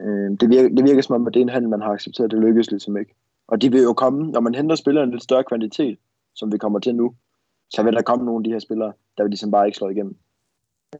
Øh, 0.00 0.30
det, 0.40 0.50
virker, 0.50 0.68
det 0.76 0.84
virker 0.84 1.02
som 1.02 1.14
om, 1.14 1.26
at 1.26 1.34
det 1.34 1.40
er 1.40 1.44
en 1.44 1.48
handel, 1.48 1.70
man 1.70 1.82
har 1.82 1.92
accepteret, 1.92 2.30
det 2.30 2.40
lykkes 2.40 2.70
ligesom 2.70 2.96
ikke. 2.96 3.14
Og 3.48 3.62
de 3.62 3.72
vil 3.72 3.82
jo 3.82 3.92
komme, 3.92 4.30
når 4.30 4.40
man 4.40 4.54
henter 4.54 4.76
spillere 4.76 5.04
en 5.04 5.10
lidt 5.10 5.22
større 5.22 5.44
kvantitet, 5.44 5.98
som 6.34 6.52
vi 6.52 6.58
kommer 6.58 6.78
til 6.78 6.94
nu, 6.94 7.14
så 7.70 7.82
vil 7.82 7.94
der 7.94 8.02
komme 8.02 8.24
nogle 8.24 8.40
af 8.40 8.44
de 8.44 8.50
her 8.50 8.58
spillere, 8.58 8.92
der 9.16 9.22
vil 9.22 9.30
ligesom 9.30 9.50
bare 9.50 9.66
ikke 9.66 9.78
slå 9.78 9.88
igennem 9.88 10.16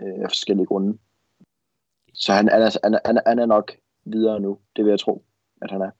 øh, 0.00 0.22
af 0.22 0.28
forskellige 0.28 0.66
grunde. 0.66 0.98
Så 2.14 2.32
han, 2.32 2.48
han, 2.48 2.62
er, 2.62 2.78
han, 2.84 2.98
han, 3.04 3.20
han 3.26 3.38
er 3.38 3.46
nok 3.46 3.72
videre 4.04 4.40
nu, 4.40 4.58
det 4.76 4.84
vil 4.84 4.90
jeg 4.90 5.00
tro, 5.00 5.24
at 5.62 5.70
han 5.70 5.82
er. 5.82 5.90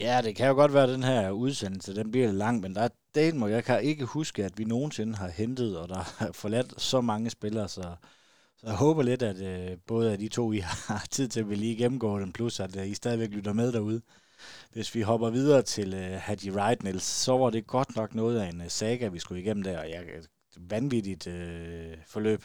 Ja, 0.00 0.20
det 0.22 0.36
kan 0.36 0.48
jo 0.48 0.54
godt 0.54 0.74
være, 0.74 0.82
at 0.82 0.88
den 0.88 1.02
her 1.02 1.30
udsendelse, 1.30 1.94
den 1.94 2.10
bliver 2.10 2.32
lang, 2.32 2.60
men 2.60 2.74
der 2.74 2.80
er 2.82 2.88
del 3.14 3.34
må 3.34 3.46
jeg 3.46 3.64
kan 3.64 3.82
ikke 3.82 4.04
huske, 4.04 4.44
at 4.44 4.58
vi 4.58 4.64
nogensinde 4.64 5.16
har 5.16 5.28
hentet, 5.28 5.78
og 5.78 5.88
der 5.88 6.14
har 6.18 6.32
forladt 6.32 6.80
så 6.80 7.00
mange 7.00 7.30
spillere, 7.30 7.68
så, 7.68 7.82
så 8.56 8.66
jeg 8.66 8.74
håber 8.74 9.02
lidt, 9.02 9.22
at 9.22 9.40
øh, 9.40 9.78
både 9.86 10.12
af 10.12 10.18
de 10.18 10.28
to, 10.28 10.52
I 10.52 10.58
har 10.58 11.06
tid 11.10 11.28
til, 11.28 11.40
at 11.40 11.50
vi 11.50 11.54
lige 11.54 11.76
gennemgår 11.76 12.18
den, 12.18 12.32
plus 12.32 12.60
at 12.60 12.76
øh, 12.76 12.88
I 12.88 12.94
stadigvæk 12.94 13.30
lytter 13.30 13.52
med 13.52 13.72
derude. 13.72 14.02
Hvis 14.72 14.94
vi 14.94 15.02
hopper 15.02 15.30
videre 15.30 15.62
til 15.62 15.94
øh, 15.94 16.20
Hadji 16.20 16.50
Wright, 16.50 16.82
Niels, 16.82 17.04
så 17.04 17.38
var 17.38 17.50
det 17.50 17.66
godt 17.66 17.96
nok 17.96 18.14
noget 18.14 18.40
af 18.40 18.48
en 18.48 18.60
øh, 18.60 18.68
saga, 18.68 19.08
vi 19.08 19.18
skulle 19.18 19.42
igennem 19.42 19.62
der, 19.62 19.78
og 19.78 19.90
jeg, 19.90 20.04
vanvittigt 20.56 21.26
øh, 21.26 21.96
forløb. 22.06 22.44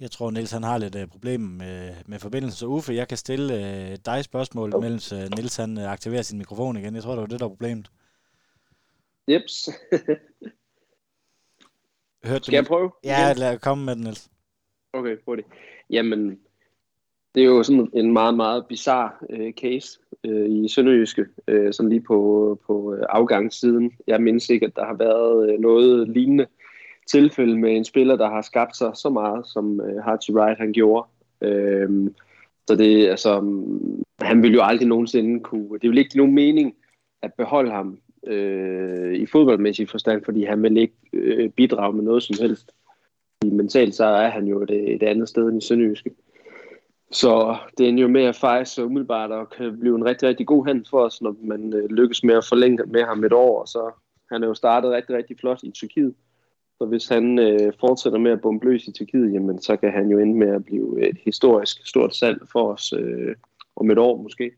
Jeg 0.00 0.10
tror, 0.10 0.30
Niels 0.30 0.52
han 0.52 0.62
har 0.62 0.78
lidt 0.78 0.94
uh, 0.94 1.08
problemer 1.08 1.48
med, 1.48 1.94
med 2.06 2.18
forbindelsen. 2.18 2.58
Så 2.58 2.66
Uffe, 2.66 2.94
jeg 2.94 3.08
kan 3.08 3.16
stille 3.16 3.54
uh, 3.54 3.96
dig 4.06 4.24
spørgsmål, 4.24 4.74
okay. 4.74 4.88
mens 4.88 5.12
uh, 5.12 5.18
Niels 5.18 5.56
han 5.56 5.78
uh, 5.78 5.92
aktiverer 5.92 6.22
sin 6.22 6.38
mikrofon 6.38 6.76
igen. 6.76 6.94
Jeg 6.94 7.02
tror, 7.02 7.12
det 7.12 7.20
var 7.20 7.26
det, 7.26 7.40
der 7.40 7.44
var 7.44 7.50
problemet. 7.50 7.90
Jeps. 9.28 9.64
Hørte 12.28 12.44
Skal 12.44 12.54
jeg 12.54 12.64
prøve? 12.64 12.90
Ja, 13.04 13.32
lad 13.36 13.58
komme 13.58 13.84
med 13.84 13.94
den, 13.94 14.02
Niels. 14.02 14.30
Okay, 14.92 15.16
prøv 15.24 15.36
det. 15.36 15.44
Jamen, 15.90 16.38
det 17.34 17.42
er 17.42 17.46
jo 17.46 17.62
sådan 17.62 17.90
en 17.94 18.12
meget, 18.12 18.34
meget 18.34 18.66
bizarre 18.66 19.10
uh, 19.30 19.52
case 19.52 19.98
uh, 20.28 20.50
i 20.50 20.68
Sønderjyske, 20.68 21.26
uh, 21.52 21.72
sådan 21.72 21.88
lige 21.88 22.02
på, 22.02 22.60
på 22.66 22.96
afgangssiden. 23.08 23.92
Jeg 24.06 24.22
mindes 24.22 24.50
ikke, 24.50 24.66
at 24.66 24.76
der 24.76 24.84
har 24.84 24.94
været 24.94 25.54
uh, 25.54 25.60
noget 25.60 26.08
lignende 26.08 26.46
tilfælde 27.10 27.58
med 27.58 27.76
en 27.76 27.84
spiller, 27.84 28.16
der 28.16 28.28
har 28.28 28.42
skabt 28.42 28.76
sig 28.76 28.90
så 28.94 29.08
meget, 29.08 29.46
som 29.46 29.80
øh, 29.80 30.02
Hachi 30.02 30.32
Wright 30.32 30.58
han 30.58 30.72
gjorde. 30.72 31.08
Øhm, 31.40 32.14
så 32.68 32.76
det, 32.76 33.08
altså, 33.08 33.34
han 34.20 34.42
vil 34.42 34.54
jo 34.54 34.62
aldrig 34.62 34.88
nogensinde 34.88 35.40
kunne, 35.40 35.78
det 35.82 35.90
vil 35.90 35.98
ikke 35.98 36.10
give 36.10 36.18
nogen 36.18 36.34
mening 36.34 36.74
at 37.22 37.34
beholde 37.34 37.70
ham 37.70 37.98
øh, 38.26 39.14
i 39.14 39.26
fodboldmæssig 39.26 39.88
forstand, 39.88 40.24
fordi 40.24 40.44
han 40.44 40.62
vil 40.62 40.76
ikke 40.76 40.94
øh, 41.12 41.50
bidrage 41.50 41.92
med 41.92 42.04
noget 42.04 42.22
som 42.22 42.36
helst. 42.40 42.72
I 43.44 43.50
mentalt 43.50 43.94
så 43.94 44.04
er 44.04 44.28
han 44.28 44.46
jo 44.46 44.64
det, 44.64 44.94
et 44.94 45.02
andet 45.02 45.28
sted 45.28 45.48
end 45.48 45.62
i 45.62 45.66
Sønderjyske. 45.66 46.10
Så 47.10 47.56
det 47.78 47.88
er 47.88 47.92
jo 47.92 48.08
med 48.08 48.24
at 48.24 48.36
fejse 48.36 48.74
så 48.74 48.84
umiddelbart 48.84 49.30
og 49.30 49.50
kan 49.50 49.80
blive 49.80 49.96
en 49.96 50.04
rigtig, 50.04 50.28
rigtig 50.28 50.46
god 50.46 50.66
hand 50.66 50.84
for 50.90 51.00
os, 51.00 51.22
når 51.22 51.36
man 51.42 51.72
øh, 51.72 51.90
lykkes 51.90 52.24
med 52.24 52.34
at 52.34 52.46
forlænge 52.48 52.82
med 52.86 53.02
ham 53.04 53.24
et 53.24 53.32
år. 53.32 53.60
Og 53.60 53.68
så 53.68 53.90
han 54.30 54.42
er 54.42 54.46
jo 54.46 54.54
startet 54.54 54.90
rigtig, 54.90 55.16
rigtig 55.16 55.36
flot 55.40 55.62
i 55.62 55.70
Tyrkiet. 55.70 56.14
Så 56.78 56.86
hvis 56.86 57.08
han 57.08 57.38
øh, 57.38 57.72
fortsætter 57.80 58.18
med 58.18 58.30
at 58.30 58.40
bombe 58.40 58.66
løs 58.66 58.84
i 58.84 58.92
Tyrkiet, 58.92 59.32
jamen, 59.32 59.62
så 59.62 59.76
kan 59.76 59.92
han 59.92 60.08
jo 60.08 60.18
ende 60.18 60.34
med 60.34 60.48
at 60.54 60.64
blive 60.64 61.08
et 61.08 61.18
historisk 61.24 61.86
stort 61.86 62.16
salg 62.16 62.38
for 62.52 62.72
os 62.72 62.92
øh, 62.92 63.34
om 63.76 63.90
et 63.90 63.98
år 63.98 64.22
måske. 64.22 64.52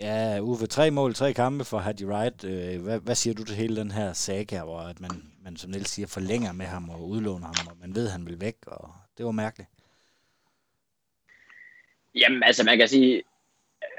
Ja, 0.00 0.40
Uffe, 0.40 0.66
tre 0.66 0.90
mål, 0.90 1.14
tre 1.14 1.32
kampe 1.32 1.64
for 1.64 1.78
Hadji 1.78 2.06
Wright. 2.06 2.44
Øh, 2.44 2.82
hvad, 2.82 3.00
hvad 3.00 3.14
siger 3.14 3.34
du 3.34 3.44
til 3.44 3.56
hele 3.56 3.76
den 3.76 3.90
her 3.90 4.12
saga, 4.12 4.64
hvor 4.64 4.78
at 4.78 5.00
man, 5.00 5.10
man 5.44 5.56
som 5.56 5.70
Niels 5.70 5.90
siger, 5.90 6.06
forlænger 6.06 6.52
med 6.52 6.66
ham 6.66 6.90
og 6.90 7.08
udlåner 7.08 7.46
ham, 7.46 7.66
og 7.70 7.76
man 7.80 7.94
ved, 7.94 8.06
at 8.06 8.12
han 8.12 8.26
vil 8.26 8.40
væk, 8.40 8.56
og 8.66 8.88
det 9.18 9.26
var 9.26 9.32
mærkeligt. 9.32 9.70
Jamen, 12.14 12.42
altså 12.42 12.64
man 12.64 12.78
kan 12.78 12.88
sige, 12.88 13.22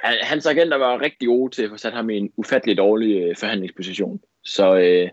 hans 0.04 0.46
agenter 0.46 0.78
var 0.78 1.02
rigtig 1.02 1.28
gode 1.28 1.56
til 1.56 1.64
at 1.64 1.70
få 1.70 1.78
sat 1.78 1.94
ham 1.94 2.10
i 2.10 2.18
en 2.18 2.32
ufattelig 2.38 2.78
dårlig 2.78 3.22
øh, 3.22 3.36
forhandlingsposition. 3.36 4.22
Så 4.44 4.76
øh, 4.76 5.10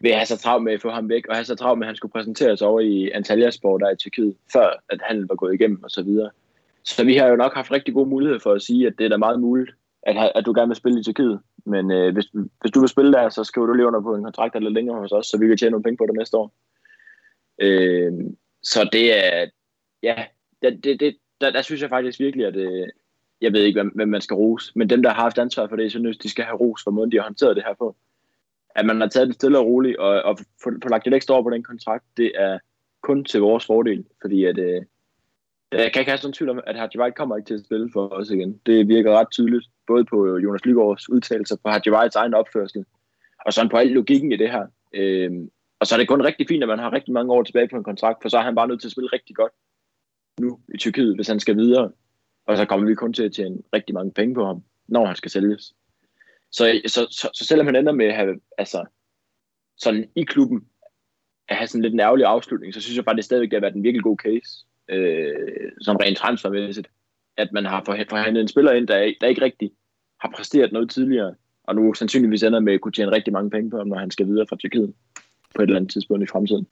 vil 0.00 0.14
have 0.14 0.26
så 0.26 0.38
travlt 0.38 0.64
med 0.64 0.72
at 0.72 0.80
få 0.80 0.90
ham 0.90 1.08
væk, 1.08 1.26
og 1.26 1.34
have 1.36 1.44
så 1.44 1.54
travlt 1.54 1.78
med, 1.78 1.86
at 1.86 1.88
han 1.88 1.96
skulle 1.96 2.12
præsentere 2.12 2.56
sig 2.56 2.66
over 2.66 2.80
i 2.80 3.10
Antalya 3.10 3.50
Sport 3.50 3.80
der 3.80 3.90
i 3.90 3.96
Tyrkiet, 3.96 4.36
før 4.52 4.82
at 4.88 5.00
han 5.02 5.28
var 5.28 5.34
gået 5.34 5.54
igennem 5.54 5.82
og 5.82 5.90
så 5.90 6.02
videre. 6.02 6.30
Så 6.84 7.04
vi 7.04 7.16
har 7.16 7.26
jo 7.26 7.36
nok 7.36 7.54
haft 7.54 7.72
rigtig 7.72 7.94
gode 7.94 8.08
muligheder 8.08 8.40
for 8.40 8.52
at 8.52 8.62
sige, 8.62 8.86
at 8.86 8.94
det 8.98 9.04
er 9.04 9.08
da 9.08 9.16
meget 9.16 9.40
muligt, 9.40 9.70
at, 10.02 10.32
at 10.34 10.46
du 10.46 10.52
gerne 10.52 10.68
vil 10.68 10.76
spille 10.76 11.00
i 11.00 11.02
Tyrkiet. 11.02 11.40
Men 11.66 11.90
øh, 11.90 12.12
hvis, 12.12 12.26
hvis 12.60 12.72
du 12.74 12.80
vil 12.80 12.88
spille 12.88 13.12
der, 13.12 13.28
så 13.28 13.44
skriver 13.44 13.66
du 13.66 13.72
lige 13.72 13.86
under 13.86 14.00
på 14.00 14.14
en 14.14 14.24
kontrakt 14.24 14.56
eller 14.56 14.70
længere 14.70 14.98
hos 14.98 15.12
os, 15.12 15.26
så 15.26 15.38
vi 15.38 15.46
kan 15.46 15.56
tjene 15.56 15.70
nogle 15.70 15.82
penge 15.82 15.96
på 15.96 16.06
det 16.06 16.14
næste 16.18 16.36
år. 16.36 16.52
Øh, 17.58 18.12
så 18.62 18.88
det 18.92 19.26
er, 19.26 19.46
ja, 20.02 20.24
det, 20.62 20.84
det, 20.84 21.00
det, 21.00 21.16
der, 21.40 21.50
der 21.50 21.62
synes 21.62 21.82
jeg 21.82 21.88
faktisk 21.88 22.20
virkelig, 22.20 22.46
at 22.46 22.56
øh, 22.56 22.88
jeg 23.40 23.52
ved 23.52 23.62
ikke, 23.62 23.80
hvem, 23.80 23.92
hvem 23.94 24.08
man 24.08 24.20
skal 24.20 24.34
rose, 24.34 24.72
men 24.74 24.90
dem, 24.90 25.02
der 25.02 25.10
har 25.10 25.22
haft 25.22 25.38
ansvar 25.38 25.66
for 25.66 25.76
det, 25.76 25.92
så 25.92 25.98
synes 25.98 26.18
de 26.18 26.28
skal 26.28 26.44
have 26.44 26.56
ros 26.56 26.80
for 26.84 26.90
måden, 26.90 27.12
de 27.12 27.16
har 27.16 27.24
håndteret 27.24 27.56
det 27.56 27.64
her 27.66 27.74
på 27.74 27.96
at 28.76 28.86
man 28.86 29.00
har 29.00 29.08
taget 29.08 29.28
det 29.28 29.34
stille 29.34 29.58
og 29.58 29.66
roligt, 29.66 29.96
og, 29.96 30.22
og 30.22 30.38
få, 30.62 30.70
lagt 30.90 31.04
lidt 31.04 31.14
ekstra 31.14 31.34
over 31.34 31.42
på 31.42 31.50
den 31.50 31.62
kontrakt, 31.62 32.04
det 32.16 32.32
er 32.34 32.58
kun 33.02 33.24
til 33.24 33.40
vores 33.40 33.66
fordel, 33.66 34.04
fordi 34.20 34.44
at, 34.44 34.58
øh, 34.58 34.82
jeg 35.72 35.92
kan 35.92 36.00
ikke 36.00 36.10
have 36.10 36.18
sådan 36.18 36.32
tvivl 36.32 36.50
om, 36.50 36.60
at 36.66 36.76
Hadji 36.76 37.00
White 37.00 37.14
kommer 37.14 37.36
ikke 37.36 37.46
til 37.46 37.54
at 37.54 37.64
spille 37.64 37.90
for 37.92 38.08
os 38.08 38.30
igen. 38.30 38.60
Det 38.66 38.88
virker 38.88 39.18
ret 39.18 39.30
tydeligt, 39.30 39.66
både 39.86 40.04
på 40.04 40.36
Jonas 40.36 40.64
Lygaards 40.64 41.08
udtalelser, 41.08 41.56
på 41.64 41.68
Hadji 41.68 41.92
Whites 41.92 42.16
egen 42.16 42.34
opførsel, 42.34 42.84
og 43.46 43.52
sådan 43.52 43.70
på 43.70 43.76
al 43.76 43.86
logikken 43.86 44.32
i 44.32 44.36
det 44.36 44.50
her. 44.50 44.66
Øh, 44.94 45.30
og 45.80 45.86
så 45.86 45.94
er 45.94 45.98
det 45.98 46.08
kun 46.08 46.24
rigtig 46.24 46.48
fint, 46.48 46.62
at 46.62 46.68
man 46.68 46.78
har 46.78 46.92
rigtig 46.92 47.14
mange 47.14 47.32
år 47.32 47.42
tilbage 47.42 47.68
på 47.68 47.76
en 47.76 47.84
kontrakt, 47.84 48.18
for 48.22 48.28
så 48.28 48.38
er 48.38 48.42
han 48.42 48.54
bare 48.54 48.68
nødt 48.68 48.80
til 48.80 48.88
at 48.88 48.92
spille 48.92 49.10
rigtig 49.12 49.36
godt 49.36 49.52
nu 50.40 50.58
i 50.74 50.78
Tyrkiet, 50.78 51.14
hvis 51.14 51.28
han 51.28 51.40
skal 51.40 51.56
videre. 51.56 51.90
Og 52.46 52.56
så 52.56 52.64
kommer 52.64 52.86
vi 52.86 52.94
kun 52.94 53.12
til 53.12 53.22
at 53.22 53.32
tjene 53.32 53.58
rigtig 53.74 53.94
mange 53.94 54.12
penge 54.12 54.34
på 54.34 54.46
ham, 54.46 54.62
når 54.88 55.06
han 55.06 55.16
skal 55.16 55.30
sælges. 55.30 55.74
Så, 56.52 56.80
så, 56.86 57.06
så, 57.10 57.30
så 57.34 57.44
selvom 57.44 57.66
han 57.66 57.76
ender 57.76 57.92
med 57.92 58.06
at 58.06 58.16
have, 58.16 58.40
altså, 58.58 58.84
sådan 59.76 60.10
i 60.16 60.22
klubben, 60.22 60.66
at 61.48 61.56
have 61.56 61.66
sådan 61.66 61.82
lidt 61.82 61.94
en 61.94 62.00
ærgerlig 62.00 62.26
afslutning, 62.26 62.74
så 62.74 62.80
synes 62.80 62.96
jeg 62.96 63.04
faktisk 63.04 63.26
stadigvæk, 63.26 63.50
det 63.50 63.56
har 63.56 63.60
været 63.60 63.76
en 63.76 63.82
virkelig 63.82 64.02
god 64.02 64.16
case, 64.16 64.66
øh, 64.88 65.72
sådan 65.80 66.00
rent 66.00 66.18
transfermæssigt, 66.18 66.88
at 67.36 67.52
man 67.52 67.64
har 67.64 67.82
forhandlet 67.84 68.40
en 68.40 68.48
spiller 68.48 68.72
ind, 68.72 68.88
der, 68.88 69.12
der 69.20 69.26
ikke 69.26 69.42
rigtig 69.42 69.70
har 70.20 70.32
præsteret 70.36 70.72
noget 70.72 70.90
tidligere, 70.90 71.34
og 71.64 71.74
nu 71.74 71.94
sandsynligvis 71.94 72.42
ender 72.42 72.60
med 72.60 72.74
at 72.74 72.80
kunne 72.80 72.92
tjene 72.92 73.12
rigtig 73.12 73.32
mange 73.32 73.50
penge 73.50 73.70
på 73.70 73.76
ham, 73.76 73.86
når 73.86 73.98
han 73.98 74.10
skal 74.10 74.26
videre 74.26 74.46
fra 74.48 74.56
Tyrkiet 74.56 74.94
på 75.54 75.62
et 75.62 75.66
eller 75.66 75.76
andet 75.76 75.92
tidspunkt 75.92 76.22
i 76.22 76.26
fremtiden. 76.26 76.66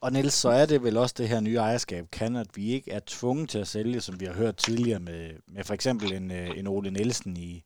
Og 0.00 0.12
Niels, 0.12 0.34
så 0.34 0.48
er 0.48 0.66
det 0.66 0.82
vel 0.82 0.96
også 0.96 1.14
det 1.18 1.28
her 1.28 1.40
nye 1.40 1.56
ejerskab 1.56 2.04
kan, 2.12 2.36
at 2.36 2.46
vi 2.54 2.72
ikke 2.72 2.90
er 2.90 3.00
tvunget 3.06 3.48
til 3.48 3.58
at 3.58 3.66
sælge, 3.66 4.00
som 4.00 4.20
vi 4.20 4.24
har 4.24 4.34
hørt 4.34 4.56
tidligere 4.56 5.00
med, 5.00 5.30
med 5.46 5.64
for 5.64 5.74
eksempel 5.74 6.12
en, 6.12 6.30
øh, 6.30 6.58
en 6.58 6.66
Ole 6.66 6.90
Nielsen 6.90 7.36
i, 7.36 7.62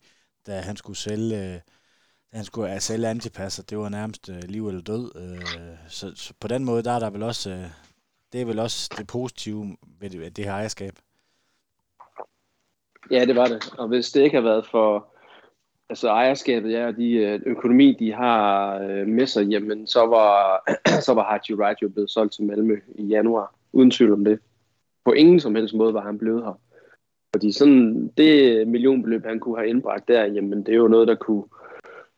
da 0.46 0.60
han 0.60 0.76
skulle 0.76 0.96
sælge, 0.96 1.36
øh, 1.36 1.60
da 2.32 2.36
han 2.36 2.44
skulle 2.44 2.72
uh, 2.72 2.78
sælge 2.78 3.08
antipasser, 3.08 3.62
det 3.62 3.78
var 3.78 3.88
nærmest 3.88 4.28
uh, 4.28 4.38
liv 4.48 4.68
eller 4.68 4.82
død. 4.82 5.16
Uh, 5.16 5.78
så, 5.88 6.12
så, 6.14 6.34
på 6.40 6.48
den 6.48 6.64
måde, 6.64 6.82
der 6.82 6.92
er 6.92 6.98
der 6.98 7.10
vel 7.10 7.22
også, 7.22 7.50
uh, 7.50 7.70
det 8.32 8.40
er 8.40 8.44
vel 8.44 8.58
også 8.58 8.94
det 8.98 9.06
positive 9.06 9.76
ved 10.00 10.10
det, 10.10 10.20
ved 10.20 10.30
det 10.30 10.44
her 10.44 10.52
ejerskab. 10.52 10.92
Ja, 13.10 13.24
det 13.24 13.36
var 13.36 13.46
det. 13.46 13.74
Og 13.78 13.88
hvis 13.88 14.12
det 14.12 14.22
ikke 14.22 14.36
har 14.36 14.42
været 14.42 14.66
for 14.66 15.06
altså 15.88 16.08
ejerskabet, 16.08 16.72
ja, 16.72 16.86
og 16.86 16.96
de 16.96 17.40
økonomi, 17.46 17.96
de 17.98 18.12
har 18.12 18.78
med 19.04 19.26
sig, 19.26 19.46
jamen, 19.46 19.86
så 19.86 20.06
var, 20.06 20.62
så 21.06 21.14
var 21.14 21.24
Haji 21.24 21.60
Wright 21.60 21.82
jo 21.82 21.88
blevet 21.88 22.10
solgt 22.10 22.34
til 22.34 22.44
Malmø 22.44 22.80
i 22.94 23.04
januar. 23.04 23.54
Uden 23.72 23.90
tvivl 23.90 24.12
om 24.12 24.24
det. 24.24 24.40
På 25.04 25.12
ingen 25.12 25.40
som 25.40 25.54
helst 25.54 25.74
måde 25.74 25.94
var 25.94 26.00
han 26.00 26.18
blevet 26.18 26.44
her. 26.44 26.60
Fordi 27.34 27.52
sådan 27.52 28.08
det 28.16 28.68
millionbeløb, 28.68 29.24
han 29.24 29.40
kunne 29.40 29.56
have 29.56 29.68
indbragt 29.68 30.08
der, 30.08 30.24
jamen 30.24 30.58
det 30.58 30.72
er 30.72 30.78
jo 30.78 30.88
noget, 30.88 31.08
der 31.08 31.14
kunne 31.14 31.44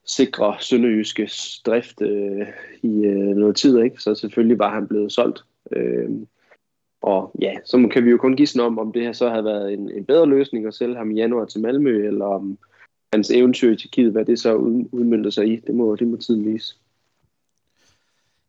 sikre 0.04 0.56
Sønderjyske 0.60 1.30
drift 1.66 2.02
øh, 2.02 2.46
i 2.82 3.04
øh, 3.04 3.36
noget 3.36 3.56
tid, 3.56 3.78
ikke? 3.78 4.02
så 4.02 4.14
selvfølgelig 4.14 4.58
var 4.58 4.74
han 4.74 4.88
blevet 4.88 5.12
solgt. 5.12 5.44
Øh, 5.72 6.10
og 7.02 7.34
ja, 7.40 7.52
så 7.64 7.88
kan 7.92 8.04
vi 8.04 8.10
jo 8.10 8.16
kun 8.16 8.36
gisne 8.36 8.62
om, 8.62 8.78
om 8.78 8.92
det 8.92 9.02
her 9.02 9.12
så 9.12 9.30
havde 9.30 9.44
været 9.44 9.72
en, 9.72 9.90
en 9.90 10.04
bedre 10.04 10.26
løsning 10.26 10.66
at 10.66 10.74
sælge 10.74 10.96
ham 10.96 11.10
i 11.10 11.14
januar 11.14 11.44
til 11.44 11.60
Malmø, 11.60 12.06
eller 12.06 12.24
om 12.24 12.58
hans 13.12 13.30
eventyr 13.30 13.72
i 13.72 13.76
Tjekkiet, 13.76 14.12
hvad 14.12 14.24
det 14.24 14.38
så 14.38 14.54
udmyndter 14.54 15.30
sig 15.30 15.46
i, 15.52 15.56
det 15.56 15.74
må, 15.74 15.96
det 15.96 16.06
må 16.06 16.16
tiden 16.16 16.52
vise. 16.52 16.76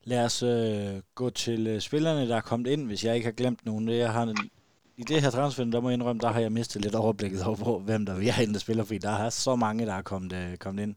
Lad 0.04 0.26
os 0.26 0.44
øh, 0.44 1.02
gå 1.16 1.30
til 1.30 1.68
øh, 1.68 1.80
spillerne, 1.80 2.28
der 2.28 2.36
er 2.36 2.42
kommet 2.42 2.72
ind, 2.72 2.86
hvis 2.86 3.06
jeg 3.06 3.16
ikke 3.16 3.26
har 3.26 3.32
glemt 3.32 3.66
nogen. 3.66 3.90
Jeg 3.90 4.12
har, 4.12 4.34
i 4.98 5.04
det 5.04 5.22
her 5.22 5.30
transfer, 5.30 5.64
der 5.64 5.82
må 5.82 5.90
jeg 5.90 5.94
indrømme, 5.94 6.20
der 6.20 6.32
har 6.32 6.40
jeg 6.40 6.52
mistet 6.52 6.82
lidt 6.82 6.96
overblikket 6.96 7.44
over, 7.44 7.80
hvem 7.80 8.06
der 8.06 8.14
er 8.14 8.42
inde, 8.42 8.54
der 8.54 8.60
spiller, 8.60 8.84
fordi 8.84 8.98
der 8.98 9.10
er 9.10 9.30
så 9.30 9.56
mange, 9.56 9.86
der 9.86 9.94
er 9.94 10.02
kommet, 10.02 10.34
øh, 10.34 10.58
kommet 10.58 10.84
ind. 10.84 10.96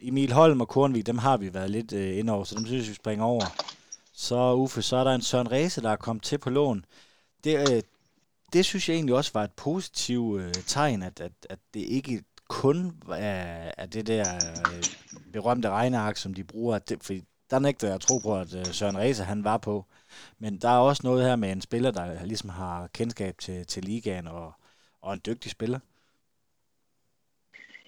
Emil 0.00 0.32
Holm 0.32 0.60
og 0.60 0.68
Kornvik, 0.68 1.06
dem 1.06 1.18
har 1.18 1.36
vi 1.36 1.54
været 1.54 1.70
lidt 1.70 1.92
øh, 1.92 2.18
ind 2.18 2.30
over, 2.30 2.44
så 2.44 2.54
dem 2.54 2.66
synes 2.66 2.88
vi 2.88 2.94
springer 2.94 3.24
over. 3.24 3.44
Så 4.12 4.54
Uffe, 4.54 4.82
så 4.82 4.96
er 4.96 5.04
der 5.04 5.14
en 5.14 5.22
Søren 5.22 5.52
Ræse, 5.52 5.82
der 5.82 5.90
er 5.90 5.96
kommet 5.96 6.22
til 6.22 6.38
på 6.38 6.50
lån. 6.50 6.84
Det, 7.44 7.72
øh, 7.72 7.82
det 8.52 8.64
synes 8.64 8.88
jeg 8.88 8.94
egentlig 8.94 9.14
også 9.14 9.30
var 9.34 9.44
et 9.44 9.52
positivt 9.52 10.40
øh, 10.40 10.54
tegn, 10.54 11.02
at, 11.02 11.20
at, 11.20 11.32
at 11.50 11.58
det 11.74 11.80
ikke 11.80 12.22
kun 12.48 12.92
er, 13.08 13.72
er 13.78 13.86
det 13.86 14.06
der 14.06 14.34
øh, 14.34 14.82
berømte 15.32 15.70
regneark, 15.70 16.16
som 16.16 16.34
de 16.34 16.44
bruger. 16.44 16.78
Det, 16.78 17.02
fordi 17.02 17.22
der 17.50 17.58
nægter 17.58 17.86
jeg 17.86 17.94
at 17.94 18.00
tro 18.00 18.18
på, 18.18 18.36
at 18.36 18.54
øh, 18.54 18.66
Søren 18.66 18.98
Ræse 18.98 19.24
han 19.24 19.44
var 19.44 19.58
på. 19.58 19.84
Men 20.38 20.58
der 20.58 20.68
er 20.68 20.78
også 20.78 21.02
noget 21.04 21.24
her 21.24 21.36
med 21.36 21.52
en 21.52 21.60
spiller, 21.60 21.90
der 21.90 22.24
ligesom 22.24 22.50
har 22.50 22.88
kendskab 22.94 23.38
til, 23.38 23.66
til 23.66 23.84
ligaen 23.84 24.26
og, 24.26 24.52
og 25.02 25.14
en 25.14 25.20
dygtig 25.26 25.50
spiller. 25.50 25.78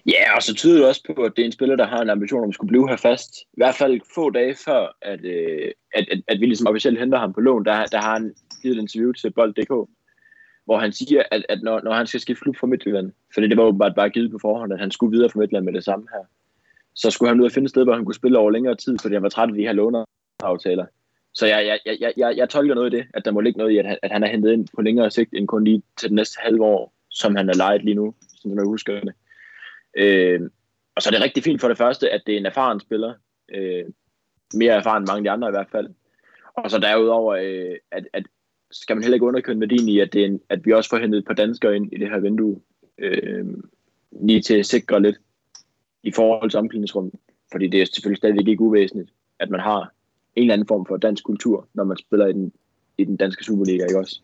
Ja, 0.07 0.35
og 0.35 0.43
så 0.43 0.53
tyder 0.55 0.77
det 0.77 0.87
også 0.87 1.03
på, 1.15 1.23
at 1.23 1.31
det 1.35 1.41
er 1.41 1.45
en 1.45 1.51
spiller, 1.51 1.75
der 1.75 1.87
har 1.87 2.01
en 2.01 2.09
ambition 2.09 2.43
om 2.43 2.49
at 2.49 2.53
skulle 2.53 2.67
blive 2.67 2.89
her 2.89 2.95
fast. 2.95 3.41
I 3.41 3.57
hvert 3.57 3.75
fald 3.75 4.01
få 4.15 4.29
dage 4.29 4.55
før, 4.55 4.97
at, 5.01 5.25
øh, 5.25 5.71
at, 5.93 6.05
at, 6.11 6.21
at 6.27 6.39
vi 6.39 6.45
ligesom 6.45 6.67
officielt 6.67 6.99
henter 6.99 7.19
ham 7.19 7.33
på 7.33 7.41
lån, 7.41 7.65
der, 7.65 7.85
der 7.85 8.01
har 8.01 8.13
han 8.13 8.35
givet 8.61 8.77
et 8.77 8.81
interview 8.81 9.11
til 9.11 9.31
Bold.dk, 9.31 9.89
hvor 10.65 10.77
han 10.79 10.91
siger, 10.91 11.23
at, 11.31 11.45
at 11.49 11.61
når, 11.63 11.81
når 11.81 11.93
han 11.93 12.07
skal 12.07 12.19
skifte 12.19 12.41
klub 12.41 12.55
fra 12.57 12.67
Midtjylland, 12.67 13.11
for 13.33 13.41
det 13.41 13.57
var 13.57 13.63
åbenbart 13.63 13.95
bare 13.95 14.09
givet 14.09 14.31
på 14.31 14.39
forhånd, 14.41 14.73
at 14.73 14.79
han 14.79 14.91
skulle 14.91 15.11
videre 15.11 15.29
fra 15.29 15.39
Midtjylland 15.39 15.65
med 15.65 15.73
det 15.73 15.83
samme 15.83 16.07
her, 16.13 16.23
så 16.95 17.11
skulle 17.11 17.29
han 17.29 17.39
ud 17.39 17.45
og 17.45 17.51
finde 17.51 17.65
et 17.65 17.69
sted, 17.69 17.83
hvor 17.83 17.95
han 17.95 18.05
kunne 18.05 18.15
spille 18.15 18.37
over 18.37 18.51
længere 18.51 18.75
tid, 18.75 18.97
fordi 19.01 19.13
han 19.13 19.23
var 19.23 19.29
træt 19.29 19.49
af 19.49 19.55
de 19.55 19.61
her 19.61 19.73
låneaftaler. 19.73 20.85
Så 21.37 21.45
jeg, 21.45 21.79
jeg, 21.85 21.97
jeg, 21.99 22.13
jeg, 22.17 22.37
jeg 22.37 22.49
tolker 22.49 22.75
noget 22.75 22.93
i 22.93 22.97
det, 22.97 23.05
at 23.13 23.25
der 23.25 23.31
må 23.31 23.41
ligge 23.41 23.57
noget 23.57 23.71
i, 23.71 23.77
at 23.77 23.85
han, 23.85 23.97
at 24.01 24.11
han 24.11 24.23
er 24.23 24.27
hentet 24.27 24.53
ind 24.53 24.67
på 24.75 24.81
længere 24.81 25.11
sigt, 25.11 25.33
end 25.33 25.47
kun 25.47 25.63
lige 25.63 25.83
til 25.97 26.09
det 26.09 26.15
næste 26.15 26.39
halve 26.41 26.63
år, 26.63 26.93
som 27.09 27.35
han 27.35 27.49
er 27.49 27.53
lejet 27.53 27.83
lige 27.83 27.95
nu, 27.95 28.15
som 28.41 28.51
jeg 28.51 28.63
husker 28.65 28.99
det. 28.99 29.13
Øh, 29.97 30.41
og 30.95 31.01
så 31.01 31.09
er 31.09 31.11
det 31.11 31.21
rigtig 31.21 31.43
fint 31.43 31.61
for 31.61 31.67
det 31.67 31.77
første, 31.77 32.09
at 32.09 32.21
det 32.25 32.33
er 32.33 32.39
en 32.39 32.45
erfaren 32.45 32.79
spiller. 32.79 33.13
Øh, 33.55 33.85
mere 34.53 34.73
erfaren 34.73 35.03
end 35.03 35.07
mange 35.07 35.17
af 35.17 35.23
de 35.23 35.29
andre 35.29 35.47
i 35.47 35.51
hvert 35.51 35.69
fald. 35.71 35.87
Og 36.53 36.71
så 36.71 36.79
derudover, 36.79 37.33
øh, 37.33 37.75
at, 37.91 38.07
at 38.13 38.23
skal 38.71 38.95
man 38.95 39.03
heller 39.03 39.15
ikke 39.15 39.25
underkende 39.25 39.61
værdien 39.61 39.89
i, 39.89 39.99
at, 39.99 40.13
det 40.13 40.21
er 40.21 40.25
en, 40.25 40.41
at 40.49 40.65
vi 40.65 40.73
også 40.73 40.89
får 40.89 40.97
hentet 40.97 41.17
et 41.17 41.25
par 41.25 41.33
danskere 41.33 41.75
ind 41.75 41.93
i 41.93 41.97
det 41.97 42.09
her 42.09 42.19
vindue. 42.19 42.61
Øh, 42.97 43.45
lige 44.21 44.41
til 44.41 44.59
at 44.59 44.65
sikre 44.65 45.01
lidt 45.01 45.17
i 46.03 46.11
forhold 46.11 46.49
til 46.49 46.59
omklædningsrummet. 46.59 47.13
Fordi 47.51 47.67
det 47.67 47.81
er 47.81 47.85
selvfølgelig 47.85 48.17
stadig 48.17 48.47
ikke 48.47 48.61
uvæsentligt, 48.61 49.09
at 49.39 49.49
man 49.49 49.59
har 49.59 49.93
en 50.37 50.43
eller 50.43 50.53
anden 50.53 50.67
form 50.67 50.85
for 50.85 50.97
dansk 50.97 51.23
kultur, 51.23 51.67
når 51.73 51.83
man 51.83 51.97
spiller 51.97 52.27
i 52.27 52.33
den, 52.33 52.53
i 52.97 53.03
den 53.05 53.17
danske 53.17 53.43
Superliga, 53.43 53.83
ikke 53.83 53.99
også? 53.99 54.21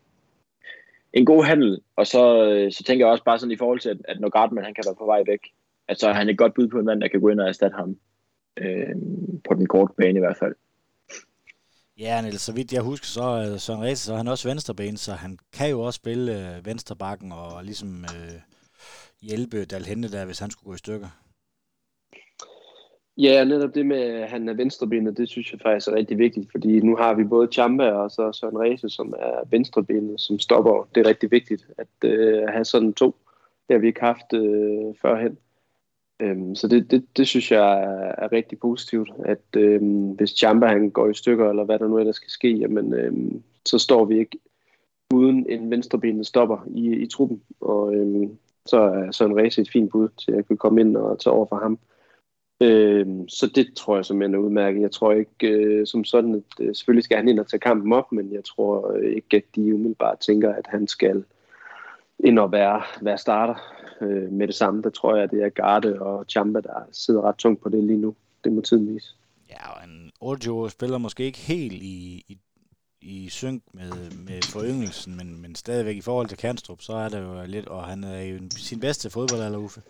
En 1.13 1.25
god 1.25 1.43
handel, 1.43 1.81
og 1.95 2.07
så, 2.07 2.23
øh, 2.45 2.71
så 2.71 2.83
tænker 2.83 3.05
jeg 3.05 3.11
også 3.11 3.23
bare 3.23 3.39
sådan 3.39 3.51
i 3.51 3.57
forhold 3.57 3.79
til, 3.79 3.89
at, 3.89 3.97
at 4.07 4.19
når 4.19 4.29
Gardman 4.29 4.63
han 4.63 4.73
kan 4.73 4.83
være 4.87 4.95
på 4.95 5.05
vej 5.05 5.23
væk, 5.27 5.39
at 5.87 5.99
så 5.99 6.07
er 6.09 6.13
han 6.13 6.29
et 6.29 6.37
godt 6.37 6.53
bud 6.53 6.67
på 6.67 6.79
en 6.79 6.85
mand, 6.85 7.01
der 7.01 7.07
kan 7.07 7.21
gå 7.21 7.29
ind 7.29 7.39
og 7.39 7.47
erstatte 7.47 7.75
ham. 7.75 7.97
Øh, 8.57 8.95
på 9.47 9.53
den 9.53 9.67
korte 9.67 9.93
bane 9.97 10.17
i 10.17 10.19
hvert 10.19 10.37
fald. 10.37 10.55
Ja, 11.99 12.21
Niels, 12.21 12.41
så 12.41 12.53
vidt 12.53 12.73
jeg 12.73 12.81
husker, 12.81 13.05
så 13.05 13.23
er 13.23 13.57
Søren 13.57 13.81
Ræse, 13.81 14.05
så 14.05 14.13
er 14.13 14.17
han 14.17 14.27
også 14.27 14.49
venstreben, 14.49 14.97
så 14.97 15.11
han 15.13 15.37
kan 15.53 15.69
jo 15.69 15.81
også 15.81 15.97
spille 15.97 16.57
øh, 16.57 16.65
venstrebakken 16.65 17.31
og 17.31 17.63
ligesom 17.63 18.03
øh, 18.03 18.39
hjælpe 19.21 19.65
Dalhente 19.65 20.11
der, 20.11 20.25
hvis 20.25 20.39
han 20.39 20.51
skulle 20.51 20.69
gå 20.69 20.73
i 20.73 20.77
stykker. 20.77 21.07
Ja, 23.17 23.43
netop 23.43 23.75
det 23.75 23.85
med, 23.85 23.97
at 23.97 24.29
han 24.29 24.49
er 24.49 24.53
venstrebenet, 24.53 25.17
det 25.17 25.29
synes 25.29 25.51
jeg 25.51 25.59
faktisk 25.61 25.87
er 25.87 25.95
rigtig 25.95 26.17
vigtigt, 26.17 26.51
fordi 26.51 26.79
nu 26.79 26.95
har 26.95 27.13
vi 27.13 27.23
både 27.23 27.47
Chamba 27.51 27.91
og 27.91 28.11
så 28.11 28.31
Søren 28.31 28.59
Ræse, 28.59 28.89
som 28.89 29.13
er 29.19 29.47
venstrebenet, 29.49 30.21
som 30.21 30.39
stopper. 30.39 30.89
Det 30.95 31.05
er 31.05 31.09
rigtig 31.09 31.31
vigtigt 31.31 31.67
at 31.77 32.09
øh, 32.09 32.43
have 32.47 32.65
sådan 32.65 32.93
to. 32.93 33.15
Det 33.67 33.73
har 33.73 33.77
vi 33.77 33.87
ikke 33.87 33.99
haft 33.99 34.33
øh, 34.33 34.95
førhen. 35.01 35.37
Øhm, 36.19 36.55
så 36.55 36.67
det, 36.67 36.91
det, 36.91 37.17
det 37.17 37.27
synes 37.27 37.51
jeg 37.51 37.83
er, 37.83 38.15
er 38.17 38.31
rigtig 38.31 38.59
positivt, 38.59 39.09
at 39.25 39.55
øhm, 39.57 40.11
hvis 40.11 40.29
Chamba 40.29 40.67
han 40.67 40.89
går 40.89 41.09
i 41.09 41.13
stykker, 41.13 41.49
eller 41.49 41.63
hvad 41.63 41.79
der 41.79 41.87
nu 41.87 41.97
ellers 41.97 42.15
skal 42.15 42.29
ske, 42.29 42.51
jamen, 42.51 42.93
øhm, 42.93 43.43
så 43.65 43.77
står 43.77 44.05
vi 44.05 44.19
ikke 44.19 44.37
uden 45.13 45.49
en 45.49 45.71
venstrebenet 45.71 46.27
stopper 46.27 46.57
i, 46.75 46.95
i 46.95 47.07
truppen. 47.07 47.41
Og 47.61 47.95
øhm, 47.95 48.37
så 48.65 48.77
er 48.77 49.11
Søren 49.11 49.37
Ræse 49.37 49.61
et 49.61 49.71
fint 49.71 49.91
bud 49.91 50.09
til 50.25 50.31
at 50.31 50.47
kunne 50.47 50.57
komme 50.57 50.81
ind 50.81 50.97
og 50.97 51.19
tage 51.19 51.33
over 51.33 51.45
for 51.45 51.55
ham. 51.55 51.79
Øh, 52.63 53.07
så 53.27 53.51
det 53.55 53.73
tror 53.75 53.95
jeg 53.95 54.05
simpelthen 54.05 54.35
er 54.35 54.39
udmærket. 54.39 54.81
Jeg 54.81 54.91
tror 54.91 55.11
ikke 55.11 55.47
øh, 55.47 55.87
som 55.87 56.03
sådan, 56.03 56.35
at 56.35 56.65
øh, 56.65 56.75
selvfølgelig 56.75 57.03
skal 57.03 57.17
han 57.17 57.27
ind 57.27 57.39
og 57.39 57.47
tage 57.47 57.59
kampen 57.59 57.93
op, 57.93 58.11
men 58.11 58.33
jeg 58.33 58.43
tror 58.43 58.91
øh, 58.91 59.15
ikke, 59.15 59.37
at 59.37 59.43
de 59.55 59.73
umiddelbart 59.73 60.19
tænker, 60.19 60.53
at 60.53 60.67
han 60.67 60.87
skal 60.87 61.23
ind 62.19 62.39
og 62.39 62.51
være, 62.51 62.81
være 63.01 63.17
starter 63.17 63.55
øh, 64.01 64.31
med 64.31 64.47
det 64.47 64.55
samme. 64.55 64.81
Der 64.81 64.89
tror 64.89 65.15
jeg, 65.15 65.23
at 65.23 65.31
det 65.31 65.43
er 65.43 65.49
Garde 65.49 66.01
og 66.01 66.25
Champa, 66.29 66.59
der 66.59 66.87
sidder 66.91 67.21
ret 67.21 67.35
tungt 67.35 67.61
på 67.61 67.69
det 67.69 67.83
lige 67.83 67.99
nu. 67.99 68.15
Det 68.43 68.51
må 68.51 68.61
tiden 68.61 68.93
vise. 68.93 69.15
Ja, 69.49 69.71
og 69.71 69.89
en 69.89 70.11
Ojo 70.21 70.69
spiller 70.69 70.97
måske 70.97 71.23
ikke 71.23 71.39
helt 71.39 71.73
i, 71.73 72.23
i, 72.27 72.37
i 73.01 73.29
synk 73.29 73.63
med, 73.73 73.91
med 74.27 74.41
foryngelsen, 74.41 75.17
men, 75.17 75.41
men 75.41 75.55
stadigvæk 75.55 75.97
i 75.97 76.01
forhold 76.01 76.27
til 76.27 76.37
Kernstrup, 76.37 76.81
så 76.81 76.93
er 76.93 77.09
det 77.09 77.19
jo 77.19 77.43
lidt, 77.45 77.67
og 77.67 77.83
han 77.83 78.03
er 78.03 78.21
jo 78.21 78.39
sin 78.49 78.79
bedste 78.79 79.09
fodboldalder, 79.09 79.57
Uffe. 79.57 79.81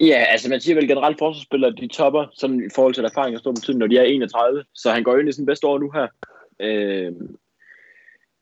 Ja, 0.00 0.24
altså 0.28 0.48
man 0.48 0.60
siger 0.60 0.74
vel 0.74 0.88
generelt 0.88 1.18
forsvarsspillere, 1.18 1.72
de 1.72 1.88
topper 1.88 2.26
sådan 2.34 2.64
i 2.64 2.70
forhold 2.74 2.94
til 2.94 3.04
erfaring 3.04 3.36
og 3.36 3.40
stor 3.40 3.52
betydning, 3.52 3.78
når 3.78 3.86
de 3.86 3.96
er 3.96 4.02
31. 4.02 4.64
Så 4.74 4.90
han 4.90 5.02
går 5.02 5.18
ind 5.18 5.28
i 5.28 5.32
sin 5.32 5.46
bedste 5.46 5.66
år 5.66 5.78
nu 5.78 5.90
her. 5.90 6.08
Øh, 6.60 7.12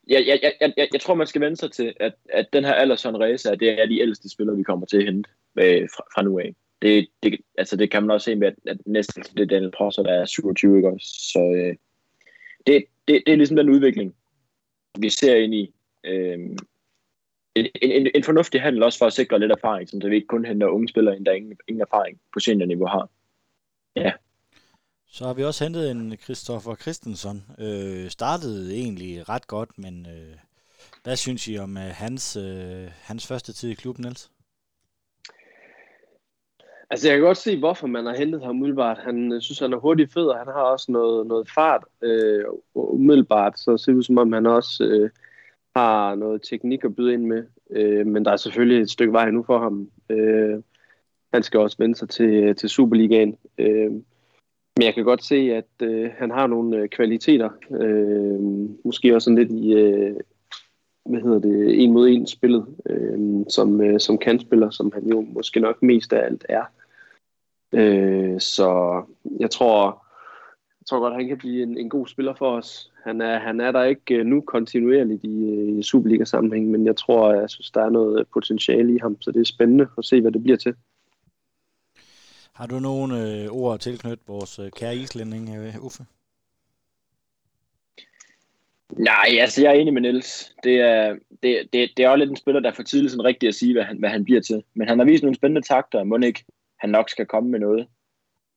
jeg, 0.08 0.26
jeg, 0.26 0.40
jeg, 0.60 0.72
jeg, 0.76 0.88
jeg 0.92 1.00
tror, 1.00 1.14
man 1.14 1.26
skal 1.26 1.40
vende 1.40 1.56
sig 1.56 1.72
til, 1.72 1.94
at, 2.00 2.14
at 2.32 2.46
den 2.52 2.64
her 2.64 2.72
Alderson 2.72 3.16
Reza, 3.16 3.54
det 3.54 3.82
er 3.82 3.86
de 3.86 4.00
ældste 4.00 4.28
spillere, 4.28 4.56
vi 4.56 4.62
kommer 4.62 4.86
til 4.86 4.96
at 4.96 5.04
hente 5.04 5.30
øh, 5.58 5.88
fra, 5.96 6.02
fra 6.14 6.22
nu 6.22 6.38
af. 6.38 6.54
Det, 6.82 7.08
det, 7.22 7.40
altså 7.58 7.76
det 7.76 7.90
kan 7.90 8.02
man 8.02 8.10
også 8.10 8.24
se 8.24 8.34
med, 8.34 8.46
at, 8.46 8.54
at 8.66 8.78
næsten 8.86 9.22
det 9.22 9.40
er 9.40 9.46
Daniel 9.46 9.70
Prosser, 9.70 10.02
der 10.02 10.12
er 10.12 10.24
27, 10.24 10.76
ikke 10.76 10.88
også? 10.88 11.06
Så 11.32 11.38
øh, 11.38 11.76
det, 12.66 12.84
det, 13.08 13.22
det 13.26 13.32
er 13.32 13.36
ligesom 13.36 13.56
den 13.56 13.70
udvikling, 13.70 14.14
vi 14.98 15.10
ser 15.10 15.36
ind 15.36 15.54
i. 15.54 15.74
Øh, 16.04 16.38
en, 17.58 17.90
en, 17.92 18.10
en 18.14 18.24
fornuftig 18.24 18.62
handel 18.62 18.82
også 18.82 18.98
for 18.98 19.06
at 19.06 19.12
sikre 19.12 19.38
lidt 19.38 19.52
erfaring, 19.52 19.88
så 19.88 20.08
vi 20.08 20.14
ikke 20.14 20.26
kun 20.26 20.44
henter 20.44 20.66
unge 20.66 20.88
spillere, 20.88 21.16
ind, 21.16 21.26
der 21.26 21.32
ingen, 21.32 21.56
ingen 21.68 21.82
erfaring 21.82 22.20
på 22.32 22.40
seniorniveau 22.40 22.86
har. 22.86 23.08
Ja. 23.96 24.12
Så 25.10 25.24
har 25.24 25.34
vi 25.34 25.44
også 25.44 25.64
hentet 25.64 25.90
en 25.90 26.16
Christoffer 26.16 26.74
Christensen. 26.74 27.44
Øh, 27.58 28.08
startede 28.10 28.74
egentlig 28.74 29.28
ret 29.28 29.46
godt, 29.46 29.78
men 29.78 30.06
øh, 30.06 30.36
hvad 31.04 31.16
synes 31.16 31.48
I 31.48 31.58
om 31.58 31.76
øh, 31.76 31.90
hans, 31.94 32.36
øh, 32.36 32.88
hans 33.02 33.26
første 33.26 33.52
tid 33.52 33.70
i 33.70 33.74
klubben, 33.74 34.04
Niels? 34.04 34.30
Altså, 36.90 37.08
jeg 37.08 37.16
kan 37.16 37.26
godt 37.26 37.38
se, 37.38 37.58
hvorfor 37.58 37.86
man 37.86 38.06
har 38.06 38.14
hentet 38.14 38.42
ham 38.42 38.56
umiddelbart. 38.56 38.98
Han 38.98 39.32
øh, 39.32 39.42
synes, 39.42 39.58
han 39.58 39.72
er 39.72 39.78
hurtig 39.78 40.10
fed, 40.10 40.26
og 40.26 40.38
han 40.38 40.46
har 40.46 40.62
også 40.62 40.92
noget, 40.92 41.26
noget 41.26 41.48
fart 41.54 41.84
øh, 42.02 42.44
umiddelbart. 42.74 43.58
Så 43.58 43.72
det 43.72 43.80
ser 43.80 43.92
ud 43.92 44.02
som 44.02 44.18
om, 44.18 44.32
han 44.32 44.46
også 44.46 44.84
øh, 44.84 45.10
har 45.76 46.14
noget 46.14 46.42
teknik 46.42 46.84
at 46.84 46.96
byde 46.96 47.12
ind 47.12 47.24
med. 47.24 47.44
Øh, 47.70 48.06
men 48.06 48.24
der 48.24 48.30
er 48.30 48.36
selvfølgelig 48.36 48.82
et 48.82 48.90
stykke 48.90 49.12
vej 49.12 49.30
nu 49.30 49.42
for 49.42 49.58
ham. 49.58 49.90
Øh, 50.08 50.62
han 51.32 51.42
skal 51.42 51.60
også 51.60 51.76
vende 51.78 51.94
sig 51.94 52.08
til, 52.08 52.56
til 52.56 52.68
Superligaen. 52.68 53.36
Øh, 53.58 53.90
men 54.76 54.84
jeg 54.84 54.94
kan 54.94 55.04
godt 55.04 55.24
se, 55.24 55.34
at 55.34 55.82
øh, 55.82 56.10
han 56.18 56.30
har 56.30 56.46
nogle 56.46 56.76
øh, 56.76 56.88
kvaliteter. 56.88 57.50
Øh, 57.70 58.40
måske 58.84 59.14
også 59.14 59.24
sådan 59.24 59.38
lidt 59.38 59.52
i, 59.52 59.72
øh, 59.72 60.16
hvad 61.04 61.20
hedder 61.20 61.38
det, 61.38 61.82
en 61.82 61.92
mod 61.92 62.08
en 62.08 62.26
spillet, 62.26 62.66
øh, 62.86 63.44
som, 63.48 63.80
øh, 63.80 64.00
som 64.00 64.18
kantspiller, 64.18 64.70
som 64.70 64.92
han 64.94 65.08
jo 65.08 65.20
måske 65.20 65.60
nok 65.60 65.82
mest 65.82 66.12
af 66.12 66.24
alt 66.24 66.46
er. 66.48 66.64
Øh, 67.74 68.40
så 68.40 69.02
jeg 69.40 69.50
tror, 69.50 70.04
tror 70.88 71.00
godt, 71.00 71.14
han 71.14 71.28
kan 71.28 71.38
blive 71.38 71.62
en, 71.62 71.78
en 71.78 71.88
god 71.88 72.06
spiller 72.06 72.34
for 72.34 72.56
os. 72.56 72.92
Han 73.04 73.20
er, 73.20 73.38
han 73.38 73.60
er 73.60 73.72
der 73.72 73.84
ikke 73.84 74.14
øh, 74.14 74.26
nu 74.26 74.40
kontinuerligt 74.40 75.24
i, 75.24 75.44
øh, 75.44 75.78
i 75.78 75.82
Superliga-sammenhæng, 75.82 76.70
men 76.70 76.86
jeg 76.86 76.96
tror, 76.96 77.34
jeg 77.34 77.50
synes, 77.50 77.70
der 77.70 77.84
er 77.84 77.90
noget 77.90 78.26
potentiale 78.32 78.94
i 78.94 78.98
ham, 79.02 79.22
så 79.22 79.32
det 79.32 79.40
er 79.40 79.44
spændende 79.44 79.88
at 79.98 80.04
se, 80.04 80.20
hvad 80.20 80.32
det 80.32 80.42
bliver 80.42 80.56
til. 80.56 80.74
Har 82.52 82.66
du 82.66 82.80
nogle 82.80 83.42
øh, 83.42 83.48
ord 83.50 83.74
at 83.74 83.80
tilknytte 83.80 84.24
vores 84.26 84.58
øh, 84.58 84.70
kære 84.70 84.96
islænding, 84.96 85.56
øh, 85.56 85.84
Uffe? 85.84 86.04
Nej, 88.92 89.28
altså 89.40 89.62
jeg 89.62 89.70
er 89.70 89.80
enig 89.80 89.92
med 89.94 90.02
Niels. 90.02 90.54
Det 90.64 90.80
er, 90.80 91.16
det, 91.42 91.68
det, 91.72 91.90
det 91.96 92.04
er 92.04 92.08
også 92.08 92.18
lidt 92.18 92.30
en 92.30 92.36
spiller, 92.36 92.60
der 92.60 92.70
er 92.70 92.74
for 92.74 92.82
tidligt 92.82 93.12
sådan 93.12 93.24
rigtigt 93.24 93.48
at 93.48 93.54
sige, 93.54 93.72
hvad 93.72 93.82
han, 93.82 93.98
hvad 93.98 94.10
han 94.10 94.24
bliver 94.24 94.40
til. 94.40 94.62
Men 94.74 94.88
han 94.88 94.98
har 94.98 95.06
vist 95.06 95.22
nogle 95.22 95.36
spændende 95.36 95.68
takter, 95.68 96.04
må 96.04 96.16
ikke 96.16 96.44
han 96.76 96.90
nok 96.90 97.10
skal 97.10 97.26
komme 97.26 97.50
med 97.50 97.58
noget 97.58 97.86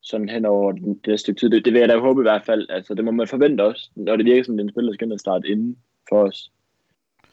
sådan 0.02 0.30
hen 0.30 0.45
over 0.45 0.72
den, 0.72 0.93
det 0.93 1.08
næste 1.08 1.34
tid. 1.34 1.49
Det, 1.49 1.66
det 1.66 1.74
vil 1.74 1.80
jeg 1.80 1.89
da 1.89 1.99
håbe 1.99 2.22
i 2.22 2.30
hvert 2.30 2.45
fald. 2.45 2.70
Altså, 2.70 2.93
det 2.93 3.06
må 3.06 3.12
man 3.12 3.28
forvente 3.28 3.62
også, 3.62 3.89
når 3.95 4.16
det 4.16 4.26
virker 4.26 4.43
som, 4.43 4.58
den 4.58 4.70
spiller 4.70 4.93
skal 4.93 5.20
starte 5.20 5.47
inden 5.47 5.78
for 6.10 6.28
os. 6.28 6.52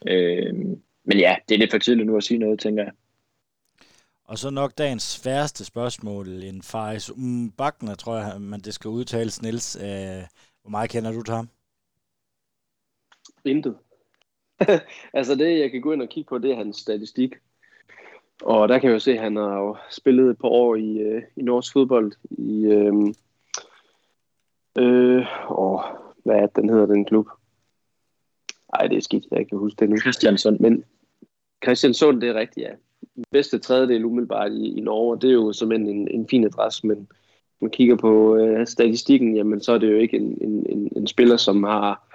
Øh, 0.07 0.55
men 1.05 1.19
ja, 1.19 1.37
det 1.49 1.55
er 1.55 1.59
lidt 1.59 1.71
for 1.71 1.79
tidligt 1.79 2.07
nu 2.07 2.17
at 2.17 2.25
sige 2.25 2.39
noget, 2.39 2.61
tænker 2.61 2.83
jeg. 2.83 2.93
Og 4.25 4.39
så 4.39 4.51
nok 4.51 4.79
dagens 4.79 5.21
færreste 5.25 5.65
spørgsmål, 5.65 6.29
en 6.29 6.63
Faris 6.63 7.11
Mbakner, 7.17 7.95
tror 7.95 8.17
jeg, 8.17 8.41
man 8.41 8.61
det 8.61 8.75
skal 8.75 8.89
udtales, 8.89 9.43
Niels. 9.43 9.77
Øh, 9.77 10.23
hvor 10.63 10.71
meget 10.71 10.91
kender 10.91 11.13
du 11.13 11.23
til 11.23 11.35
ham? 11.35 11.49
Intet. 13.45 13.77
altså 15.19 15.35
det, 15.35 15.59
jeg 15.59 15.71
kan 15.71 15.81
gå 15.81 15.93
ind 15.93 16.03
og 16.03 16.09
kigge 16.09 16.29
på, 16.29 16.39
det 16.39 16.51
er 16.51 16.57
hans 16.57 16.77
statistik. 16.77 17.35
Og 18.43 18.69
der 18.69 18.79
kan 18.79 18.89
jeg 18.89 18.95
jo 18.95 19.01
se, 19.01 19.13
at 19.13 19.21
han 19.21 19.37
har 19.37 19.59
jo 19.59 19.77
spillet 19.91 20.31
et 20.31 20.39
par 20.39 20.49
år 20.49 20.77
i, 20.77 20.99
øh, 20.99 21.23
i 21.37 21.43
norsk 21.43 21.73
fodbold. 21.73 22.13
I, 22.31 22.65
øh, 22.65 22.95
øh, 24.79 25.27
åh, 25.51 25.81
hvad 26.25 26.37
er 26.37 26.47
det, 26.47 26.57
den 26.57 26.69
hedder, 26.69 26.87
den 26.87 27.05
klub? 27.05 27.27
Nej, 28.75 28.87
det 28.87 28.97
er 28.97 29.03
skidt, 29.03 29.25
jeg 29.31 29.49
kan 29.49 29.59
huske 29.59 29.77
det 29.81 29.91
nu. 29.91 29.97
Christiansund. 29.97 30.59
Men 30.61 30.85
Christiansund, 31.65 32.21
det 32.21 32.29
er 32.29 32.35
rigtigt, 32.35 32.67
ja. 32.67 32.73
Bedste 33.31 33.59
tredjedel 33.59 34.05
umiddelbart 34.05 34.53
i, 34.53 34.79
i 34.79 34.81
Norge, 34.81 35.21
det 35.21 35.29
er 35.29 35.35
jo 35.35 35.53
som 35.53 35.73
en, 35.73 35.87
en, 35.87 36.09
en 36.09 36.29
fin 36.29 36.45
adresse, 36.45 36.87
men 36.87 37.09
man 37.61 37.71
kigger 37.71 37.97
på 37.97 38.37
øh, 38.37 38.67
statistikken, 38.67 39.37
jamen 39.37 39.61
så 39.61 39.73
er 39.73 39.79
det 39.79 39.93
jo 39.93 39.97
ikke 39.97 40.17
en, 40.17 40.39
en, 40.41 40.67
en, 40.69 40.93
en 40.97 41.07
spiller, 41.07 41.37
som 41.37 41.63
har 41.63 42.08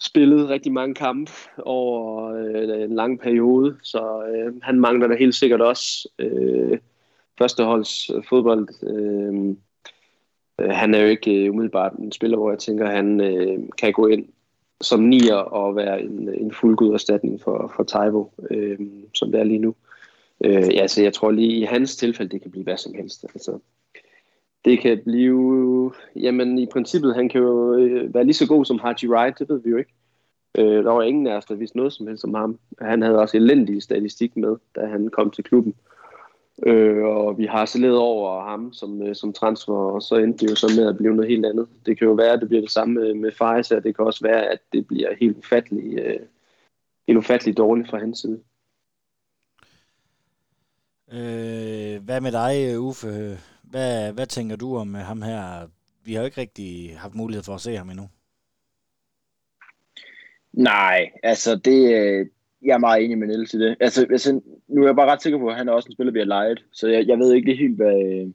spillet 0.00 0.48
rigtig 0.48 0.72
mange 0.72 0.94
kampe 0.94 1.32
over 1.58 2.32
øh, 2.34 2.82
en 2.82 2.94
lang 2.94 3.20
periode, 3.20 3.76
så 3.82 4.22
øh, 4.34 4.54
han 4.62 4.80
mangler 4.80 5.06
da 5.06 5.14
helt 5.14 5.34
sikkert 5.34 5.60
også 5.60 6.08
øh, 6.18 6.78
førsteholds 7.38 8.10
øh, 8.10 8.22
fodbold. 8.28 8.68
Øh, 8.82 9.56
øh, 10.60 10.70
han 10.70 10.94
er 10.94 10.98
jo 10.98 11.08
ikke 11.08 11.44
øh, 11.44 11.50
umiddelbart 11.50 11.92
en 11.92 12.12
spiller, 12.12 12.36
hvor 12.36 12.50
jeg 12.50 12.58
tænker, 12.58 12.86
han 12.86 13.20
øh, 13.20 13.58
kan 13.78 13.92
gå 13.92 14.06
ind 14.06 14.28
som 14.80 15.00
nier 15.00 15.34
og 15.34 15.76
være 15.76 16.02
en, 16.02 16.34
en 16.34 16.52
fuldgod 16.52 16.94
erstatning 16.94 17.40
for, 17.40 17.72
for 17.76 17.82
Taibo, 17.82 18.32
øh, 18.50 18.78
som 19.14 19.32
det 19.32 19.40
er 19.40 19.44
lige 19.44 19.58
nu. 19.58 19.74
Øh, 20.44 20.74
ja, 20.74 20.86
så 20.86 21.02
jeg 21.02 21.12
tror 21.12 21.30
lige 21.30 21.56
i 21.56 21.62
hans 21.62 21.96
tilfælde, 21.96 22.30
det 22.30 22.42
kan 22.42 22.50
blive 22.50 22.64
hvad 22.64 22.76
som 22.76 22.94
helst. 22.94 23.24
Altså, 23.34 23.58
det 24.68 24.80
kan 24.80 25.00
blive... 25.04 25.92
Jamen, 26.16 26.58
i 26.58 26.66
princippet, 26.66 27.14
han 27.14 27.28
kan 27.28 27.40
jo 27.40 27.74
øh, 27.74 28.14
være 28.14 28.24
lige 28.24 28.34
så 28.34 28.46
god 28.46 28.64
som 28.64 28.78
Haji 28.78 29.08
Wright, 29.08 29.38
det 29.38 29.48
ved 29.48 29.62
vi 29.62 29.70
jo 29.70 29.76
ikke. 29.76 29.94
Øh, 30.58 30.84
der 30.84 30.90
var 30.90 31.02
ingen 31.02 31.26
af 31.26 31.36
os, 31.36 31.44
der 31.44 31.54
vidste 31.54 31.76
noget 31.76 31.92
som 31.92 32.06
helst 32.06 32.24
om 32.24 32.34
ham. 32.34 32.58
Han 32.80 33.02
havde 33.02 33.18
også 33.18 33.36
elendig 33.36 33.82
statistik 33.82 34.36
med, 34.36 34.56
da 34.76 34.86
han 34.86 35.08
kom 35.08 35.30
til 35.30 35.44
klubben. 35.44 35.74
Øh, 36.66 37.04
og 37.04 37.38
vi 37.38 37.44
har 37.44 37.64
saleret 37.64 37.96
over 37.96 38.44
ham 38.44 38.72
som, 38.72 39.02
øh, 39.02 39.14
som 39.14 39.32
transfer, 39.32 39.74
og 39.74 40.02
så 40.02 40.16
endte 40.16 40.46
det 40.46 40.50
jo 40.50 40.56
så 40.56 40.72
med 40.76 40.88
at 40.88 40.96
blive 40.96 41.14
noget 41.14 41.30
helt 41.30 41.46
andet. 41.46 41.68
Det 41.86 41.98
kan 41.98 42.06
jo 42.06 42.12
være, 42.12 42.32
at 42.32 42.40
det 42.40 42.48
bliver 42.48 42.62
det 42.62 42.70
samme 42.70 42.94
med, 42.94 43.14
med 43.14 43.32
Fares, 43.32 43.70
og 43.70 43.84
det 43.84 43.96
kan 43.96 44.04
også 44.04 44.20
være, 44.22 44.52
at 44.52 44.58
det 44.72 44.86
bliver 44.86 45.14
helt 45.20 45.36
ufatteligt, 45.36 46.00
øh, 46.00 46.20
helt 47.08 47.18
ufatteligt 47.18 47.58
dårligt 47.58 47.90
fra 47.90 47.98
hans 47.98 48.18
side. 48.18 48.40
Øh, 51.12 52.04
hvad 52.04 52.20
med 52.20 52.32
dig, 52.32 52.80
Uffe? 52.80 53.38
Hvad, 53.70 54.12
hvad 54.12 54.26
tænker 54.26 54.56
du 54.56 54.76
om 54.76 54.96
øh, 54.96 55.00
ham 55.00 55.22
her? 55.22 55.68
Vi 56.04 56.14
har 56.14 56.20
jo 56.20 56.24
ikke 56.24 56.40
rigtig 56.40 56.98
haft 56.98 57.14
mulighed 57.14 57.44
for 57.44 57.54
at 57.54 57.60
se 57.60 57.76
ham 57.76 57.90
endnu. 57.90 58.08
Nej, 60.52 61.10
altså 61.22 61.56
det, 61.56 61.94
øh, 61.94 62.26
jeg 62.62 62.74
er 62.74 62.78
meget 62.78 63.04
enig 63.04 63.18
med 63.18 63.26
Niels 63.28 63.54
i 63.54 63.58
det. 63.58 63.76
Altså, 63.80 64.06
altså, 64.10 64.40
nu 64.68 64.82
er 64.82 64.86
jeg 64.86 64.96
bare 64.96 65.10
ret 65.10 65.22
sikker 65.22 65.38
på, 65.38 65.48
at 65.48 65.56
han 65.56 65.68
er 65.68 65.72
også 65.72 65.86
en 65.86 65.92
spiller, 65.92 66.12
vi 66.12 66.18
har 66.18 66.26
lejet. 66.26 66.64
Så 66.72 66.88
jeg, 66.88 67.06
jeg 67.06 67.18
ved 67.18 67.34
ikke 67.34 67.54
helt, 67.54 67.76
hvad, 67.76 68.02
øh, 68.02 68.26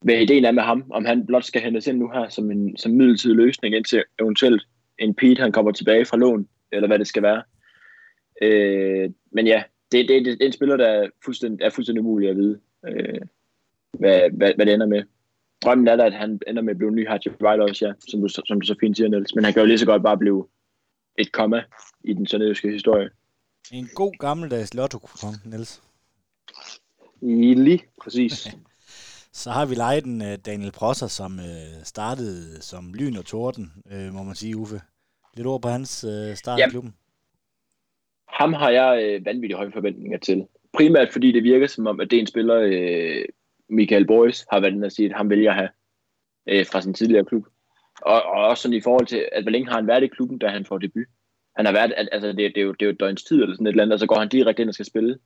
hvad 0.00 0.14
ideen 0.14 0.44
er 0.44 0.50
med 0.50 0.62
ham. 0.62 0.84
Om 0.90 1.04
han 1.04 1.26
blot 1.26 1.44
skal 1.44 1.62
hentes 1.62 1.86
ind 1.86 1.98
nu 1.98 2.10
her 2.10 2.28
som 2.28 2.50
en 2.50 2.76
som 2.76 2.92
midlertidig 2.92 3.36
løsning, 3.36 3.74
indtil 3.74 4.04
eventuelt 4.20 4.62
en 4.98 5.14
Pete, 5.14 5.42
han 5.42 5.52
kommer 5.52 5.72
tilbage 5.72 6.04
fra 6.04 6.16
lån, 6.16 6.48
eller 6.72 6.86
hvad 6.86 6.98
det 6.98 7.06
skal 7.06 7.22
være. 7.22 7.42
Øh, 8.42 9.10
men 9.30 9.46
ja, 9.46 9.62
det, 9.92 10.08
det, 10.08 10.24
det 10.24 10.42
er 10.42 10.46
en 10.46 10.52
spiller, 10.52 10.76
der 10.76 10.86
er 10.86 11.08
fuldstændig, 11.24 11.64
er 11.64 11.70
fuldstændig 11.70 12.04
umulig 12.04 12.30
at 12.30 12.36
vide. 12.36 12.60
Øh, 12.88 13.20
hvad, 13.92 14.20
hvad, 14.32 14.52
hvad 14.56 14.66
det 14.66 14.74
ender 14.74 14.86
med. 14.86 15.02
Drømmen 15.62 15.88
er 15.88 15.96
da, 15.96 16.06
at 16.06 16.12
han 16.12 16.40
ender 16.46 16.62
med 16.62 16.70
at 16.70 16.78
blive 16.78 16.88
en 16.88 16.94
ny 16.94 17.08
Haji 17.08 17.28
Wright 17.42 17.62
også, 17.62 17.86
ja, 17.86 17.92
som 18.08 18.20
du, 18.20 18.28
som 18.28 18.60
du 18.60 18.66
så 18.66 18.74
fint 18.80 18.96
siger, 18.96 19.08
Niels. 19.08 19.34
Men 19.34 19.44
han 19.44 19.52
kan 19.52 19.60
jo 19.62 19.66
lige 19.66 19.78
så 19.78 19.86
godt 19.86 20.02
bare 20.02 20.18
blive 20.18 20.46
et 21.18 21.32
komma 21.32 21.62
i 22.04 22.12
den 22.12 22.26
sønderjyske 22.26 22.72
historie. 22.72 23.10
En 23.72 23.88
god 23.94 24.18
gammeldags 24.18 24.74
lotto 24.74 24.98
Niels. 25.44 25.82
I 27.22 27.54
lige 27.54 27.82
præcis. 28.02 28.48
så 29.42 29.50
har 29.50 29.66
vi 29.66 29.74
lejet 29.74 30.04
den 30.04 30.20
uh, 30.20 30.34
Daniel 30.46 30.72
Prosser, 30.72 31.06
som 31.06 31.32
uh, 31.38 31.82
startede 31.84 32.62
som 32.62 32.94
lyn 32.94 33.16
og 33.16 33.24
torden, 33.24 33.72
uh, 33.84 34.14
må 34.14 34.22
man 34.22 34.34
sige, 34.34 34.56
Uffe. 34.56 34.80
Lidt 35.34 35.46
ord 35.46 35.62
på 35.62 35.68
hans 35.68 36.04
uh, 36.04 36.34
start 36.34 36.58
ja. 36.58 36.66
i 36.66 36.70
klubben. 36.70 36.94
Ham 38.28 38.52
har 38.52 38.70
jeg 38.70 39.18
uh, 39.20 39.26
vanvittigt 39.26 39.56
høje 39.56 39.72
forventninger 39.72 40.18
til. 40.18 40.46
Primært 40.72 41.12
fordi 41.12 41.32
det 41.32 41.42
virker 41.42 41.66
som 41.66 41.86
om, 41.86 42.00
at 42.00 42.10
det 42.10 42.16
er 42.16 42.20
en 42.20 42.26
spiller, 42.26 42.64
uh, 42.64 43.24
Michael 43.68 44.06
Boys 44.06 44.46
har 44.52 44.60
været 44.60 44.84
at 44.84 44.92
sige, 44.92 45.10
at 45.10 45.16
han 45.16 45.30
vælger 45.30 45.50
at 45.50 45.56
have 45.56 45.68
øh, 46.46 46.66
fra 46.66 46.80
sin 46.80 46.94
tidligere 46.94 47.24
klub. 47.24 47.46
Og, 48.02 48.22
og 48.22 48.46
også 48.46 48.62
sådan 48.62 48.76
i 48.76 48.80
forhold 48.80 49.06
til, 49.06 49.28
at 49.32 49.44
hvor 49.44 49.50
længe 49.50 49.68
har 49.68 49.76
han 49.76 49.86
været 49.86 50.02
i 50.02 50.06
klubben, 50.06 50.38
da 50.38 50.48
han 50.48 50.64
får 50.64 50.78
debut. 50.78 51.06
Han 51.56 51.66
har 51.66 51.72
været, 51.72 52.08
altså 52.12 52.28
det, 52.28 52.36
det, 52.36 52.58
er 52.58 52.62
jo, 52.62 52.72
det 52.72 52.82
er 52.82 52.86
jo 52.86 52.92
et 52.92 53.00
døgns 53.00 53.24
tid 53.24 53.42
eller 53.42 53.54
sådan 53.54 53.66
et 53.66 53.70
eller 53.70 53.82
andet, 53.82 53.92
og 53.92 54.00
så 54.00 54.06
går 54.06 54.18
han 54.18 54.28
direkte 54.28 54.62
ind 54.62 54.68
og 54.68 54.74
skal 54.74 54.86
spille. 54.86 55.18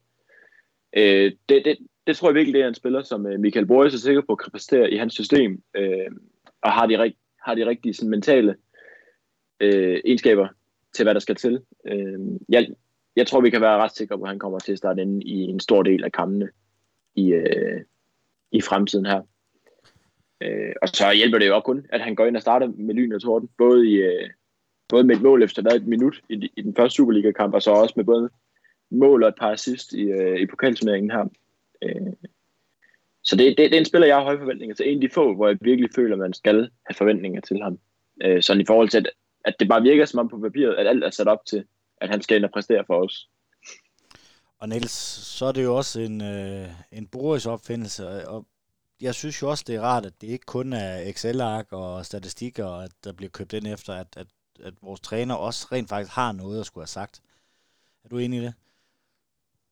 Øh, 0.97 1.33
det, 1.49 1.65
det, 1.65 1.79
det 2.07 2.17
tror 2.17 2.29
jeg 2.29 2.35
virkelig, 2.35 2.55
det 2.55 2.63
er 2.63 2.69
en 2.69 2.75
spiller, 2.75 3.03
som 3.03 3.27
øh, 3.27 3.41
Michael 3.41 3.67
Boris 3.67 3.95
er 3.95 3.99
sikker 3.99 4.23
på 4.29 4.35
kan 4.35 4.51
præstere 4.51 4.91
i 4.91 4.97
hans 4.97 5.15
system, 5.15 5.63
øh, 5.77 6.11
og 6.63 6.73
har 6.73 6.87
de, 6.87 7.15
har 7.45 7.55
de 7.55 7.67
rigtige 7.67 7.95
sådan, 7.95 8.11
mentale 8.11 8.57
øh, 9.61 10.01
egenskaber 10.05 10.49
til, 10.95 11.03
hvad 11.03 11.15
der 11.15 11.21
skal 11.21 11.35
til. 11.35 11.61
Øh, 11.87 12.19
jeg, 12.49 12.69
jeg 13.17 13.27
tror, 13.27 13.41
vi 13.41 13.51
kan 13.51 13.61
være 13.61 13.79
ret 13.79 13.97
sikre 13.97 14.19
på, 14.19 14.25
at 14.25 14.29
han 14.29 14.39
kommer 14.39 14.59
til 14.59 14.73
at 14.73 14.79
starte 14.79 15.03
inde 15.03 15.25
i 15.25 15.35
en 15.35 15.61
stor 15.61 15.83
del 15.83 16.05
af 16.05 16.13
kampene 16.13 16.49
i, 17.15 17.33
øh, 17.33 17.81
i 18.53 18.61
fremtiden 18.61 19.07
her. 19.07 19.23
Øh, 20.41 20.73
og 20.83 20.89
så 20.89 21.13
hjælper 21.13 21.39
det 21.39 21.47
jo 21.47 21.55
også 21.55 21.65
kun, 21.65 21.87
at 21.93 22.01
han 22.01 22.15
går 22.15 22.27
ind 22.27 22.37
og 22.37 22.43
starter 22.43 22.67
med 22.67 22.95
lyn 22.95 23.13
og 23.13 23.23
torden, 23.23 23.49
både, 23.59 23.91
i, 23.91 23.95
øh, 23.95 24.31
både 24.89 25.05
med 25.05 25.17
et 25.17 25.23
mål 25.23 25.43
efter 25.43 25.63
hvad, 25.63 25.73
et 25.73 25.87
minut 25.87 26.21
i, 26.29 26.51
i 26.57 26.63
den 26.63 26.75
første 26.75 26.97
Superliga-kamp, 26.97 27.55
og 27.55 27.63
så 27.63 27.71
også 27.71 27.95
med 27.97 28.05
både 28.05 28.31
mål 28.91 29.23
og 29.23 29.29
et 29.29 29.35
par 29.39 29.53
assist 29.53 29.93
i, 29.93 30.03
øh, 30.03 30.41
i 30.41 30.47
pokalturneringen 30.47 31.11
her. 31.11 31.25
Øh, 31.83 32.13
så 33.23 33.37
det, 33.37 33.47
det, 33.47 33.59
det 33.59 33.75
er 33.75 33.79
en 33.79 33.85
spiller, 33.85 34.07
jeg 34.07 34.17
har 34.17 34.25
høje 34.25 34.39
forventninger 34.39 34.75
til. 34.75 34.89
En 34.89 34.95
af 34.95 35.01
de 35.01 35.15
få, 35.15 35.35
hvor 35.35 35.49
jeg 35.49 35.59
virkelig 35.61 35.91
føler, 35.95 36.15
at 36.15 36.19
man 36.19 36.33
skal 36.33 36.71
have 36.87 36.95
forventninger 36.95 37.41
til 37.41 37.63
ham. 37.63 37.79
Øh, 38.23 38.43
sådan 38.43 38.61
i 38.61 38.67
forhold 38.67 38.89
til, 38.89 38.99
at, 38.99 39.11
at 39.45 39.55
det 39.61 39.69
bare 39.69 39.83
virker 39.83 40.05
som 40.05 40.21
om 40.21 40.29
på 40.29 40.39
papiret, 40.39 40.75
at 40.75 40.87
alt 40.87 41.05
er 41.05 41.11
sat 41.11 41.29
op 41.29 41.47
til, 41.47 41.65
at 42.01 42.09
han 42.09 42.23
skal 42.23 42.37
ind 42.37 42.45
og 42.45 42.51
præstere 42.51 42.85
for 42.87 43.05
os. 43.05 43.29
Og 44.61 44.69
Niels, 44.69 44.93
så 45.39 45.45
er 45.47 45.53
det 45.53 45.65
jo 45.65 45.77
også 45.77 46.01
en, 46.01 46.21
øh, 46.21 46.69
en 46.93 47.07
Boris 47.07 47.47
opfindelse, 47.47 48.29
og 48.29 48.47
jeg 49.01 49.15
synes 49.15 49.43
jo 49.43 49.51
også, 49.51 49.65
det 49.67 49.75
er 49.75 49.81
rart, 49.81 50.07
at 50.07 50.13
det 50.21 50.27
ikke 50.27 50.47
kun 50.47 50.73
er 50.73 51.11
Excel-ark 51.11 51.67
og 51.71 52.07
statistikker, 52.07 52.67
at 52.67 52.91
der 53.05 53.13
bliver 53.13 53.31
købt 53.31 53.53
ind 53.53 53.67
efter, 53.67 53.93
at, 53.93 54.07
at, 54.17 54.27
at 54.63 54.75
vores 54.83 55.01
træner 55.01 55.35
også 55.35 55.69
rent 55.73 55.89
faktisk 55.89 56.15
har 56.15 56.33
noget 56.33 56.61
at 56.61 56.67
skulle 56.67 56.83
have 56.83 56.87
sagt. 56.87 57.23
Er 58.05 58.09
du 58.09 58.19
enig 58.19 58.41
i 58.41 58.43
det? 58.43 58.55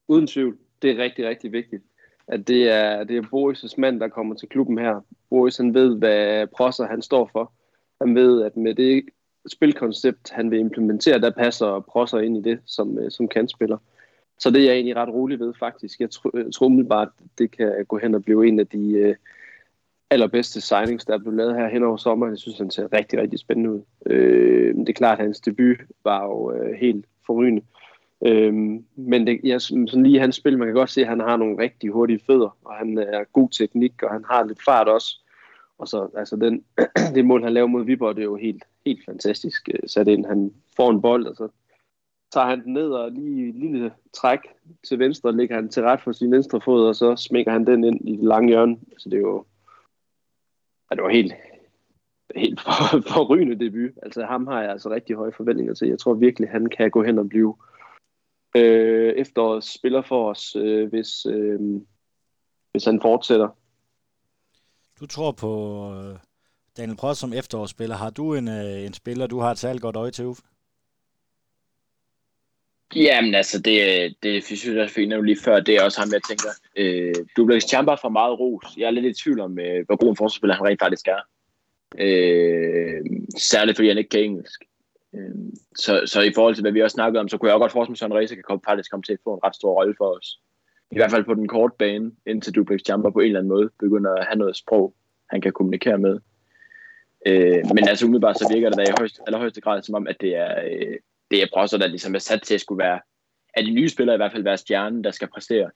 Uden 0.09 0.27
tvivl. 0.27 0.59
Det 0.82 0.90
er 0.90 1.02
rigtig, 1.02 1.28
rigtig 1.28 1.52
vigtigt. 1.52 1.82
At 2.28 2.48
det 2.48 2.69
er, 2.69 3.05
det 3.05 3.16
er 3.16 3.23
Boris' 3.23 3.74
mand, 3.78 4.01
der 4.01 4.09
kommer 4.09 4.35
til 4.35 4.48
klubben 4.48 4.78
her. 4.78 5.01
Boris, 5.31 5.56
han 5.56 5.74
ved, 5.74 5.97
hvad 5.97 6.47
Prosser 6.47 6.86
han 6.86 7.02
står 7.02 7.31
for. 7.32 7.52
Han 8.01 8.15
ved, 8.15 8.43
at 8.43 8.56
med 8.56 8.74
det 8.74 9.05
spilkoncept, 9.48 10.31
han 10.31 10.51
vil 10.51 10.59
implementere, 10.59 11.20
der 11.20 11.31
passer 11.31 11.81
Prosser 11.81 12.19
ind 12.19 12.36
i 12.36 12.51
det 12.51 12.60
som, 12.66 12.97
som 12.97 13.10
som 13.10 13.28
kandspiller. 13.28 13.78
Så 14.39 14.51
det 14.51 14.60
er 14.60 14.65
jeg 14.65 14.74
egentlig 14.74 14.97
ret 14.97 15.09
rolig 15.09 15.40
ved, 15.40 15.55
faktisk. 15.59 16.01
Jeg 16.01 16.10
tror, 16.10 16.66
umiddelbart, 16.66 17.09
det 17.39 17.51
kan 17.51 17.85
gå 17.89 17.98
hen 17.98 18.15
og 18.15 18.24
blive 18.24 18.48
en 18.48 18.60
af 18.60 18.66
de 18.66 18.93
øh, 18.93 19.15
allerbedste 20.10 20.60
signings, 20.60 21.05
der 21.05 21.15
er 21.15 21.19
blevet 21.19 21.36
lavet 21.36 21.55
her 21.55 21.69
hen 21.69 21.82
over 21.82 21.97
sommeren. 21.97 22.32
Jeg 22.32 22.39
synes, 22.39 22.59
han 22.59 22.70
ser 22.70 22.93
rigtig, 22.93 23.20
rigtig 23.20 23.39
spændende 23.39 23.70
ud. 23.70 23.81
Øh, 24.06 24.74
det 24.74 24.89
er 24.89 24.93
klart, 24.93 25.19
at 25.19 25.24
hans 25.24 25.40
debut 25.40 25.78
var 26.05 26.24
jo 26.24 26.52
øh, 26.52 26.74
helt 26.74 27.06
forrygende. 27.27 27.62
Øh, 28.27 28.55
men 28.97 29.27
det, 29.27 29.40
jeg, 29.44 29.60
sådan 29.60 30.02
lige 30.02 30.20
hans 30.20 30.36
spil, 30.36 30.59
man 30.59 30.69
kan 30.69 30.74
godt 30.74 30.90
se, 30.90 31.01
at 31.01 31.09
han 31.09 31.20
har 31.20 31.36
nogle 31.36 31.59
rigtig 31.59 31.90
hurtige 31.90 32.20
fødder, 32.27 32.56
og 32.65 32.74
han 32.74 32.98
er 32.98 33.24
god 33.32 33.48
teknik, 33.51 34.02
og 34.02 34.10
han 34.10 34.24
har 34.31 34.44
lidt 34.44 34.65
fart 34.65 34.89
også. 34.89 35.20
Og 35.78 35.89
så 35.89 36.09
altså 36.16 36.36
den, 36.36 36.65
det 37.15 37.24
mål, 37.24 37.43
han 37.43 37.52
laver 37.52 37.66
mod 37.66 37.85
Viborg, 37.85 38.16
det 38.16 38.23
er 38.23 38.27
jo 38.27 38.36
helt, 38.36 38.65
helt 38.86 39.05
fantastisk 39.05 39.69
øh, 39.74 39.89
sat 39.89 40.09
ind. 40.09 40.27
Han 40.27 40.52
får 40.77 40.90
en 40.90 41.02
bold, 41.02 41.27
og 41.27 41.36
så 41.36 41.48
tager 42.33 42.47
han 42.47 42.65
den 42.65 42.73
ned 42.73 42.91
og 42.91 43.13
lige 43.13 43.53
lille 43.53 43.93
træk 44.13 44.39
til 44.89 44.99
venstre, 44.99 45.37
ligger 45.37 45.55
han 45.55 45.69
til 45.69 45.83
ret 45.83 46.01
for 46.01 46.13
sin 46.13 46.33
venstre 46.33 46.61
fod, 46.61 46.87
og 46.87 46.95
så 46.95 47.17
smækker 47.17 47.53
han 47.53 47.67
den 47.67 47.85
ind 47.85 48.09
i 48.09 48.17
det 48.17 48.25
lange 48.25 48.49
hjørne. 48.49 48.77
Så 48.99 49.09
det 49.09 49.17
er 49.17 49.21
jo, 49.21 49.45
ja, 50.91 50.95
det 50.97 51.03
var 51.03 51.11
helt, 51.11 51.33
helt 52.37 52.61
for, 52.61 53.01
forrygende 53.15 53.65
debut. 53.65 53.91
Altså 54.03 54.25
ham 54.25 54.47
har 54.47 54.61
jeg 54.61 54.71
altså 54.71 54.91
rigtig 54.91 55.17
høje 55.17 55.33
forventninger 55.33 55.75
til. 55.75 55.89
Jeg 55.89 55.99
tror 55.99 56.15
virkelig, 56.15 56.49
han 56.49 56.67
kan 56.67 56.91
gå 56.91 57.03
hen 57.03 57.19
og 57.19 57.29
blive 57.29 57.57
øh, 58.57 59.13
efterårets 59.13 59.75
spiller 59.75 60.03
for 60.03 60.31
os, 60.31 60.57
øh, 60.57 60.89
hvis, 60.89 61.27
øh, 61.27 61.61
hvis 62.71 62.85
han 62.85 63.01
fortsætter. 63.01 63.49
Du 65.01 65.07
tror 65.07 65.33
på 65.33 65.53
øh, 65.95 66.19
Daniel 66.77 66.97
Prost 66.97 67.21
som 67.21 67.33
efterårsspiller. 67.33 67.97
Har 67.97 68.11
du 68.11 68.35
en, 68.35 68.49
øh, 68.49 68.87
en 68.87 68.93
spiller, 68.93 69.27
du 69.27 69.39
har 69.39 69.51
et 69.51 69.59
særligt 69.59 69.83
godt 69.83 69.97
øje 69.97 70.11
til, 70.11 70.27
Uffe? 70.27 70.43
Jamen 72.97 73.35
altså, 73.35 73.60
det, 73.60 74.15
det 74.23 74.44
synes 74.44 74.66
jeg 74.66 75.23
lige 75.23 75.39
før, 75.44 75.60
det 75.60 75.77
er 75.77 75.85
også 75.85 76.01
ham, 76.01 76.09
jeg 76.12 76.20
tænker. 76.28 76.51
Øh, 76.77 77.15
Dublex 77.36 77.62
Champa 77.62 77.94
for 77.94 78.09
meget 78.09 78.40
ros. 78.40 78.65
Jeg 78.77 78.86
er 78.86 78.90
lidt 78.90 79.06
i 79.06 79.23
tvivl 79.23 79.40
om, 79.40 79.59
øh, 79.59 79.86
hvor 79.86 79.97
god 79.97 80.09
en 80.09 80.16
forsvarsspiller 80.16 80.55
han 80.55 80.66
rent 80.66 80.81
faktisk 80.81 81.09
er. 81.09 81.20
Øh, 81.98 83.01
særligt 83.39 83.77
fordi 83.77 83.89
han 83.89 83.98
ikke 83.98 84.10
kan 84.10 84.20
engelsk. 84.20 84.65
Øh, 85.15 85.35
så, 85.77 86.02
så 86.06 86.23
i 86.23 86.32
forhold 86.35 86.55
til, 86.55 86.62
hvad 86.62 86.73
vi 86.73 86.82
også 86.82 86.94
snakkede 86.94 87.20
om, 87.20 87.28
så 87.28 87.39
kunne 87.39 87.48
jeg 87.48 87.55
også 87.55 87.62
godt 87.62 87.73
forestille 87.73 87.93
mig, 87.93 87.94
at 87.94 87.98
Søren 87.98 88.15
Reise 88.15 88.35
kan 88.35 88.44
komme, 88.48 88.62
faktisk 88.65 88.90
komme 88.90 89.02
til 89.02 89.12
at 89.12 89.19
få 89.24 89.35
en 89.35 89.44
ret 89.44 89.55
stor 89.55 89.74
rolle 89.74 89.94
for 89.98 90.16
os. 90.19 90.40
I 90.90 90.97
hvert 90.97 91.10
fald 91.10 91.24
på 91.24 91.35
den 91.35 91.48
korte 91.48 91.74
bane, 91.78 92.12
indtil 92.27 92.55
Dublex 92.55 92.81
Champa 92.85 93.10
på 93.10 93.19
en 93.19 93.27
eller 93.27 93.40
anden 93.40 93.48
måde 93.48 93.70
begynder 93.81 94.15
at 94.15 94.27
have 94.27 94.39
noget 94.39 94.56
sprog, 94.56 94.94
han 95.31 95.40
kan 95.40 95.52
kommunikere 95.52 95.98
med. 95.98 96.19
Øh, 97.27 97.62
men 97.74 97.89
altså 97.89 98.06
umiddelbart 98.06 98.39
så 98.39 98.51
virker 98.55 98.69
det 98.70 98.78
da 98.78 98.82
i 98.82 98.94
højst, 98.98 99.20
allerhøjeste 99.27 99.60
grad 99.60 99.82
som 99.82 99.94
om, 99.94 100.06
at 100.06 100.16
det 100.20 100.36
er, 100.36 100.55
øh, 100.70 100.97
det 101.31 101.43
er 101.43 101.47
Brosser, 101.53 101.79
der 101.79 101.87
ligesom 101.87 102.15
er 102.15 102.19
sat 102.19 102.43
til 102.43 102.55
at 102.55 102.61
skulle 102.61 102.85
være, 102.85 103.01
at 103.55 103.65
de 103.65 103.71
nye 103.71 103.89
spillere 103.89 104.17
i 104.17 104.19
hvert 104.19 104.33
fald 104.33 104.43
være 104.43 104.57
stjernen, 104.57 105.05
der 105.05 105.11
skal 105.11 105.29
præstere 105.29 105.71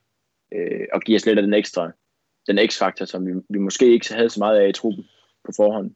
øh, 0.53 0.87
og 0.93 1.01
give 1.01 1.15
os 1.15 1.25
lidt 1.25 1.39
af 1.39 1.43
den 1.43 1.53
ekstra, 1.53 1.91
den 2.47 2.69
x-faktor, 2.69 3.05
som 3.05 3.25
vi, 3.25 3.31
vi 3.49 3.59
måske 3.59 3.93
ikke 3.93 4.13
havde 4.13 4.29
så 4.29 4.39
meget 4.39 4.59
af 4.59 4.69
i 4.69 4.71
truppen 4.71 5.05
på 5.45 5.51
forhånd. 5.55 5.95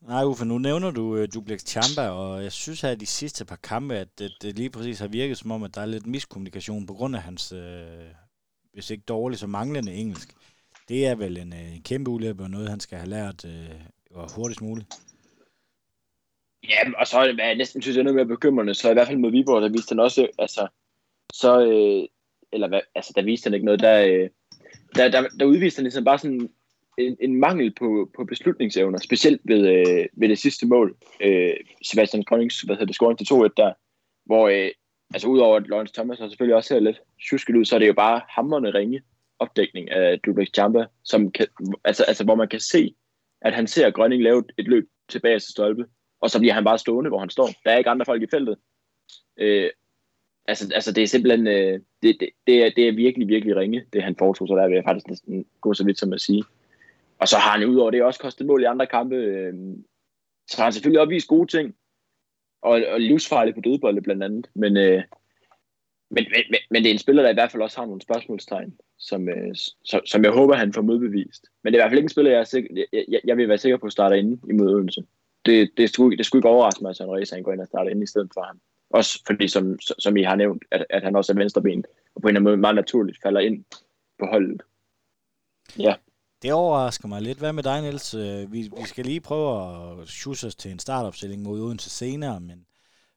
Nej, 0.00 0.24
Uffe, 0.24 0.44
nu 0.44 0.58
nævner 0.58 0.90
du 0.90 1.16
uh, 1.16 1.24
Duplex 1.34 1.60
Chamba, 1.60 2.08
og 2.08 2.42
jeg 2.42 2.52
synes 2.52 2.80
her 2.80 2.94
de 2.94 3.06
sidste 3.06 3.44
par 3.44 3.56
kampe, 3.56 3.94
at 3.94 4.18
det, 4.18 4.32
det 4.42 4.56
lige 4.56 4.70
præcis 4.70 4.98
har 4.98 5.08
virket 5.08 5.38
som 5.38 5.50
om, 5.50 5.62
at 5.62 5.74
der 5.74 5.80
er 5.80 5.86
lidt 5.86 6.06
miskommunikation 6.06 6.86
på 6.86 6.94
grund 6.94 7.16
af 7.16 7.22
hans, 7.22 7.52
øh, 7.52 7.84
hvis 8.72 8.90
ikke 8.90 9.04
dårlig, 9.08 9.38
så 9.38 9.46
manglende 9.46 9.92
engelsk. 9.92 10.34
Det 10.88 11.06
er 11.06 11.14
vel 11.14 11.38
en, 11.38 11.52
øh, 11.52 11.74
en 11.74 11.82
kæmpe 11.82 12.10
ulempe 12.10 12.42
og 12.42 12.50
noget, 12.50 12.68
han 12.68 12.80
skal 12.80 12.98
have 12.98 13.10
lært 13.10 13.44
uh, 13.44 14.30
hurtigst 14.36 14.62
muligt. 14.62 14.86
Ja, 16.68 16.78
og 16.96 17.06
så 17.06 17.18
er 17.18 17.46
jeg 17.46 17.54
næsten 17.54 17.82
synes 17.82 17.96
jeg 17.96 18.04
noget 18.04 18.16
mere 18.16 18.26
bekymrende, 18.26 18.74
så 18.74 18.90
i 18.90 18.92
hvert 18.92 19.06
fald 19.06 19.18
med 19.18 19.30
Viborg, 19.30 19.62
der 19.62 19.68
viste 19.68 19.92
han 19.92 20.00
også, 20.00 20.28
altså, 20.38 20.68
så, 21.32 21.60
øh, 21.60 22.08
eller 22.52 22.68
hvad, 22.68 22.80
altså, 22.94 23.12
der 23.16 23.22
viste 23.22 23.46
han 23.46 23.54
ikke 23.54 23.66
noget, 23.66 23.80
der, 23.80 24.06
øh, 24.06 24.28
der, 24.94 25.08
der, 25.08 25.28
der 25.28 25.44
udviste 25.44 25.78
han 25.78 25.84
ligesom 25.84 26.04
bare 26.04 26.18
sådan 26.18 26.50
en, 26.98 27.16
en 27.20 27.40
mangel 27.40 27.74
på, 27.74 28.10
på 28.16 28.24
beslutningsevner, 28.24 28.98
specielt 28.98 29.40
ved, 29.44 29.68
øh, 29.68 30.06
ved 30.12 30.28
det 30.28 30.38
sidste 30.38 30.66
mål, 30.66 30.96
øh, 31.20 31.54
Sebastian 31.84 32.24
Konings, 32.24 32.60
hvad 32.60 32.76
hedder 32.76 32.86
det, 32.86 32.94
scoring 32.94 33.18
til 33.18 33.34
2-1 33.34 33.48
der, 33.56 33.72
hvor, 34.26 34.48
øh, 34.48 34.70
altså 35.14 35.28
udover 35.28 35.56
at 35.56 35.68
Lawrence 35.68 35.94
Thomas 35.94 36.18
har 36.18 36.28
selvfølgelig 36.28 36.56
også 36.56 36.68
ser 36.68 36.80
lidt 36.80 37.00
tjusket 37.28 37.56
ud, 37.56 37.64
så 37.64 37.74
er 37.74 37.78
det 37.78 37.88
jo 37.88 37.92
bare 37.92 38.20
hammerne 38.28 38.74
ringe 38.74 39.02
opdækning 39.38 39.90
af 39.90 40.20
Dublex 40.20 40.48
Champa, 40.54 40.84
som 41.04 41.30
kan, 41.30 41.46
altså, 41.84 42.04
altså, 42.04 42.24
hvor 42.24 42.34
man 42.34 42.48
kan 42.48 42.60
se, 42.60 42.94
at 43.40 43.54
han 43.54 43.66
ser 43.66 43.90
Grønning 43.90 44.22
lave 44.22 44.44
et 44.58 44.68
løb 44.68 44.88
tilbage 45.08 45.38
til 45.38 45.50
stolpe, 45.50 45.86
og 46.20 46.30
så 46.30 46.38
bliver 46.38 46.54
han 46.54 46.64
bare 46.64 46.78
stående, 46.78 47.10
hvor 47.10 47.18
han 47.18 47.30
står. 47.30 47.48
Der 47.64 47.70
er 47.70 47.78
ikke 47.78 47.90
andre 47.90 48.06
folk 48.06 48.22
i 48.22 48.26
feltet. 48.30 48.56
Øh, 49.36 49.70
altså, 50.48 50.70
altså, 50.74 50.92
det 50.92 51.02
er 51.02 51.06
simpelthen, 51.06 51.46
øh, 51.46 51.80
det, 52.02 52.16
det, 52.20 52.28
det, 52.46 52.64
er, 52.64 52.70
det 52.76 52.88
er 52.88 52.92
virkelig, 52.92 53.28
virkelig 53.28 53.56
ringe, 53.56 53.84
det 53.92 54.02
han 54.02 54.16
foretog, 54.16 54.48
så 54.48 54.54
der 54.54 54.68
vil 54.68 54.74
jeg 54.74 54.84
faktisk 54.84 55.08
næsten 55.08 55.46
gå 55.60 55.74
så 55.74 55.84
vidt 55.84 55.98
som 55.98 56.12
at 56.12 56.20
sige. 56.20 56.44
Og 57.18 57.28
så 57.28 57.36
har 57.36 57.58
han 57.58 57.68
udover 57.68 57.90
det 57.90 58.02
også 58.02 58.20
kostet 58.20 58.46
mål 58.46 58.62
i 58.62 58.64
andre 58.64 58.86
kampe. 58.86 59.16
Øh, 59.16 59.54
så 60.50 60.56
har 60.56 60.64
han 60.64 60.72
selvfølgelig 60.72 61.00
opvist 61.00 61.28
gode 61.28 61.46
ting, 61.46 61.74
og, 62.62 62.82
og 62.92 63.00
livsfarligt 63.00 63.56
på 63.56 63.60
dødbolde 63.60 64.02
blandt 64.02 64.22
andet. 64.22 64.50
Men, 64.54 64.76
øh, 64.76 65.02
men, 66.10 66.24
men, 66.50 66.60
men, 66.70 66.82
det 66.82 66.88
er 66.90 66.92
en 66.92 66.98
spiller, 66.98 67.22
der 67.22 67.30
i 67.30 67.34
hvert 67.34 67.50
fald 67.50 67.62
også 67.62 67.78
har 67.78 67.86
nogle 67.86 68.02
spørgsmålstegn, 68.02 68.74
som, 68.98 69.28
øh, 69.28 69.54
som, 69.84 70.00
som 70.06 70.24
jeg 70.24 70.32
håber, 70.32 70.54
han 70.54 70.72
får 70.72 70.82
modbevist. 70.82 71.46
Men 71.62 71.72
det 71.72 71.78
er 71.78 71.80
i 71.80 71.82
hvert 71.82 71.90
fald 71.90 71.98
ikke 71.98 72.04
en 72.04 72.08
spiller, 72.08 72.30
jeg, 72.30 72.40
er 72.40 72.44
sikker, 72.44 72.84
jeg, 72.92 73.04
jeg, 73.08 73.20
jeg 73.24 73.36
vil 73.36 73.48
være 73.48 73.58
sikker 73.58 73.76
på 73.76 73.86
at 73.86 73.92
starte 73.92 74.18
inde 74.18 74.40
i 74.48 74.60
Odense 74.60 75.04
det, 75.46 75.70
det, 75.76 75.90
skulle, 75.90 76.16
det 76.16 76.26
skulle 76.26 76.38
ikke 76.38 76.48
overraske 76.48 76.82
mig, 76.82 76.90
at 76.90 76.96
Søren 76.96 77.10
Reza 77.10 77.40
går 77.40 77.52
ind 77.52 77.60
og 77.60 77.66
starter 77.66 77.90
ind 77.90 78.02
i 78.02 78.06
stedet 78.06 78.30
for 78.34 78.42
ham. 78.42 78.60
Også 78.90 79.22
fordi, 79.26 79.48
som, 79.48 79.78
som 79.98 80.16
I 80.16 80.22
har 80.22 80.36
nævnt, 80.36 80.62
at, 80.70 80.86
at 80.90 81.02
han 81.02 81.16
også 81.16 81.32
er 81.32 81.36
venstreben, 81.36 81.84
og 82.14 82.22
på 82.22 82.28
en 82.28 82.30
eller 82.30 82.40
anden 82.40 82.50
måde 82.50 82.56
meget 82.56 82.74
naturligt 82.74 83.18
falder 83.22 83.40
ind 83.40 83.64
på 84.18 84.26
holdet. 84.26 84.62
Ja. 85.78 85.94
Det 86.42 86.52
overrasker 86.52 87.08
mig 87.08 87.22
lidt. 87.22 87.38
Hvad 87.38 87.52
med 87.52 87.62
dig, 87.62 87.82
Niels? 87.82 88.14
Øh, 88.14 88.52
vi, 88.52 88.70
vi 88.76 88.84
skal 88.84 89.04
lige 89.04 89.20
prøve 89.20 90.02
at 90.02 90.08
sjusse 90.08 90.46
os 90.46 90.54
til 90.54 90.70
en 90.70 90.78
startopstilling 90.78 91.42
mod 91.42 91.60
Odense 91.60 91.90
senere, 91.90 92.40
men 92.40 92.66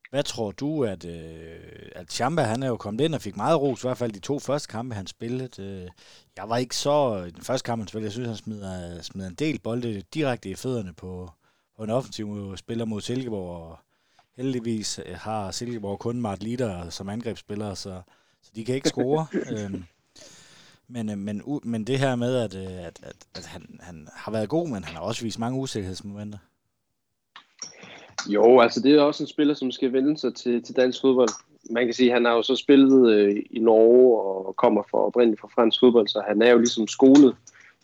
hvad 0.10 0.24
tror 0.24 0.52
du, 0.52 0.84
at, 0.84 1.06
øh, 1.06 1.90
at 1.96 2.12
Chamba, 2.12 2.42
han 2.42 2.64
er 2.64 2.68
jo 2.68 2.78
kommet 2.78 3.06
ind 3.06 3.16
og 3.16 3.22
fik 3.22 3.38
meget 3.38 3.62
ros, 3.62 3.84
i 3.84 3.88
hvert 3.88 3.98
fald 3.98 4.12
de 4.12 4.20
to 4.20 4.40
første 4.40 4.68
kampe, 4.68 4.96
han 4.96 5.08
spillede. 5.08 5.64
Øh, 5.64 5.90
jeg 6.38 6.50
var 6.50 6.58
ikke 6.58 6.76
så, 6.76 7.24
i 7.28 7.32
den 7.32 7.42
første 7.42 7.66
kamp, 7.66 7.82
han 7.82 7.88
spillede, 7.88 8.06
jeg 8.06 8.12
synes, 8.12 8.28
han 8.28 8.38
smider, 8.38 9.02
smider 9.02 9.28
en 9.28 9.36
del 9.36 9.60
bolde 9.60 10.02
direkte 10.14 10.50
i 10.50 10.56
fødderne 10.56 10.94
på, 10.94 11.30
på 11.78 11.84
en 11.84 11.90
offensiv 11.90 12.58
spiller 12.58 12.86
mod 12.86 13.02
Silkeborg, 13.02 13.70
og 13.70 13.78
heldigvis 14.38 15.00
øh, 15.06 15.16
har 15.16 15.52
Silkeborg 15.52 16.00
kun 16.00 16.22
Mart 16.22 16.44
Lider 16.44 16.90
som 16.90 17.10
angrebsspiller, 17.10 17.74
så, 17.74 18.02
så 18.42 18.52
de 18.56 18.66
kan 18.66 18.76
ikke 18.76 18.90
score. 18.90 19.26
øhm, 19.52 19.84
men, 20.88 21.10
øh, 21.10 21.18
men, 21.18 21.42
men 21.64 21.88
det 21.88 22.00
her 22.00 22.16
med, 22.16 22.36
at, 22.36 22.56
øh, 22.56 22.86
at, 22.86 23.00
at, 23.04 23.16
at 23.36 23.46
han, 23.46 23.80
han 23.80 24.08
har 24.14 24.32
været 24.32 24.50
god, 24.50 24.68
men 24.68 24.84
han 24.84 24.96
har 24.96 25.02
også 25.02 25.24
vist 25.24 25.40
mange 25.40 25.60
usikkerhedsmomenter. 25.60 26.38
Jo, 28.28 28.60
altså 28.60 28.80
det 28.80 28.96
er 28.96 29.02
også 29.02 29.24
en 29.24 29.28
spiller, 29.28 29.54
som 29.54 29.72
skal 29.72 29.94
vende 29.94 30.18
sig 30.18 30.36
til, 30.36 30.64
til 30.64 30.76
dansk 30.76 31.02
fodbold. 31.02 31.30
Man 31.70 31.86
kan 31.86 31.94
sige, 31.94 32.10
at 32.10 32.14
han 32.14 32.26
har 32.26 32.34
jo 32.34 32.42
så 32.42 32.56
spillet 32.56 33.12
øh, 33.12 33.44
i 33.52 33.60
Norge 33.60 34.22
og 34.22 34.56
kommer 34.56 34.84
fra, 34.92 34.98
oprindeligt 34.98 35.42
fra 35.42 35.48
fransk 35.48 35.80
fodbold, 35.80 36.08
så 36.08 36.24
han 36.28 36.42
er 36.42 36.52
jo 36.52 36.58
ligesom 36.58 36.88
skolet 36.88 37.36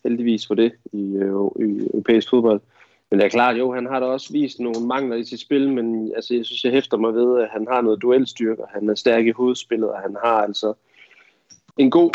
heldigvis 0.03 0.47
for 0.47 0.55
det 0.55 0.71
i, 0.93 1.15
øh, 1.15 1.67
i 1.67 1.87
europæisk 1.93 2.29
fodbold. 2.29 2.61
Men 3.11 3.19
det 3.19 3.25
er 3.25 3.29
klart, 3.29 3.57
jo, 3.57 3.73
han 3.73 3.85
har 3.85 3.99
da 3.99 4.05
også 4.05 4.33
vist 4.33 4.59
nogle 4.59 4.87
mangler 4.87 5.15
i 5.15 5.23
sit 5.23 5.39
spil, 5.39 5.69
men 5.73 6.11
altså, 6.15 6.33
jeg 6.33 6.45
synes, 6.45 6.63
jeg 6.63 6.71
hæfter 6.71 6.97
mig 6.97 7.13
ved, 7.13 7.41
at 7.41 7.49
han 7.51 7.67
har 7.71 7.81
noget 7.81 8.01
duelstyrke, 8.01 8.63
han 8.69 8.89
er 8.89 8.95
stærk 8.95 9.25
i 9.25 9.31
hovedspillet, 9.31 9.89
og 9.89 9.99
han 9.99 10.17
har 10.23 10.41
altså 10.41 10.73
en 11.77 11.91
god 11.91 12.11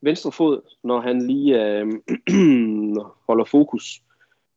venstre 0.00 0.32
fod, 0.32 0.60
når 0.82 1.00
han 1.00 1.22
lige 1.26 1.66
øh, 1.66 1.86
holder 3.28 3.44
fokus. 3.44 4.02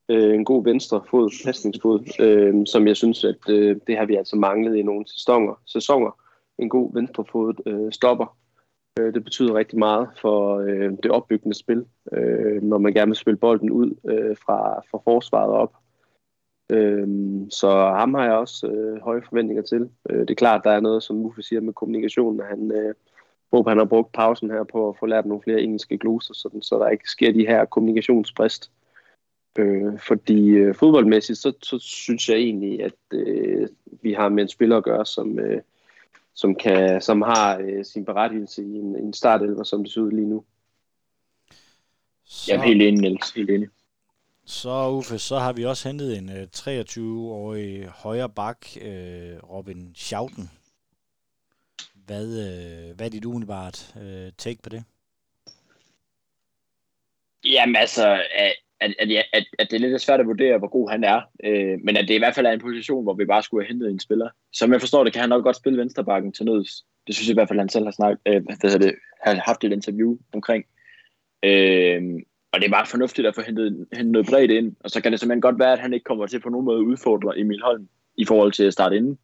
Øh, 0.10 0.34
en 0.34 0.46
god 0.46 0.64
venstre 0.64 1.02
fod, 1.10 1.46
pasningsfod, 1.46 2.20
øh, 2.20 2.66
som 2.66 2.88
jeg 2.88 2.96
synes, 2.96 3.24
at 3.24 3.50
øh, 3.50 3.78
det 3.88 3.98
har 3.98 4.06
vi 4.06 4.16
altså 4.16 4.36
manglet 4.36 4.76
i 4.76 4.82
nogle 4.82 5.06
sæsoner. 5.08 5.62
sæsoner. 5.66 6.20
En 6.58 6.70
god 6.70 6.94
venstre 6.94 7.26
fod 7.32 7.54
øh, 7.66 7.92
stopper. 7.92 8.38
Øh, 9.00 9.14
det 9.14 9.24
betyder 9.24 9.54
rigtig 9.56 9.80
meget 9.80 10.10
for 10.22 10.58
øh, 10.58 10.92
det 11.04 11.12
opbyggende 11.12 11.58
spil, 11.58 11.86
øh, 12.12 12.62
når 12.64 12.78
man 12.78 12.94
gerne 12.94 13.10
vil 13.10 13.16
spille 13.16 13.38
bolden 13.38 13.72
ud 13.72 13.96
øh, 14.10 14.38
fra, 14.38 14.80
fra 14.92 15.02
forsvaret 15.04 15.52
op. 15.52 15.74
Øh, 16.72 17.08
så 17.50 17.70
ham 17.70 18.14
har 18.14 18.24
jeg 18.24 18.34
også 18.34 18.68
øh, 18.68 19.02
høje 19.02 19.22
forventninger 19.30 19.64
til. 19.64 19.90
Øh, 20.10 20.20
det 20.20 20.30
er 20.30 20.36
klart, 20.36 20.64
der 20.64 20.72
er 20.72 20.80
noget, 20.80 21.04
som 21.04 21.16
Muffe 21.16 21.42
siger 21.42 21.62
med 21.62 21.74
kommunikationen, 21.74 22.42
at 22.42 22.48
han 22.48 22.72
øh, 22.72 22.94
håber, 23.54 23.70
han 23.70 23.78
har 23.78 23.86
brugt 23.86 24.12
pausen 24.12 24.52
her 24.52 24.64
på 24.64 24.90
at 24.90 24.98
få 25.00 25.06
lært 25.06 25.26
nogle 25.26 25.44
flere 25.44 25.62
engelske 25.62 25.98
gloser, 25.98 26.34
sådan, 26.34 26.62
så 26.62 26.80
der 26.80 26.90
ikke 26.90 27.10
sker 27.10 27.32
de 27.32 27.48
her 27.48 27.66
kommunikationsbrist. 27.66 28.72
Øh, 29.58 30.00
fordi 30.00 30.50
øh, 30.50 30.76
fodboldmæssigt, 30.76 31.40
så, 31.40 31.54
så 31.62 31.80
synes 31.80 32.30
jeg 32.30 32.38
egentlig, 32.38 32.84
at 32.84 32.94
øh, 33.14 33.68
vi 34.02 34.14
har 34.14 34.30
med 34.30 34.44
en 34.44 34.50
spiller 34.50 34.78
at 34.78 34.84
gøre, 34.84 35.06
som, 35.06 35.40
øh, 35.40 35.62
som, 36.36 36.56
kan, 36.56 37.02
som 37.02 37.22
har 37.22 37.58
øh, 37.58 37.86
sin 37.86 38.06
berettigelse 38.06 38.62
i 38.62 38.76
en, 38.76 38.96
en 38.96 39.14
startelver, 39.14 39.64
som 39.64 39.84
det 39.84 39.94
ser 39.94 40.02
ud 40.02 40.12
lige 40.12 40.30
nu. 40.30 40.44
Så, 42.26 42.52
jeg 42.52 42.60
er 42.60 42.64
helt 42.66 42.82
enig, 42.82 43.02
Niels. 43.02 43.32
Helt 43.32 43.50
enig. 43.50 43.70
Så 44.46 44.90
Uffe, 44.90 45.20
så 45.20 45.40
har 45.40 45.54
vi 45.54 45.66
også 45.66 45.90
hentet 45.90 46.18
en 46.18 46.30
øh, 46.30 46.48
23-årig 46.56 47.86
højre 47.86 48.30
bak, 48.30 48.68
øh, 48.82 49.38
Robin 49.50 49.92
Schauten. 49.96 50.50
Hvad, 51.94 52.26
øh, 52.26 52.96
hvad 52.96 53.06
er 53.06 53.10
dit 53.10 53.26
umiddelbart 53.26 53.96
øh, 54.02 54.32
take 54.38 54.62
på 54.64 54.70
det? 54.70 54.84
Jamen 57.44 57.76
altså, 57.76 58.22
at, 58.84 58.96
at, 59.00 59.26
at, 59.34 59.46
at 59.60 59.72
det 59.72 59.76
er 59.76 59.80
lidt 59.80 60.02
svært 60.02 60.20
at 60.20 60.28
vurdere, 60.28 60.58
hvor 60.58 60.68
god 60.68 60.90
han 60.90 61.04
er. 61.04 61.22
Øh, 61.44 61.80
men 61.84 61.98
at 61.98 62.08
det 62.08 62.16
i 62.16 62.18
hvert 62.18 62.36
fald 62.36 62.46
er 62.46 62.52
en 62.52 62.60
position, 62.60 63.04
hvor 63.04 63.14
vi 63.14 63.26
bare 63.26 63.44
skulle 63.44 63.64
have 63.64 63.68
hentet 63.68 63.90
en 63.90 64.00
spiller. 64.00 64.30
Som 64.54 64.72
jeg 64.72 64.80
forstår 64.80 65.04
det, 65.04 65.14
kan 65.14 65.20
han 65.20 65.30
nok 65.30 65.44
godt 65.44 65.56
spille 65.56 65.80
venstrebakken 65.80 66.32
til 66.32 66.46
nøds. 66.46 66.86
Det 67.08 67.16
synes 67.16 67.28
jeg 67.28 67.34
i 67.34 67.40
hvert 67.40 67.48
fald, 67.48 67.60
han 67.60 67.70
selv 67.70 67.86
har, 67.86 67.92
snakket, 67.92 68.20
øh, 68.28 68.42
hvad 68.46 68.80
det, 68.80 68.96
har 69.24 69.36
haft 69.36 69.64
et 69.64 69.72
interview 69.72 70.18
omkring. 70.34 70.66
Øh, 71.44 72.02
og 72.52 72.60
det 72.60 72.68
er 72.68 72.72
bare 72.72 72.86
fornuftigt 72.86 73.28
at 73.28 73.36
få 73.36 73.42
hentet, 73.42 73.88
hentet 73.94 74.12
noget 74.12 74.28
bredt 74.28 74.52
ind. 74.52 74.76
Og 74.80 74.90
så 74.90 75.02
kan 75.02 75.12
det 75.12 75.20
simpelthen 75.20 75.42
godt 75.42 75.60
være, 75.60 75.74
at 75.74 75.80
han 75.80 75.94
ikke 75.94 76.04
kommer 76.04 76.28
til 76.28 76.40
på 76.40 76.50
nogen 76.50 76.66
måde 76.66 76.78
at 76.78 76.84
udfordre 76.84 77.40
Emil 77.40 77.62
Holm 77.64 77.88
i 78.18 78.26
forhold 78.26 78.52
til 78.52 78.64
at 78.64 78.74
starte 78.74 78.98
inden. 78.98 79.18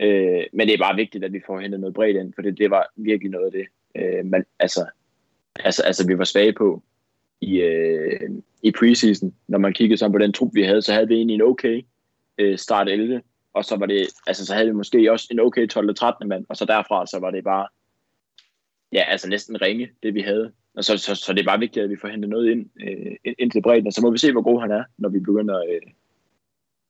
Øh, 0.00 0.44
men 0.52 0.68
det 0.68 0.74
er 0.74 0.78
bare 0.78 0.96
vigtigt, 0.96 1.24
at 1.24 1.32
vi 1.32 1.40
får 1.46 1.60
hentet 1.60 1.80
noget 1.80 1.94
bredt 1.94 2.16
ind, 2.16 2.32
for 2.34 2.42
det, 2.42 2.58
det 2.58 2.70
var 2.70 2.92
virkelig 2.96 3.30
noget 3.30 3.46
af 3.46 3.52
det, 3.52 3.66
øh, 3.96 4.26
man, 4.26 4.44
altså, 4.58 4.86
altså, 5.64 5.82
altså, 5.82 6.06
vi 6.06 6.18
var 6.18 6.24
svage 6.24 6.52
på 6.52 6.82
i, 7.40 7.60
øh, 7.60 8.30
i 8.62 8.72
preseason. 8.78 9.34
Når 9.48 9.58
man 9.58 9.72
kiggede 9.72 9.98
så 9.98 10.08
på 10.08 10.18
den 10.18 10.32
trup, 10.32 10.54
vi 10.54 10.62
havde, 10.62 10.82
så 10.82 10.92
havde 10.92 11.08
vi 11.08 11.14
egentlig 11.14 11.34
en 11.34 11.42
okay 11.42 11.82
øh, 12.38 12.58
start 12.58 12.88
11, 12.88 13.22
og 13.54 13.64
så 13.64 13.76
var 13.76 13.86
det, 13.86 14.06
altså 14.26 14.46
så 14.46 14.54
havde 14.54 14.66
vi 14.66 14.72
måske 14.72 15.12
også 15.12 15.28
en 15.30 15.40
okay 15.40 15.66
12. 15.68 15.88
og 15.88 15.96
13. 15.96 16.28
mand, 16.28 16.46
og 16.48 16.56
så 16.56 16.64
derfra, 16.64 17.06
så 17.06 17.18
var 17.20 17.30
det 17.30 17.44
bare, 17.44 17.68
ja, 18.92 19.04
altså 19.08 19.28
næsten 19.28 19.62
ringe, 19.62 19.90
det 20.02 20.14
vi 20.14 20.20
havde. 20.20 20.52
Og 20.76 20.84
så, 20.84 20.98
så, 20.98 21.14
så 21.14 21.32
det 21.32 21.40
er 21.40 21.44
bare 21.44 21.58
vigtigt, 21.58 21.84
at 21.84 21.90
vi 21.90 21.96
får 22.00 22.08
hentet 22.08 22.30
noget 22.30 22.50
ind, 22.50 22.70
øh, 22.80 23.34
ind 23.38 23.50
til 23.50 23.62
bredden, 23.62 23.86
og 23.86 23.92
så 23.92 24.00
må 24.00 24.10
vi 24.10 24.18
se, 24.18 24.32
hvor 24.32 24.42
god 24.42 24.60
han 24.60 24.70
er, 24.70 24.84
når 24.98 25.08
vi 25.08 25.18
begynder, 25.18 25.58
øh, 25.58 25.92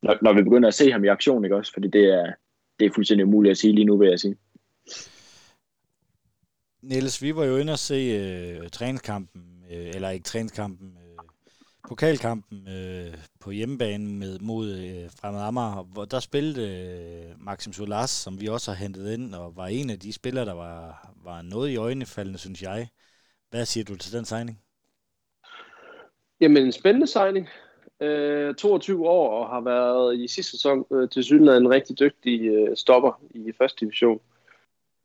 når, 0.01 0.17
når 0.21 0.33
vi 0.33 0.43
begynder 0.43 0.67
at 0.67 0.73
se 0.73 0.91
ham 0.91 1.03
i 1.03 1.07
aktion, 1.07 1.45
ikke 1.45 1.55
også? 1.55 1.73
Fordi 1.73 1.87
det 1.87 2.05
er, 2.05 2.33
det 2.79 2.85
er 2.85 2.91
fuldstændig 2.95 3.25
umuligt 3.25 3.51
at 3.51 3.57
sige 3.57 3.75
lige 3.75 3.85
nu, 3.85 3.97
vil 3.97 4.09
jeg 4.09 4.19
sige. 4.19 4.35
Niels, 6.81 7.21
vi 7.21 7.35
var 7.35 7.45
jo 7.45 7.57
inde 7.57 7.73
og 7.73 7.79
se 7.79 7.93
øh, 7.93 8.69
træningskampen, 8.69 9.63
øh, 9.71 9.87
eller 9.95 10.09
ikke 10.09 10.23
træningskampen, 10.23 10.97
øh, 11.01 11.06
pokalkampen 11.87 12.67
øh, 12.67 13.13
på 13.39 13.51
hjemmebane 13.51 14.13
med, 14.19 14.39
mod 14.39 14.69
øh, 14.71 15.09
Fremad 15.21 15.41
Amager, 15.41 15.83
hvor 15.93 16.05
der 16.05 16.19
spillede 16.19 16.63
øh, 16.69 17.45
Maxim 17.45 17.73
Solas, 17.73 18.09
som 18.09 18.41
vi 18.41 18.47
også 18.47 18.71
har 18.71 18.77
hentet 18.77 19.13
ind, 19.13 19.35
og 19.35 19.55
var 19.55 19.67
en 19.67 19.89
af 19.89 19.99
de 19.99 20.13
spillere, 20.13 20.45
der 20.45 20.53
var, 20.53 21.09
var 21.23 21.41
noget 21.41 21.69
i 21.69 21.75
øjnefaldende, 21.75 22.39
synes 22.39 22.61
jeg. 22.61 22.87
Hvad 23.49 23.65
siger 23.65 23.83
du 23.83 23.95
til 23.95 24.13
den 24.13 24.25
signing? 24.25 24.59
Jamen, 26.41 26.65
en 26.65 26.71
spændende 26.71 27.07
signing. 27.07 27.47
Øh, 28.01 28.55
22 28.55 29.07
år 29.07 29.43
og 29.43 29.49
har 29.49 29.61
været 29.61 30.19
i 30.19 30.27
sidste 30.27 30.51
sæson 30.51 30.85
øh, 30.93 31.09
til 31.09 31.23
synligheden 31.23 31.63
en 31.63 31.71
rigtig 31.71 31.99
dygtig 31.99 32.41
øh, 32.41 32.77
stopper 32.77 33.21
i 33.31 33.51
første 33.57 33.85
division. 33.85 34.19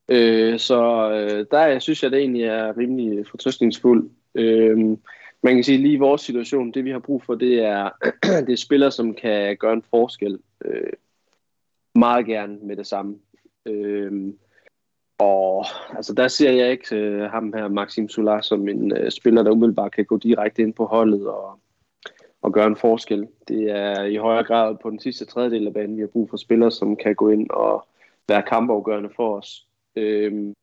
Øh, 0.09 0.59
så 0.59 1.11
øh, 1.11 1.47
der 1.51 1.79
synes 1.79 2.03
jeg, 2.03 2.11
det 2.11 2.19
egentlig 2.19 2.43
er 2.43 2.79
rimelig 2.79 3.27
fortrøstningsfuld. 3.27 4.11
Øh, 4.35 4.97
man 5.43 5.55
kan 5.55 5.65
sige, 5.65 5.79
lige 5.79 5.95
i 5.95 5.99
vores 5.99 6.21
situation, 6.21 6.73
det 6.73 6.85
vi 6.85 6.91
har 6.91 6.99
brug 6.99 7.23
for, 7.23 7.35
det 7.35 7.65
er, 7.65 7.91
det 8.47 8.53
er 8.53 8.57
spillere, 8.57 8.91
som 8.91 9.15
kan 9.15 9.57
gøre 9.57 9.73
en 9.73 9.85
forskel 9.91 10.39
øh, 10.65 10.93
meget 11.95 12.27
gerne 12.27 12.59
med 12.63 12.77
det 12.77 12.87
samme. 12.87 13.19
Øh, 13.67 14.33
og 15.19 15.65
altså, 15.97 16.15
der 16.15 16.29
ser 16.29 16.51
jeg 16.51 16.71
ikke 16.71 16.97
øh, 16.97 17.31
ham 17.31 17.53
her, 17.53 17.69
Maxim 17.69 18.09
Solar, 18.09 18.41
som 18.41 18.69
en 18.69 18.97
øh, 18.97 19.11
spiller, 19.11 19.43
der 19.43 19.51
umiddelbart 19.51 19.93
kan 19.93 20.05
gå 20.05 20.17
direkte 20.17 20.63
ind 20.63 20.75
på 20.75 20.85
holdet 20.87 21.27
og, 21.27 21.61
og 22.43 22.53
gøre 22.53 22.67
en 22.67 22.77
forskel. 22.77 23.29
Det 23.49 23.71
er 23.71 24.03
i 24.03 24.17
højere 24.17 24.45
grad 24.45 24.77
på 24.83 24.91
den 24.91 25.01
sidste 25.01 25.25
tredjedel 25.25 25.67
af 25.67 25.75
banen, 25.75 25.97
vi 25.97 26.01
har 26.03 26.09
brug 26.09 26.31
for 26.31 26.37
spillere, 26.37 26.71
som 26.71 26.97
kan 26.97 27.15
gå 27.15 27.29
ind 27.29 27.51
og 27.51 27.87
være 28.29 28.43
kampafgørende 28.43 29.11
for 29.17 29.37
os. 29.37 29.67
Øh, 29.97 30.55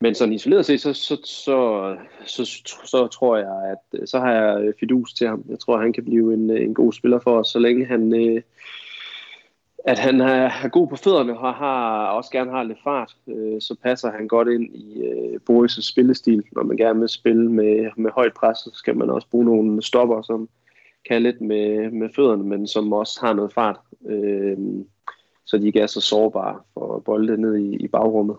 men 0.00 0.14
sådan 0.14 0.34
isoleret 0.34 0.66
set, 0.66 0.80
så, 0.80 0.92
så, 0.92 1.16
så, 1.24 1.96
så, 2.26 2.44
så, 2.44 2.76
så 2.84 3.06
tror 3.06 3.36
jeg, 3.36 3.76
at 3.92 4.08
så 4.08 4.18
har 4.18 4.32
jeg 4.32 4.64
øh, 4.64 4.74
fidus 4.80 5.14
til 5.14 5.28
ham. 5.28 5.44
Jeg 5.48 5.58
tror, 5.58 5.74
at 5.74 5.82
han 5.82 5.92
kan 5.92 6.04
blive 6.04 6.34
en, 6.34 6.50
øh, 6.50 6.62
en 6.62 6.74
god 6.74 6.92
spiller 6.92 7.18
for 7.18 7.38
os, 7.38 7.48
så 7.48 7.58
længe 7.58 7.86
han, 7.86 8.14
øh, 8.14 8.42
at 9.84 9.98
han 9.98 10.20
er 10.20 10.68
god 10.68 10.88
på 10.88 10.96
fødderne 10.96 11.38
og 11.38 11.54
har, 11.54 12.06
også 12.06 12.30
gerne 12.30 12.50
har 12.50 12.62
lidt 12.62 12.82
fart, 12.84 13.16
øh, 13.26 13.60
så 13.60 13.76
passer 13.82 14.10
han 14.10 14.28
godt 14.28 14.48
ind 14.48 14.74
i 14.74 15.02
øh, 15.02 15.40
Boris' 15.50 15.92
spillestil. 15.92 16.44
Når 16.52 16.62
man 16.62 16.76
gerne 16.76 17.00
vil 17.00 17.08
spille 17.08 17.52
med, 17.52 17.90
med 17.96 18.10
højt 18.10 18.34
pres, 18.34 18.58
så 18.58 18.70
skal 18.74 18.96
man 18.96 19.10
også 19.10 19.28
bruge 19.30 19.44
nogle 19.44 19.82
stopper, 19.82 20.22
som 20.22 20.48
kan 21.08 21.22
lidt 21.22 21.40
med, 21.40 21.90
med 21.90 22.08
fødderne, 22.16 22.44
men 22.44 22.66
som 22.66 22.92
også 22.92 23.20
har 23.20 23.32
noget 23.32 23.52
fart, 23.52 23.80
øh, 24.08 24.58
så 25.44 25.58
de 25.58 25.66
ikke 25.66 25.80
er 25.80 25.86
så 25.86 26.00
sårbare 26.00 26.60
for 26.74 27.02
bolde 27.04 27.40
ned 27.40 27.56
i, 27.56 27.76
i 27.76 27.88
bagrummet. 27.88 28.36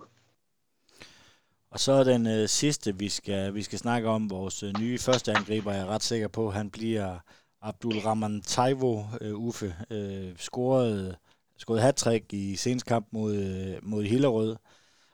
Og 1.71 1.79
så 1.79 2.03
den 2.03 2.27
øh, 2.27 2.49
sidste, 2.49 2.97
vi 2.97 3.09
skal, 3.09 3.53
vi 3.53 3.63
skal 3.63 3.79
snakke 3.79 4.09
om, 4.09 4.29
vores 4.29 4.63
øh, 4.63 4.73
nye 4.79 4.97
første 4.97 5.31
angriber, 5.31 5.71
jeg 5.71 5.81
er 5.81 5.85
ret 5.85 6.03
sikker 6.03 6.27
på, 6.27 6.51
han 6.51 6.69
bliver 6.69 7.19
Abdul 7.61 7.97
Rahman 7.99 8.41
Taivo, 8.41 9.03
øh, 9.21 9.35
Uffe, 9.35 9.75
øh, 9.89 10.37
scorede, 10.37 11.15
scorede 11.57 11.81
hat 11.81 12.07
i 12.33 12.55
senest 12.55 12.85
kamp 12.85 13.07
mod, 13.11 13.35
øh, 13.35 13.77
mod 13.81 14.03
Hillerød. 14.03 14.55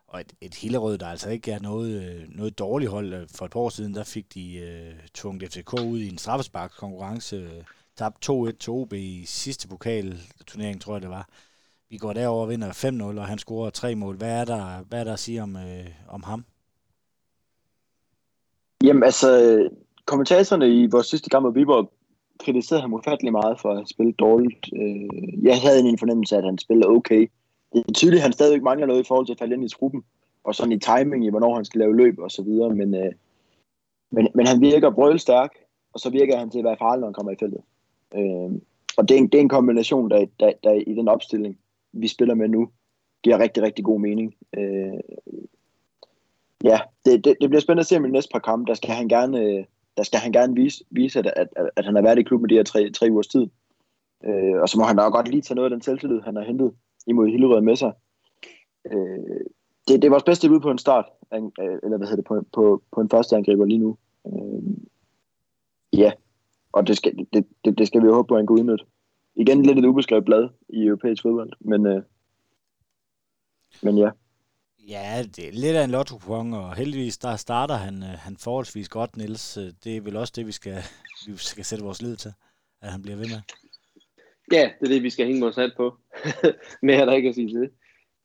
Og 0.07 0.21
et, 0.21 0.33
et 0.41 0.55
Hillerød, 0.55 0.97
der 0.97 1.07
altså 1.07 1.29
ikke 1.29 1.51
er 1.51 1.59
noget, 1.59 2.03
øh, 2.03 2.29
noget 2.29 2.59
dårligt 2.59 2.91
hold. 2.91 3.27
For 3.29 3.45
et 3.45 3.51
par 3.51 3.59
år 3.59 3.69
siden, 3.69 3.95
der 3.95 4.03
fik 4.03 4.33
de 4.33 4.55
øh, 4.55 4.93
tvunget 5.13 5.53
FCK 5.53 5.73
ud 5.73 5.99
i 5.99 6.09
en 6.09 6.17
straffesparkskonkurrence. 6.17 7.35
Øh, 7.35 7.63
tabt 7.97 8.29
2-1 8.29 8.57
til 8.57 8.69
OB 8.69 8.93
i 8.93 9.25
sidste 9.25 9.67
pokalturnering, 9.67 10.81
tror 10.81 10.95
jeg 10.95 11.01
det 11.01 11.09
var. 11.09 11.29
Vi 11.95 11.99
går 11.99 12.13
derover 12.13 12.41
og 12.41 12.49
vinder 12.49 13.13
5-0, 13.15 13.19
og 13.19 13.25
han 13.25 13.37
scorer 13.37 13.69
tre 13.69 13.95
mål. 13.95 14.15
Hvad 14.17 14.41
er 14.41 14.45
der, 14.45 14.83
hvad 14.89 14.99
er 14.99 15.03
der 15.03 15.13
at 15.13 15.19
sige 15.19 15.43
om, 15.43 15.55
øh, 15.55 15.87
om 16.09 16.23
ham? 16.23 16.45
Jamen 18.83 19.03
altså, 19.03 19.29
kommentatorerne 20.05 20.69
i 20.69 20.87
vores 20.91 21.07
sidste 21.07 21.29
kamp 21.29 21.43
mod 21.43 21.53
Viborg 21.53 21.91
kritiserede 22.39 22.81
ham 22.81 22.93
ufattelig 22.93 23.31
meget 23.31 23.59
for 23.59 23.69
at 23.69 23.89
spille 23.89 24.11
dårligt. 24.11 24.69
Øh, 24.75 25.43
jeg 25.43 25.61
havde 25.61 25.79
en 25.79 25.97
fornemmelse 25.97 26.35
af, 26.35 26.39
at 26.39 26.45
han 26.45 26.57
spillede 26.57 26.87
okay. 26.87 27.27
Det 27.73 27.83
er 27.87 27.93
tydeligt, 27.93 28.19
at 28.19 28.23
han 28.23 28.33
stadigvæk 28.33 28.63
mangler 28.63 28.87
noget 28.87 29.03
i 29.03 29.07
forhold 29.07 29.25
til 29.25 29.33
at 29.33 29.39
falde 29.39 29.55
ind 29.55 29.65
i 29.65 29.69
truppen, 29.69 30.03
og 30.43 30.55
sådan 30.55 30.71
i 30.71 30.79
timing 30.79 31.25
i, 31.25 31.29
hvornår 31.29 31.55
han 31.55 31.65
skal 31.65 31.79
lave 31.79 31.95
løb 31.95 32.19
og 32.19 32.31
så 32.31 32.43
videre, 32.43 32.69
men, 32.69 32.95
øh, 32.95 33.11
men, 34.11 34.27
men 34.35 34.47
han 34.47 34.61
virker 34.61 34.89
brølstærk, 34.89 35.51
og 35.93 35.99
så 35.99 36.09
virker 36.09 36.37
han 36.37 36.49
til 36.49 36.59
at 36.59 36.65
være 36.65 36.77
farlig, 36.79 36.99
når 36.99 37.07
han 37.07 37.13
kommer 37.13 37.31
i 37.31 37.39
feltet. 37.39 37.61
Øh, 38.15 38.61
og 38.97 39.09
det 39.09 39.15
er, 39.15 39.19
en, 39.19 39.27
det 39.27 39.37
er 39.37 39.41
en 39.41 39.55
kombination, 39.57 40.09
der, 40.09 40.25
der, 40.39 40.51
der 40.63 40.71
i 40.71 40.93
den 40.93 41.07
opstilling, 41.07 41.57
vi 41.95 42.07
spiller 42.07 42.35
med 42.35 42.47
nu, 42.47 42.69
giver 43.23 43.39
rigtig, 43.39 43.63
rigtig 43.63 43.85
god 43.85 43.99
mening. 43.99 44.35
Øh, 44.57 44.99
ja, 46.63 46.79
det, 47.05 47.25
det, 47.25 47.35
det 47.41 47.49
bliver 47.49 47.61
spændende 47.61 47.81
at 47.81 47.85
se 47.87 47.97
om 47.97 48.05
i 48.05 48.09
næste 48.09 48.31
par 48.31 48.39
kampe, 48.39 48.67
der 48.67 48.73
skal 48.73 48.95
han 48.95 49.07
gerne, 49.07 49.39
øh, 49.41 49.65
der 49.97 50.03
skal 50.03 50.19
han 50.19 50.31
gerne 50.31 50.55
vise, 50.55 50.83
vise 50.89 51.19
at, 51.19 51.33
at, 51.55 51.69
at 51.75 51.85
han 51.85 51.95
har 51.95 52.01
været 52.01 52.19
i 52.19 52.23
klubben 52.23 52.49
de 52.49 52.55
her 52.55 52.63
tre, 52.63 52.91
tre 52.91 53.07
ugers 53.11 53.27
tid. 53.27 53.47
Øh, 54.25 54.61
og 54.61 54.69
så 54.69 54.79
må 54.79 54.85
han 54.85 54.95
da 54.95 55.03
godt 55.03 55.27
lige 55.27 55.41
tage 55.41 55.55
noget 55.55 55.71
af 55.71 55.75
den 55.75 55.81
selvtillid, 55.81 56.21
han 56.21 56.35
har 56.35 56.43
hentet 56.43 56.73
imod 57.07 57.27
Hillerød 57.27 57.61
med 57.61 57.75
sig. 57.75 57.91
Øh, 58.91 59.45
det, 59.87 60.01
det 60.01 60.05
er 60.05 60.09
vores 60.09 60.23
bedste 60.23 60.49
bud 60.49 60.59
på 60.59 60.71
en 60.71 60.77
start, 60.77 61.05
øh, 61.33 61.41
eller 61.83 61.97
hvad 61.97 62.07
hedder 62.07 62.15
det, 62.15 62.25
på, 62.25 62.45
på, 62.53 62.81
på 62.91 63.01
en 63.01 63.09
første 63.09 63.35
angriber 63.35 63.65
lige 63.65 63.79
nu. 63.79 63.97
Øh, 64.27 64.63
ja, 65.93 66.11
og 66.71 66.87
det 66.87 66.97
skal, 66.97 67.27
det, 67.33 67.45
det, 67.65 67.77
det 67.77 67.87
skal 67.87 68.01
vi 68.01 68.07
jo 68.07 68.13
håbe 68.13 68.27
på, 68.27 68.33
at 68.33 68.39
han 68.39 68.47
kan 68.47 68.53
udnytte. 68.53 68.85
Igen 69.35 69.63
lidt 69.63 69.79
et 69.79 69.85
ubeskrevet 69.85 70.25
blad 70.25 70.49
i 70.69 70.85
europæisk 70.85 71.21
fodbold, 71.21 71.53
men, 71.59 71.85
øh, 71.85 72.01
men 73.81 73.97
ja. 73.97 74.09
Ja, 74.87 75.23
det 75.35 75.47
er 75.47 75.51
lidt 75.51 75.75
af 75.75 75.83
en 75.83 75.89
lotto 75.89 76.15
og 76.29 76.75
heldigvis 76.75 77.17
der 77.17 77.35
starter 77.35 77.75
han, 77.75 78.03
øh, 78.03 78.09
han 78.09 78.37
forholdsvis 78.37 78.89
godt, 78.89 79.17
Niels. 79.17 79.53
Det 79.83 79.97
er 79.97 80.01
vel 80.01 80.15
også 80.15 80.33
det, 80.35 80.47
vi 80.47 80.51
skal, 80.51 80.77
vi 81.27 81.37
skal 81.37 81.65
sætte 81.65 81.83
vores 81.83 82.01
lid 82.01 82.15
til, 82.15 82.33
at 82.81 82.91
han 82.91 83.01
bliver 83.01 83.17
ved 83.17 83.25
med. 83.25 83.41
Ja, 84.51 84.69
det 84.79 84.85
er 84.85 84.93
det, 84.93 85.03
vi 85.03 85.09
skal 85.09 85.25
hænge 85.25 85.41
vores 85.41 85.55
hat 85.55 85.71
på. 85.77 85.97
Mere 86.81 86.97
er 86.97 87.05
der 87.05 87.13
ikke 87.13 87.29
at 87.29 87.35
sige 87.35 87.49
til. 87.49 87.69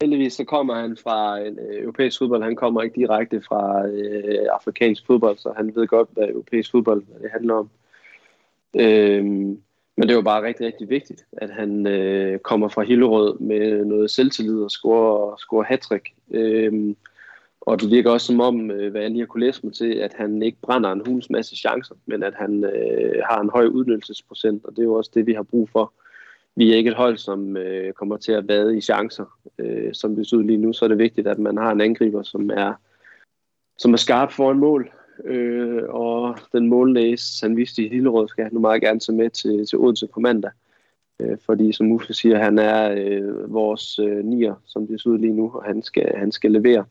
Heldigvis 0.01 0.33
så 0.33 0.45
kommer 0.45 0.75
han 0.75 0.97
fra 0.97 1.39
en 1.39 1.59
øh, 1.59 1.83
europæisk 1.83 2.19
fodbold. 2.19 2.43
Han 2.43 2.57
kommer 2.57 2.83
ikke 2.83 3.01
direkte 3.01 3.43
fra 3.43 3.87
øh, 3.87 4.47
afrikansk 4.53 5.07
fodbold, 5.07 5.39
så 5.39 5.53
han 5.57 5.77
ved 5.77 5.87
godt, 5.87 6.09
hvad 6.13 6.29
europæisk 6.29 6.71
fodbold 6.71 7.05
hvad 7.07 7.21
det 7.21 7.31
handler 7.31 7.55
om. 7.55 7.71
Øhm, 8.75 9.63
men 10.01 10.09
det 10.09 10.17
var 10.17 10.23
bare 10.23 10.43
rigtig, 10.43 10.67
rigtig 10.67 10.91
vigtigt, 10.91 11.27
at 11.33 11.51
han 11.51 11.87
øh, 11.87 12.39
kommer 12.39 12.69
fra 12.69 12.83
Hillerød 12.83 13.39
med 13.39 13.85
noget 13.85 14.11
selvtillid 14.11 14.63
og 14.63 14.71
scorer, 14.71 15.37
scorer 15.37 15.65
hat 15.65 15.87
øhm, 16.31 16.97
og 17.61 17.81
det 17.81 17.91
virker 17.91 18.11
også 18.11 18.27
som 18.27 18.41
om, 18.41 18.71
øh, 18.71 18.91
hvad 18.91 19.01
jeg 19.01 19.11
lige 19.11 19.21
har 19.21 19.27
kunne 19.27 19.47
læse 19.47 19.61
mig 19.67 19.75
til, 19.75 19.95
at 19.95 20.13
han 20.15 20.43
ikke 20.43 20.59
brænder 20.63 20.93
en 20.93 21.03
hulens 21.07 21.31
masse 21.31 21.57
chancer, 21.57 21.95
men 22.07 22.23
at 22.23 22.35
han 22.35 22.65
øh, 22.65 23.23
har 23.31 23.41
en 23.41 23.51
høj 23.51 23.67
udnyttelsesprocent, 23.67 24.65
og 24.65 24.73
det 24.73 24.79
er 24.79 24.85
jo 24.85 24.95
også 24.95 25.11
det, 25.15 25.27
vi 25.27 25.33
har 25.33 25.43
brug 25.43 25.69
for. 25.69 25.93
Vi 26.57 26.73
er 26.73 26.77
ikke 26.77 26.91
et 26.91 26.97
hold, 26.97 27.17
som 27.17 27.57
øh, 27.57 27.93
kommer 27.93 28.17
til 28.17 28.33
at 28.33 28.49
vade 28.49 28.77
i 28.77 28.81
chancer, 28.81 29.39
øh, 29.59 29.95
som 29.95 30.17
det 30.17 30.29
ser 30.29 30.37
ud 30.37 30.45
lige 30.45 30.57
nu, 30.57 30.73
så 30.73 30.85
er 30.85 30.89
det 30.89 30.99
vigtigt, 30.99 31.27
at 31.27 31.39
man 31.39 31.57
har 31.57 31.73
en 31.73 31.81
angriber, 31.81 32.23
som 32.23 32.51
er, 32.51 32.75
som 33.79 33.93
er 33.93 33.99
skarp 33.99 34.33
for 34.33 34.51
en 34.53 34.59
mål, 34.59 34.91
øh, 35.25 35.83
og 35.89 36.39
den 36.53 36.69
målnæs, 36.69 37.41
han 37.41 37.57
viste 37.57 37.83
i 37.83 37.89
Hillerød, 37.89 38.29
skal 38.29 38.45
han 38.45 38.53
nu 38.53 38.61
meget 38.61 38.83
gerne 38.83 39.01
tage 39.01 39.17
med 39.17 39.31
til, 39.31 39.67
til 39.67 39.79
Odense 39.79 40.07
på 40.07 40.21
mandag. 40.21 40.51
Øh, 41.21 41.39
fordi 41.47 41.73
som 41.73 41.93
Uffe 41.93 42.15
siger, 42.15 42.39
han 42.39 42.59
er 42.59 42.95
øh, 42.97 43.53
vores 43.53 43.99
øh, 43.99 44.25
nier, 44.25 44.55
som 44.65 44.87
det 44.87 45.01
ser 45.01 45.11
ud 45.11 45.19
lige 45.19 45.33
nu, 45.33 45.51
og 45.55 45.65
han 45.65 45.83
skal, 45.83 46.17
han 46.17 46.33
skal 46.33 46.51
levere. 46.51 46.85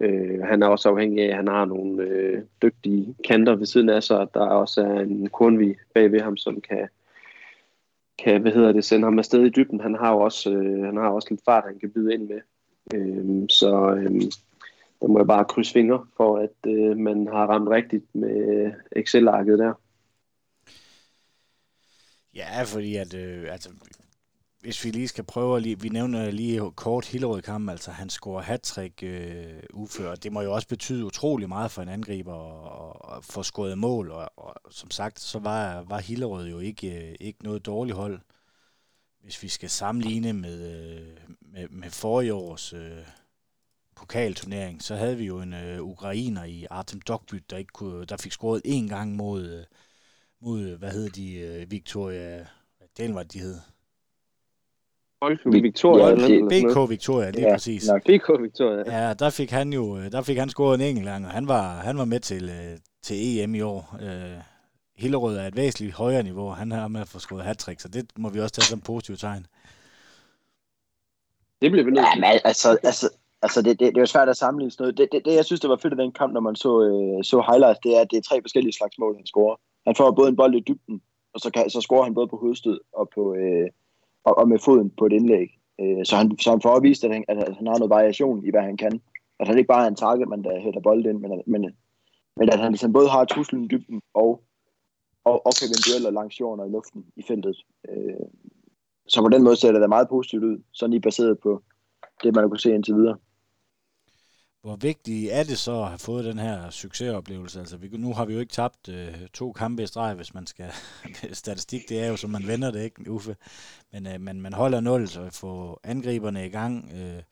Øh, 0.00 0.40
han 0.40 0.62
er 0.62 0.66
også 0.66 0.88
afhængig 0.88 1.24
af, 1.24 1.28
at 1.28 1.36
han 1.36 1.48
har 1.48 1.64
nogle 1.64 2.02
øh, 2.02 2.42
dygtige 2.62 3.14
kanter 3.28 3.56
ved 3.56 3.66
siden 3.66 3.88
af 3.88 4.02
sig. 4.02 4.26
Der 4.34 4.40
er 4.40 4.54
også 4.54 4.84
en 4.84 5.28
Kornvi 5.28 5.74
bag 5.94 6.12
ved 6.12 6.20
ham, 6.20 6.36
som 6.36 6.60
kan, 6.60 6.88
kan 8.18 8.40
hvad 8.42 8.52
hedder 8.52 8.72
det, 8.72 8.84
sende 8.84 9.04
ham 9.04 9.18
afsted 9.18 9.44
i 9.44 9.50
dybden. 9.50 9.80
Han 9.80 9.94
har 9.94 10.12
jo 10.12 10.20
også, 10.20 10.50
øh, 10.52 10.84
han 10.84 10.96
har 10.96 11.08
også 11.08 11.28
lidt 11.30 11.44
fart, 11.44 11.64
han 11.66 11.78
kan 11.78 11.90
byde 11.90 12.14
ind 12.14 12.28
med. 12.28 12.40
Øh, 12.94 13.48
så 13.48 13.94
øh, 13.94 14.20
der 15.04 15.10
må 15.12 15.18
jeg 15.18 15.26
bare 15.26 15.44
krydse 15.44 15.72
fingre 15.72 16.06
for, 16.16 16.38
at 16.38 16.70
øh, 16.70 16.96
man 16.96 17.26
har 17.26 17.46
ramt 17.46 17.68
rigtigt 17.68 18.14
med 18.14 18.72
Excel-arket 18.96 19.58
der. 19.58 19.72
Ja, 22.34 22.62
fordi 22.62 22.96
at, 22.96 23.14
øh, 23.14 23.52
altså, 23.52 23.70
hvis 24.60 24.84
vi 24.84 24.90
lige 24.90 25.08
skal 25.08 25.24
prøve 25.24 25.60
lige, 25.60 25.80
vi 25.80 25.88
nævner 25.88 26.30
lige 26.30 26.70
kort 26.76 27.06
Hillerød 27.06 27.42
kamp, 27.42 27.70
altså 27.70 27.90
han 27.90 28.10
scorer 28.10 28.42
hat 28.42 28.78
øh, 29.02 29.62
uført. 29.74 30.24
Det 30.24 30.32
må 30.32 30.40
jo 30.42 30.54
også 30.54 30.68
betyde 30.68 31.04
utrolig 31.04 31.48
meget 31.48 31.70
for 31.70 31.82
en 31.82 31.88
angriber 31.88 32.36
at, 32.90 33.16
at 33.16 33.24
få 33.24 33.42
scoret 33.42 33.78
mål, 33.78 34.10
og, 34.10 34.30
og, 34.36 34.54
som 34.70 34.90
sagt, 34.90 35.20
så 35.20 35.38
var, 35.38 35.82
var 35.88 35.98
Hillerød 35.98 36.48
jo 36.48 36.58
ikke, 36.58 37.08
øh, 37.08 37.14
ikke 37.20 37.44
noget 37.44 37.66
dårligt 37.66 37.96
hold. 37.96 38.20
Hvis 39.22 39.42
vi 39.42 39.48
skal 39.48 39.70
sammenligne 39.70 40.32
med, 40.32 40.56
øh, 40.72 41.18
med, 41.40 41.68
med 41.68 41.90
forrige 41.90 42.34
års 42.34 42.72
øh, 42.72 43.06
pokalturnering, 44.04 44.82
så 44.82 44.94
havde 44.94 45.16
vi 45.16 45.24
jo 45.24 45.40
en 45.40 45.54
øh, 45.54 45.82
ukrainer 45.82 46.44
i 46.44 46.66
Artem 46.70 47.00
Dogbyt, 47.00 47.50
der, 47.50 47.56
ikke 47.56 47.72
kunne, 47.72 48.04
der 48.04 48.16
fik 48.16 48.32
scoret 48.32 48.62
en 48.64 48.88
gang 48.88 49.16
mod, 49.16 49.42
øh, 49.44 49.64
mod 50.40 50.78
hvad 50.78 50.90
hedder 50.90 51.10
de, 51.10 51.38
øh, 51.38 51.70
Victoria, 51.70 52.46
hvad 52.96 53.12
var 53.12 53.22
de 53.22 53.38
hed? 53.38 53.56
Victoria. 55.62 56.08
Ja, 56.08 56.14
BK 56.48 56.90
Victoria, 56.90 57.30
lige 57.30 57.46
ja, 57.46 57.54
præcis. 57.54 57.88
Nok. 57.88 58.02
BK 58.02 58.42
Victoria. 58.42 58.98
Ja, 58.98 59.14
der 59.14 59.30
fik 59.30 59.50
han 59.50 59.72
jo 59.72 59.98
øh, 59.98 60.12
der 60.12 60.22
fik 60.22 60.38
han 60.38 60.48
scoret 60.48 60.74
en 60.74 60.80
enkelt 60.80 61.06
gang, 61.06 61.26
og 61.26 61.30
han 61.30 61.48
var, 61.48 61.76
han 61.76 61.98
var 61.98 62.04
med 62.04 62.20
til, 62.20 62.44
øh, 62.44 62.78
til 63.02 63.16
EM 63.40 63.54
i 63.54 63.60
år. 63.60 63.98
Øh, 64.02 64.40
Hillerød 64.96 65.36
er 65.36 65.46
et 65.46 65.56
væsentligt 65.56 65.94
højere 65.94 66.22
niveau, 66.22 66.48
og 66.48 66.56
han 66.56 66.70
har 66.70 66.88
med 66.88 67.00
at 67.00 67.08
få 67.08 67.18
scoret 67.18 67.44
hat 67.44 67.62
så 67.78 67.88
det 67.88 68.10
må 68.18 68.28
vi 68.28 68.40
også 68.40 68.54
tage 68.54 68.64
som 68.64 68.80
positivt 68.80 69.20
tegn. 69.20 69.46
Det 71.62 71.70
bliver 71.70 71.84
vi 71.84 71.90
nødt 71.90 72.06
til. 72.14 72.20
Ja, 72.22 72.32
men 72.32 72.40
altså, 72.44 72.78
altså, 72.82 73.10
altså 73.44 73.62
det, 73.62 73.80
det, 73.80 73.94
det 73.94 74.00
var 74.00 74.14
svært 74.14 74.28
at 74.28 74.36
sammenligne 74.36 74.70
sådan 74.70 74.82
noget. 74.82 74.98
Det, 74.98 75.08
det, 75.12 75.24
det, 75.24 75.34
jeg 75.34 75.44
synes, 75.44 75.60
det 75.60 75.70
var 75.70 75.80
fedt 75.82 75.94
i 75.94 76.02
den 76.02 76.12
kamp, 76.12 76.32
når 76.32 76.40
man 76.48 76.56
så, 76.56 76.72
øh, 76.88 77.24
så 77.30 77.36
highlights, 77.50 77.80
det 77.84 77.96
er, 77.96 78.00
at 78.00 78.10
det 78.10 78.16
er 78.16 78.28
tre 78.28 78.36
forskellige 78.44 78.78
slags 78.78 78.98
mål, 78.98 79.16
han 79.16 79.26
scorer. 79.26 79.56
Han 79.86 79.96
får 79.96 80.10
både 80.10 80.28
en 80.28 80.36
bold 80.36 80.54
i 80.54 80.64
dybden, 80.68 81.02
og 81.34 81.40
så, 81.40 81.50
kan, 81.54 81.70
så 81.70 81.80
scorer 81.80 82.04
han 82.04 82.14
både 82.14 82.28
på 82.28 82.36
hovedstød 82.36 82.80
og, 82.92 83.08
på, 83.14 83.34
øh, 83.34 83.68
og, 84.24 84.38
og 84.38 84.48
med 84.48 84.58
foden 84.58 84.90
på 84.98 85.06
et 85.06 85.12
indlæg. 85.12 85.48
Øh, 85.80 86.04
så, 86.04 86.16
han, 86.16 86.38
så 86.38 86.50
han 86.50 86.62
får 86.62 86.80
vist, 86.80 87.04
at 87.04 87.12
han, 87.12 87.24
at 87.28 87.36
han 87.58 87.66
har 87.66 87.78
noget 87.78 87.96
variation 87.98 88.46
i, 88.46 88.50
hvad 88.50 88.62
han 88.62 88.76
kan. 88.76 89.00
At 89.40 89.48
han 89.48 89.58
ikke 89.58 89.72
bare 89.74 89.84
er 89.84 89.88
en 89.88 90.02
target, 90.04 90.28
man 90.28 90.44
der 90.44 90.60
hætter 90.60 90.80
bold 90.80 91.06
ind, 91.06 91.18
men, 91.18 91.42
men, 91.46 91.62
men 92.36 92.48
at 92.52 92.60
han 92.60 92.72
ligesom 92.72 92.92
både 92.92 93.08
har 93.08 93.24
truslen 93.24 93.64
i 93.64 93.68
dybden 93.68 94.02
og, 94.14 94.42
og, 95.24 95.46
og 95.46 95.52
kan 95.58 95.68
vinde 95.68 95.86
dueller 95.86 96.10
langs 96.10 96.40
jorden 96.40 96.60
og 96.60 96.68
i 96.68 96.70
luften 96.70 97.04
i 97.16 97.22
feltet. 97.28 97.56
Øh, 97.88 98.26
så 99.08 99.22
på 99.22 99.28
den 99.28 99.42
måde 99.42 99.56
ser 99.56 99.72
det 99.72 99.80
da 99.80 99.86
meget 99.86 100.08
positivt 100.08 100.44
ud, 100.44 100.62
sådan 100.72 100.90
lige 100.90 101.00
baseret 101.00 101.38
på 101.38 101.62
det, 102.22 102.34
man 102.34 102.42
har 102.44 102.48
kunne 102.48 102.58
se 102.58 102.74
indtil 102.74 102.94
videre. 102.94 103.16
Hvor 104.64 104.76
vigtigt 104.76 105.32
er 105.32 105.44
det 105.44 105.58
så 105.58 105.82
at 105.82 105.88
have 105.88 105.98
fået 105.98 106.24
den 106.24 106.38
her 106.38 106.70
succesoplevelse? 106.70 107.60
Altså, 107.60 107.76
vi, 107.76 107.88
nu 107.88 108.12
har 108.12 108.24
vi 108.24 108.34
jo 108.34 108.40
ikke 108.40 108.52
tabt 108.52 108.88
øh, 108.88 109.28
to 109.32 109.52
kampe 109.52 109.82
i 109.82 109.86
streg, 109.86 110.14
hvis 110.14 110.34
man 110.34 110.46
skal... 110.46 110.70
statistik, 111.42 111.88
det 111.88 112.00
er 112.02 112.08
jo, 112.08 112.16
som 112.16 112.30
man 112.30 112.42
vender 112.46 112.70
det, 112.70 112.82
ikke, 112.82 113.10
Uffe? 113.10 113.36
Men 113.92 114.06
øh, 114.06 114.20
man, 114.20 114.40
man 114.40 114.52
holder 114.52 114.80
nul, 114.80 115.08
så 115.08 115.30
får 115.30 115.80
angriberne 115.84 116.46
i 116.46 116.48
gang, 116.48 116.90
øh, 116.94 117.22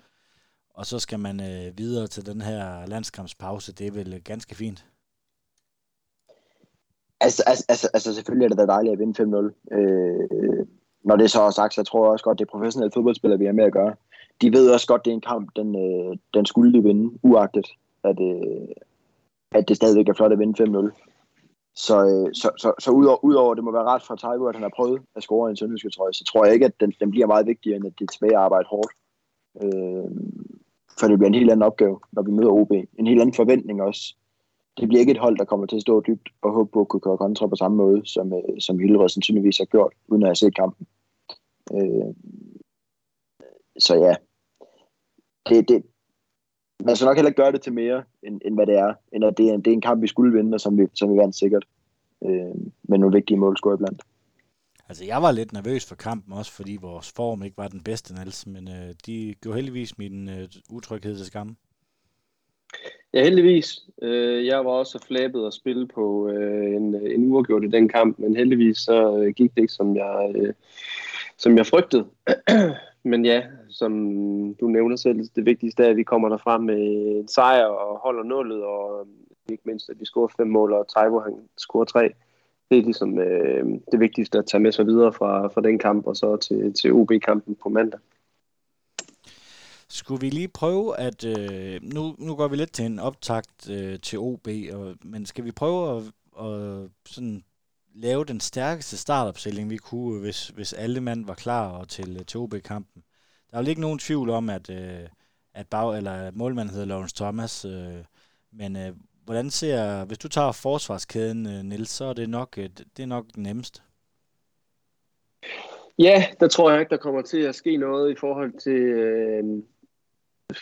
og 0.74 0.86
så 0.86 0.98
skal 0.98 1.18
man 1.18 1.40
øh, 1.40 1.78
videre 1.78 2.06
til 2.06 2.26
den 2.26 2.40
her 2.40 2.86
landskampspause. 2.86 3.72
Det 3.72 3.86
er 3.86 3.92
vel 3.92 4.22
ganske 4.24 4.54
fint? 4.54 4.86
Altså, 7.20 7.42
altså, 7.46 7.64
altså, 7.68 7.90
altså 7.94 8.14
selvfølgelig 8.14 8.44
er 8.44 8.48
det 8.48 8.58
da 8.58 8.66
dejligt 8.66 8.92
at 8.92 8.98
vinde 8.98 9.22
5-0. 9.22 9.74
Øh, 9.76 10.28
øh, 10.32 10.66
når 11.04 11.16
det 11.16 11.30
så 11.30 11.42
er 11.42 11.50
sagt, 11.50 11.74
så 11.74 11.82
tror 11.82 12.04
jeg 12.04 12.12
også 12.12 12.24
godt, 12.24 12.38
det 12.38 12.44
er 12.44 12.50
professionelle 12.50 12.92
fodboldspillere, 12.94 13.38
vi 13.38 13.46
har 13.46 13.52
med 13.52 13.64
at 13.64 13.72
gøre 13.72 13.94
de 14.40 14.52
ved 14.52 14.70
også 14.70 14.86
godt, 14.86 15.04
det 15.04 15.10
er 15.10 15.14
en 15.14 15.20
kamp, 15.20 15.50
den, 15.56 15.68
øh, 15.84 16.16
den 16.34 16.46
skulle 16.46 16.72
de 16.72 16.82
vinde, 16.82 17.18
uagtet 17.22 17.66
at, 18.04 18.20
øh, 18.20 18.68
at 19.50 19.68
det 19.68 19.76
stadigvæk 19.76 20.08
er 20.08 20.14
flot 20.14 20.32
at 20.32 20.38
vinde 20.38 20.62
5-0. 20.62 20.90
Så, 21.74 21.96
øh, 22.06 22.34
så, 22.34 22.50
så, 22.58 22.72
så 22.78 22.90
udover, 22.90 23.24
udover 23.24 23.54
det 23.54 23.64
må 23.64 23.72
være 23.72 23.90
ret 23.92 24.02
for 24.02 24.14
Taibo, 24.14 24.46
at 24.46 24.54
han 24.54 24.62
har 24.62 24.72
prøvet 24.76 25.02
at 25.16 25.22
score 25.22 25.50
en 25.50 25.56
sønderjyske 25.56 25.90
trøje, 25.90 26.12
så 26.12 26.24
tror 26.24 26.44
jeg 26.44 26.54
ikke, 26.54 26.66
at 26.66 26.80
den, 26.80 26.92
den 27.00 27.10
bliver 27.10 27.26
meget 27.26 27.46
vigtigere, 27.46 27.76
end 27.76 27.86
at 27.86 27.98
det 27.98 28.10
tilbage 28.10 28.36
arbejde 28.36 28.68
hårdt. 28.68 28.92
Øh, 29.62 30.10
for 31.00 31.08
det 31.08 31.18
bliver 31.18 31.28
en 31.28 31.34
helt 31.40 31.50
anden 31.50 31.66
opgave, 31.70 32.00
når 32.12 32.22
vi 32.22 32.30
møder 32.30 32.50
OB. 32.50 32.70
En 32.98 33.06
helt 33.06 33.20
anden 33.20 33.34
forventning 33.34 33.82
også. 33.82 34.14
Det 34.80 34.88
bliver 34.88 35.00
ikke 35.00 35.12
et 35.12 35.18
hold, 35.18 35.38
der 35.38 35.44
kommer 35.44 35.66
til 35.66 35.76
at 35.76 35.82
stå 35.82 36.00
dybt 36.00 36.28
og 36.42 36.52
håbe 36.52 36.70
på 36.72 36.80
at 36.80 36.88
kunne 36.88 37.00
køre 37.00 37.18
kontra 37.18 37.46
på 37.46 37.56
samme 37.56 37.76
måde, 37.76 38.02
som, 38.04 38.32
øh, 38.32 38.60
som 38.60 38.78
Hillerød 38.78 39.08
sandsynligvis 39.08 39.58
har 39.58 39.64
gjort, 39.64 39.92
uden 40.08 40.22
at 40.22 40.28
have 40.28 40.36
set 40.36 40.56
kampen. 40.56 40.86
Øh, 41.74 42.14
så 43.78 43.94
ja, 43.94 44.14
det, 45.48 45.68
det, 45.68 45.82
man 46.84 46.96
skal 46.96 47.06
nok 47.06 47.16
heller 47.16 47.30
ikke 47.30 47.42
gøre 47.42 47.52
det 47.52 47.62
til 47.62 47.72
mere, 47.72 48.04
end, 48.22 48.40
end 48.44 48.54
hvad 48.54 48.66
det 48.66 48.78
er. 48.78 48.94
End 49.12 49.24
at 49.24 49.38
det 49.38 49.48
er, 49.48 49.56
det 49.56 49.66
er 49.66 49.72
en 49.72 49.80
kamp, 49.80 50.02
vi 50.02 50.06
skulle 50.06 50.36
vinde, 50.36 50.54
og 50.54 50.60
som 50.60 50.78
vi, 50.78 50.86
som 50.94 51.12
vi 51.12 51.18
vandt 51.18 51.36
sikkert. 51.36 51.64
Øh, 52.24 52.54
med 52.82 52.98
nogle 52.98 53.16
vigtige 53.16 53.38
målscore 53.38 53.74
iblandt. 53.74 54.02
Altså, 54.88 55.04
jeg 55.04 55.22
var 55.22 55.32
lidt 55.32 55.52
nervøs 55.52 55.86
for 55.86 55.94
kampen 55.94 56.32
også, 56.32 56.52
fordi 56.52 56.78
vores 56.80 57.12
form 57.16 57.42
ikke 57.42 57.56
var 57.56 57.68
den 57.68 57.80
bedste, 57.80 58.14
Niels, 58.14 58.46
men 58.46 58.68
øh, 58.68 58.94
de 59.06 59.34
gjorde 59.42 59.56
heldigvis 59.56 59.98
min 59.98 60.28
øh, 60.28 60.48
utryghed 60.70 61.16
til 61.16 61.26
skamme. 61.26 61.56
Ja, 63.14 63.22
heldigvis. 63.22 63.80
Øh, 64.02 64.46
jeg 64.46 64.64
var 64.64 64.70
også 64.70 64.98
flabet 65.06 65.46
at 65.46 65.54
spille 65.54 65.88
på 65.88 66.28
øh, 66.28 66.74
en, 66.74 66.94
en 66.94 67.32
uafgjort 67.32 67.64
i 67.64 67.68
den 67.68 67.88
kamp, 67.88 68.18
men 68.18 68.36
heldigvis 68.36 68.78
så 68.78 69.16
øh, 69.18 69.34
gik 69.34 69.54
det 69.54 69.62
ikke, 69.62 69.72
som 69.72 69.96
jeg, 69.96 70.32
øh, 70.34 70.54
som 71.36 71.56
jeg 71.56 71.66
frygtede. 71.66 72.06
men 73.10 73.24
ja, 73.24 73.42
som 73.72 73.92
du 74.60 74.66
nævner 74.66 74.96
selv, 74.96 75.28
det 75.36 75.46
vigtigste 75.46 75.84
er, 75.84 75.90
at 75.90 75.96
vi 75.96 76.02
kommer 76.02 76.28
derfra 76.28 76.58
med 76.58 76.76
en 77.20 77.28
sejr 77.28 77.64
og 77.64 77.98
holder 77.98 78.22
nullet, 78.22 78.64
og 78.64 79.06
ikke 79.48 79.62
mindst, 79.66 79.90
at 79.90 80.00
vi 80.00 80.04
scorer 80.04 80.28
fem 80.36 80.46
mål, 80.46 80.72
og 80.72 80.86
Taibo 80.96 81.20
han 81.20 81.34
scorer 81.58 81.84
tre. 81.84 82.12
Det 82.70 82.78
er 82.78 82.82
ligesom 82.82 83.18
øh, 83.18 83.64
det 83.92 84.00
vigtigste 84.00 84.38
at 84.38 84.46
tage 84.46 84.60
med 84.60 84.72
sig 84.72 84.86
videre 84.86 85.12
fra, 85.12 85.48
fra 85.48 85.60
den 85.60 85.78
kamp, 85.78 86.06
og 86.06 86.16
så 86.16 86.36
til, 86.36 86.72
til 86.72 86.92
OB-kampen 86.92 87.56
på 87.62 87.68
mandag. 87.68 88.00
Skulle 89.88 90.20
vi 90.20 90.30
lige 90.30 90.48
prøve 90.48 90.98
at, 90.98 91.24
øh, 91.24 91.80
nu, 91.82 92.14
nu 92.18 92.34
går 92.34 92.48
vi 92.48 92.56
lidt 92.56 92.72
til 92.72 92.86
en 92.86 92.98
optakt 92.98 93.70
øh, 93.70 93.98
til 94.00 94.18
OB, 94.18 94.48
og, 94.72 94.94
men 95.04 95.26
skal 95.26 95.44
vi 95.44 95.50
prøve 95.50 95.96
at, 95.96 96.02
at 96.46 96.90
sådan 97.06 97.44
lave 97.94 98.24
den 98.24 98.40
stærkeste 98.40 98.96
startopstilling, 98.96 99.70
vi 99.70 99.76
kunne, 99.76 100.20
hvis, 100.20 100.48
hvis 100.48 100.72
alle 100.72 101.00
mand 101.00 101.26
var 101.26 101.34
klar 101.34 101.68
og 101.68 101.88
til, 101.88 102.16
øh, 102.16 102.26
til 102.26 102.40
OB-kampen? 102.40 103.02
Der 103.52 103.58
er 103.58 103.62
jo 103.62 103.68
ikke 103.68 103.80
nogen 103.80 103.98
tvivl 103.98 104.30
om, 104.30 104.50
at, 104.50 104.70
øh, 104.70 105.08
at 105.54 105.66
bag, 105.70 105.96
eller 105.96 106.30
målmanden 106.34 106.74
hedder 106.74 106.86
Lawrence 106.86 107.16
Thomas, 107.16 107.64
øh, 107.64 108.04
men 108.52 108.76
øh, 108.76 108.92
hvordan 109.24 109.50
ser, 109.50 110.04
hvis 110.04 110.18
du 110.18 110.28
tager 110.28 110.52
forsvarskæden, 110.52 111.46
øh, 111.46 111.62
Nils, 111.62 111.90
så 111.90 112.04
er 112.04 112.12
det 112.12 112.28
nok, 112.30 112.58
øh, 112.58 112.68
det 112.96 113.02
er 113.02 113.06
nok 113.06 113.24
nemmest. 113.36 113.82
Ja, 115.98 116.24
der 116.40 116.48
tror 116.48 116.70
jeg 116.70 116.80
ikke, 116.80 116.90
der 116.90 116.96
kommer 116.96 117.22
til 117.22 117.40
at 117.40 117.54
ske 117.54 117.76
noget 117.76 118.12
i 118.12 118.14
forhold 118.20 118.52
til 118.58 118.80
øh, 118.80 119.44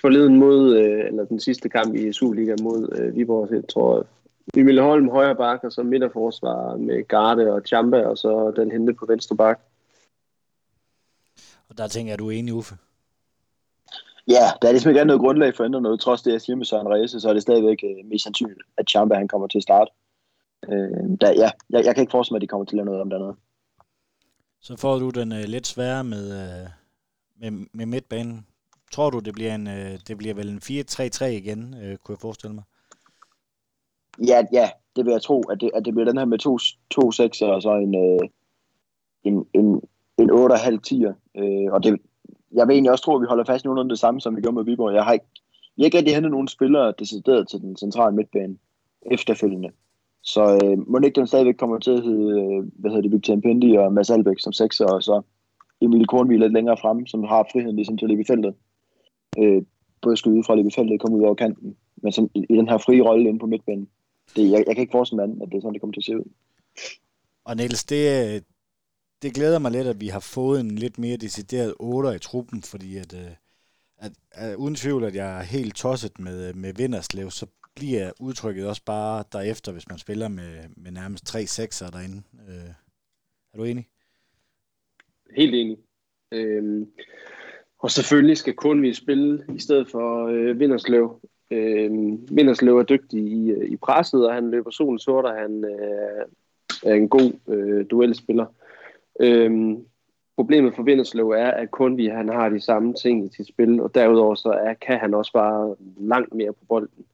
forleden 0.00 0.36
mod, 0.36 0.76
øh, 0.76 1.06
eller 1.06 1.24
den 1.24 1.40
sidste 1.40 1.68
kamp 1.68 1.94
i 1.94 2.12
Superliga 2.12 2.54
mod 2.62 2.98
øh, 2.98 3.16
Viborg. 3.16 3.52
Jeg 3.52 3.68
tror, 3.68 3.96
jeg. 3.96 4.04
Emil 4.60 4.80
Holm 4.80 5.08
højre 5.08 5.36
bak, 5.36 5.64
og 5.64 5.72
så 5.72 5.82
midterforsvar 5.82 6.76
med 6.76 7.08
Garde 7.08 7.52
og 7.52 7.62
Champa, 7.66 8.02
og 8.02 8.18
så 8.18 8.52
den 8.56 8.70
hente 8.70 8.94
på 8.94 9.06
venstre 9.06 9.36
bak. 9.36 9.60
Der 11.81 11.89
tænker 11.89 12.12
jeg, 12.12 12.19
du 12.19 12.28
er 12.28 12.32
enig, 12.32 12.55
Uffe? 12.55 12.74
Ja, 14.28 14.47
der 14.62 14.69
er 14.69 14.73
ligesom 14.73 14.90
ikke 14.90 15.05
noget 15.05 15.20
grundlag 15.20 15.57
for 15.57 15.65
at 15.65 15.69
ændre 15.69 15.81
noget. 15.81 16.01
Trods 16.01 16.23
det, 16.23 16.32
jeg 16.32 16.40
siger 16.40 16.57
med 16.57 16.65
Søren 16.65 16.89
Reise, 16.89 17.20
så 17.20 17.28
er 17.28 17.32
det 17.32 17.43
stadigvæk 17.43 17.85
øh, 17.85 18.05
mest 18.05 18.24
sandsynligt, 18.24 18.61
at 18.77 18.90
Champa 18.90 19.15
han 19.15 19.28
kommer 19.28 19.47
til 19.47 19.59
at 19.59 19.62
starte. 19.62 19.90
Øh, 20.69 21.19
der, 21.20 21.31
ja, 21.31 21.51
jeg, 21.70 21.85
jeg 21.85 21.94
kan 21.94 22.02
ikke 22.02 22.11
forestille 22.11 22.35
mig, 22.35 22.39
at 22.39 22.43
de 22.43 22.47
kommer 22.47 22.65
til 22.65 22.74
at 22.74 22.77
lave 22.77 22.85
noget 22.85 23.01
om 23.01 23.11
dernede. 23.11 23.36
Så 24.61 24.77
får 24.77 24.98
du 24.98 25.11
den 25.11 25.32
øh, 25.32 25.44
lidt 25.44 25.66
sværere 25.66 26.05
med, 26.05 26.24
øh, 26.43 26.69
med, 27.40 27.66
med 27.73 27.86
midtbanen. 27.86 28.47
Tror 28.93 29.11
du, 29.11 29.19
det 29.19 29.35
bliver, 29.35 29.55
en, 29.55 29.66
øh, 29.66 29.98
det 30.09 30.19
bliver 30.19 30.35
vel 30.35 30.48
en 30.48 30.61
4-3-3 30.62 31.24
igen, 31.24 31.74
øh, 31.82 31.97
kunne 31.97 32.15
jeg 32.15 32.20
forestille 32.20 32.55
mig? 32.55 32.65
Ja, 34.27 34.43
ja, 34.52 34.70
det 34.97 35.05
vil 35.05 35.12
jeg 35.12 35.23
tro, 35.23 35.43
at 35.43 35.61
det, 35.61 35.70
at 35.74 35.85
det 35.85 35.94
bliver 35.94 36.07
den 36.07 36.19
her 36.19 36.24
med 36.24 36.39
to, 36.39 36.59
to 36.90 37.12
sekser 37.12 37.47
og 37.47 37.62
så 37.62 37.74
en, 37.74 37.94
øh, 37.94 38.28
en, 39.24 39.47
en, 39.55 39.81
en 40.22 40.30
8,5 40.30 40.78
10'er. 40.88 41.40
Øh, 41.40 41.72
og 41.72 41.82
det, 41.84 41.98
jeg 42.52 42.66
vil 42.66 42.74
egentlig 42.74 42.90
også 42.90 43.05
tro, 43.05 43.16
at 43.16 43.20
vi 43.20 43.26
holder 43.26 43.44
fast 43.44 43.64
nogenlunde 43.64 43.90
det 43.90 43.98
samme, 43.98 44.20
som 44.20 44.36
vi 44.36 44.40
gjorde 44.40 44.55
med 44.55 44.64
Viborg. 44.64 44.94
Jeg 44.94 45.05
har 45.05 45.12
ikke, 45.12 45.26
jeg 45.76 45.82
har 45.82 45.86
ikke 45.86 45.98
rigtig 45.98 46.14
hentet 46.14 46.32
nogen 46.32 46.48
spillere 46.48 46.94
decideret 46.98 47.48
til 47.48 47.60
den 47.60 47.76
centrale 47.76 48.16
midtbane 48.16 48.56
efterfølgende. 49.12 49.70
Så 50.22 50.60
øh, 50.64 50.88
må 50.88 50.98
ikke 51.05 51.20
den 51.20 51.26
stadigvæk 51.26 51.55
kommer 51.55 51.78
til 51.78 51.90
at 51.90 52.02
hedde, 52.02 52.40
øh, 52.40 52.64
hvad 52.80 52.90
hedder 52.90 53.02
det, 53.02 53.12
Victor 53.12 53.32
Impendi 53.32 53.76
og 53.76 53.92
Mads 53.92 54.10
Albeck 54.10 54.40
som 54.42 54.52
sekser, 54.52 54.86
og 54.86 55.02
så 55.02 55.22
Emil 55.80 56.06
Kornvig 56.06 56.38
lidt 56.38 56.52
længere 56.52 56.76
frem, 56.76 57.06
som 57.06 57.24
har 57.24 57.48
friheden 57.52 57.76
ligesom 57.76 57.98
til 57.98 58.05
at 58.05 58.10
løbe 58.10 58.22
i 58.22 58.24
feltet. 58.24 58.55
Øh, 59.38 59.62
både 60.02 60.16
skyde 60.16 60.34
ud 60.38 60.44
fra 60.44 60.52
at 60.52 60.56
løbe 60.56 60.68
i 60.68 60.76
feltet 60.76 60.94
og 60.94 61.01
komme 61.01 61.16
ud 61.16 61.22
over 61.22 61.34
kanten, 61.34 61.76
men 62.02 62.12
som, 62.12 62.30
i, 62.34 62.47
i 62.51 62.56
den 62.56 62.68
her 62.68 62.78
frie 62.78 63.02
rolle 63.02 63.28
inde 63.28 63.38
på 63.38 63.47
midtbanen. 63.47 63.88
Det, 64.36 64.51
jeg, 64.51 64.64
jeg 64.66 64.74
kan 64.76 64.82
ikke 64.82 64.92
forestille 64.92 65.26
mig, 65.26 65.42
at 65.42 65.48
det 65.48 65.56
er 65.56 65.60
sådan, 65.60 65.72
det 65.72 65.80
kommer 65.80 65.94
til 65.94 66.01
at 66.01 66.05
se 66.05 66.18
ud. 66.18 66.30
Og 67.44 67.56
Niels, 67.56 67.84
det, 67.84 68.44
det 69.22 69.34
glæder 69.34 69.59
mig 69.59 69.70
lidt, 69.70 69.86
at 69.86 70.01
vi 70.01 70.09
har 70.09 70.20
fået 70.20 70.60
en 70.60 70.70
lidt 70.70 70.98
mere 70.98 71.16
decideret 71.16 71.74
8 71.80 72.16
i 72.16 72.18
truppen, 72.18 72.62
fordi 72.62 72.97
at, 72.97 73.14
at, 73.14 73.38
at, 73.98 74.12
at, 74.32 74.56
uden 74.56 74.74
tvivl, 74.74 75.05
at 75.05 75.14
jeg 75.14 75.38
er 75.38 75.42
helt 75.42 75.76
tosset 75.76 76.18
med, 76.18 76.48
øh, 76.48 76.56
med 76.56 76.74
Vinderslev, 76.74 77.30
så 77.30 77.47
bliver 77.76 78.10
udtrykket 78.20 78.66
også 78.68 78.82
bare 78.84 79.24
derefter, 79.32 79.72
hvis 79.72 79.88
man 79.88 79.98
spiller 79.98 80.28
med, 80.28 80.52
med 80.76 80.90
nærmest 80.90 81.26
tre 81.26 81.47
sekser 81.47 81.90
derinde. 81.90 82.22
Øh, 82.48 82.70
er 83.52 83.59
du 83.59 83.64
enig? 83.64 83.88
Helt 85.36 85.55
enig. 85.55 85.78
Øhm, 86.32 86.90
og 87.78 87.90
selvfølgelig 87.90 88.36
skal 88.36 88.55
kun 88.55 88.82
vi 88.82 88.94
spille 88.94 89.44
i 89.55 89.59
stedet 89.59 89.90
for 89.90 90.26
øh, 90.26 90.60
Vinderslev. 90.60 91.20
Øhm, 91.51 92.36
Vinderslev 92.36 92.78
er 92.78 92.82
dygtig 92.82 93.20
i, 93.20 93.51
øh, 93.51 93.70
i 93.70 93.76
presset, 93.76 94.26
og 94.26 94.34
han 94.34 94.51
løber 94.51 94.70
solen 94.70 94.98
sort, 94.98 95.24
og 95.24 95.34
han 95.34 95.64
øh, 95.64 96.26
er 96.82 96.94
en 96.94 97.09
god 97.09 97.32
øh, 97.48 97.86
duelspiller. 97.90 98.47
Øhm, 99.20 99.85
problemet 100.37 100.74
for 100.74 100.82
Vinderslev 100.82 101.31
er, 101.31 101.51
at 101.51 101.70
kun 101.70 101.97
vi 101.97 102.07
han 102.07 102.28
har 102.28 102.49
de 102.49 102.61
samme 102.61 102.95
ting 102.95 103.27
i 103.27 103.37
sit 103.37 103.49
spil, 103.49 103.81
og 103.81 103.95
derudover 103.95 104.35
så 104.35 104.49
er, 104.49 104.74
kan 104.74 104.99
han 104.99 105.15
også 105.15 105.32
bare 105.32 105.77
langt 105.97 106.35
mere 106.35 106.53
på 106.53 106.65
bolden. 106.69 107.05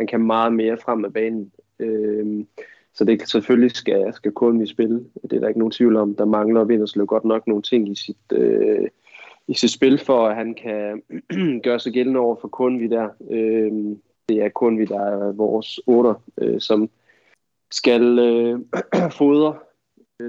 Han 0.00 0.06
kan 0.06 0.20
meget 0.20 0.52
mere 0.52 0.76
frem 0.76 1.04
af 1.04 1.12
banen. 1.12 1.52
Øhm, 1.78 2.46
så 2.94 3.04
det 3.04 3.18
kan 3.18 3.28
selvfølgelig 3.28 3.70
skal, 3.70 4.14
skal 4.14 4.32
kun 4.32 4.60
vi 4.60 4.66
spille. 4.66 5.04
Det 5.22 5.32
er 5.32 5.40
der 5.40 5.48
ikke 5.48 5.60
nogen 5.60 5.72
tvivl 5.72 5.96
om. 5.96 6.14
Der 6.14 6.24
mangler 6.24 6.64
Vinderslev 6.64 7.06
godt 7.06 7.24
nok 7.24 7.46
nogle 7.46 7.62
ting 7.62 7.88
i 7.88 7.94
sit, 7.94 8.32
øh, 8.32 8.88
i 9.48 9.54
sit 9.54 9.70
spil, 9.70 9.98
for 9.98 10.28
at 10.28 10.36
han 10.36 10.54
kan 10.54 11.02
gøre 11.64 11.80
sig 11.80 11.92
gældende 11.92 12.20
over 12.20 12.36
for 12.40 12.48
kun 12.48 12.80
vi 12.80 12.86
der. 12.86 13.08
Øhm, 13.30 14.00
det 14.28 14.42
er 14.42 14.48
kun 14.48 14.78
vi, 14.78 14.84
der 14.84 15.00
er 15.00 15.32
vores 15.32 15.80
otter, 15.86 16.14
øh, 16.38 16.60
som 16.60 16.90
skal 17.70 18.18
øh, 18.18 18.60
fodre 19.18 19.54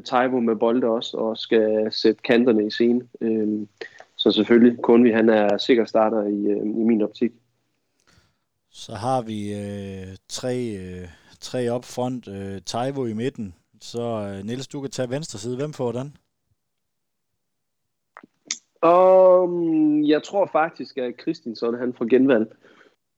Taibo 0.06 0.40
med 0.40 0.56
bolde 0.56 0.88
også, 0.88 1.18
og 1.18 1.38
skal 1.38 1.92
sætte 1.92 2.22
kanterne 2.22 2.68
i 2.68 2.70
scene. 2.70 3.02
Øh, 3.22 3.68
så 4.16 4.32
selvfølgelig, 4.32 4.82
kun 4.82 5.04
vi, 5.04 5.12
han 5.12 5.30
er 5.30 5.58
sikker 5.58 5.86
starter 5.86 6.24
i, 6.24 6.46
øh, 6.46 6.62
i 6.62 6.84
min 6.84 7.02
optik. 7.02 7.32
Så 8.70 8.94
har 8.96 9.22
vi 9.22 9.54
øh, 9.54 10.18
tre, 10.30 10.56
øh, 10.58 11.08
tre 11.40 11.70
op 11.70 11.86
front, 11.86 12.28
øh, 12.28 12.62
Taivo 12.66 13.06
i 13.06 13.14
midten. 13.14 13.56
Så 13.82 14.02
øh, 14.02 14.46
Niels, 14.46 14.68
du 14.68 14.82
kan 14.82 14.92
tage 14.92 15.10
venstre 15.10 15.40
side. 15.40 15.56
Hvem 15.56 15.74
får 15.74 15.92
den? 15.92 16.18
Um, 18.84 20.04
jeg 20.04 20.24
tror 20.24 20.50
faktisk, 20.52 20.98
at 20.98 21.14
Christiansen 21.22 21.74
han 21.74 21.94
får 21.94 22.06
genvalg. 22.06 22.56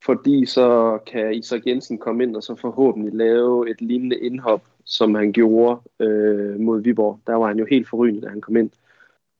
Fordi 0.06 0.46
så 0.46 1.00
kan 1.08 1.34
Isak 1.34 1.62
Jensen 1.68 1.98
komme 1.98 2.24
ind 2.24 2.36
og 2.36 2.44
så 2.44 2.56
forhåbentlig 2.56 3.14
lave 3.14 3.70
et 3.70 3.82
lignende 3.82 4.20
indhop, 4.20 4.62
som 4.86 5.16
han 5.16 5.32
gjorde 5.32 5.82
øh, 6.00 6.60
mod 6.60 6.82
Viborg. 6.82 7.20
Der 7.28 7.34
var 7.34 7.48
han 7.48 7.60
jo 7.60 7.66
helt 7.70 7.90
forrygende, 7.90 8.22
da 8.22 8.28
han 8.28 8.42
kom 8.42 8.56
ind. 8.56 8.70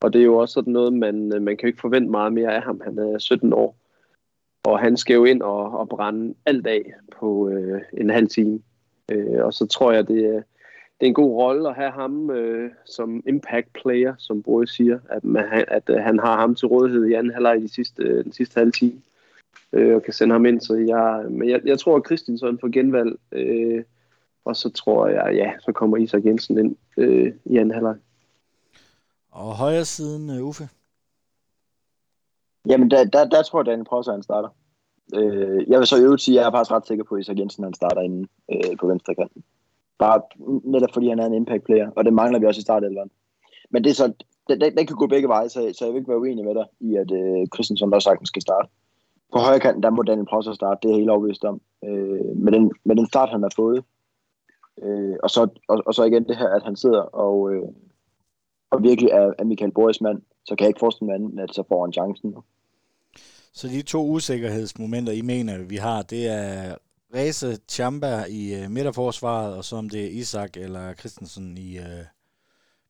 Og 0.02 0.14
det 0.14 0.22
er 0.22 0.26
jo 0.26 0.38
også 0.38 0.54
sådan 0.54 0.74
noget, 0.74 0.94
man, 0.94 1.34
øh, 1.36 1.42
man 1.42 1.58
kan 1.58 1.68
jo 1.68 1.68
ikke 1.68 1.82
forvente 1.82 2.12
meget 2.12 2.34
mere 2.34 2.56
af 2.56 2.62
ham. 2.62 2.82
Han 2.84 2.98
er 2.98 3.18
17 3.18 3.54
år. 3.54 3.76
Og 4.64 4.80
han 4.80 4.98
skal 4.98 5.14
jo 5.14 5.26
ind 5.26 5.42
og, 5.42 5.80
og 5.80 5.90
brænde 5.90 6.34
alt 6.46 6.68
af 6.68 6.94
på 7.20 7.50
øh, 7.50 7.82
en 7.94 8.10
halv 8.10 8.28
time. 8.28 8.60
Øh, 9.12 9.46
og 9.46 9.54
så 9.54 9.66
tror 9.66 9.92
jeg, 9.92 10.08
det 10.08 10.26
er, 10.26 10.42
det 11.00 11.08
er 11.08 11.08
en 11.08 11.14
god 11.14 11.36
rolle 11.36 11.70
at 11.70 11.76
have 11.76 11.92
ham 11.92 12.30
øh, 12.32 12.72
som 12.86 13.24
impact 13.28 13.74
player, 13.74 14.14
som 14.18 14.44
Boje 14.44 14.68
siger, 14.68 15.00
at, 15.10 15.24
man, 15.24 15.66
at 15.68 15.90
øh, 15.90 15.96
han 15.96 16.20
har 16.20 16.40
ham 16.40 16.56
til 16.56 16.68
rådighed 16.68 17.06
i 17.06 17.14
anden 17.14 17.34
halvleg 17.34 17.62
de 17.62 17.74
sidste, 17.74 18.04
øh, 18.04 18.24
den 18.24 18.32
sidste 18.32 18.60
halve 18.60 18.72
time, 18.72 19.02
øh, 19.74 19.96
og 19.96 20.04
kan 20.04 20.14
sende 20.14 20.34
ham 20.34 20.46
ind. 20.46 20.62
Så 20.62 20.76
jeg, 20.76 21.26
men 21.30 21.50
jeg, 21.50 21.62
jeg 21.66 21.80
tror, 21.80 21.98
at 21.98 22.06
Christensen 22.06 22.60
får 22.60 22.68
genvalg, 22.68 23.18
øh, 23.32 23.84
og 24.46 24.56
så 24.56 24.70
tror 24.70 25.08
jeg, 25.08 25.36
ja, 25.36 25.52
så 25.60 25.72
kommer 25.72 25.98
Isak 25.98 26.26
Jensen 26.26 26.58
ind 26.58 26.76
øh, 26.98 27.34
i 27.46 27.58
anden 27.58 27.74
halvleg. 27.74 27.96
Og 29.32 29.56
højre 29.56 29.86
siden, 29.86 30.30
uh, 30.30 30.48
Uffe? 30.48 30.70
Jamen, 32.70 32.92
der, 32.92 33.04
der, 33.04 33.26
der 33.26 33.44
tror 33.44 33.60
jeg, 33.60 33.66
Daniel 33.66 33.86
Prosser, 33.86 34.12
han 34.12 34.24
starter. 34.24 34.50
Øh, 35.16 35.64
jeg 35.68 35.80
vil 35.80 35.88
så 35.88 36.02
øvrigt 36.02 36.22
sige, 36.22 36.40
at 36.40 36.42
jeg 36.42 36.48
er 36.48 36.52
faktisk 36.52 36.72
ret 36.72 36.88
sikker 36.88 37.04
på, 37.04 37.16
at 37.16 37.22
Isak 37.22 37.40
Jensen 37.40 37.64
han 37.64 37.74
starter 37.74 38.02
inde 38.02 38.28
øh, 38.54 38.78
på 38.80 38.88
venstre 38.88 39.16
kanten. 39.16 39.44
Bare 40.00 40.22
netop 40.64 40.90
fordi 40.94 41.10
han 41.10 41.20
er 41.20 41.26
en 41.26 41.34
impact 41.34 41.64
player, 41.64 41.90
og 41.96 42.06
det 42.06 42.14
mangler 42.14 42.40
vi 42.40 42.46
også 42.46 42.60
i 42.60 42.62
startelveren. 42.70 43.12
Men 43.70 43.84
det 43.84 43.90
er 43.90 43.94
så, 43.94 44.14
den, 44.50 44.62
den, 44.62 44.88
kan 44.88 44.96
gå 44.96 45.08
begge 45.08 45.28
veje, 45.28 45.50
så, 45.50 45.74
så 45.78 45.86
jeg 45.86 45.94
vil 45.94 46.00
ikke 46.00 46.10
være 46.10 46.20
uenig 46.20 46.46
med 46.46 46.56
dig 46.56 46.66
i, 46.80 46.96
at 46.96 47.12
øh, 47.12 47.48
Christensen 47.54 47.94
også 47.94 48.10
sagtens 48.10 48.28
skal 48.28 48.42
starte. 48.42 48.68
På 49.34 49.40
højre 49.40 49.60
kanten, 49.60 49.84
der 49.84 49.90
må 49.90 50.02
Daniel 50.04 50.28
Prosser 50.28 50.54
starte, 50.54 50.80
det 50.84 50.94
er 50.94 51.00
helt 51.00 51.10
overbevist 51.10 51.46
om. 51.46 51.62
Øh, 51.86 52.36
med, 52.36 52.52
den, 52.52 52.72
med 52.86 52.96
den 52.96 53.08
start, 53.08 53.30
han 53.30 53.42
har 53.42 53.52
fået. 53.56 53.84
Øh, 54.82 55.16
og, 55.24 55.30
så, 55.30 55.48
og, 55.68 55.84
og, 55.86 55.94
så 55.94 56.04
igen 56.04 56.28
det 56.28 56.38
her, 56.38 56.50
at 56.50 56.64
han 56.64 56.76
sidder 56.76 57.02
og, 57.02 57.54
øh, 57.54 57.64
og 58.72 58.84
virkelig 58.84 59.10
er, 59.10 59.34
er 59.40 59.44
Michael 59.44 59.72
Boris 59.72 60.02
mand, 60.02 60.22
så 60.46 60.56
kan 60.56 60.64
jeg 60.64 60.68
ikke 60.70 60.80
forestille 60.80 61.06
mig 61.06 61.16
andet, 61.16 61.40
at 61.40 61.56
så 61.56 61.64
får 61.68 61.86
han 61.86 61.94
chancen. 61.94 62.36
Så 63.54 63.68
de 63.68 63.82
to 63.82 64.08
usikkerhedsmomenter, 64.08 65.14
I 65.14 65.22
mener, 65.22 65.64
vi 65.64 65.76
har, 65.76 66.02
det 66.02 66.28
er 66.28 66.76
Reze 67.16 67.58
Chamba 67.70 68.24
i 68.30 68.64
uh, 68.64 68.72
midterforsvaret, 68.72 69.58
og 69.58 69.64
så 69.64 69.76
om 69.76 69.90
det 69.90 70.06
er 70.06 70.10
Isak 70.10 70.58
eller 70.58 70.94
Christensen 70.94 71.58
i, 71.58 71.80
uh, 71.80 71.86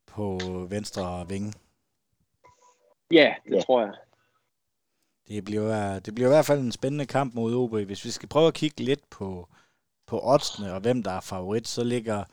på 0.05 0.39
venstre 0.69 1.25
vinge. 1.29 1.53
Ja, 3.11 3.33
det 3.45 3.55
ja. 3.55 3.61
tror 3.61 3.81
jeg. 3.81 3.93
Det 5.27 5.45
bliver, 5.45 5.99
det 5.99 6.15
bliver 6.15 6.29
i 6.29 6.33
hvert 6.33 6.45
fald 6.45 6.59
en 6.59 6.71
spændende 6.71 7.05
kamp 7.05 7.35
mod 7.35 7.55
OB. 7.55 7.75
Hvis 7.75 8.05
vi 8.05 8.09
skal 8.09 8.29
prøve 8.29 8.47
at 8.47 8.53
kigge 8.53 8.83
lidt 8.83 9.09
på, 9.09 9.47
på 10.07 10.19
oddsene 10.23 10.73
og 10.73 10.81
hvem 10.81 11.03
der 11.03 11.11
er 11.11 11.21
favorit, 11.21 11.67
så 11.67 11.83
ligger, 11.83 12.23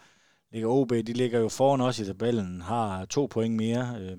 ligger 0.52 0.68
OB, 0.68 0.90
de 0.90 1.12
ligger 1.12 1.40
jo 1.40 1.48
foran 1.48 1.80
os 1.80 1.98
i 1.98 2.04
tabellen, 2.04 2.60
har 2.60 3.04
to 3.04 3.26
point 3.26 3.54
mere. 3.54 3.96
Øh, 4.00 4.18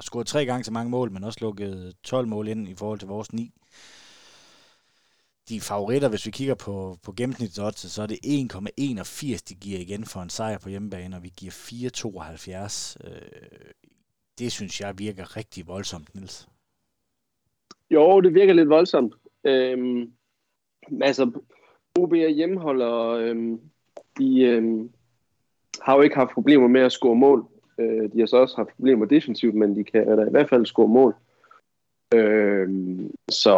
scoret 0.00 0.26
tre 0.26 0.46
gange 0.46 0.64
så 0.64 0.72
mange 0.72 0.90
mål, 0.90 1.10
men 1.10 1.24
også 1.24 1.38
lukket 1.42 1.94
12 2.02 2.28
mål 2.28 2.48
ind 2.48 2.68
i 2.68 2.74
forhold 2.74 2.98
til 2.98 3.08
vores 3.08 3.32
9. 3.32 3.52
De 5.48 5.60
favoritter, 5.60 6.08
hvis 6.08 6.26
vi 6.26 6.30
kigger 6.30 6.54
på, 6.54 6.98
på 7.02 7.12
gennemsnitsoddset, 7.12 7.90
så 7.90 8.02
er 8.02 8.06
det 8.06 8.18
1,81, 8.24 9.42
de 9.48 9.54
giver 9.54 9.78
igen 9.78 10.04
for 10.04 10.20
en 10.20 10.30
sejr 10.30 10.58
på 10.58 10.68
hjemmebane, 10.68 11.16
og 11.16 11.22
vi 11.22 11.32
giver 11.36 11.52
4,72. 11.52 13.08
Øh, 13.08 13.20
det 14.38 14.52
synes 14.52 14.80
jeg 14.80 14.98
virker 14.98 15.36
rigtig 15.36 15.66
voldsomt, 15.66 16.14
Nils. 16.14 16.48
Jo, 17.90 18.20
det 18.20 18.34
virker 18.34 18.52
lidt 18.52 18.68
voldsomt. 18.68 19.14
Øhm, 19.44 20.12
altså, 21.02 21.40
OB 21.98 22.12
er 22.12 22.28
hjemmeholder, 22.28 23.08
øhm, 23.08 23.60
de 24.18 24.40
øhm, 24.40 24.90
har 25.82 25.96
jo 25.96 26.02
ikke 26.02 26.16
haft 26.16 26.30
problemer 26.30 26.68
med 26.68 26.80
at 26.80 26.92
score 26.92 27.16
mål. 27.16 27.46
Øh, 27.78 28.12
de 28.12 28.18
har 28.18 28.26
så 28.26 28.36
også 28.36 28.56
haft 28.56 28.76
problemer 28.76 29.06
defensivt, 29.06 29.54
men 29.54 29.76
de 29.76 29.84
kan 29.84 30.06
da 30.06 30.22
i 30.22 30.30
hvert 30.30 30.48
fald 30.48 30.66
score 30.66 30.88
mål. 30.88 31.14
Øh, 32.14 32.68
så 33.28 33.56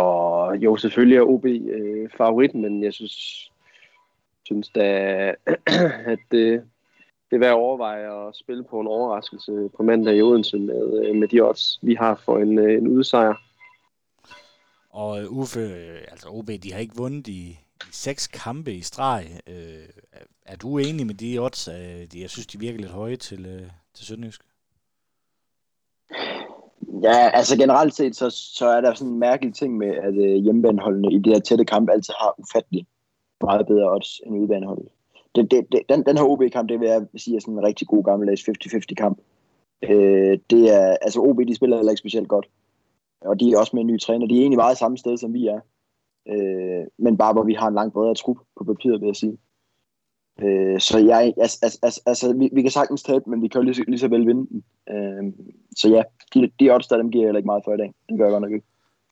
jo, 0.63 0.77
selvfølgelig 0.77 1.17
er 1.17 1.23
OB 1.23 1.45
øh, 1.45 2.11
favorit, 2.17 2.55
men 2.55 2.83
jeg 2.83 2.93
synes, 2.93 3.51
synes 4.45 4.69
da, 4.69 4.85
at 6.13 6.19
det, 6.31 6.63
det 7.31 7.37
er 7.37 7.39
værd 7.39 7.51
at 7.51 7.55
overveje 7.55 8.29
at 8.29 8.37
spille 8.37 8.65
på 8.65 8.81
en 8.81 8.87
overraskelse 8.87 9.71
på 9.77 9.83
mandag 9.83 10.17
i 10.17 10.23
Odense 10.23 10.59
med, 10.59 11.07
øh, 11.07 11.17
med 11.17 11.29
de 11.29 11.41
odds, 11.41 11.79
vi 11.83 11.95
har 11.95 12.23
for 12.25 12.39
en, 12.39 12.59
øh, 12.59 12.79
en 12.79 12.89
udsejr. 12.89 13.35
Og 14.91 15.23
øh, 15.23 15.33
Uffe, 15.33 15.61
altså 16.11 16.29
OB, 16.29 16.49
de 16.63 16.73
har 16.73 16.81
ikke 16.81 16.97
vundet 16.97 17.29
i 17.29 17.59
seks 17.93 18.27
kampe 18.27 18.75
i 18.75 18.81
streg. 18.81 19.41
Øh, 19.47 19.89
er 20.47 20.57
du 20.57 20.79
enig 20.79 21.07
med 21.07 21.15
de 21.15 21.39
odds? 21.39 21.69
Øh, 21.69 22.21
jeg 22.21 22.31
synes, 22.31 22.47
de 22.47 22.61
virker 22.61 22.79
lidt 22.79 22.91
høje 22.91 23.17
til, 23.17 23.47
øh, 23.47 23.71
til 23.95 24.07
Sønderjysk? 24.07 24.43
Ja, 27.03 27.31
altså 27.35 27.57
generelt 27.57 27.95
set, 27.95 28.17
så, 28.17 28.31
så 28.31 28.67
er 28.67 28.81
der 28.81 28.95
sådan 28.95 29.13
en 29.13 29.19
mærkelig 29.19 29.55
ting 29.55 29.77
med, 29.77 29.89
at 29.89 30.15
øh, 30.15 30.43
hjemmebaneholdene 30.43 31.13
i 31.13 31.19
de 31.19 31.31
her 31.31 31.41
tætte 31.41 31.65
kampe 31.65 31.93
altid 31.93 32.15
har 32.21 32.35
ufattelig 32.39 32.87
meget 33.41 33.67
bedre 33.67 33.93
odds 33.95 34.21
end 34.27 34.39
udebaneholdet. 34.39 34.89
Det, 35.35 35.51
det, 35.51 35.67
det, 35.73 35.81
den, 35.89 36.03
den 36.07 36.17
her 36.17 36.25
OB-kamp, 36.25 36.69
det 36.69 36.81
vil 36.81 36.89
jeg 36.89 37.07
sige 37.17 37.37
er 37.37 37.41
sådan 37.41 37.55
en 37.55 37.63
rigtig 37.63 37.87
god 37.87 38.05
gammeldags 38.05 38.49
50-50 38.49 38.95
kamp. 38.95 39.19
Øh, 39.83 40.39
det 40.51 40.75
er, 40.75 40.97
altså 41.03 41.21
OB, 41.21 41.39
de 41.49 41.55
spiller 41.55 41.77
heller 41.77 41.93
ikke 41.93 41.99
specielt 41.99 42.29
godt. 42.29 42.49
Og 43.21 43.41
de 43.41 43.53
er 43.53 43.59
også 43.59 43.77
med 43.77 43.83
en 43.83 43.87
ny 43.87 44.01
træner. 44.01 44.27
De 44.27 44.37
er 44.37 44.41
egentlig 44.41 44.57
meget 44.57 44.79
samme 44.79 44.99
sted, 44.99 45.17
som 45.17 45.35
vi 45.35 45.47
er. 45.47 45.61
Øh, 46.29 46.87
men 46.99 47.17
bare 47.17 47.33
hvor 47.33 47.45
vi 47.45 47.55
har 47.55 47.69
en 47.69 47.75
langt 47.75 47.95
bredere 47.95 48.15
trup 48.15 48.37
på 48.59 48.65
papiret, 48.65 49.01
vil 49.01 49.07
jeg 49.07 49.17
sige. 49.17 49.39
Øh, 50.43 50.81
så 50.81 50.99
jeg, 50.99 51.35
altså, 51.41 51.79
altså, 51.83 52.01
altså 52.07 52.33
vi, 52.33 52.51
vi 52.53 52.63
kan 52.63 52.71
sagtens 52.71 53.03
tabe, 53.03 53.31
men 53.31 53.43
vi 53.43 53.49
kan 53.49 53.61
jo 53.61 53.65
lige, 53.65 53.85
lige 53.91 53.99
så 53.99 54.09
vel 54.09 54.27
vinde 54.27 54.47
den. 54.47 54.65
Øh, 54.91 55.33
så 55.77 55.89
ja, 55.89 56.03
de, 56.35 56.51
de 56.61 56.75
odds 56.75 56.87
der, 56.87 56.97
dem 56.97 57.11
giver 57.11 57.25
jeg 57.25 57.29
heller 57.29 57.39
ikke 57.39 57.47
meget 57.47 57.63
for 57.65 57.75
i 57.75 57.77
dag. 57.77 57.95
Det 58.09 58.19
gør 58.19 58.25
jeg 58.25 58.33
godt 58.33 58.43
nok 58.43 58.53
ikke. 58.53 58.67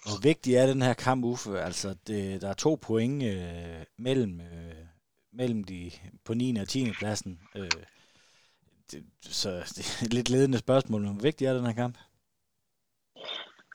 Hvor 0.04 0.22
vigtig 0.22 0.54
er 0.54 0.66
den 0.66 0.82
her 0.82 0.94
kamp, 0.94 1.24
Uffe? 1.24 1.60
Altså, 1.60 1.94
det, 2.06 2.42
der 2.42 2.48
er 2.48 2.54
to 2.54 2.78
point 2.82 3.22
øh, 3.22 3.84
mellem, 3.98 4.40
øh, 4.40 4.84
mellem 5.32 5.64
de 5.64 5.90
på 6.24 6.34
9. 6.34 6.56
og 6.56 6.68
10. 6.68 6.90
pladsen. 6.98 7.38
Øh, 7.56 7.70
det, 8.92 9.04
så 9.20 9.48
det 9.48 9.98
er 10.00 10.06
et 10.06 10.14
lidt 10.14 10.30
ledende 10.30 10.58
spørgsmål, 10.58 11.00
men 11.00 11.12
hvor 11.12 11.22
vigtig 11.22 11.46
er 11.46 11.54
den 11.54 11.66
her 11.66 11.72
kamp? 11.72 11.98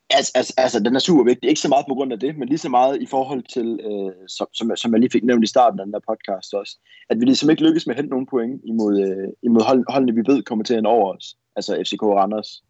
Altså, 0.10 0.32
altså, 0.36 0.54
altså, 0.58 0.80
den 0.80 0.96
er 0.96 1.00
super 1.00 1.24
vigtig. 1.24 1.50
Ikke 1.50 1.62
så 1.62 1.70
meget 1.70 1.86
på 1.90 1.94
grund 1.94 2.14
af 2.14 2.20
det, 2.20 2.38
men 2.38 2.48
lige 2.48 2.58
så 2.58 2.70
meget 2.70 3.02
i 3.02 3.06
forhold 3.06 3.44
til, 3.44 3.80
øh, 3.84 4.28
som, 4.28 4.48
som, 4.54 4.76
som 4.76 4.92
jeg 4.92 5.00
lige 5.00 5.12
fik 5.12 5.24
nævnt 5.24 5.44
i 5.44 5.48
starten 5.48 5.80
af 5.80 5.86
den 5.86 5.94
der 5.94 6.00
podcast 6.10 6.54
også, 6.54 6.78
at 7.10 7.20
vi 7.20 7.26
ligesom 7.26 7.50
ikke 7.50 7.64
lykkes 7.64 7.88
med 7.88 7.96
at 7.96 8.00
hente 8.00 8.10
nogen 8.10 8.26
point 8.26 8.62
imod, 8.66 9.02
øh, 9.02 9.28
imod 9.44 9.62
hold, 9.62 9.84
holdene, 9.90 10.16
vi 10.16 10.24
ved 10.26 10.44
kommer 10.44 10.66
til 10.66 10.74
at 10.74 10.86
over 10.86 11.16
os. 11.16 11.36
Altså 11.56 11.84
FCK 11.86 12.04
Randers, 12.04 12.64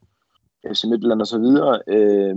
FC 0.74 0.84
Midtjylland 0.84 1.22
og 1.22 1.28
så 1.28 1.40
videre. 1.40 1.82
Øh, 1.88 2.36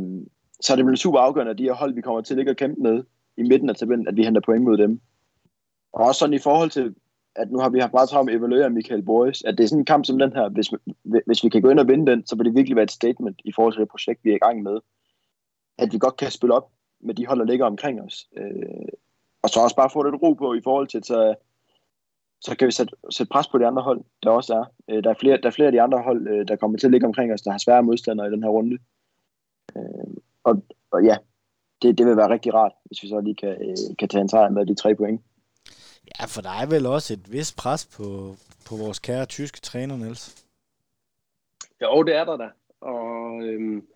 så 0.60 0.72
er 0.72 0.76
det 0.76 0.86
vel 0.86 0.96
super 0.96 1.18
afgørende, 1.18 1.52
at 1.52 1.58
de 1.58 1.62
her 1.62 1.72
hold, 1.72 1.94
vi 1.94 2.00
kommer 2.00 2.20
til 2.20 2.34
at 2.34 2.38
ligge 2.38 2.52
og 2.52 2.56
kæmpe 2.56 2.82
med 2.82 3.04
i 3.36 3.42
midten 3.42 3.70
af 3.70 3.76
tabellen, 3.76 4.08
at 4.08 4.16
vi 4.16 4.24
henter 4.24 4.40
point 4.44 4.64
mod 4.64 4.76
dem. 4.76 5.00
Og 5.92 6.04
også 6.04 6.18
sådan 6.18 6.34
i 6.34 6.38
forhold 6.38 6.70
til, 6.70 6.94
at 7.36 7.50
nu 7.50 7.58
har 7.58 7.68
vi 7.68 7.78
haft 7.78 7.92
meget 7.92 8.08
travlt 8.08 8.26
med 8.26 8.34
at 8.34 8.38
evaluere 8.38 8.70
Michael 8.70 9.02
Boris, 9.02 9.42
at 9.42 9.58
det 9.58 9.64
er 9.64 9.68
sådan 9.68 9.80
en 9.80 9.84
kamp 9.84 10.04
som 10.04 10.18
den 10.18 10.32
her, 10.32 10.48
hvis, 10.48 10.70
hvis 11.26 11.44
vi 11.44 11.48
kan 11.48 11.62
gå 11.62 11.70
ind 11.70 11.78
og 11.78 11.88
vinde 11.88 12.10
den, 12.10 12.26
så 12.26 12.36
vil 12.36 12.46
det 12.46 12.54
virkelig 12.54 12.76
være 12.76 12.82
et 12.82 12.90
statement 12.90 13.40
i 13.44 13.52
forhold 13.52 13.72
til 13.72 13.80
det 13.80 13.88
projekt, 13.88 14.24
vi 14.24 14.30
er 14.30 14.34
i 14.34 14.44
gang 14.46 14.62
med 14.62 14.80
at 15.78 15.92
vi 15.92 15.98
godt 15.98 16.16
kan 16.16 16.30
spille 16.30 16.54
op 16.54 16.70
med 17.00 17.14
de 17.14 17.26
hold, 17.26 17.38
der 17.38 17.44
ligger 17.44 17.66
omkring 17.66 18.02
os. 18.02 18.28
Øh, 18.36 18.88
og 19.42 19.48
så 19.48 19.60
også 19.60 19.76
bare 19.76 19.90
få 19.90 20.02
lidt 20.02 20.22
ro 20.22 20.32
på 20.32 20.54
i 20.54 20.60
forhold 20.64 20.88
til, 20.88 21.04
så, 21.04 21.34
så 22.40 22.56
kan 22.56 22.66
vi 22.66 22.72
sætte, 22.72 22.96
sætte 23.10 23.30
pres 23.30 23.48
på 23.48 23.58
de 23.58 23.66
andre 23.66 23.82
hold, 23.82 24.04
der 24.22 24.30
også 24.30 24.54
er. 24.54 24.64
Øh, 24.88 25.04
der, 25.04 25.10
er 25.10 25.14
flere, 25.20 25.36
der 25.36 25.46
er 25.46 25.52
flere 25.52 25.66
af 25.66 25.72
de 25.72 25.82
andre 25.82 26.02
hold, 26.02 26.28
øh, 26.28 26.48
der 26.48 26.56
kommer 26.56 26.78
til 26.78 26.86
at 26.86 26.90
ligge 26.90 27.06
omkring 27.06 27.32
os, 27.32 27.42
der 27.42 27.50
har 27.50 27.58
svære 27.58 27.82
modstandere 27.82 28.28
i 28.28 28.30
den 28.30 28.42
her 28.42 28.50
runde. 28.50 28.78
Øh, 29.76 30.14
og, 30.44 30.62
og 30.90 31.04
ja, 31.04 31.16
det, 31.82 31.98
det 31.98 32.06
vil 32.06 32.16
være 32.16 32.30
rigtig 32.30 32.54
rart, 32.54 32.72
hvis 32.84 33.02
vi 33.02 33.08
så 33.08 33.20
lige 33.20 33.34
kan, 33.34 33.48
øh, 33.48 33.96
kan 33.98 34.08
tage 34.08 34.22
en 34.22 34.28
sejr 34.28 34.50
med 34.50 34.66
de 34.66 34.74
tre 34.74 34.94
point. 34.94 35.20
Ja, 36.08 36.24
for 36.24 36.40
der 36.40 36.50
er 36.50 36.66
vel 36.66 36.86
også 36.86 37.12
et 37.12 37.32
vis 37.32 37.52
pres 37.52 37.86
på, 37.96 38.36
på 38.68 38.76
vores 38.76 38.98
kære 38.98 39.26
tyske 39.26 39.60
træner, 39.60 39.96
Niels. 39.96 40.44
Jo, 41.82 42.02
det 42.02 42.14
er 42.14 42.24
der 42.24 42.36
da. 42.36 42.48
Og 42.80 43.42
øhm, 43.42 43.86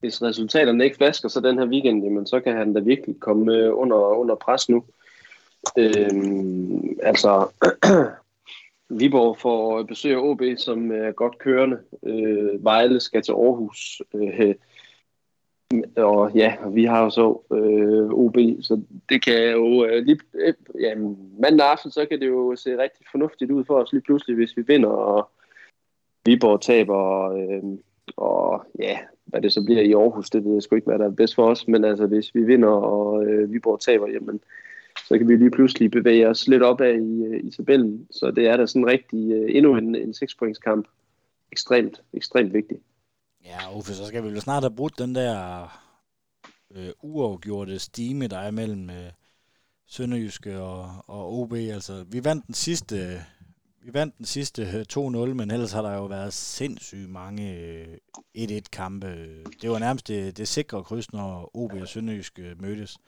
hvis 0.00 0.22
resultaterne 0.22 0.84
ikke 0.84 0.96
flasker 0.96 1.28
så 1.28 1.40
den 1.40 1.58
her 1.58 1.66
weekend, 1.66 2.04
jamen, 2.04 2.26
så 2.26 2.40
kan 2.40 2.56
han 2.56 2.74
da 2.74 2.80
virkelig 2.80 3.20
komme 3.20 3.54
øh, 3.54 3.78
under, 3.78 3.96
under 3.96 4.34
pres 4.34 4.68
nu. 4.68 4.84
Øhm, 5.78 6.98
altså, 7.02 7.48
Viborg 8.98 9.38
får 9.38 9.82
besøg 9.82 10.12
af 10.16 10.20
OB, 10.20 10.42
som 10.56 10.92
er 10.92 11.12
godt 11.12 11.38
kørende. 11.38 11.78
Øh, 12.02 12.64
Vejle 12.64 13.00
skal 13.00 13.22
til 13.22 13.32
Aarhus. 13.32 14.02
Øh, 14.14 14.54
og 15.96 16.32
ja, 16.34 16.56
vi 16.74 16.84
har 16.84 17.04
jo 17.04 17.10
så 17.10 17.54
øh, 17.54 18.08
OB, 18.10 18.36
så 18.60 18.82
det 19.08 19.24
kan 19.24 19.50
jo 19.50 19.84
øh, 19.84 20.04
lige, 20.04 20.20
øh, 20.34 20.54
ja, 20.80 20.94
mandag 21.38 21.66
aften, 21.66 21.90
så 21.90 22.06
kan 22.10 22.20
det 22.20 22.26
jo 22.26 22.56
se 22.56 22.78
rigtig 22.78 23.06
fornuftigt 23.10 23.50
ud 23.50 23.64
for 23.64 23.82
os 23.82 23.92
lige 23.92 24.02
pludselig, 24.02 24.36
hvis 24.36 24.56
vi 24.56 24.62
vinder, 24.66 24.88
og 24.88 25.30
Viborg 26.26 26.60
taber, 26.60 27.30
øh, 27.32 27.62
og 28.16 28.64
ja, 28.78 28.98
hvad 29.24 29.42
det 29.42 29.52
så 29.52 29.64
bliver 29.64 29.82
i 29.82 29.92
Aarhus, 29.92 30.30
det 30.30 30.44
ved 30.44 30.52
jeg 30.52 30.62
sgu 30.62 30.74
ikke, 30.76 30.86
hvad 30.86 30.98
der 30.98 31.06
er 31.06 31.10
bedst 31.10 31.34
for 31.34 31.50
os, 31.50 31.68
men 31.68 31.84
altså 31.84 32.06
hvis 32.06 32.34
vi 32.34 32.42
vinder, 32.42 32.68
og 32.68 33.24
øh, 33.24 33.52
Viborg 33.52 33.80
taber, 33.80 34.08
jamen, 34.08 34.40
så 35.08 35.18
kan 35.18 35.28
vi 35.28 35.36
lige 35.36 35.50
pludselig 35.50 35.90
bevæge 35.90 36.28
os 36.28 36.48
lidt 36.48 36.62
opad 36.62 36.94
i, 36.94 37.24
øh, 37.24 37.40
i 37.44 37.50
tabellen, 37.50 38.06
så 38.10 38.30
det 38.30 38.46
er 38.46 38.56
da 38.56 38.66
sådan 38.66 38.86
rigtig 38.86 39.32
øh, 39.32 39.56
endnu 39.56 39.76
en, 39.76 39.94
en 39.94 40.10
6-pointskamp. 40.10 40.84
Ekstremt, 41.52 42.02
ekstremt 42.12 42.54
vigtigt. 42.54 42.80
Ja, 43.46 43.76
Uffe, 43.76 43.94
så 43.94 44.06
skal 44.06 44.24
vi 44.24 44.28
jo 44.28 44.40
snart 44.40 44.62
have 44.62 44.76
brudt 44.76 44.98
den 44.98 45.14
der 45.14 45.68
øh, 46.70 46.90
uafgjorte 47.02 47.78
stime, 47.78 48.26
der 48.26 48.38
er 48.38 48.50
mellem 48.50 48.90
øh, 48.90 49.10
Sønderjyske 49.86 50.60
og, 50.60 51.04
og 51.06 51.32
OB. 51.32 51.52
Altså, 51.52 52.04
vi 52.08 52.24
vandt 52.24 52.46
den 52.46 52.54
sidste 52.54 53.24
vi 53.82 53.94
vandt 53.94 54.18
den 54.18 54.26
sidste 54.26 54.62
øh, 54.62 54.84
2-0, 54.92 55.34
men 55.34 55.50
ellers 55.50 55.72
har 55.72 55.82
der 55.82 55.94
jo 55.94 56.04
været 56.04 56.34
sindssygt 56.34 57.10
mange 57.10 57.54
øh, 57.54 57.96
1-1-kampe. 58.38 59.06
Det 59.62 59.70
var 59.70 59.78
nærmest 59.78 60.08
det, 60.08 60.36
det 60.36 60.48
sikre 60.48 60.84
kryds, 60.84 61.12
når 61.12 61.50
OB 61.56 61.72
og 61.72 61.88
Sønderjysk 61.88 62.38
øh, 62.38 62.62
mødtes. 62.62 62.98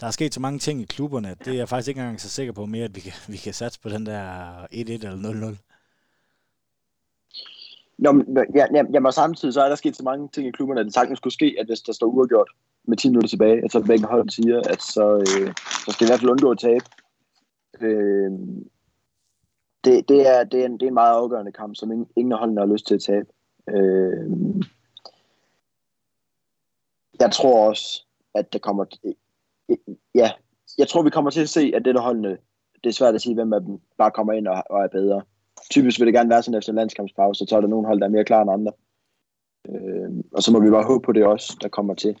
Der 0.00 0.06
er 0.06 0.10
sket 0.10 0.34
så 0.34 0.40
mange 0.40 0.58
ting 0.58 0.80
i 0.80 0.84
klubberne, 0.84 1.30
at 1.30 1.38
det 1.44 1.52
er 1.52 1.56
jeg 1.56 1.68
faktisk 1.68 1.88
ikke 1.88 2.00
engang 2.00 2.20
så 2.20 2.28
sikker 2.28 2.52
på 2.52 2.66
mere, 2.66 2.84
at 2.84 2.94
vi 2.94 3.00
kan, 3.00 3.12
vi 3.28 3.36
kan 3.36 3.54
satse 3.54 3.80
på 3.80 3.88
den 3.88 4.06
der 4.06 4.62
1-1 4.62 4.66
eller 4.74 5.56
0-0. 5.56 5.71
Nå, 7.98 8.12
men, 8.12 8.36
ja, 8.54 8.66
ja, 8.74 9.00
men 9.00 9.12
samtidig 9.12 9.54
så 9.54 9.62
er 9.62 9.68
der 9.68 9.76
sket 9.76 9.96
så 9.96 10.02
mange 10.02 10.28
ting 10.28 10.48
i 10.48 10.50
klubberne, 10.50 10.80
at 10.80 10.86
det 10.86 10.94
sagtens 10.94 11.18
skulle 11.18 11.34
ske, 11.34 11.56
at 11.58 11.66
hvis 11.66 11.80
der 11.80 11.92
står 11.92 12.06
uafgjort 12.06 12.50
med 12.84 12.96
10 12.96 13.08
minutter 13.08 13.28
tilbage, 13.28 13.64
at 13.64 13.72
så 13.72 13.80
begge 13.80 14.06
hold 14.06 14.30
siger, 14.30 14.60
at 14.60 14.82
så, 14.82 15.16
øh, 15.16 15.54
så 15.84 15.90
skal 15.92 16.06
i 16.06 16.08
hvert 16.08 16.20
fald 16.20 16.30
undgå 16.30 16.50
at 16.50 16.58
tabe. 16.58 16.84
Øh, 17.80 18.30
det, 19.84 20.08
det, 20.08 20.28
er, 20.28 20.44
det, 20.44 20.60
er 20.60 20.66
en, 20.66 20.72
det 20.72 20.82
er 20.82 20.88
en 20.88 20.94
meget 20.94 21.16
afgørende 21.16 21.52
kamp, 21.52 21.76
som 21.76 21.92
ingen, 21.92 22.08
ingen 22.16 22.32
af 22.32 22.38
holdene 22.38 22.60
har 22.60 22.66
lyst 22.66 22.86
til 22.86 22.94
at 22.94 23.02
tabe. 23.02 23.26
Øh, 23.68 24.30
jeg 27.20 27.32
tror 27.32 27.68
også, 27.68 28.06
at 28.34 28.52
det 28.52 28.62
kommer... 28.62 28.84
Øh, 29.04 29.14
øh, 29.68 29.94
ja, 30.14 30.30
jeg 30.78 30.88
tror, 30.88 31.02
vi 31.02 31.10
kommer 31.10 31.30
til 31.30 31.40
at 31.40 31.48
se, 31.48 31.72
at 31.74 31.84
det 31.84 31.94
der 31.94 32.00
holdene, 32.00 32.38
det 32.84 32.88
er 32.88 32.92
svært 32.92 33.14
at 33.14 33.22
sige, 33.22 33.34
hvem 33.34 33.52
af 33.52 33.60
dem 33.60 33.80
bare 33.98 34.10
kommer 34.10 34.32
ind 34.32 34.46
og, 34.46 34.62
og 34.70 34.82
er 34.84 34.88
bedre 34.88 35.22
typisk 35.70 36.00
vil 36.00 36.06
det 36.06 36.14
gerne 36.14 36.30
være 36.30 36.42
sådan 36.42 36.58
efter 36.58 36.72
landskampspause, 36.72 37.46
så 37.46 37.56
er 37.56 37.60
der 37.60 37.68
nogle 37.68 37.86
hold, 37.86 38.00
der 38.00 38.06
er 38.06 38.10
mere 38.10 38.24
klar 38.24 38.42
end 38.42 38.50
andre. 38.50 38.72
Øh, 39.68 40.24
og 40.32 40.42
så 40.42 40.52
må 40.52 40.60
vi 40.60 40.70
bare 40.70 40.84
håbe 40.84 41.04
på 41.04 41.12
det 41.12 41.24
også, 41.26 41.58
der 41.62 41.68
kommer 41.68 41.94
til 41.94 42.16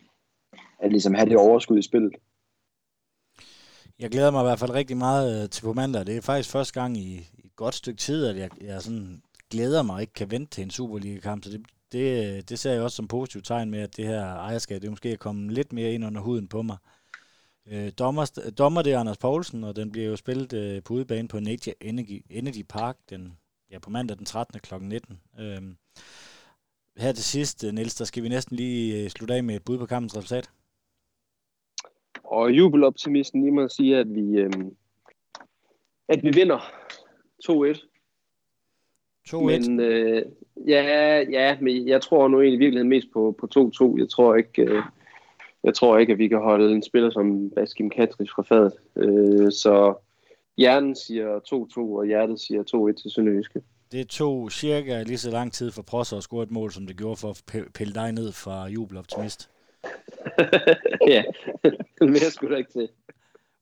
at 0.78 0.90
ligesom 0.90 1.14
have 1.14 1.28
det 1.28 1.36
overskud 1.36 1.78
i 1.78 1.82
spillet. 1.82 2.12
Jeg 3.98 4.10
glæder 4.10 4.30
mig 4.30 4.42
i 4.42 4.48
hvert 4.48 4.58
fald 4.58 4.74
rigtig 4.74 4.96
meget 4.96 5.42
øh, 5.42 5.48
til 5.50 5.62
på 5.62 5.72
mandag. 5.72 6.06
Det 6.06 6.16
er 6.16 6.20
faktisk 6.20 6.50
første 6.50 6.80
gang 6.80 6.96
i, 6.96 7.16
et 7.44 7.56
godt 7.56 7.74
stykke 7.74 7.98
tid, 7.98 8.26
at 8.26 8.36
jeg, 8.36 8.50
jeg 8.60 8.82
sådan 8.82 9.22
glæder 9.50 9.82
mig 9.82 9.94
og 9.94 10.00
ikke 10.00 10.12
kan 10.12 10.30
vente 10.30 10.50
til 10.50 10.62
en 10.62 10.70
Superliga-kamp. 10.70 11.44
Så 11.44 11.50
det, 11.50 11.62
det, 11.92 12.36
øh, 12.36 12.42
det 12.48 12.58
ser 12.58 12.72
jeg 12.72 12.82
også 12.82 12.96
som 12.96 13.08
positivt 13.08 13.46
tegn 13.46 13.70
med, 13.70 13.80
at 13.80 13.96
det 13.96 14.06
her 14.06 14.24
ejerskab, 14.24 14.82
det 14.82 14.90
måske 14.90 15.12
er 15.12 15.16
kommet 15.16 15.52
lidt 15.52 15.72
mere 15.72 15.92
ind 15.92 16.04
under 16.04 16.20
huden 16.20 16.48
på 16.48 16.62
mig. 16.62 16.76
Øh, 17.66 17.92
dommer, 17.98 18.52
dommer 18.58 18.82
det 18.82 18.92
er 18.92 18.98
Anders 18.98 19.18
Poulsen, 19.18 19.64
og 19.64 19.76
den 19.76 19.92
bliver 19.92 20.06
jo 20.06 20.16
spillet 20.16 20.52
øh, 20.52 20.82
på 20.82 20.94
udebane 20.94 21.28
på 21.28 21.36
Energy, 21.36 22.22
Energy 22.30 22.64
Park 22.68 22.96
den, 23.10 23.38
ja, 23.70 23.78
på 23.78 23.90
mandag 23.90 24.18
den 24.18 24.26
13. 24.26 24.60
kl. 24.60 24.74
19. 24.80 25.20
Øh, 25.40 25.62
her 26.96 27.12
til 27.12 27.24
sidst, 27.24 27.64
øh, 27.64 27.72
Niels, 27.72 27.94
der 27.94 28.04
skal 28.04 28.22
vi 28.22 28.28
næsten 28.28 28.56
lige 28.56 29.04
øh, 29.04 29.10
slutte 29.10 29.34
af 29.34 29.44
med 29.44 29.56
et 29.56 29.64
bud 29.64 29.78
på 29.78 29.86
kampens 29.86 30.16
resultat. 30.16 30.50
Og 32.24 32.50
jubeloptimisten 32.50 33.40
lige 33.40 33.52
må 33.52 33.68
sige, 33.68 33.98
at 33.98 34.14
vi, 34.14 34.38
øh, 34.38 34.50
at 36.08 36.22
vi 36.22 36.30
vinder 36.34 36.58
2-1. 37.44 37.88
2-1? 39.28 39.36
Men, 39.36 39.80
øh, 39.80 40.22
ja, 40.68 41.20
ja, 41.30 41.58
men 41.60 41.88
jeg 41.88 42.02
tror 42.02 42.28
nu 42.28 42.40
egentlig 42.40 42.56
i 42.56 42.58
virkeligheden 42.58 42.88
mest 42.88 43.06
på, 43.12 43.36
på 43.40 43.72
2-2. 43.94 43.98
Jeg 43.98 44.08
tror 44.08 44.34
ikke... 44.34 44.62
Øh, 44.62 44.82
jeg 45.64 45.74
tror 45.74 45.98
ikke, 45.98 46.12
at 46.12 46.18
vi 46.18 46.28
kan 46.28 46.38
holde 46.38 46.72
en 46.72 46.82
spiller 46.82 47.10
som 47.10 47.50
Baskim 47.50 47.90
Katris 47.90 48.30
fra 48.30 48.42
fadet. 48.42 48.72
Øh, 48.96 49.52
så 49.52 49.94
hjernen 50.56 50.96
siger 50.96 51.38
2-2, 51.38 51.78
og 51.78 52.06
hjertet 52.06 52.40
siger 52.40 52.92
2-1 52.92 53.02
til 53.02 53.10
Sønderjyske. 53.10 53.62
Det 53.92 54.08
tog 54.08 54.52
cirka 54.52 55.02
lige 55.02 55.18
så 55.18 55.30
lang 55.30 55.52
tid 55.52 55.70
for 55.70 55.82
Prosser 55.82 56.16
at 56.16 56.22
score 56.22 56.42
et 56.42 56.50
mål, 56.50 56.72
som 56.72 56.86
det 56.86 56.96
gjorde 56.96 57.16
for 57.16 57.28
at 57.28 57.72
pille 57.74 57.94
dig 57.94 58.12
ned 58.12 58.32
fra 58.32 58.66
jubeloptimist. 58.66 59.50
ja, 61.14 61.22
mere 62.00 62.30
skulle 62.30 62.52
der 62.52 62.58
ikke 62.58 62.72
til. 62.72 62.88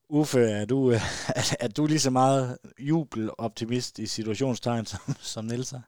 Uffe, 0.09 0.41
er 0.41 0.65
du, 0.65 0.91
er 1.65 1.69
du 1.77 1.87
lige 1.87 1.99
så 1.99 2.11
meget 2.11 2.59
jubeloptimist 2.79 3.99
i 3.99 4.07
situationstegn 4.07 4.85
som, 4.85 5.01
som 5.19 5.45
Niels 5.45 5.73
er? 5.73 5.81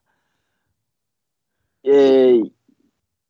Øh, 1.87 2.45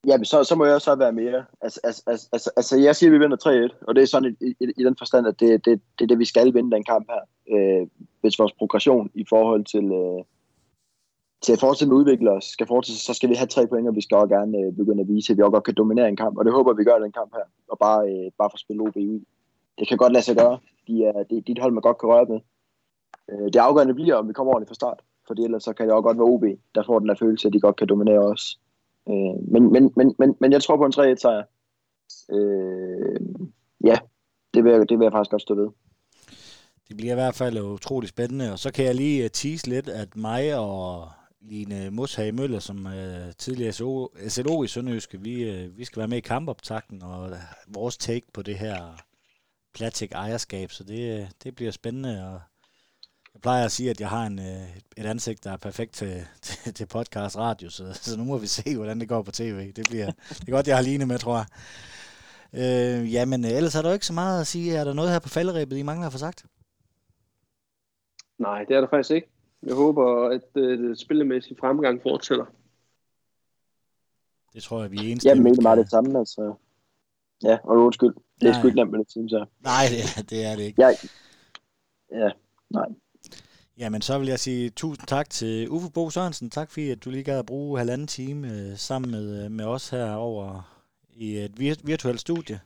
Ja, 0.07 0.25
så, 0.25 0.45
så 0.45 0.55
må 0.57 0.65
jeg 0.65 0.81
så 0.81 0.95
være 0.95 1.13
mere. 1.13 1.45
Altså, 1.61 1.81
altså, 1.85 2.03
altså, 2.07 2.29
altså, 2.33 2.51
altså 2.57 2.79
jeg 2.79 2.97
siger, 2.97 3.11
at 3.11 3.15
vi 3.15 3.19
vinder 3.19 3.69
3-1, 3.71 3.85
og 3.89 3.95
det 3.95 4.03
er 4.03 4.07
sådan 4.07 4.37
i, 4.41 4.47
i, 4.61 4.65
i 4.77 4.85
den 4.85 4.97
forstand, 4.99 5.27
at 5.27 5.41
det, 5.41 5.65
det, 5.65 5.81
det 5.99 6.05
er 6.05 6.09
det, 6.09 6.19
vi 6.19 6.25
skal 6.25 6.55
vinde 6.55 6.71
den 6.77 6.85
kamp 6.85 7.07
her. 7.11 7.23
Øh, 7.55 7.87
hvis 8.21 8.39
vores 8.39 8.53
progression 8.53 9.11
i 9.15 9.25
forhold 9.29 9.65
til, 9.65 9.85
øh, 9.85 10.25
til 11.43 11.53
at 11.53 11.61
fortsætte 11.61 11.91
med 11.91 11.97
at 11.97 12.01
udvikle 12.01 12.31
os, 12.31 12.45
skal 12.45 12.67
fortsætte, 12.67 13.01
så 13.01 13.15
skal 13.15 13.29
vi 13.29 13.35
have 13.35 13.47
tre 13.47 13.67
point, 13.67 13.89
og 13.89 13.97
vi 13.97 14.01
skal 14.01 14.17
også 14.17 14.35
gerne 14.35 14.59
øh, 14.59 14.77
begynde 14.77 15.01
at 15.01 15.09
vise, 15.09 15.33
at 15.33 15.37
vi 15.37 15.43
også 15.43 15.51
godt 15.51 15.65
kan 15.65 15.75
dominere 15.75 16.09
en 16.09 16.17
kamp, 16.17 16.39
og 16.39 16.45
det 16.45 16.53
håber 16.53 16.73
vi 16.73 16.85
gør 16.85 16.99
den 16.99 17.13
kamp 17.13 17.31
her, 17.35 17.47
og 17.69 17.79
bare, 17.79 18.01
øh, 18.13 18.31
bare 18.39 18.51
få 18.53 18.57
spillet 18.57 18.87
OB 18.87 18.97
ud. 18.97 19.21
Det 19.79 19.89
kan 19.89 19.99
godt 19.99 20.13
lade 20.13 20.25
sig 20.25 20.37
gøre. 20.37 20.59
De 20.87 21.05
er, 21.05 21.13
det, 21.13 21.47
de 21.47 21.51
er 21.53 21.57
et 21.57 21.63
hold, 21.63 21.73
man 21.73 21.87
godt 21.89 21.99
kan 21.99 22.09
røre 22.09 22.27
med. 22.33 22.41
Øh, 23.31 23.47
det 23.53 23.57
afgørende 23.57 23.95
bliver, 23.95 24.17
om 24.17 24.29
vi 24.29 24.33
kommer 24.33 24.53
ordentligt 24.53 24.71
fra 24.71 24.81
start, 24.83 25.01
for 25.27 25.35
ellers 25.45 25.65
så 25.65 25.73
kan 25.73 25.87
det 25.87 25.95
også 25.95 26.07
godt 26.09 26.19
være 26.19 26.33
OB, 26.35 26.45
der 26.75 26.83
får 26.87 26.99
den 26.99 27.09
der 27.09 27.15
følelse, 27.15 27.49
at 27.49 27.55
de 27.55 27.61
godt 27.61 27.77
kan 27.77 27.89
dominere 27.89 28.19
os. 28.19 28.59
Øh, 29.09 29.53
men, 29.53 29.73
men, 29.73 29.93
men, 29.97 30.15
men, 30.19 30.35
men 30.41 30.53
jeg 30.53 30.63
tror 30.63 30.77
på 30.77 30.85
en 30.85 31.13
3-1 31.13 31.17
sejr. 31.17 31.43
Øh, 32.33 33.21
ja, 33.85 33.97
det 34.55 34.65
vil, 34.65 34.73
jeg, 34.73 34.89
det 34.89 34.99
vil 34.99 35.05
jeg 35.05 35.13
faktisk 35.13 35.31
godt 35.31 35.43
stå 35.43 35.55
ved. 35.55 35.69
Det 36.89 36.97
bliver 36.97 37.13
i 37.13 37.15
hvert 37.15 37.35
fald 37.35 37.59
utrolig 37.61 38.09
spændende, 38.09 38.53
og 38.53 38.59
så 38.59 38.73
kan 38.73 38.85
jeg 38.85 38.95
lige 38.95 39.25
øh, 39.25 39.31
tease 39.31 39.69
lidt, 39.69 39.89
at 39.89 40.17
mig 40.17 40.59
og 40.59 41.09
Line 41.41 41.91
Moshage 41.91 42.33
Møller, 42.33 42.59
som 42.59 42.87
er 42.87 43.33
tidligere 43.39 43.73
SO, 43.73 44.09
SLO 44.29 44.63
i 44.63 44.67
Sønderjyske, 44.67 45.21
vi, 45.21 45.43
øh, 45.51 45.79
vi 45.79 45.85
skal 45.85 46.01
være 46.01 46.09
med 46.09 46.17
i 46.17 46.21
kampoptakten, 46.21 47.03
og 47.03 47.31
øh, 47.31 47.37
vores 47.75 47.97
take 47.97 48.27
på 48.35 48.43
det 48.43 48.59
her 48.59 48.77
Platik 49.75 50.13
ejerskab, 50.13 50.71
så 50.71 50.85
det, 50.85 51.29
det 51.45 51.55
bliver 51.55 51.71
spændende, 51.71 52.27
og 52.27 52.41
plejer 53.43 53.65
at 53.65 53.73
sige, 53.73 53.91
at 53.91 54.01
jeg 54.01 54.09
har 54.09 54.27
en, 54.27 54.39
øh, 54.39 54.77
et 54.97 55.07
ansigt, 55.07 55.45
der 55.45 55.53
er 55.53 55.57
perfekt 55.57 55.93
til, 55.93 56.27
til, 56.43 56.75
til 56.75 56.87
podcast 56.87 57.39
radio, 57.39 57.71
så, 57.71 57.85
så 57.93 58.19
nu 58.19 58.25
må 58.25 58.39
vi 58.39 58.47
se, 58.47 58.77
hvordan 58.77 59.01
det 59.01 59.09
går 59.09 59.23
på 59.23 59.31
tv. 59.31 59.73
Det 59.73 59.87
bliver 59.91 60.07
det 60.29 60.49
er 60.49 60.53
godt, 60.53 60.69
jeg 60.69 60.77
har 60.77 60.83
Line 60.83 61.07
med, 61.07 61.19
tror 61.19 61.37
jeg. 61.37 61.47
Øh, 62.55 63.15
ja, 63.15 63.25
men 63.25 63.45
ellers 63.45 63.75
er 63.75 63.83
der 63.83 63.89
jo 63.89 63.95
ikke 63.95 64.07
så 64.07 64.13
meget 64.13 64.41
at 64.41 64.47
sige. 64.47 64.77
Er 64.77 64.85
der 64.85 64.93
noget 64.93 65.11
her 65.11 65.19
på 65.19 65.29
falderæbet, 65.29 65.77
I 65.77 65.83
mangler 65.83 66.07
at 66.07 66.13
få 66.13 66.19
sagt? 66.19 66.45
Nej, 68.39 68.65
det 68.65 68.77
er 68.77 68.81
der 68.81 68.89
faktisk 68.89 69.11
ikke. 69.11 69.29
Jeg 69.63 69.75
håber, 69.75 70.29
at 70.29 70.49
øh, 70.57 70.79
det 70.79 71.01
spillemæssige 71.01 71.57
fremgang 71.61 72.03
fortsætter. 72.03 72.45
Det 74.55 74.63
tror 74.63 74.81
jeg, 74.83 74.91
vi 74.91 74.97
er 74.97 75.03
eneste. 75.03 75.29
Jeg 75.29 75.37
mener 75.37 75.63
meget 75.63 75.79
det 75.79 75.91
samme, 75.91 76.19
altså. 76.19 76.55
Ja, 77.43 77.59
og 77.65 77.77
undskyld. 77.77 78.15
Det 78.41 78.49
er 78.49 78.53
sgu 78.53 78.67
ikke 78.67 78.79
nemt 78.79 78.91
med 78.91 78.99
det 78.99 79.09
team, 79.09 79.29
så. 79.29 79.47
Nej, 79.61 79.85
det, 79.91 80.31
det 80.31 80.45
er 80.45 80.57
det 80.57 80.63
ikke. 80.63 80.83
Jeg, 80.83 80.97
ja, 82.11 82.31
nej. 82.71 82.87
Jamen, 83.79 84.03
så 84.03 84.19
vil 84.19 84.29
jeg 84.29 84.39
sige 84.39 84.71
tusind 84.71 85.07
tak 85.07 85.31
til 85.31 85.69
Uffe 85.71 85.89
Bo 85.95 86.11
Sørensen. 86.11 86.51
Tak 86.51 86.71
fordi, 86.71 86.91
at 86.91 87.05
du 87.05 87.11
lige 87.11 87.25
gad 87.25 87.39
at 87.39 87.47
bruge 87.47 87.79
halvanden 87.79 88.07
time 88.07 88.49
øh, 88.49 88.77
sammen 88.77 89.11
med, 89.11 89.45
øh, 89.45 89.51
med 89.51 89.65
os 89.65 89.91
her 89.91 90.13
over 90.13 90.73
i 91.15 91.37
et 91.37 91.53
virtuelt 91.85 92.21
studie. 92.21 92.61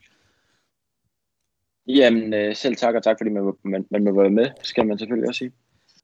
Jamen, 1.86 2.34
øh, 2.34 2.56
selv 2.56 2.76
tak, 2.76 2.94
og 2.94 3.02
tak 3.02 3.16
fordi 3.20 3.30
man, 3.30 3.52
man, 3.64 3.86
man 3.90 4.04
må 4.04 4.20
være 4.20 4.30
med, 4.30 4.46
skal 4.62 4.86
man 4.86 4.98
selvfølgelig 4.98 5.28
også 5.28 5.38
sige. 5.38 5.52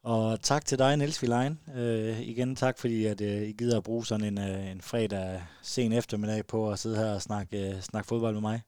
Og 0.03 0.41
tak 0.41 0.65
til 0.65 0.79
dig, 0.79 0.97
Niels 0.97 1.23
Vilein. 1.23 1.59
Øh, 1.77 2.21
igen 2.21 2.57
tak, 2.57 2.79
fordi 2.79 3.07
at, 3.07 3.21
øh, 3.21 3.43
I 3.43 3.53
gider 3.53 3.77
at 3.77 3.85
bruge 3.85 4.05
sådan 4.05 4.27
en, 4.27 4.39
øh, 4.39 4.71
en 4.71 4.81
fredag 4.81 5.43
sen 5.63 5.93
eftermiddag 5.93 6.47
på 6.47 6.71
at 6.71 6.79
sidde 6.79 6.97
her 6.97 7.15
og 7.15 7.23
snakke, 7.23 7.69
øh, 7.69 7.81
snakke 7.81 8.09
fodbold 8.09 8.35
med 8.35 8.41
mig. 8.41 8.61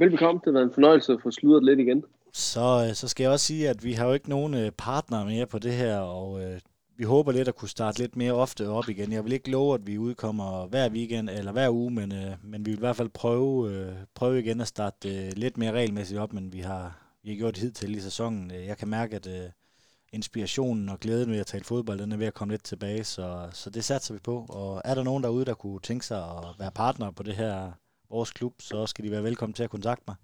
Velbekomme. 0.00 0.40
Det 0.44 0.46
har 0.46 0.52
været 0.52 0.64
en 0.64 0.74
fornøjelse 0.74 1.12
at 1.12 1.22
få 1.22 1.30
sludret 1.30 1.64
lidt 1.64 1.80
igen. 1.80 2.04
Så, 2.32 2.86
øh, 2.88 2.94
så 2.94 3.08
skal 3.08 3.24
jeg 3.24 3.32
også 3.32 3.46
sige, 3.46 3.68
at 3.68 3.84
vi 3.84 3.92
har 3.92 4.06
jo 4.06 4.12
ikke 4.12 4.30
nogen 4.30 4.54
øh, 4.54 4.72
partner 4.72 5.24
mere 5.24 5.46
på 5.46 5.58
det 5.58 5.72
her, 5.72 5.98
og 5.98 6.42
øh, 6.42 6.60
vi 6.96 7.04
håber 7.04 7.32
lidt 7.32 7.48
at 7.48 7.56
kunne 7.56 7.68
starte 7.68 7.98
lidt 7.98 8.16
mere 8.16 8.32
ofte 8.32 8.68
op 8.68 8.88
igen. 8.88 9.12
Jeg 9.12 9.24
vil 9.24 9.32
ikke 9.32 9.50
love, 9.50 9.74
at 9.74 9.86
vi 9.86 9.98
udkommer 9.98 10.66
hver 10.66 10.90
weekend 10.90 11.30
eller 11.30 11.52
hver 11.52 11.70
uge, 11.70 11.90
men, 11.90 12.12
øh, 12.12 12.32
men 12.42 12.66
vi 12.66 12.70
vil 12.70 12.78
i 12.78 12.80
hvert 12.80 12.96
fald 12.96 13.08
prøve, 13.08 13.72
øh, 13.72 13.94
prøve 14.14 14.38
igen 14.38 14.60
at 14.60 14.68
starte 14.68 15.26
øh, 15.26 15.32
lidt 15.36 15.58
mere 15.58 15.72
regelmæssigt 15.72 16.20
op, 16.20 16.32
men 16.32 16.52
vi 16.52 16.60
har, 16.60 16.98
vi 17.22 17.30
har 17.30 17.36
gjort 17.36 17.56
hidtil 17.56 17.96
i 17.96 18.00
sæsonen. 18.00 18.50
Øh, 18.50 18.66
jeg 18.66 18.78
kan 18.78 18.88
mærke, 18.88 19.16
at 19.16 19.26
øh, 19.26 19.50
inspirationen 20.12 20.88
og 20.88 21.00
glæden 21.00 21.30
ved 21.30 21.38
at 21.38 21.46
tale 21.46 21.64
fodbold, 21.64 21.98
den 21.98 22.12
er 22.12 22.16
ved 22.16 22.26
at 22.26 22.34
komme 22.34 22.52
lidt 22.54 22.64
tilbage, 22.64 23.04
så, 23.04 23.48
så 23.52 23.70
det 23.70 23.84
satser 23.84 24.14
vi 24.14 24.20
på. 24.20 24.46
Og 24.48 24.82
er 24.84 24.94
der 24.94 25.02
nogen 25.02 25.22
derude, 25.22 25.44
der 25.44 25.54
kunne 25.54 25.80
tænke 25.80 26.06
sig 26.06 26.24
at 26.24 26.44
være 26.58 26.70
partner 26.70 27.10
på 27.10 27.22
det 27.22 27.34
her 27.34 27.72
vores 28.10 28.30
klub, 28.30 28.54
så 28.62 28.86
skal 28.86 29.04
de 29.04 29.10
være 29.10 29.24
velkommen 29.24 29.54
til 29.54 29.62
at 29.62 29.70
kontakte 29.70 30.04
mig. 30.06 30.16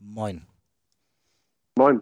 Moin. 0.00 0.53
Moin. 1.76 2.00